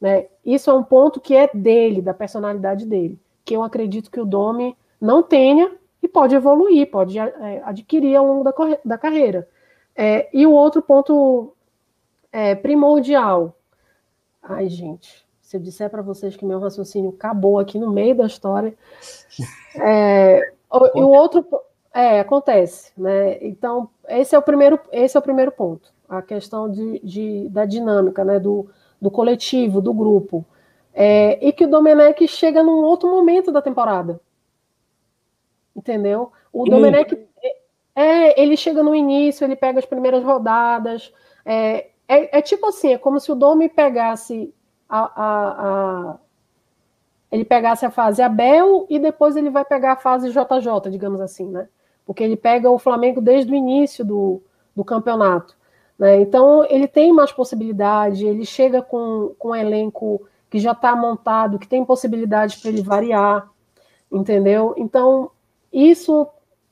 Né? 0.00 0.26
Isso 0.44 0.70
é 0.70 0.74
um 0.74 0.82
ponto 0.82 1.20
que 1.20 1.36
é 1.36 1.48
dele, 1.52 2.02
da 2.02 2.14
personalidade 2.14 2.84
dele 2.86 3.18
que 3.48 3.54
eu 3.54 3.62
acredito 3.62 4.10
que 4.10 4.20
o 4.20 4.26
Domi 4.26 4.76
não 5.00 5.22
tenha 5.22 5.74
e 6.02 6.06
pode 6.06 6.34
evoluir, 6.34 6.90
pode 6.90 7.18
é, 7.18 7.62
adquirir 7.64 8.14
ao 8.14 8.26
longo 8.26 8.44
da, 8.44 8.52
da 8.84 8.98
carreira. 8.98 9.48
É, 9.96 10.28
e 10.34 10.46
o 10.46 10.52
outro 10.52 10.82
ponto 10.82 11.54
é, 12.30 12.54
primordial. 12.54 13.56
Ai, 14.42 14.68
gente, 14.68 15.26
se 15.40 15.56
eu 15.56 15.60
disser 15.62 15.88
para 15.88 16.02
vocês 16.02 16.36
que 16.36 16.44
meu 16.44 16.60
raciocínio 16.60 17.08
acabou 17.08 17.58
aqui 17.58 17.78
no 17.78 17.90
meio 17.90 18.14
da 18.14 18.26
história. 18.26 18.74
É, 19.80 20.52
o, 20.70 20.98
e 20.98 21.02
o 21.02 21.08
outro. 21.08 21.46
É, 21.94 22.20
acontece, 22.20 22.92
né? 22.98 23.38
Então, 23.40 23.88
esse 24.08 24.34
é 24.34 24.38
o 24.38 24.42
primeiro, 24.42 24.78
esse 24.92 25.16
é 25.16 25.20
o 25.20 25.22
primeiro 25.22 25.50
ponto. 25.50 25.90
A 26.06 26.20
questão 26.20 26.70
de, 26.70 27.00
de 27.00 27.48
da 27.48 27.64
dinâmica, 27.64 28.22
né? 28.26 28.38
Do, 28.38 28.68
do 29.00 29.10
coletivo, 29.10 29.80
do 29.80 29.94
grupo. 29.94 30.44
É, 31.00 31.38
e 31.46 31.52
que 31.52 31.64
o 31.64 31.70
Domenech 31.70 32.26
chega 32.26 32.60
num 32.60 32.82
outro 32.82 33.08
momento 33.08 33.52
da 33.52 33.62
temporada. 33.62 34.20
Entendeu? 35.76 36.32
O 36.52 36.66
e 36.66 36.70
Domenech 36.70 37.16
é, 37.94 38.42
ele 38.42 38.56
chega 38.56 38.82
no 38.82 38.96
início, 38.96 39.44
ele 39.44 39.54
pega 39.54 39.78
as 39.78 39.86
primeiras 39.86 40.24
rodadas. 40.24 41.14
É, 41.46 41.90
é, 42.08 42.38
é 42.38 42.42
tipo 42.42 42.66
assim, 42.66 42.94
é 42.94 42.98
como 42.98 43.20
se 43.20 43.30
o 43.30 43.36
Domi 43.36 43.68
pegasse 43.68 44.52
a, 44.88 44.98
a, 44.98 45.68
a, 45.68 46.18
ele 47.30 47.44
pegasse 47.44 47.86
a 47.86 47.92
fase 47.92 48.20
Abel 48.20 48.84
e 48.90 48.98
depois 48.98 49.36
ele 49.36 49.50
vai 49.50 49.64
pegar 49.64 49.92
a 49.92 49.96
fase 49.96 50.30
JJ, 50.30 50.90
digamos 50.90 51.20
assim, 51.20 51.48
né? 51.48 51.68
Porque 52.04 52.24
ele 52.24 52.36
pega 52.36 52.68
o 52.68 52.78
Flamengo 52.78 53.20
desde 53.20 53.52
o 53.52 53.54
início 53.54 54.04
do, 54.04 54.42
do 54.74 54.82
campeonato. 54.82 55.56
Né? 55.96 56.20
Então 56.20 56.64
ele 56.64 56.88
tem 56.88 57.12
mais 57.12 57.30
possibilidade, 57.30 58.26
ele 58.26 58.44
chega 58.44 58.82
com, 58.82 59.32
com 59.38 59.50
um 59.50 59.54
elenco 59.54 60.26
que 60.50 60.58
já 60.58 60.72
está 60.72 60.96
montado, 60.96 61.58
que 61.58 61.68
tem 61.68 61.84
possibilidade 61.84 62.58
para 62.58 62.70
ele 62.70 62.82
variar, 62.82 63.48
entendeu? 64.10 64.74
Então, 64.76 65.30
isso 65.72 66.26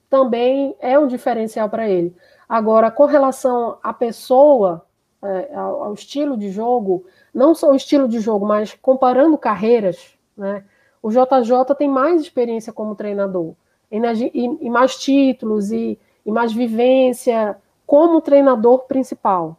também 0.08 0.74
é 0.80 0.98
um 0.98 1.06
diferencial 1.06 1.68
para 1.68 1.88
ele. 1.88 2.14
Agora, 2.48 2.90
com 2.90 3.04
relação 3.04 3.78
à 3.82 3.92
pessoa, 3.92 4.86
é, 5.22 5.54
ao, 5.54 5.84
ao, 5.84 5.94
estilo 5.94 6.36
de 6.36 6.50
jogo, 6.50 7.04
não 7.34 7.54
só 7.54 7.70
o 7.70 7.76
estilo 7.76 8.08
de 8.08 8.20
jogo, 8.20 8.46
mas 8.46 8.74
comparando 8.80 9.36
carreiras, 9.36 10.16
né? 10.36 10.64
O 11.02 11.10
JJ 11.10 11.74
tem 11.78 11.88
mais 11.88 12.20
experiência 12.20 12.72
como 12.72 12.96
treinador, 12.96 13.54
e, 13.90 13.98
e, 13.98 14.66
e 14.66 14.70
mais 14.70 14.96
títulos 14.96 15.70
e, 15.70 15.98
e 16.24 16.32
mais 16.32 16.52
vivência 16.52 17.56
como 17.86 18.20
treinador 18.20 18.80
principal, 18.80 19.56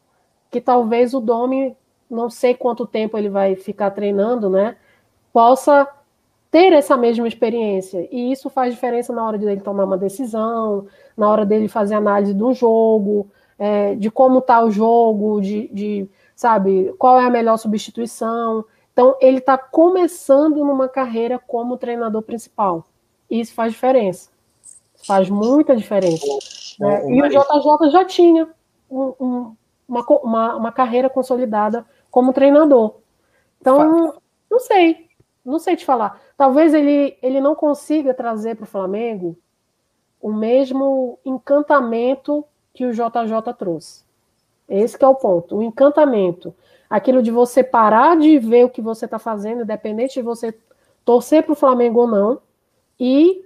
que 0.51 0.59
talvez 0.59 1.13
o 1.13 1.21
Domi 1.21 1.75
não 2.09 2.29
sei 2.29 2.53
quanto 2.53 2.85
tempo 2.85 3.17
ele 3.17 3.29
vai 3.29 3.55
ficar 3.55 3.91
treinando, 3.91 4.49
né? 4.49 4.75
Possa 5.31 5.87
ter 6.49 6.73
essa 6.73 6.95
mesma 6.95 7.27
experiência. 7.27 8.07
E 8.11 8.31
isso 8.31 8.49
faz 8.49 8.73
diferença 8.73 9.13
na 9.13 9.25
hora 9.25 9.37
dele 9.37 9.61
tomar 9.61 9.83
uma 9.83 9.97
decisão, 9.97 10.87
na 11.15 11.29
hora 11.29 11.45
dele 11.45 11.67
fazer 11.67 11.95
análise 11.95 12.33
do 12.33 12.53
jogo, 12.53 13.29
é, 13.59 13.95
de 13.95 14.09
como 14.09 14.39
está 14.39 14.63
o 14.63 14.71
jogo, 14.71 15.41
de, 15.41 15.67
de 15.69 16.09
sabe? 16.35 16.93
Qual 16.97 17.19
é 17.19 17.25
a 17.25 17.29
melhor 17.29 17.57
substituição? 17.57 18.63
Então, 18.93 19.15
ele 19.21 19.37
está 19.37 19.57
começando 19.57 20.57
numa 20.57 20.87
carreira 20.87 21.37
como 21.37 21.77
treinador 21.77 22.21
principal. 22.23 22.87
Isso 23.29 23.53
faz 23.53 23.73
diferença. 23.73 24.29
Faz 25.05 25.29
muita 25.29 25.75
diferença. 25.75 26.25
Né? 26.79 27.11
E 27.11 27.21
o 27.21 27.29
JJ 27.29 27.91
já 27.91 28.03
tinha 28.05 28.47
um, 28.89 29.13
um, 29.19 29.55
uma, 29.87 30.05
uma, 30.23 30.55
uma, 30.55 30.71
carreira 30.71 31.09
consolidada 31.09 31.85
como 32.09 32.33
treinador. 32.33 32.95
Então, 33.59 34.19
não 34.49 34.59
sei. 34.59 35.07
Não 35.43 35.59
sei 35.59 35.75
te 35.75 35.85
falar. 35.85 36.21
Talvez 36.35 36.73
ele, 36.73 37.17
ele 37.21 37.39
não 37.39 37.55
consiga 37.55 38.13
trazer 38.13 38.55
para 38.55 38.65
o 38.65 38.67
Flamengo 38.67 39.37
o 40.21 40.31
mesmo 40.33 41.19
encantamento 41.23 42.43
que 42.73 42.85
o 42.85 42.91
JJ 42.91 43.53
trouxe. 43.57 44.03
Esse 44.67 45.01
é 45.01 45.07
o 45.07 45.15
ponto. 45.15 45.57
O 45.57 45.63
encantamento. 45.63 46.53
Aquilo 46.89 47.21
de 47.21 47.31
você 47.31 47.63
parar 47.63 48.17
de 48.17 48.37
ver 48.39 48.65
o 48.65 48.69
que 48.69 48.81
você 48.81 49.05
está 49.05 49.17
fazendo, 49.17 49.63
independente 49.63 50.15
de 50.15 50.21
você 50.21 50.53
torcer 51.05 51.43
para 51.43 51.53
o 51.53 51.55
Flamengo 51.55 52.01
ou 52.01 52.07
não, 52.07 52.41
e 52.99 53.45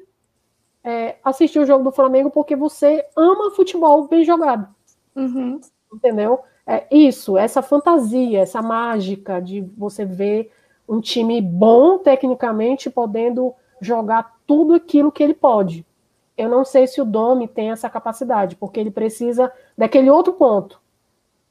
é, 0.83 1.17
assistir 1.23 1.59
o 1.59 1.65
jogo 1.65 1.83
do 1.83 1.91
Flamengo 1.91 2.31
porque 2.31 2.55
você 2.55 3.05
ama 3.15 3.51
futebol 3.51 4.07
bem 4.07 4.23
jogado. 4.23 4.67
Uhum. 5.15 5.59
Entendeu? 5.93 6.39
É 6.65 6.85
isso, 6.91 7.37
essa 7.37 7.61
fantasia, 7.61 8.39
essa 8.39 8.61
mágica 8.61 9.41
de 9.41 9.61
você 9.77 10.05
ver 10.05 10.51
um 10.87 11.01
time 11.01 11.41
bom 11.41 11.97
tecnicamente 11.97 12.89
podendo 12.89 13.53
jogar 13.79 14.35
tudo 14.45 14.75
aquilo 14.75 15.11
que 15.11 15.23
ele 15.23 15.33
pode. 15.33 15.85
Eu 16.37 16.49
não 16.49 16.63
sei 16.63 16.87
se 16.87 17.01
o 17.01 17.05
Domi 17.05 17.47
tem 17.47 17.71
essa 17.71 17.89
capacidade, 17.89 18.55
porque 18.55 18.79
ele 18.79 18.91
precisa 18.91 19.51
daquele 19.77 20.09
outro 20.09 20.33
ponto, 20.33 20.79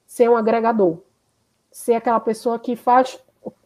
ser 0.06 0.28
um 0.28 0.36
agregador, 0.36 0.98
ser 1.70 1.94
aquela 1.94 2.20
pessoa 2.20 2.58
que 2.58 2.76
faz 2.76 3.18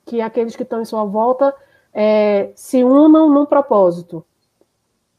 que 0.06 0.20
aqueles 0.20 0.54
que 0.54 0.62
estão 0.62 0.82
em 0.82 0.84
sua 0.84 1.04
volta 1.04 1.54
é, 1.92 2.50
se 2.54 2.84
unam 2.84 3.30
num 3.30 3.46
propósito. 3.46 4.24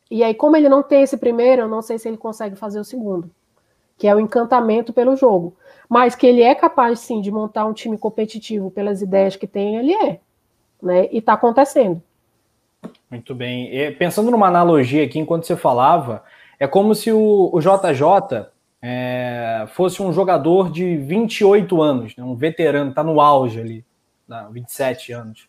E 0.10 0.24
aí, 0.24 0.36
como 0.36 0.56
ele 0.56 0.70
não 0.70 0.84
tem 0.84 1.02
esse 1.02 1.18
primeiro, 1.18 1.64
eu 1.64 1.68
não 1.68 1.82
sei 1.82 1.98
se 1.98 2.08
ele 2.08 2.18
consegue 2.18 2.56
fazer 2.56 2.80
o 2.80 2.86
segundo, 2.86 3.32
que 3.98 4.08
é 4.08 4.16
o 4.16 4.20
encantamento 4.20 4.94
pelo 4.94 5.16
jogo. 5.16 5.56
Mas 5.96 6.14
que 6.14 6.28
ele 6.28 6.42
é 6.42 6.54
capaz, 6.54 7.00
sim, 7.00 7.22
de 7.22 7.32
montar 7.32 7.66
um 7.66 7.72
time 7.72 7.98
competitivo 7.98 8.70
pelas 8.70 9.02
ideias 9.02 9.38
que 9.38 9.48
tem, 9.48 9.78
ele 9.78 9.94
é. 9.94 10.20
Né? 10.84 11.08
E 11.10 11.20
está 11.20 11.32
acontecendo. 11.32 12.04
Muito 13.10 13.34
bem. 13.34 13.74
E, 13.74 13.92
pensando 13.92 14.30
numa 14.30 14.50
analogia 14.50 15.06
aqui, 15.06 15.20
enquanto 15.20 15.48
você 15.48 15.56
falava, 15.56 16.22
é 16.60 16.68
como 16.68 16.94
se 16.94 17.14
o, 17.14 17.50
o 17.50 17.62
JJ 17.62 18.46
é, 18.82 19.66
fosse 19.70 20.02
um 20.02 20.12
jogador 20.12 20.70
de 20.70 20.98
28 20.98 21.82
anos, 21.82 22.14
né? 22.18 22.26
um 22.26 22.36
veterano, 22.36 22.90
está 22.90 23.02
no 23.02 23.22
auge 23.22 23.62
ali, 23.62 23.86
não, 24.28 24.52
27 24.52 25.14
anos. 25.14 25.48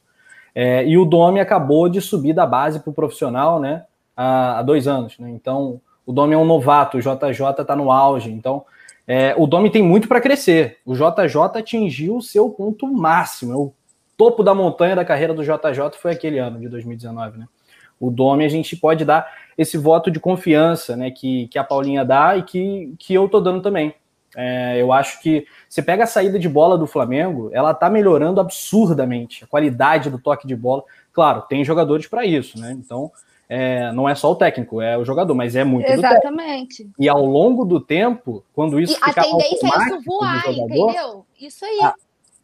É, 0.55 0.87
e 0.87 0.97
o 0.97 1.05
Domi 1.05 1.41
acabou 1.41 1.89
de 1.89 2.01
subir 2.01 2.35
da 2.35 2.47
base 2.47 2.79
para 2.79 2.91
o 2.91 2.95
profissional, 2.95 3.59
né? 3.59 3.85
há, 4.17 4.61
há 4.61 4.63
dois 4.63 4.87
anos. 4.87 5.19
Né? 5.19 5.29
Então, 5.29 5.81
o 6.07 6.13
Domi 6.13 6.35
é 6.35 6.39
um 6.39 6.45
novato, 6.45 6.99
o 6.99 7.01
JJ 7.01 7.63
está 7.63 7.75
no 7.75 7.91
auge. 7.91 8.31
Então, 8.31 8.65
é, 9.07 9.35
o 9.37 9.47
Domi 9.47 9.71
tem 9.71 9.83
muito 9.83 10.09
para 10.09 10.21
crescer. 10.21 10.79
O 10.85 10.95
JJ 10.95 11.41
atingiu 11.55 12.17
o 12.17 12.23
seu 12.23 12.51
ponto 12.51 12.87
máximo. 12.87 13.53
É 13.53 13.57
o 13.57 13.73
topo 14.17 14.43
da 14.43 14.55
montanha 14.55 14.97
da 14.97 15.05
carreira 15.05 15.33
do 15.33 15.45
JJ 15.45 15.99
foi 16.01 16.13
aquele 16.13 16.39
ano 16.39 16.59
de 16.59 16.69
2019, 16.69 17.39
né? 17.39 17.47
O 18.01 18.11
Domi 18.11 18.45
a 18.45 18.49
gente 18.49 18.77
pode 18.77 19.05
dar 19.05 19.27
esse 19.57 19.79
voto 19.79 20.11
de 20.11 20.21
confiança, 20.21 20.97
né? 20.97 21.11
Que, 21.11 21.49
que 21.49 21.59
a 21.59 21.65
Paulinha 21.65 22.05
dá 22.05 22.37
e 22.37 22.43
que, 22.43 22.95
que 22.99 23.15
eu 23.15 23.29
tô 23.29 23.41
dando 23.41 23.63
também. 23.63 23.95
É, 24.37 24.81
eu 24.81 24.93
acho 24.93 25.23
que 25.23 25.47
você 25.69 25.81
pega 25.81 26.05
a 26.05 26.07
saída 26.07 26.39
de 26.39 26.49
bola 26.49 26.77
do 26.77 26.87
Flamengo, 26.87 27.49
ela 27.55 27.73
tá 27.73 27.89
melhorando 27.89 28.39
absurdamente 28.39 29.45
a 29.45 29.47
qualidade 29.47 30.11
do 30.11 30.19
toque 30.19 30.47
de 30.47 30.55
bola. 30.55 30.83
Claro, 31.13 31.43
tem 31.43 31.65
jogadores 31.65 32.07
para 32.07 32.27
isso, 32.27 32.61
né? 32.61 32.73
Então, 32.73 33.11
é, 33.49 33.93
não 33.93 34.09
é 34.09 34.15
só 34.15 34.31
o 34.33 34.37
técnico, 34.37 34.81
é 34.81 34.99
o 34.99 35.05
jogador, 35.05 35.35
mas 35.35 35.55
é 35.55 35.63
muito 35.63 35.89
Exatamente. 35.89 36.91
E 36.99 37.09
ao 37.09 37.25
longo 37.25 37.65
do 37.65 37.81
tempo, 37.81 38.45
quando 38.53 38.81
isso 38.81 38.95
e 38.95 38.97
ficar 38.97 39.21
a 39.21 39.25
tendência 39.25 39.67
é 39.67 39.87
isso 39.87 40.01
voar, 40.05 40.43
jogador, 40.43 40.65
entendeu? 40.65 41.27
Isso 41.41 41.65
aí. 41.65 41.81
A, 41.83 41.95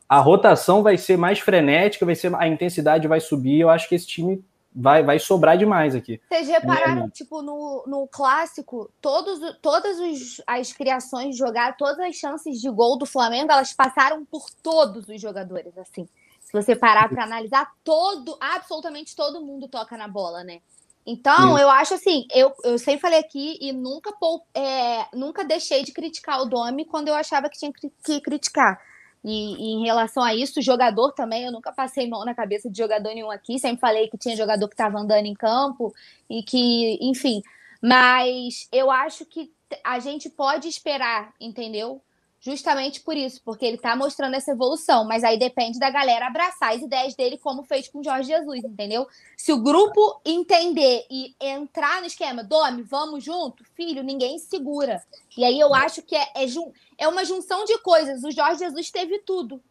a, 0.08 0.20
rotação 0.20 0.82
vai 0.82 0.96
ser 0.96 1.16
mais 1.18 1.40
frenética, 1.40 2.06
vai 2.06 2.14
ser 2.14 2.32
a 2.34 2.46
intensidade 2.46 3.08
vai 3.08 3.20
subir. 3.20 3.60
Eu 3.60 3.68
acho 3.68 3.88
que 3.88 3.96
esse 3.96 4.06
time 4.06 4.44
vai, 4.72 5.02
vai 5.02 5.18
sobrar 5.18 5.58
demais 5.58 5.96
aqui. 5.96 6.20
Vocês 6.28 6.46
repararam, 6.46 7.06
é. 7.06 7.10
tipo, 7.10 7.42
no, 7.42 7.82
no 7.86 8.06
clássico, 8.06 8.88
todos, 9.00 9.40
todas 9.60 9.98
os, 9.98 10.40
as 10.46 10.72
criações 10.72 11.30
de 11.30 11.38
jogar, 11.38 11.76
todas 11.76 11.98
as 11.98 12.14
chances 12.14 12.60
de 12.60 12.70
gol 12.70 12.96
do 12.96 13.06
Flamengo, 13.06 13.50
elas 13.50 13.72
passaram 13.72 14.24
por 14.24 14.46
todos 14.62 15.08
os 15.08 15.20
jogadores, 15.20 15.76
assim. 15.76 16.08
Se 16.40 16.52
você 16.52 16.76
parar 16.76 17.08
para 17.08 17.24
analisar, 17.24 17.72
todo, 17.82 18.36
absolutamente 18.40 19.16
todo 19.16 19.44
mundo 19.44 19.66
toca 19.66 19.96
na 19.96 20.06
bola, 20.06 20.44
né? 20.44 20.60
Então, 21.04 21.56
Sim. 21.56 21.62
eu 21.62 21.68
acho 21.68 21.94
assim, 21.94 22.26
eu, 22.32 22.52
eu 22.62 22.78
sempre 22.78 23.00
falei 23.00 23.18
aqui 23.18 23.58
e 23.60 23.72
nunca, 23.72 24.10
é, 24.54 25.06
nunca 25.12 25.44
deixei 25.44 25.82
de 25.82 25.92
criticar 25.92 26.40
o 26.40 26.46
Domi 26.46 26.84
quando 26.84 27.08
eu 27.08 27.14
achava 27.14 27.48
que 27.48 27.58
tinha 27.58 27.72
que 27.72 28.20
criticar. 28.20 28.80
E, 29.24 29.54
e, 29.54 29.74
em 29.74 29.84
relação 29.84 30.22
a 30.22 30.34
isso, 30.34 30.60
jogador 30.62 31.12
também, 31.12 31.44
eu 31.44 31.52
nunca 31.52 31.72
passei 31.72 32.08
mão 32.08 32.24
na 32.24 32.34
cabeça 32.34 32.68
de 32.70 32.76
jogador 32.78 33.14
nenhum 33.14 33.30
aqui, 33.30 33.58
sempre 33.58 33.80
falei 33.80 34.08
que 34.08 34.18
tinha 34.18 34.36
jogador 34.36 34.68
que 34.68 34.74
estava 34.74 34.98
andando 34.98 35.26
em 35.26 35.34
campo 35.34 35.94
e 36.28 36.42
que, 36.42 36.98
enfim. 37.00 37.42
Mas 37.80 38.68
eu 38.72 38.90
acho 38.90 39.24
que 39.24 39.52
a 39.84 39.98
gente 39.98 40.28
pode 40.28 40.68
esperar, 40.68 41.32
entendeu? 41.40 42.00
Justamente 42.44 43.00
por 43.00 43.16
isso, 43.16 43.40
porque 43.44 43.64
ele 43.64 43.78
tá 43.78 43.94
mostrando 43.94 44.34
essa 44.34 44.50
evolução, 44.50 45.04
mas 45.04 45.22
aí 45.22 45.38
depende 45.38 45.78
da 45.78 45.88
galera 45.88 46.26
abraçar 46.26 46.74
as 46.74 46.82
ideias 46.82 47.14
dele, 47.14 47.38
como 47.38 47.62
fez 47.62 47.86
com 47.86 48.00
o 48.00 48.04
Jorge 48.04 48.28
Jesus, 48.28 48.64
entendeu? 48.64 49.06
Se 49.36 49.52
o 49.52 49.62
grupo 49.62 50.20
entender 50.24 51.06
e 51.08 51.36
entrar 51.40 52.00
no 52.00 52.06
esquema, 52.08 52.42
Domi, 52.42 52.82
vamos 52.82 53.22
junto, 53.22 53.64
filho, 53.76 54.02
ninguém 54.02 54.40
segura. 54.40 55.00
E 55.38 55.44
aí 55.44 55.58
eu 55.58 55.72
acho 55.72 56.02
que 56.02 56.16
é, 56.16 56.32
é, 56.34 56.44
é 56.98 57.06
uma 57.06 57.24
junção 57.24 57.64
de 57.64 57.78
coisas. 57.78 58.24
O 58.24 58.32
Jorge 58.32 58.58
Jesus 58.58 58.90
teve 58.90 59.20
tudo, 59.20 59.62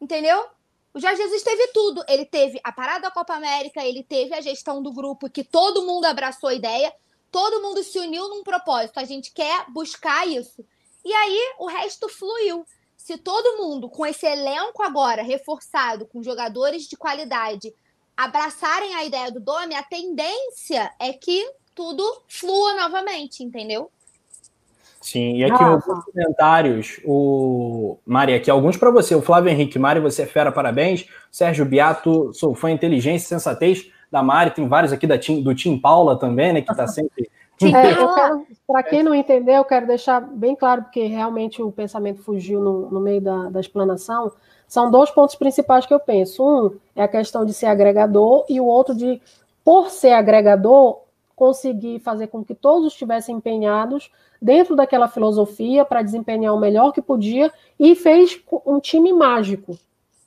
entendeu? 0.00 0.42
O 0.94 0.98
Jorge 0.98 1.20
Jesus 1.20 1.42
teve 1.42 1.66
tudo. 1.68 2.02
Ele 2.08 2.24
teve 2.24 2.58
a 2.64 2.72
parada 2.72 3.00
da 3.00 3.10
Copa 3.10 3.34
América, 3.34 3.84
ele 3.84 4.02
teve 4.02 4.34
a 4.34 4.40
gestão 4.40 4.82
do 4.82 4.90
grupo, 4.90 5.28
que 5.28 5.44
todo 5.44 5.84
mundo 5.84 6.06
abraçou 6.06 6.48
a 6.48 6.54
ideia, 6.54 6.90
todo 7.30 7.60
mundo 7.60 7.82
se 7.82 7.98
uniu 7.98 8.26
num 8.30 8.42
propósito. 8.42 8.98
A 8.98 9.04
gente 9.04 9.32
quer 9.32 9.66
buscar 9.70 10.26
isso. 10.26 10.64
E 11.06 11.14
aí 11.14 11.54
o 11.60 11.68
resto 11.68 12.08
fluiu. 12.08 12.66
Se 12.96 13.16
todo 13.16 13.62
mundo, 13.62 13.88
com 13.88 14.04
esse 14.04 14.26
elenco 14.26 14.82
agora 14.82 15.22
reforçado, 15.22 16.04
com 16.04 16.20
jogadores 16.20 16.88
de 16.88 16.96
qualidade, 16.96 17.72
abraçarem 18.16 18.92
a 18.96 19.04
ideia 19.04 19.30
do 19.30 19.38
Domi, 19.38 19.76
a 19.76 19.84
tendência 19.84 20.90
é 20.98 21.12
que 21.12 21.48
tudo 21.76 22.02
flua 22.26 22.74
novamente, 22.74 23.44
entendeu? 23.44 23.88
Sim, 25.00 25.36
e 25.36 25.44
aqui 25.44 25.62
nos 25.62 25.84
comentários, 25.84 27.00
o 27.04 27.98
Mari, 28.04 28.34
aqui 28.34 28.50
alguns 28.50 28.76
para 28.76 28.90
você. 28.90 29.14
O 29.14 29.22
Flávio 29.22 29.50
Henrique, 29.50 29.78
Mari, 29.78 30.00
você 30.00 30.22
é 30.22 30.26
fera, 30.26 30.50
parabéns. 30.50 31.06
Sérgio 31.30 31.64
Beato, 31.64 32.34
sou 32.34 32.52
fã 32.52 32.72
inteligência, 32.72 33.28
sensatez 33.28 33.88
da 34.10 34.24
Mari. 34.24 34.50
Tem 34.50 34.66
vários 34.66 34.92
aqui 34.92 35.06
da 35.06 35.16
team, 35.16 35.40
do 35.40 35.54
Tim 35.54 35.78
Paula 35.78 36.18
também, 36.18 36.52
né, 36.52 36.62
que 36.62 36.72
está 36.72 36.88
sempre 36.88 37.30
é, 37.64 38.56
Para 38.66 38.82
quem 38.82 39.02
não 39.02 39.14
entendeu, 39.14 39.56
eu 39.56 39.64
quero 39.64 39.86
deixar 39.86 40.20
bem 40.20 40.54
claro, 40.54 40.82
porque 40.82 41.06
realmente 41.06 41.62
o 41.62 41.72
pensamento 41.72 42.22
fugiu 42.22 42.60
no, 42.60 42.90
no 42.90 43.00
meio 43.00 43.20
da, 43.20 43.48
da, 43.48 43.60
explanação. 43.60 44.32
São 44.68 44.90
dois 44.90 45.10
pontos 45.10 45.36
principais 45.36 45.86
que 45.86 45.94
eu 45.94 46.00
penso. 46.00 46.44
Um 46.44 46.76
é 46.94 47.02
a 47.02 47.08
questão 47.08 47.44
de 47.44 47.54
ser 47.54 47.66
agregador, 47.66 48.44
e 48.48 48.60
o 48.60 48.66
outro 48.66 48.94
de, 48.94 49.20
por 49.64 49.90
ser 49.90 50.12
agregador, 50.12 51.00
conseguir 51.34 52.00
fazer 52.00 52.28
com 52.28 52.44
que 52.44 52.54
todos 52.54 52.92
estivessem 52.92 53.36
empenhados 53.36 54.10
dentro 54.40 54.76
daquela 54.76 55.08
filosofia 55.08 55.84
para 55.84 56.02
desempenhar 56.02 56.54
o 56.54 56.60
melhor 56.60 56.92
que 56.92 57.02
podia 57.02 57.52
e 57.78 57.94
fez 57.94 58.40
um 58.64 58.80
time 58.80 59.12
mágico. 59.12 59.78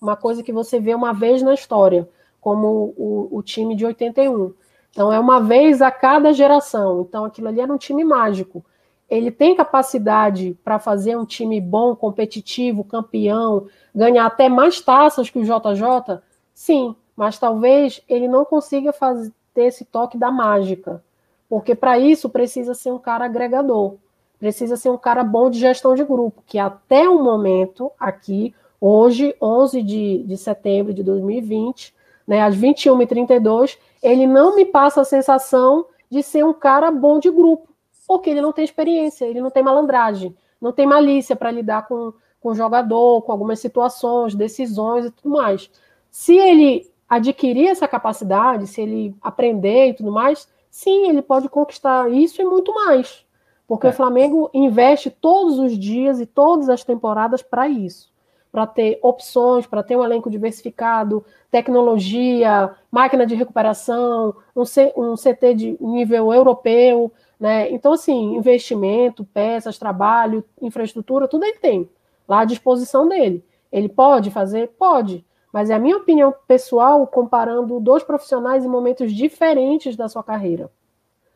Uma 0.01 0.15
coisa 0.15 0.43
que 0.43 0.53
você 0.53 0.80
vê 0.80 0.95
uma 0.95 1.14
vez 1.14 1.41
na 1.41 1.53
história, 1.53 2.07
como 2.39 2.93
o, 2.95 3.27
o 3.31 3.43
time 3.43 3.76
de 3.76 3.85
81. 3.85 4.53
Então, 4.91 5.14
é 5.14 5.20
uma 5.20 5.40
vez 5.40 5.82
a 5.82 5.91
cada 5.91 6.34
geração. 6.34 7.02
Então, 7.07 7.26
aquilo 7.26 7.48
ali 7.48 7.61
era 7.61 7.72
um 7.72 7.78
time 7.78 8.03
mágico. 8.03 8.64
Ele 9.10 9.32
tem 9.32 9.56
capacidade 9.56 10.57
para 10.64 10.78
fazer 10.80 11.18
um 11.18 11.26
time 11.26 11.60
bom, 11.60 11.95
competitivo, 11.95 12.84
campeão, 12.84 13.68
ganhar 13.94 14.26
até 14.26 14.48
mais 14.48 14.80
taças 14.82 15.30
que 15.30 15.40
o 15.40 15.44
JJ? 15.44 16.22
Sim, 16.53 16.95
mas 17.16 17.40
talvez 17.40 18.02
ele 18.07 18.28
não 18.28 18.45
consiga 18.45 18.94
fazer, 18.94 19.32
ter 19.53 19.64
esse 19.64 19.84
toque 19.84 20.18
da 20.18 20.32
mágica. 20.32 21.03
Porque 21.49 21.74
para 21.74 21.98
isso 21.98 22.30
precisa 22.30 22.76
ser 22.76 22.91
um 22.91 22.99
cara 22.99 23.26
agregador. 23.26 23.95
Precisa 24.40 24.78
ser 24.78 24.90
um 24.90 24.98
cara 24.98 25.24
bom 25.24 25.49
de 25.49 25.60
gestão 25.60 25.95
de 25.95 26.03
grupo, 26.03 26.44
que 26.45 26.57
até 26.57 27.10
o 27.10 27.22
momento, 27.22 27.91
aqui, 27.99 28.53
hoje, 28.80 29.36
11 29.41 29.84
de, 29.84 30.24
de 30.24 30.38
setembro 30.38 30.94
de 30.94 31.03
2020, 31.03 31.94
né, 32.26 32.41
às 32.41 32.56
21h32, 32.56 33.78
ele 34.01 34.26
não 34.26 34.55
me 34.55 34.65
passa 34.65 35.01
a 35.01 35.05
sensação 35.05 35.85
de 36.09 36.23
ser 36.23 36.43
um 36.43 36.53
cara 36.53 36.91
bom 36.91 37.19
de 37.19 37.30
grupo, 37.30 37.69
porque 38.07 38.30
ele 38.30 38.41
não 38.41 38.51
tem 38.51 38.63
experiência, 38.63 39.26
ele 39.26 39.41
não 39.41 39.51
tem 39.51 39.61
malandragem, 39.61 40.35
não 40.59 40.71
tem 40.71 40.85
malícia 40.85 41.35
para 41.35 41.51
lidar 41.51 41.88
com, 41.88 42.13
com 42.39 42.49
o 42.49 42.55
jogador, 42.55 43.21
com 43.21 43.31
algumas 43.31 43.59
situações, 43.59 44.35
decisões 44.35 45.05
e 45.05 45.11
tudo 45.11 45.30
mais. 45.30 45.69
Se 46.09 46.35
ele 46.35 46.91
adquirir 47.07 47.67
essa 47.67 47.88
capacidade, 47.88 48.67
se 48.67 48.81
ele 48.81 49.15
aprender 49.21 49.88
e 49.88 49.93
tudo 49.93 50.11
mais, 50.11 50.47
sim, 50.69 51.09
ele 51.09 51.21
pode 51.21 51.49
conquistar 51.49 52.11
isso 52.11 52.41
e 52.41 52.45
muito 52.45 52.73
mais. 52.73 53.26
Porque 53.67 53.88
é. 53.88 53.89
o 53.89 53.93
Flamengo 53.93 54.49
investe 54.53 55.09
todos 55.09 55.59
os 55.59 55.77
dias 55.77 56.19
e 56.19 56.26
todas 56.26 56.69
as 56.69 56.84
temporadas 56.84 57.41
para 57.41 57.67
isso. 57.67 58.11
Para 58.51 58.65
ter 58.65 58.99
opções, 59.01 59.67
para 59.67 59.84
ter 59.84 59.95
um 59.95 60.03
elenco 60.03 60.30
diversificado, 60.30 61.23
tecnologia, 61.51 62.76
máquina 62.91 63.26
de 63.26 63.35
recuperação, 63.35 64.35
um, 64.55 64.65
C, 64.65 64.91
um 64.97 65.15
CT 65.15 65.53
de 65.53 65.77
nível 65.80 66.34
europeu. 66.34 67.11
Né? 67.39 67.71
Então, 67.71 67.93
assim, 67.93 68.35
investimento, 68.35 69.23
peças, 69.23 69.77
trabalho, 69.77 70.43
infraestrutura, 70.61 71.27
tudo 71.27 71.45
ele 71.45 71.59
tem 71.59 71.89
lá 72.30 72.41
à 72.41 72.45
disposição 72.45 73.07
dele. 73.07 73.43
Ele 73.71 73.89
pode 73.89 74.30
fazer? 74.30 74.69
Pode. 74.77 75.26
Mas 75.51 75.71
é 75.71 75.73
a 75.73 75.80
minha 75.80 75.97
opinião 75.97 76.34
pessoal, 76.47 77.07
comparando 77.07 77.80
dois 77.80 78.03
profissionais 78.03 78.63
em 78.63 78.67
momentos 78.67 79.11
diferentes 79.11 79.95
da 79.95 80.07
sua 80.07 80.23
carreira. 80.23 80.71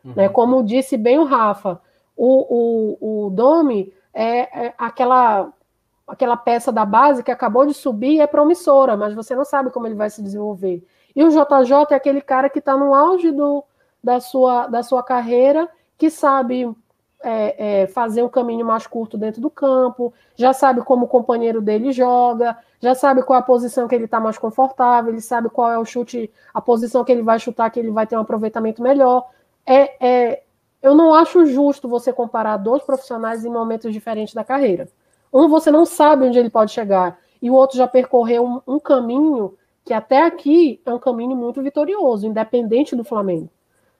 Uhum. 0.05 0.13
Né? 0.15 0.29
Como 0.29 0.63
disse 0.63 0.95
bem 0.95 1.17
o 1.17 1.23
Rafa, 1.23 1.81
o, 2.15 2.97
o, 3.01 3.25
o 3.25 3.29
Domi 3.31 3.91
é, 4.13 4.67
é, 4.67 4.73
aquela, 4.77 5.51
aquela 6.07 6.37
peça 6.37 6.71
da 6.71 6.85
base 6.85 7.23
que 7.23 7.31
acabou 7.31 7.65
de 7.65 7.73
subir 7.73 8.19
é 8.19 8.27
promissora, 8.27 8.97
mas 8.97 9.13
você 9.13 9.35
não 9.35 9.45
sabe 9.45 9.71
como 9.71 9.87
ele 9.87 9.95
vai 9.95 10.09
se 10.09 10.21
desenvolver. 10.21 10.85
E 11.15 11.23
o 11.23 11.29
JJ 11.29 11.91
é 11.91 11.95
aquele 11.95 12.21
cara 12.21 12.49
que 12.49 12.59
está 12.59 12.75
no 12.75 12.93
auge 12.93 13.31
do, 13.31 13.63
da, 14.03 14.19
sua, 14.19 14.67
da 14.67 14.83
sua 14.83 15.03
carreira, 15.03 15.69
que 15.97 16.09
sabe 16.09 16.69
é, 17.23 17.83
é, 17.83 17.87
fazer 17.87 18.21
um 18.21 18.29
caminho 18.29 18.65
mais 18.65 18.85
curto 18.85 19.17
dentro 19.17 19.39
do 19.41 19.49
campo, 19.49 20.13
já 20.35 20.51
sabe 20.51 20.81
como 20.81 21.05
o 21.05 21.07
companheiro 21.07 21.61
dele 21.61 21.91
joga, 21.93 22.57
já 22.81 22.93
sabe 22.93 23.23
qual 23.23 23.37
é 23.37 23.39
a 23.39 23.45
posição 23.45 23.87
que 23.87 23.95
ele 23.95 24.05
está 24.05 24.19
mais 24.19 24.37
confortável, 24.37 25.11
ele 25.11 25.21
sabe 25.21 25.49
qual 25.49 25.71
é 25.71 25.79
o 25.79 25.85
chute, 25.85 26.29
a 26.53 26.61
posição 26.61 27.03
que 27.03 27.11
ele 27.11 27.21
vai 27.21 27.39
chutar, 27.39 27.69
que 27.69 27.79
ele 27.79 27.91
vai 27.91 28.05
ter 28.05 28.17
um 28.17 28.21
aproveitamento 28.21 28.81
melhor. 28.81 29.29
É, 29.65 30.05
é, 30.05 30.43
eu 30.81 30.93
não 30.93 31.13
acho 31.13 31.45
justo 31.45 31.87
você 31.87 32.11
comparar 32.11 32.57
dois 32.57 32.83
profissionais 32.83 33.45
em 33.45 33.49
momentos 33.49 33.93
diferentes 33.93 34.33
da 34.33 34.43
carreira. 34.43 34.89
Um 35.33 35.49
você 35.49 35.71
não 35.71 35.85
sabe 35.85 36.27
onde 36.27 36.37
ele 36.37 36.49
pode 36.49 36.71
chegar, 36.71 37.17
e 37.41 37.49
o 37.49 37.53
outro 37.53 37.77
já 37.77 37.87
percorreu 37.87 38.45
um, 38.45 38.75
um 38.75 38.79
caminho 38.79 39.55
que 39.83 39.93
até 39.93 40.23
aqui 40.25 40.79
é 40.85 40.93
um 40.93 40.99
caminho 40.99 41.35
muito 41.35 41.61
vitorioso, 41.61 42.27
independente 42.27 42.95
do 42.95 43.03
Flamengo. 43.03 43.49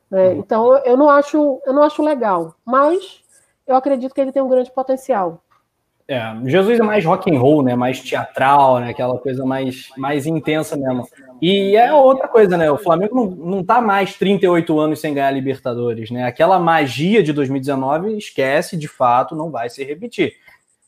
Né? 0.09 0.29
Uhum. 0.29 0.39
Então 0.39 0.77
eu 0.85 0.95
não 0.95 1.09
acho, 1.09 1.59
eu 1.65 1.73
não 1.73 1.83
acho 1.83 2.03
legal, 2.03 2.55
mas 2.63 3.21
eu 3.65 3.75
acredito 3.75 4.13
que 4.13 4.21
ele 4.21 4.31
tem 4.31 4.41
um 4.41 4.47
grande 4.47 4.71
potencial. 4.71 5.41
É, 6.05 6.21
Jesus 6.45 6.79
é 6.79 6.83
mais 6.83 7.05
rock 7.05 7.33
and 7.33 7.39
roll, 7.39 7.63
né? 7.63 7.75
Mais 7.75 8.01
teatral, 8.01 8.79
né? 8.79 8.89
Aquela 8.89 9.17
coisa 9.17 9.45
mais, 9.45 9.89
mais 9.97 10.25
intensa 10.25 10.75
mesmo. 10.75 11.07
E 11.41 11.77
é 11.77 11.93
outra 11.93 12.27
coisa, 12.27 12.57
né? 12.57 12.69
O 12.69 12.77
Flamengo 12.77 13.15
não, 13.15 13.25
não 13.25 13.63
tá 13.63 13.79
mais 13.79 14.15
38 14.17 14.79
anos 14.79 14.99
sem 14.99 15.13
ganhar 15.13 15.31
Libertadores, 15.31 16.11
né? 16.11 16.25
Aquela 16.25 16.59
magia 16.59 17.23
de 17.23 17.31
2019, 17.31 18.17
esquece, 18.17 18.75
de 18.75 18.87
fato, 18.87 19.33
não 19.33 19.49
vai 19.49 19.69
se 19.69 19.81
repetir. 19.83 20.33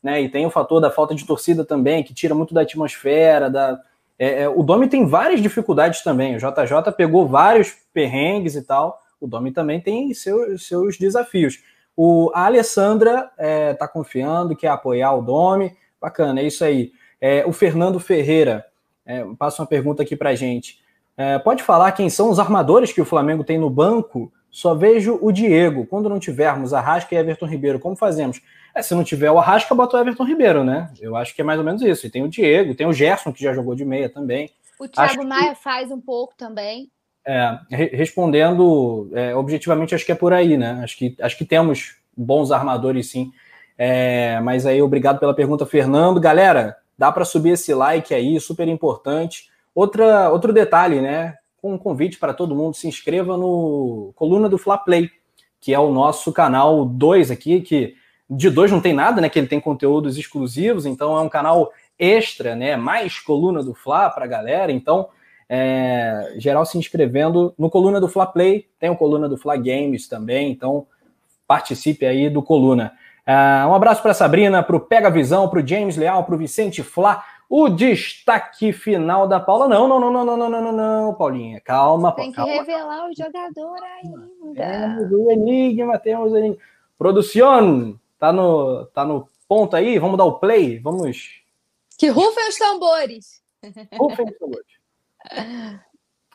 Né? 0.06 0.22
E 0.22 0.30
tem 0.30 0.46
o 0.46 0.52
fator 0.52 0.80
da 0.80 0.92
falta 0.92 1.16
de 1.16 1.26
torcida 1.26 1.66
também, 1.66 2.04
que 2.04 2.14
tira 2.14 2.36
muito 2.36 2.54
da 2.54 2.62
atmosfera, 2.62 3.50
da... 3.50 3.82
É, 4.20 4.44
é, 4.44 4.50
o 4.50 4.62
Domi 4.62 4.88
tem 4.88 5.08
várias 5.08 5.42
dificuldades 5.42 6.04
também. 6.04 6.36
O 6.36 6.38
JJ 6.38 6.92
pegou 6.96 7.28
vários 7.28 7.76
perrengues 7.92 8.54
e 8.56 8.62
tal. 8.62 9.02
O 9.20 9.26
Domi 9.26 9.52
também 9.52 9.82
tem 9.82 10.14
seus, 10.14 10.68
seus 10.68 11.00
desafios. 11.00 11.60
O, 11.98 12.32
a 12.36 12.46
Alessandra 12.46 13.32
está 13.32 13.44
é, 13.44 13.74
tá 13.74 13.88
confiando, 13.88 14.56
quer 14.56 14.68
apoiar 14.68 15.12
o 15.16 15.24
Domi. 15.24 15.76
Bacana, 16.00 16.40
é 16.40 16.44
isso 16.44 16.64
aí. 16.64 16.92
É, 17.20 17.44
o 17.44 17.52
Fernando 17.52 18.00
Ferreira 18.00 18.64
é, 19.08 19.26
passa 19.40 19.64
uma 19.64 19.68
pergunta 19.68 20.04
aqui 20.04 20.16
para 20.16 20.36
gente. 20.36 20.80
É, 21.18 21.40
pode 21.40 21.64
falar 21.64 21.92
quem 21.94 22.12
são 22.12 22.30
os 22.30 22.38
armadores 22.38 22.94
que 22.94 23.02
o 23.02 23.06
Flamengo 23.06 23.44
tem 23.44 23.58
no 23.58 23.72
banco? 23.72 24.32
Só 24.52 24.76
vejo 24.76 25.18
o 25.20 25.32
Diego. 25.32 25.88
Quando 25.88 26.08
não 26.10 26.20
tivermos 26.20 26.76
Arrasca 26.76 27.16
e 27.16 27.18
Everton 27.18 27.48
Ribeiro, 27.48 27.80
como 27.80 27.96
fazemos? 27.96 28.40
É, 28.76 28.82
se 28.82 28.94
não 28.94 29.06
tiver 29.06 29.32
o 29.32 29.40
Arrasca, 29.40 29.74
bota 29.74 29.96
o 29.96 30.00
Everton 30.02 30.26
Ribeiro, 30.26 30.64
né? 30.66 30.92
Eu 31.00 31.16
acho 31.16 31.34
que 31.34 31.40
é 31.40 31.46
mais 31.46 31.58
ou 31.58 31.64
menos 31.64 31.82
isso. 31.82 32.06
E 32.06 32.10
tem 32.10 32.22
o 32.22 32.28
Diego, 32.28 32.76
tem 32.76 32.86
o 32.86 32.92
Gerson, 32.92 33.32
que 33.32 33.42
já 33.42 33.54
jogou 33.54 33.74
de 33.74 33.86
meia 33.86 34.10
também. 34.10 34.50
O 34.78 34.86
Thiago 34.86 35.12
acho 35.22 35.28
Maia 35.28 35.56
que... 35.56 35.64
faz 35.64 35.90
um 35.90 36.02
pouco 36.02 36.34
também. 36.36 36.92
É, 37.26 37.58
respondendo 37.72 39.10
é, 39.14 39.34
objetivamente, 39.34 39.96
acho 39.96 40.06
que 40.06 40.12
é 40.12 40.16
por 40.16 40.34
aí, 40.34 40.58
né? 40.58 40.82
Acho 40.84 40.98
que, 40.98 41.16
acho 41.22 41.38
que 41.38 41.46
temos 41.46 41.96
bons 42.16 42.52
armadores, 42.52 43.10
sim. 43.10 43.32
É, 43.78 44.42
mas 44.42 44.66
aí, 44.66 44.82
obrigado 44.82 45.20
pela 45.20 45.34
pergunta, 45.34 45.66
Fernando. 45.66 46.20
Galera, 46.20 46.76
dá 46.98 47.10
para 47.14 47.24
subir 47.24 47.52
esse 47.52 47.74
like 47.74 48.14
aí, 48.14 48.38
super 48.42 48.68
importante. 48.68 49.50
Outra, 49.74 50.30
outro 50.30 50.52
detalhe, 50.52 51.00
né? 51.00 51.36
Com 51.62 51.76
um 51.76 51.78
convite 51.78 52.20
para 52.20 52.34
todo 52.34 52.56
mundo, 52.56 52.76
se 52.76 52.90
inscreva 52.90 53.38
no 53.38 54.12
Coluna 54.16 54.50
do 54.50 54.58
Fla 54.58 54.78
Play, 54.78 55.10
que 55.62 55.74
é 55.74 55.80
o 55.80 55.92
nosso 55.92 56.34
canal 56.34 56.86
2 56.86 57.32
aqui, 57.32 57.62
que 57.62 57.96
de 58.30 58.50
dois 58.50 58.72
não 58.72 58.82
tem 58.82 58.94
nada, 58.94 59.22
né? 59.22 59.30
Que 59.30 59.40
ele 59.40 59.48
tem 59.48 59.60
conteúdos 59.60 60.18
exclusivos, 60.18 60.86
então 60.86 61.18
é 61.18 61.22
um 61.22 61.30
canal 61.30 61.72
extra, 61.98 62.56
né? 62.56 62.76
Mais 62.76 63.20
coluna 63.20 63.64
do 63.64 63.74
Fla 63.74 64.10
para 64.10 64.26
a 64.26 64.28
galera. 64.28 64.72
Então, 64.72 65.10
é, 65.48 66.34
geral 66.38 66.66
se 66.66 66.78
inscrevendo 66.78 67.54
no 67.58 67.70
coluna 67.70 68.02
do 68.02 68.08
Fla 68.08 68.26
Play, 68.26 68.68
tem 68.80 68.90
o 68.90 68.96
coluna 68.96 69.30
do 69.30 69.38
Fla 69.38 69.56
Games 69.56 70.08
também. 70.08 70.52
Então, 70.52 70.88
participe 71.48 72.06
aí 72.06 72.30
do 72.30 72.42
coluna. 72.42 72.94
Uh, 73.28 73.70
um 73.70 73.74
abraço 73.74 74.04
para 74.04 74.14
Sabrina, 74.14 74.62
para 74.62 74.76
o 74.76 74.80
Pega 74.80 75.10
Visão, 75.10 75.50
para 75.50 75.60
o 75.60 75.68
James 75.68 75.98
Leal, 75.98 76.24
para 76.24 76.36
o 76.36 76.38
Vicente 76.38 76.84
Fla 76.84 77.24
O 77.50 77.70
destaque 77.70 78.72
final 78.72 79.28
da 79.28 79.40
Paula. 79.40 79.68
Não, 79.68 79.88
não, 79.88 80.00
não, 80.00 80.12
não, 80.12 80.26
não, 80.26 80.38
não, 80.38 80.50
não, 80.50 80.72
não, 80.72 81.14
Paulinha. 81.16 81.60
Calma, 81.62 82.12
Tem 82.12 82.30
que 82.30 82.36
calma. 82.36 82.54
revelar 82.54 83.10
o 83.10 83.16
jogador 83.16 83.78
ainda. 83.84 84.64
É, 84.64 84.80
temos 84.80 85.12
o 85.12 85.32
enigma, 85.32 85.98
temos 85.98 86.34
o 86.34 86.38
enigma. 86.38 86.58
Produção, 86.98 88.00
tá 88.20 88.32
no, 88.32 88.86
tá 88.88 89.06
no 89.06 89.28
ponto 89.48 89.76
aí? 89.76 90.00
Vamos 90.00 90.18
dar 90.18 90.26
o 90.26 90.40
play? 90.40 90.80
Vamos. 90.80 91.42
Que 91.98 92.10
rufem 92.10 92.50
os 92.50 92.58
tambores. 92.58 93.42
Rufem 93.98 94.26
os 94.26 94.38
tambores. 94.38 94.66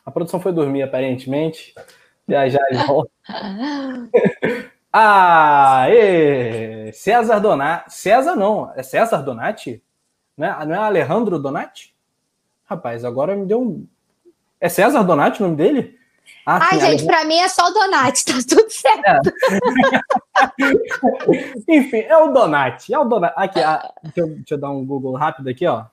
A 0.05 0.11
produção 0.11 0.39
foi 0.39 0.51
dormir, 0.51 0.81
aparentemente. 0.81 1.73
Já 2.27 2.47
já 2.49 2.59
volta. 2.87 3.11
Aê! 4.93 6.91
César 6.91 7.39
Donati. 7.39 7.93
César 7.93 8.35
não, 8.35 8.71
é 8.75 8.83
César 8.83 9.21
Donati? 9.21 9.81
Não 10.35 10.47
é, 10.47 10.65
não 10.65 10.75
é 10.75 10.77
Alejandro 10.79 11.39
Donati? 11.39 11.95
Rapaz, 12.65 13.05
agora 13.05 13.35
me 13.35 13.45
deu 13.45 13.61
um. 13.61 13.87
É 14.59 14.67
César 14.67 15.03
Donati 15.03 15.41
o 15.41 15.45
nome 15.45 15.55
dele? 15.55 15.97
Ah, 16.45 16.59
Ai, 16.61 16.69
sim, 16.69 16.79
gente, 16.79 16.83
Alejandro... 16.85 17.07
pra 17.07 17.25
mim 17.25 17.37
é 17.37 17.47
só 17.47 17.67
o 17.67 17.73
Donati, 17.73 18.25
tá 18.25 18.33
tudo 18.47 18.69
certo. 18.69 19.05
É. 19.05 19.19
Enfim, 21.77 21.99
é 21.99 22.17
o 22.17 22.31
Donati. 22.31 22.93
É 22.93 22.99
o 22.99 23.05
Donati. 23.05 23.33
Aqui, 23.37 23.59
ah, 23.59 23.91
deixa, 24.03 24.21
eu, 24.21 24.27
deixa 24.27 24.53
eu 24.55 24.57
dar 24.57 24.71
um 24.71 24.85
Google 24.85 25.13
rápido 25.13 25.49
aqui, 25.49 25.67
ó. 25.67 25.85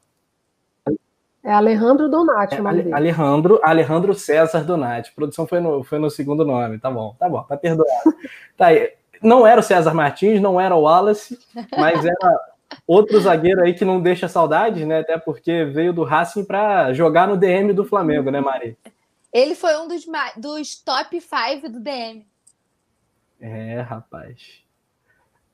É 1.44 1.52
Alejandro 1.52 2.08
Donati 2.08 2.56
é, 2.56 2.60
o 2.60 2.62
nome 2.62 2.82
dele. 2.82 2.94
Alejandro, 2.94 3.60
Alejandro 3.62 4.14
César 4.14 4.64
Donati. 4.64 5.10
A 5.10 5.14
produção 5.14 5.46
foi 5.46 5.60
no, 5.60 5.84
foi 5.84 5.98
no 5.98 6.10
segundo 6.10 6.44
nome. 6.44 6.78
Tá 6.78 6.90
bom, 6.90 7.14
tá 7.18 7.28
bom, 7.28 7.42
tá 7.42 7.56
perdoado. 7.56 7.90
tá 8.56 8.66
aí. 8.66 8.92
Não 9.22 9.46
era 9.46 9.60
o 9.60 9.64
César 9.64 9.94
Martins, 9.94 10.40
não 10.40 10.60
era 10.60 10.74
o 10.74 10.82
Wallace, 10.82 11.38
mas 11.76 12.04
era 12.04 12.40
outro 12.86 13.18
zagueiro 13.20 13.62
aí 13.62 13.74
que 13.74 13.84
não 13.84 14.00
deixa 14.00 14.28
saudades, 14.28 14.86
né? 14.86 15.00
Até 15.00 15.18
porque 15.18 15.64
veio 15.64 15.92
do 15.92 16.04
Racing 16.04 16.44
para 16.44 16.92
jogar 16.92 17.26
no 17.26 17.36
DM 17.36 17.72
do 17.72 17.84
Flamengo, 17.84 18.30
né, 18.30 18.40
Mari? 18.40 18.76
Ele 19.32 19.54
foi 19.54 19.76
um 19.78 19.88
dos, 19.88 20.06
dos 20.36 20.76
top 20.82 21.20
5 21.20 21.68
do 21.68 21.80
DM. 21.80 22.26
É, 23.40 23.80
rapaz. 23.80 24.62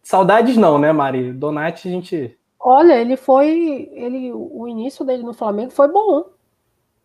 Saudades 0.02 0.56
não, 0.56 0.78
né, 0.78 0.92
Mari? 0.92 1.32
Donati 1.32 1.88
a 1.88 1.90
gente 1.90 2.38
Olha, 2.66 2.94
ele 2.94 3.14
foi, 3.14 3.90
ele, 3.92 4.32
o 4.32 4.66
início 4.66 5.04
dele 5.04 5.22
no 5.22 5.34
Flamengo 5.34 5.70
foi 5.70 5.86
bom, 5.86 6.24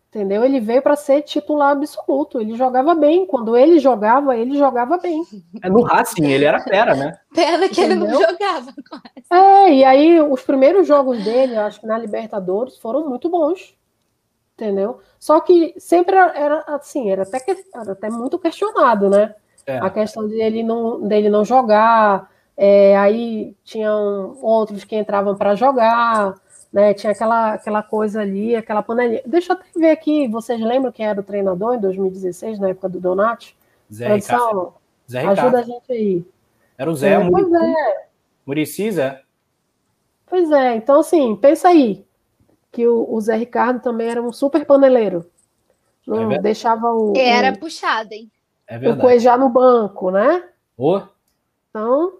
entendeu? 0.08 0.42
Ele 0.42 0.58
veio 0.58 0.80
para 0.80 0.96
ser 0.96 1.20
titular 1.20 1.72
absoluto. 1.72 2.40
Ele 2.40 2.56
jogava 2.56 2.94
bem. 2.94 3.26
Quando 3.26 3.54
ele 3.54 3.78
jogava, 3.78 4.34
ele 4.34 4.56
jogava 4.56 4.96
bem. 4.96 5.22
É 5.62 5.68
no 5.68 5.82
Racing, 5.82 6.24
ele 6.24 6.46
era 6.46 6.60
fera, 6.60 6.94
né? 6.94 7.12
Pena 7.34 7.68
que 7.68 7.78
entendeu? 7.78 8.06
ele 8.06 8.12
não 8.14 8.20
jogava. 8.22 8.74
É, 9.30 9.74
e 9.74 9.84
aí 9.84 10.18
os 10.18 10.40
primeiros 10.40 10.88
jogos 10.88 11.22
dele, 11.22 11.58
acho 11.58 11.78
que 11.78 11.86
na 11.86 11.98
Libertadores, 11.98 12.78
foram 12.78 13.06
muito 13.06 13.28
bons, 13.28 13.76
entendeu? 14.60 15.00
Só 15.18 15.40
que 15.40 15.74
sempre 15.78 16.16
era 16.16 16.64
assim, 16.66 17.10
era 17.10 17.22
até, 17.22 17.38
era 17.74 17.92
até 17.92 18.10
muito 18.10 18.38
questionado, 18.38 19.08
né? 19.08 19.34
É. 19.66 19.78
A 19.78 19.90
questão 19.90 20.26
dele 20.28 20.62
não, 20.62 21.00
dele 21.06 21.28
não 21.28 21.44
jogar 21.44 22.30
é, 22.56 22.94
aí 22.98 23.56
tinham 23.64 24.36
outros 24.42 24.84
que 24.84 24.94
entravam 24.94 25.34
para 25.34 25.54
jogar, 25.54 26.34
né? 26.70 26.92
Tinha 26.92 27.12
aquela, 27.12 27.54
aquela 27.54 27.82
coisa 27.82 28.20
ali, 28.20 28.54
aquela 28.54 28.82
panelinha. 28.82 29.22
Deixa 29.24 29.52
eu 29.52 29.56
até 29.56 29.66
ver 29.74 29.90
aqui, 29.90 30.28
vocês 30.28 30.60
lembram 30.60 30.92
quem 30.92 31.06
era 31.06 31.18
o 31.18 31.24
treinador 31.24 31.74
em 31.74 31.80
2016, 31.80 32.58
na 32.58 32.68
época 32.68 32.90
do 32.90 33.00
Donati? 33.00 33.56
Zé 33.90 34.08
Produção, 34.08 34.74
Zé 35.10 35.20
ajuda 35.26 35.58
a 35.58 35.62
gente 35.62 35.90
aí. 35.90 36.24
Era 36.76 36.90
o 36.90 36.94
Zé, 36.94 37.12
é, 37.12 37.18
Murici, 37.18 37.56
é. 37.56 38.06
Murici, 38.46 38.92
Zé. 38.92 39.22
Pois 40.26 40.50
é, 40.50 40.76
então 40.76 41.00
assim, 41.00 41.34
pensa 41.36 41.68
aí, 41.68 42.04
que 42.70 42.86
o, 42.86 43.12
o 43.12 43.20
Zé 43.20 43.36
Ricardo 43.36 43.80
também 43.80 44.08
era 44.08 44.22
um 44.22 44.32
super 44.32 44.64
paneleiro. 44.64 45.30
Não 46.06 46.32
é 46.32 46.38
deixava 46.38 46.92
o. 46.92 47.12
Era 47.16 47.52
o, 47.52 47.58
puxado, 47.58 48.12
hein? 48.12 48.30
É 48.66 48.76
o 48.88 48.98
Cuejá 48.98 49.36
no 49.36 49.48
banco, 49.48 50.10
né? 50.10 50.48
Oh. 50.76 51.02
Então, 51.68 52.18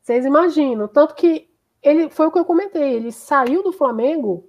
vocês 0.00 0.24
imaginam. 0.24 0.86
Tanto 0.88 1.14
que 1.14 1.48
ele 1.82 2.10
foi 2.10 2.26
o 2.26 2.32
que 2.32 2.38
eu 2.38 2.44
comentei, 2.44 2.94
ele 2.94 3.10
saiu 3.10 3.62
do 3.62 3.72
Flamengo, 3.72 4.48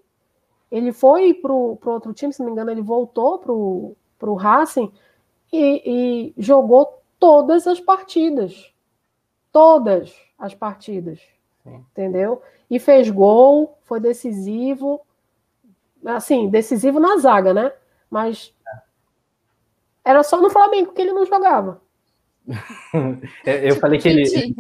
ele 0.72 0.92
foi 0.92 1.34
para 1.34 1.52
o 1.52 1.80
outro 1.86 2.14
time, 2.14 2.34
se 2.34 2.40
não 2.40 2.48
me 2.48 2.52
engano, 2.52 2.72
ele 2.72 2.82
voltou 2.82 3.40
para 3.40 4.30
o 4.30 4.36
Racing 4.36 4.92
e, 5.52 6.34
e 6.36 6.42
jogou 6.42 7.02
todas 7.20 7.68
as 7.68 7.80
partidas. 7.80 8.74
Todas 9.52 10.16
as 10.38 10.54
partidas. 10.54 11.20
Sim. 11.64 11.86
Entendeu? 11.92 12.42
E 12.70 12.80
fez 12.80 13.10
gol, 13.10 13.78
foi 13.84 14.00
decisivo. 14.00 15.02
Assim, 16.06 16.50
decisivo 16.50 17.00
na 17.00 17.18
zaga, 17.18 17.54
né? 17.54 17.72
Mas 18.10 18.54
era 20.04 20.22
só 20.24 20.42
no 20.42 20.50
Flamengo 20.50 20.94
que 20.94 21.02
ele 21.02 21.14
não 21.14 21.26
jogava. 21.26 21.82
É, 23.46 23.70
eu 23.70 23.76
falei 23.78 24.00
que 24.00 24.08
ele. 24.08 24.24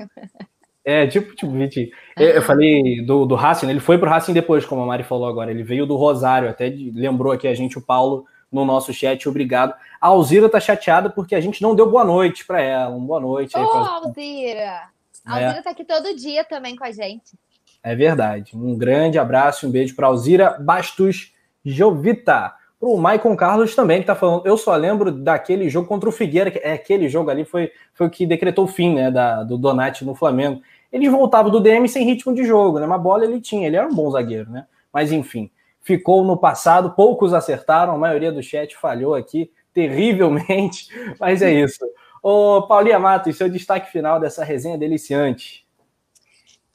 É, 0.85 1.07
tipo, 1.07 1.33
tipo, 1.33 1.49
Vitinho. 1.49 1.87
Eu, 2.17 2.27
eu 2.27 2.41
falei 2.41 3.01
do, 3.05 3.25
do 3.25 3.35
Racing, 3.35 3.67
né? 3.67 3.71
ele 3.71 3.79
foi 3.79 3.97
pro 3.97 4.09
Racing 4.09 4.33
depois, 4.33 4.65
como 4.65 4.81
a 4.81 4.85
Mari 4.85 5.03
falou 5.03 5.29
agora. 5.29 5.49
Ele 5.49 5.63
veio 5.63 5.85
do 5.85 5.95
Rosário, 5.95 6.49
até 6.49 6.67
lembrou 6.67 7.31
aqui 7.31 7.47
a 7.47 7.53
gente, 7.53 7.77
o 7.77 7.81
Paulo, 7.81 8.25
no 8.51 8.65
nosso 8.65 8.93
chat, 8.93 9.29
obrigado. 9.29 9.73
A 10.01 10.07
Alzira 10.07 10.49
tá 10.49 10.59
chateada 10.59 11.09
porque 11.09 11.35
a 11.35 11.39
gente 11.39 11.61
não 11.61 11.73
deu 11.73 11.89
boa 11.89 12.03
noite 12.03 12.45
para 12.45 12.61
ela. 12.61 12.93
Um 12.93 13.05
boa 13.05 13.21
noite. 13.21 13.57
Ô, 13.57 13.61
oh, 13.61 13.77
Alzira! 13.77 14.89
A 15.25 15.35
Alzira 15.35 15.59
é. 15.59 15.61
tá 15.61 15.69
aqui 15.69 15.85
todo 15.85 16.13
dia 16.17 16.43
também 16.43 16.75
com 16.75 16.83
a 16.83 16.91
gente. 16.91 17.39
É 17.81 17.95
verdade. 17.95 18.51
Um 18.53 18.77
grande 18.77 19.17
abraço, 19.17 19.65
um 19.65 19.71
beijo 19.71 19.95
para 19.95 20.07
Alzira 20.07 20.57
Bastos 20.59 21.32
Jovita. 21.63 22.53
O 22.79 22.97
Maicon 22.97 23.35
Carlos 23.35 23.73
também, 23.75 24.01
que 24.01 24.07
tá 24.07 24.15
falando. 24.15 24.45
Eu 24.45 24.57
só 24.57 24.75
lembro 24.75 25.09
daquele 25.09 25.69
jogo 25.69 25.87
contra 25.87 26.09
o 26.09 26.11
Figueira, 26.11 26.51
que 26.51 26.59
é 26.59 26.73
aquele 26.73 27.07
jogo 27.07 27.29
ali 27.29 27.45
foi, 27.45 27.71
foi 27.93 28.07
o 28.07 28.09
que 28.09 28.25
decretou 28.25 28.65
o 28.65 28.67
fim 28.67 28.93
né, 28.93 29.09
da, 29.09 29.43
do 29.43 29.57
Donati 29.57 30.03
no 30.03 30.13
Flamengo. 30.13 30.61
Eles 30.91 31.09
voltavam 31.09 31.49
do 31.49 31.61
DM 31.61 31.87
sem 31.87 32.05
ritmo 32.05 32.35
de 32.35 32.43
jogo, 32.43 32.79
né? 32.79 32.85
Uma 32.85 32.97
bola 32.97 33.23
ele 33.23 33.39
tinha, 33.39 33.67
ele 33.67 33.77
era 33.77 33.87
um 33.87 33.95
bom 33.95 34.11
zagueiro, 34.11 34.49
né? 34.51 34.65
Mas 34.91 35.11
enfim, 35.11 35.49
ficou 35.81 36.23
no 36.25 36.37
passado, 36.37 36.91
poucos 36.91 37.33
acertaram, 37.33 37.93
a 37.93 37.97
maioria 37.97 38.31
do 38.31 38.43
chat 38.43 38.75
falhou 38.75 39.15
aqui 39.15 39.49
terrivelmente, 39.73 40.87
mas 41.19 41.41
é 41.41 41.51
isso. 41.51 41.79
Ô, 42.21 42.61
Paulinha 42.63 42.99
Matos, 42.99 43.37
seu 43.37 43.49
destaque 43.49 43.91
final 43.91 44.19
dessa 44.19 44.43
resenha 44.43 44.77
deliciante 44.77 45.62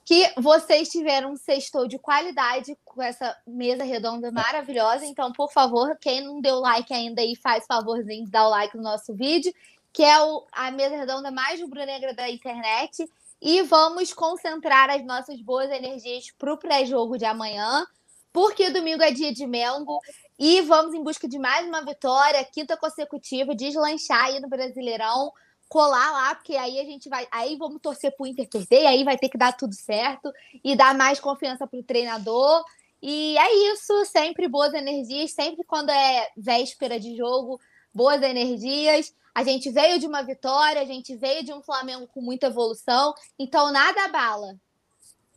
que 0.09 0.33
vocês 0.39 0.89
tiveram 0.89 1.33
um 1.33 1.37
sextou 1.37 1.87
de 1.87 1.99
qualidade 1.99 2.75
com 2.83 3.03
essa 3.03 3.37
mesa 3.47 3.85
redonda 3.85 4.33
maravilhosa. 4.33 5.05
Então, 5.05 5.31
por 5.31 5.53
favor, 5.53 5.99
quem 6.01 6.25
não 6.25 6.41
deu 6.41 6.61
like 6.61 6.95
ainda 6.95 7.21
aí, 7.21 7.37
faz 7.37 7.67
favorzinho 7.67 8.25
de 8.25 8.31
dar 8.31 8.47
o 8.47 8.49
like 8.49 8.75
no 8.75 8.83
nosso 8.83 9.15
vídeo, 9.15 9.53
que 9.93 10.03
é 10.03 10.19
o, 10.19 10.47
a 10.51 10.71
mesa 10.71 10.97
redonda 10.97 11.31
mais 11.31 11.61
rubro-negra 11.61 12.15
da 12.15 12.27
internet. 12.31 13.07
E 13.39 13.61
vamos 13.65 14.15
concentrar 14.15 14.89
as 14.89 15.05
nossas 15.05 15.43
boas 15.43 15.71
energias 15.71 16.33
para 16.39 16.55
o 16.55 16.57
pré-jogo 16.57 17.19
de 17.19 17.27
amanhã, 17.27 17.87
porque 18.33 18.71
domingo 18.71 19.03
é 19.03 19.11
dia 19.11 19.31
de 19.31 19.47
Mengo. 19.47 20.01
E 20.39 20.63
vamos 20.63 20.95
em 20.95 21.05
busca 21.05 21.29
de 21.29 21.39
mais 21.39 21.69
uma 21.69 21.85
vitória, 21.85 22.43
quinta 22.51 22.79
consecutiva, 22.79 23.55
deslanchar 23.55 24.25
aí 24.25 24.41
no 24.41 24.49
Brasileirão 24.49 25.35
colar 25.69 26.11
lá, 26.12 26.35
porque 26.35 26.57
aí 26.57 26.81
a 26.81 26.85
gente 26.85 27.09
vai. 27.09 27.27
Aí 27.31 27.57
vamos 27.57 27.81
torcer 27.81 28.15
pro 28.16 28.27
Inter 28.27 28.49
perder, 28.49 28.86
aí 28.86 29.05
vai 29.05 29.19
ter 29.19 29.28
que 29.28 29.39
dar 29.39 29.53
tudo 29.53 29.74
certo 29.74 30.32
e 30.65 30.74
dar 30.74 30.95
mais 30.95 31.20
confiança 31.20 31.66
pro 31.66 31.82
treinador. 31.82 32.65
E 33.01 33.39
é 33.39 33.73
isso, 33.73 34.05
sempre 34.07 34.49
boas 34.49 34.74
energias, 34.74 35.32
sempre 35.32 35.65
quando 35.65 35.90
é 35.90 36.28
véspera 36.36 36.99
de 36.99 37.16
jogo, 37.16 37.61
boas 37.95 38.23
energias. 38.23 39.15
A 39.35 39.45
gente 39.45 39.70
veio 39.70 40.01
de 40.01 40.07
uma 40.07 40.23
vitória, 40.23 40.81
a 40.81 40.85
gente 40.85 41.15
veio 41.15 41.45
de 41.45 41.53
um 41.53 41.62
Flamengo 41.62 42.09
com 42.09 42.20
muita 42.20 42.49
evolução, 42.49 43.15
então 43.39 43.70
nada 43.70 44.05
abala. 44.05 44.57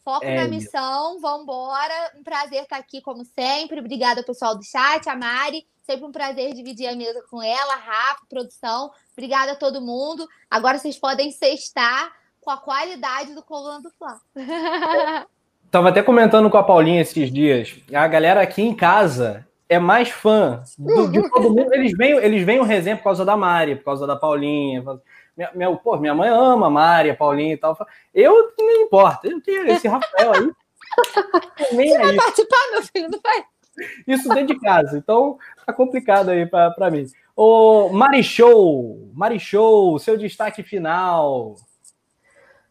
Foco 0.03 0.25
é 0.25 0.35
na 0.35 0.47
missão, 0.47 1.19
vamos 1.19 1.43
embora. 1.43 2.11
Um 2.17 2.23
prazer 2.23 2.63
estar 2.63 2.77
aqui, 2.77 3.01
como 3.01 3.23
sempre. 3.23 3.79
Obrigada, 3.79 4.23
pessoal 4.23 4.57
do 4.57 4.63
chat, 4.63 5.07
a 5.07 5.15
Mari. 5.15 5.65
Sempre 5.83 6.05
um 6.05 6.11
prazer 6.11 6.53
dividir 6.53 6.87
a 6.87 6.95
mesa 6.95 7.23
com 7.29 7.41
ela, 7.41 7.75
Rafa, 7.75 8.25
produção. 8.29 8.91
Obrigada 9.13 9.53
a 9.53 9.55
todo 9.55 9.81
mundo. 9.81 10.27
Agora 10.49 10.77
vocês 10.77 10.97
podem 10.97 11.31
sextar 11.31 12.11
com 12.39 12.49
a 12.49 12.57
qualidade 12.57 13.33
do 13.35 13.43
Coluna 13.43 13.81
do 13.81 13.91
Fla. 13.91 14.19
Tava 15.69 15.89
até 15.89 16.03
comentando 16.03 16.49
com 16.49 16.57
a 16.57 16.63
Paulinha 16.63 17.01
esses 17.01 17.31
dias. 17.31 17.75
A 17.93 18.07
galera 18.07 18.41
aqui 18.41 18.61
em 18.61 18.75
casa 18.75 19.47
é 19.69 19.79
mais 19.79 20.09
fã 20.09 20.63
do, 20.77 21.09
de 21.09 21.21
todo 21.31 21.49
mundo. 21.49 21.73
Eles 21.73 21.93
vêm, 21.95 22.11
eles 22.17 22.43
vêm 22.43 22.59
o 22.59 22.63
resenha 22.63 22.97
por 22.97 23.03
causa 23.03 23.23
da 23.23 23.37
Mari, 23.37 23.77
por 23.77 23.85
causa 23.85 24.05
da 24.05 24.15
Paulinha. 24.15 24.83
Minha, 25.35 25.51
minha, 25.53 25.75
pô, 25.75 25.97
minha 25.97 26.13
mãe 26.13 26.29
ama 26.29 26.67
a 26.67 26.69
Mari, 26.69 27.09
a 27.09 27.15
Paulinha 27.15 27.53
e 27.53 27.57
tal. 27.57 27.77
Eu 28.13 28.53
não 28.57 28.81
importa. 28.81 29.27
Eu 29.27 29.41
tenho 29.41 29.67
esse 29.67 29.87
Rafael 29.87 30.33
aí. 30.33 30.51
Você 31.71 31.97
vai 31.97 32.15
participar, 32.15 32.71
meu 32.71 32.83
filho, 32.83 33.09
não 33.09 33.19
vai? 33.21 33.43
Isso 34.05 34.29
dentro 34.29 34.47
de 34.47 34.59
casa. 34.59 34.97
Então, 34.97 35.37
tá 35.65 35.71
complicado 35.71 36.29
aí 36.29 36.45
para 36.45 36.91
mim. 36.91 37.05
Ô, 37.35 37.89
Marichou, 37.89 39.09
Marichou, 39.13 39.97
seu 39.99 40.17
destaque 40.17 40.63
final. 40.63 41.55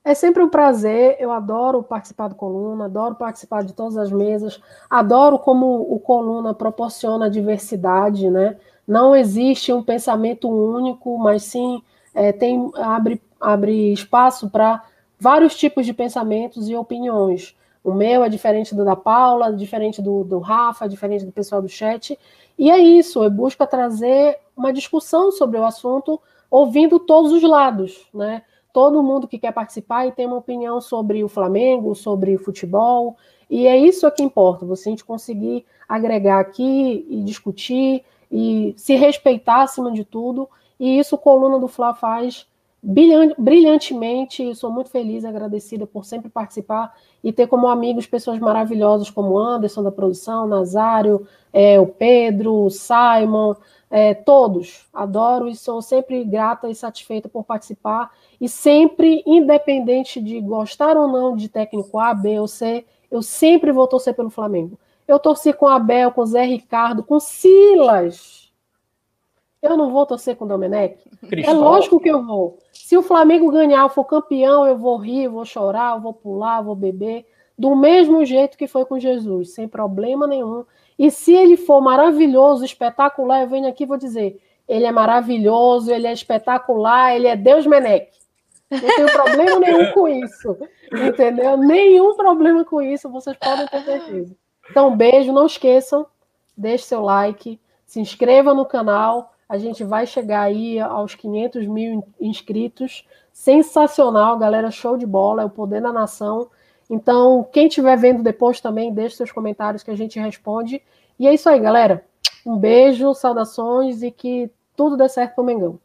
É 0.03 0.15
sempre 0.15 0.43
um 0.43 0.49
prazer, 0.49 1.17
eu 1.21 1.31
adoro 1.31 1.83
participar 1.83 2.29
do 2.29 2.35
Coluna, 2.35 2.87
adoro 2.87 3.15
participar 3.15 3.63
de 3.63 3.75
todas 3.75 3.99
as 3.99 4.11
mesas, 4.11 4.61
adoro 4.89 5.39
como 5.39 5.83
o 5.93 6.01
Coluna 6.01 6.55
proporciona 6.55 7.29
diversidade, 7.29 8.31
né? 8.31 8.57
Não 8.89 9.15
existe 9.15 9.73
um 9.73 9.83
pensamento 9.83 10.49
único, 10.49 11.19
mas 11.19 11.43
sim 11.43 11.83
é, 12.15 12.33
tem, 12.33 12.71
abre, 12.77 13.21
abre 13.41 13.93
espaço 13.93 14.51
para 14.51 14.83
vários 15.19 15.57
tipos 15.57 15.85
de 15.87 15.93
pensamentos 15.93 16.69
e 16.69 16.75
opiniões. 16.75 17.57
O 17.83 17.93
meu 17.93 18.23
é 18.23 18.29
diferente 18.29 18.75
do 18.75 18.85
da 18.85 18.97
Paula, 18.97 19.53
diferente 19.53 20.03
do, 20.03 20.25
do 20.25 20.39
Rafa, 20.39 20.89
diferente 20.89 21.25
do 21.25 21.33
pessoal 21.33 21.63
do 21.63 21.69
chat. 21.69 22.19
E 22.59 22.71
é 22.71 22.79
isso, 22.79 23.23
eu 23.23 23.31
busco 23.31 23.67
trazer 23.67 24.39
uma 24.57 24.73
discussão 24.73 25.33
sobre 25.33 25.59
o 25.59 25.65
assunto, 25.65 26.21
ouvindo 26.51 26.99
todos 26.99 27.33
os 27.33 27.43
lados, 27.43 28.07
né? 28.13 28.43
Todo 28.73 29.03
mundo 29.03 29.27
que 29.27 29.39
quer 29.39 29.53
participar 29.53 30.07
e 30.07 30.13
tem 30.13 30.27
uma 30.27 30.37
opinião 30.37 30.81
sobre 30.81 31.25
o 31.25 31.29
Flamengo, 31.29 31.95
sobre 31.95 32.37
futebol, 32.37 33.17
e 33.49 33.67
é 33.67 33.77
isso 33.77 34.09
que 34.13 34.23
importa, 34.23 34.65
você 34.65 34.89
a 34.89 34.93
gente 34.93 35.05
conseguir 35.05 35.65
agregar 35.89 36.39
aqui 36.39 37.05
e 37.09 37.21
discutir 37.23 38.05
e 38.31 38.73
se 38.77 38.95
respeitar 38.95 39.63
acima 39.63 39.91
de 39.91 40.05
tudo, 40.05 40.49
e 40.81 40.99
isso 40.99 41.15
o 41.15 41.19
Coluna 41.19 41.59
do 41.59 41.69
Fla 41.69 41.93
faz 41.93 42.47
brilhantemente. 42.83 44.55
Sou 44.55 44.73
muito 44.73 44.91
feliz 44.91 45.23
e 45.23 45.27
agradecida 45.27 45.87
por 45.87 46.07
sempre 46.07 46.31
participar 46.31 46.97
e 47.23 47.31
ter 47.31 47.47
como 47.47 47.69
amigos 47.69 48.07
pessoas 48.07 48.39
maravilhosas 48.39 49.11
como 49.11 49.39
Anderson 49.39 49.83
da 49.83 49.93
produção, 49.93 50.47
Nazário, 50.47 51.27
é, 51.53 51.79
o 51.79 51.87
Pedro, 51.87 52.65
o 52.65 52.71
Simon, 52.71 53.55
é, 53.91 54.15
todos. 54.15 54.87
Adoro 54.95 55.47
e 55.49 55.55
sou 55.55 55.83
sempre 55.83 56.25
grata 56.25 56.71
e 56.71 56.75
satisfeita 56.75 57.29
por 57.29 57.45
participar. 57.45 58.11
E 58.41 58.49
sempre, 58.49 59.23
independente 59.27 60.19
de 60.19 60.41
gostar 60.41 60.97
ou 60.97 61.07
não 61.07 61.37
de 61.37 61.51
técnico 61.51 61.99
A, 61.99 62.15
B 62.15 62.41
ou 62.41 62.49
C, 62.49 62.87
eu 63.11 63.21
sempre 63.21 63.71
vou 63.71 63.87
torcer 63.87 64.15
pelo 64.15 64.31
Flamengo. 64.31 64.79
Eu 65.07 65.19
torci 65.19 65.53
com 65.53 65.69
Abel, 65.69 66.11
com 66.13 66.25
Zé 66.25 66.45
Ricardo, 66.45 67.03
com 67.03 67.21
Silas 67.21 68.50
eu 69.63 69.77
não 69.77 69.91
vou 69.91 70.07
torcer 70.07 70.37
com 70.37 70.45
o 70.45 70.49
Domenech? 70.49 70.97
É 71.45 71.53
lógico 71.53 72.01
que 72.01 72.11
eu 72.11 72.25
vou. 72.25 72.59
Se 72.73 72.97
o 72.97 73.03
Flamengo 73.03 73.51
ganhar, 73.51 73.89
for 73.91 74.05
campeão, 74.05 74.67
eu 74.67 74.77
vou 74.77 74.97
rir, 74.97 75.29
vou 75.29 75.45
chorar, 75.45 75.99
vou 75.99 76.15
pular, 76.15 76.63
vou 76.63 76.75
beber, 76.75 77.27
do 77.59 77.77
mesmo 77.77 78.25
jeito 78.25 78.57
que 78.57 78.67
foi 78.67 78.87
com 78.87 78.99
Jesus, 78.99 79.55
sem 79.55 79.69
problema 79.69 80.27
nenhum. 80.27 80.65
E 80.99 81.11
se 81.11 81.35
ele 81.35 81.57
for 81.57 81.81
maravilhoso, 81.81 82.65
espetacular, 82.65 83.43
eu 83.43 83.49
venho 83.49 83.69
aqui 83.69 83.85
e 83.85 83.87
vou 83.87 83.99
dizer: 83.99 84.41
ele 84.67 84.87
é 84.87 84.93
maravilhoso, 84.93 85.93
ele 85.93 86.07
é 86.07 86.13
espetacular, 86.13 87.15
ele 87.15 87.27
é 87.27 87.37
Deus 87.37 87.67
Menec. 87.67 88.11
Não 88.71 88.81
tenho 88.81 89.13
problema 89.13 89.59
nenhum 89.61 89.93
com 89.93 90.09
isso. 90.09 90.57
Entendeu? 90.93 91.57
Nenhum 91.57 92.17
problema 92.17 92.65
com 92.65 92.81
isso, 92.81 93.11
vocês 93.11 93.37
podem 93.37 93.67
ter 93.67 93.83
certeza. 93.83 94.37
Então, 94.71 94.97
beijo, 94.97 95.33
não 95.33 95.47
esqueçam, 95.47 96.07
deixe 96.57 96.85
seu 96.85 97.03
like, 97.03 97.61
se 97.85 98.01
inscreva 98.01 98.55
no 98.55 98.65
canal 98.65 99.33
a 99.51 99.59
gente 99.59 99.83
vai 99.83 100.07
chegar 100.07 100.43
aí 100.43 100.79
aos 100.79 101.17
500 101.17 101.67
mil 101.67 102.05
inscritos. 102.21 103.05
Sensacional, 103.33 104.39
galera, 104.39 104.71
show 104.71 104.97
de 104.97 105.05
bola, 105.05 105.43
é 105.43 105.45
o 105.45 105.51
poder 105.51 105.83
da 105.83 105.93
nação. 105.93 106.49
Então, 106.89 107.45
quem 107.53 107.67
estiver 107.67 107.97
vendo 107.99 108.23
depois 108.23 108.61
também, 108.61 108.95
deixe 108.95 109.17
seus 109.17 109.33
comentários 109.33 109.83
que 109.83 109.91
a 109.91 109.97
gente 109.97 110.21
responde. 110.21 110.81
E 111.19 111.27
é 111.27 111.35
isso 111.35 111.49
aí, 111.49 111.59
galera. 111.59 112.05
Um 112.47 112.57
beijo, 112.57 113.13
saudações 113.13 114.05
e 114.05 114.13
que 114.13 114.49
tudo 114.77 114.97
dê 114.97 115.09
certo 115.09 115.35
pro 115.35 115.43
Mengão. 115.43 115.81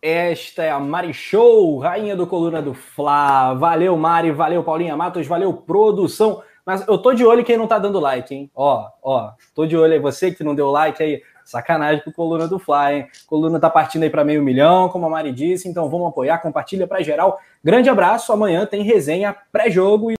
Esta 0.00 0.62
é 0.62 0.70
a 0.70 0.78
Mari 0.78 1.12
Show, 1.12 1.78
rainha 1.78 2.14
do 2.14 2.24
Coluna 2.24 2.62
do 2.62 2.72
Fla. 2.72 3.52
Valeu, 3.54 3.96
Mari, 3.96 4.30
valeu, 4.30 4.62
Paulinha 4.62 4.96
Matos, 4.96 5.26
valeu, 5.26 5.52
produção. 5.52 6.40
Mas 6.64 6.86
eu 6.86 6.98
tô 6.98 7.12
de 7.12 7.26
olho 7.26 7.44
quem 7.44 7.56
não 7.56 7.66
tá 7.66 7.80
dando 7.80 7.98
like, 7.98 8.32
hein? 8.32 8.48
Ó, 8.54 8.88
ó, 9.02 9.32
tô 9.56 9.66
de 9.66 9.76
olho 9.76 9.92
aí. 9.92 9.98
Você 9.98 10.30
que 10.30 10.44
não 10.44 10.54
deu 10.54 10.70
like 10.70 11.02
aí, 11.02 11.20
sacanagem 11.46 12.02
com 12.04 12.12
coluna 12.12 12.48
do 12.48 12.58
Fly, 12.58 12.92
hein? 12.92 13.06
Coluna 13.26 13.58
tá 13.58 13.70
partindo 13.70 14.02
aí 14.02 14.10
para 14.10 14.24
meio 14.24 14.42
milhão, 14.42 14.88
como 14.88 15.06
a 15.06 15.08
Mari 15.08 15.32
disse, 15.32 15.68
então 15.68 15.88
vamos 15.88 16.08
apoiar, 16.08 16.38
compartilha 16.38 16.86
para 16.86 17.02
geral. 17.02 17.38
Grande 17.64 17.88
abraço, 17.88 18.32
amanhã 18.32 18.66
tem 18.66 18.82
resenha 18.82 19.34
pré-jogo. 19.52 20.10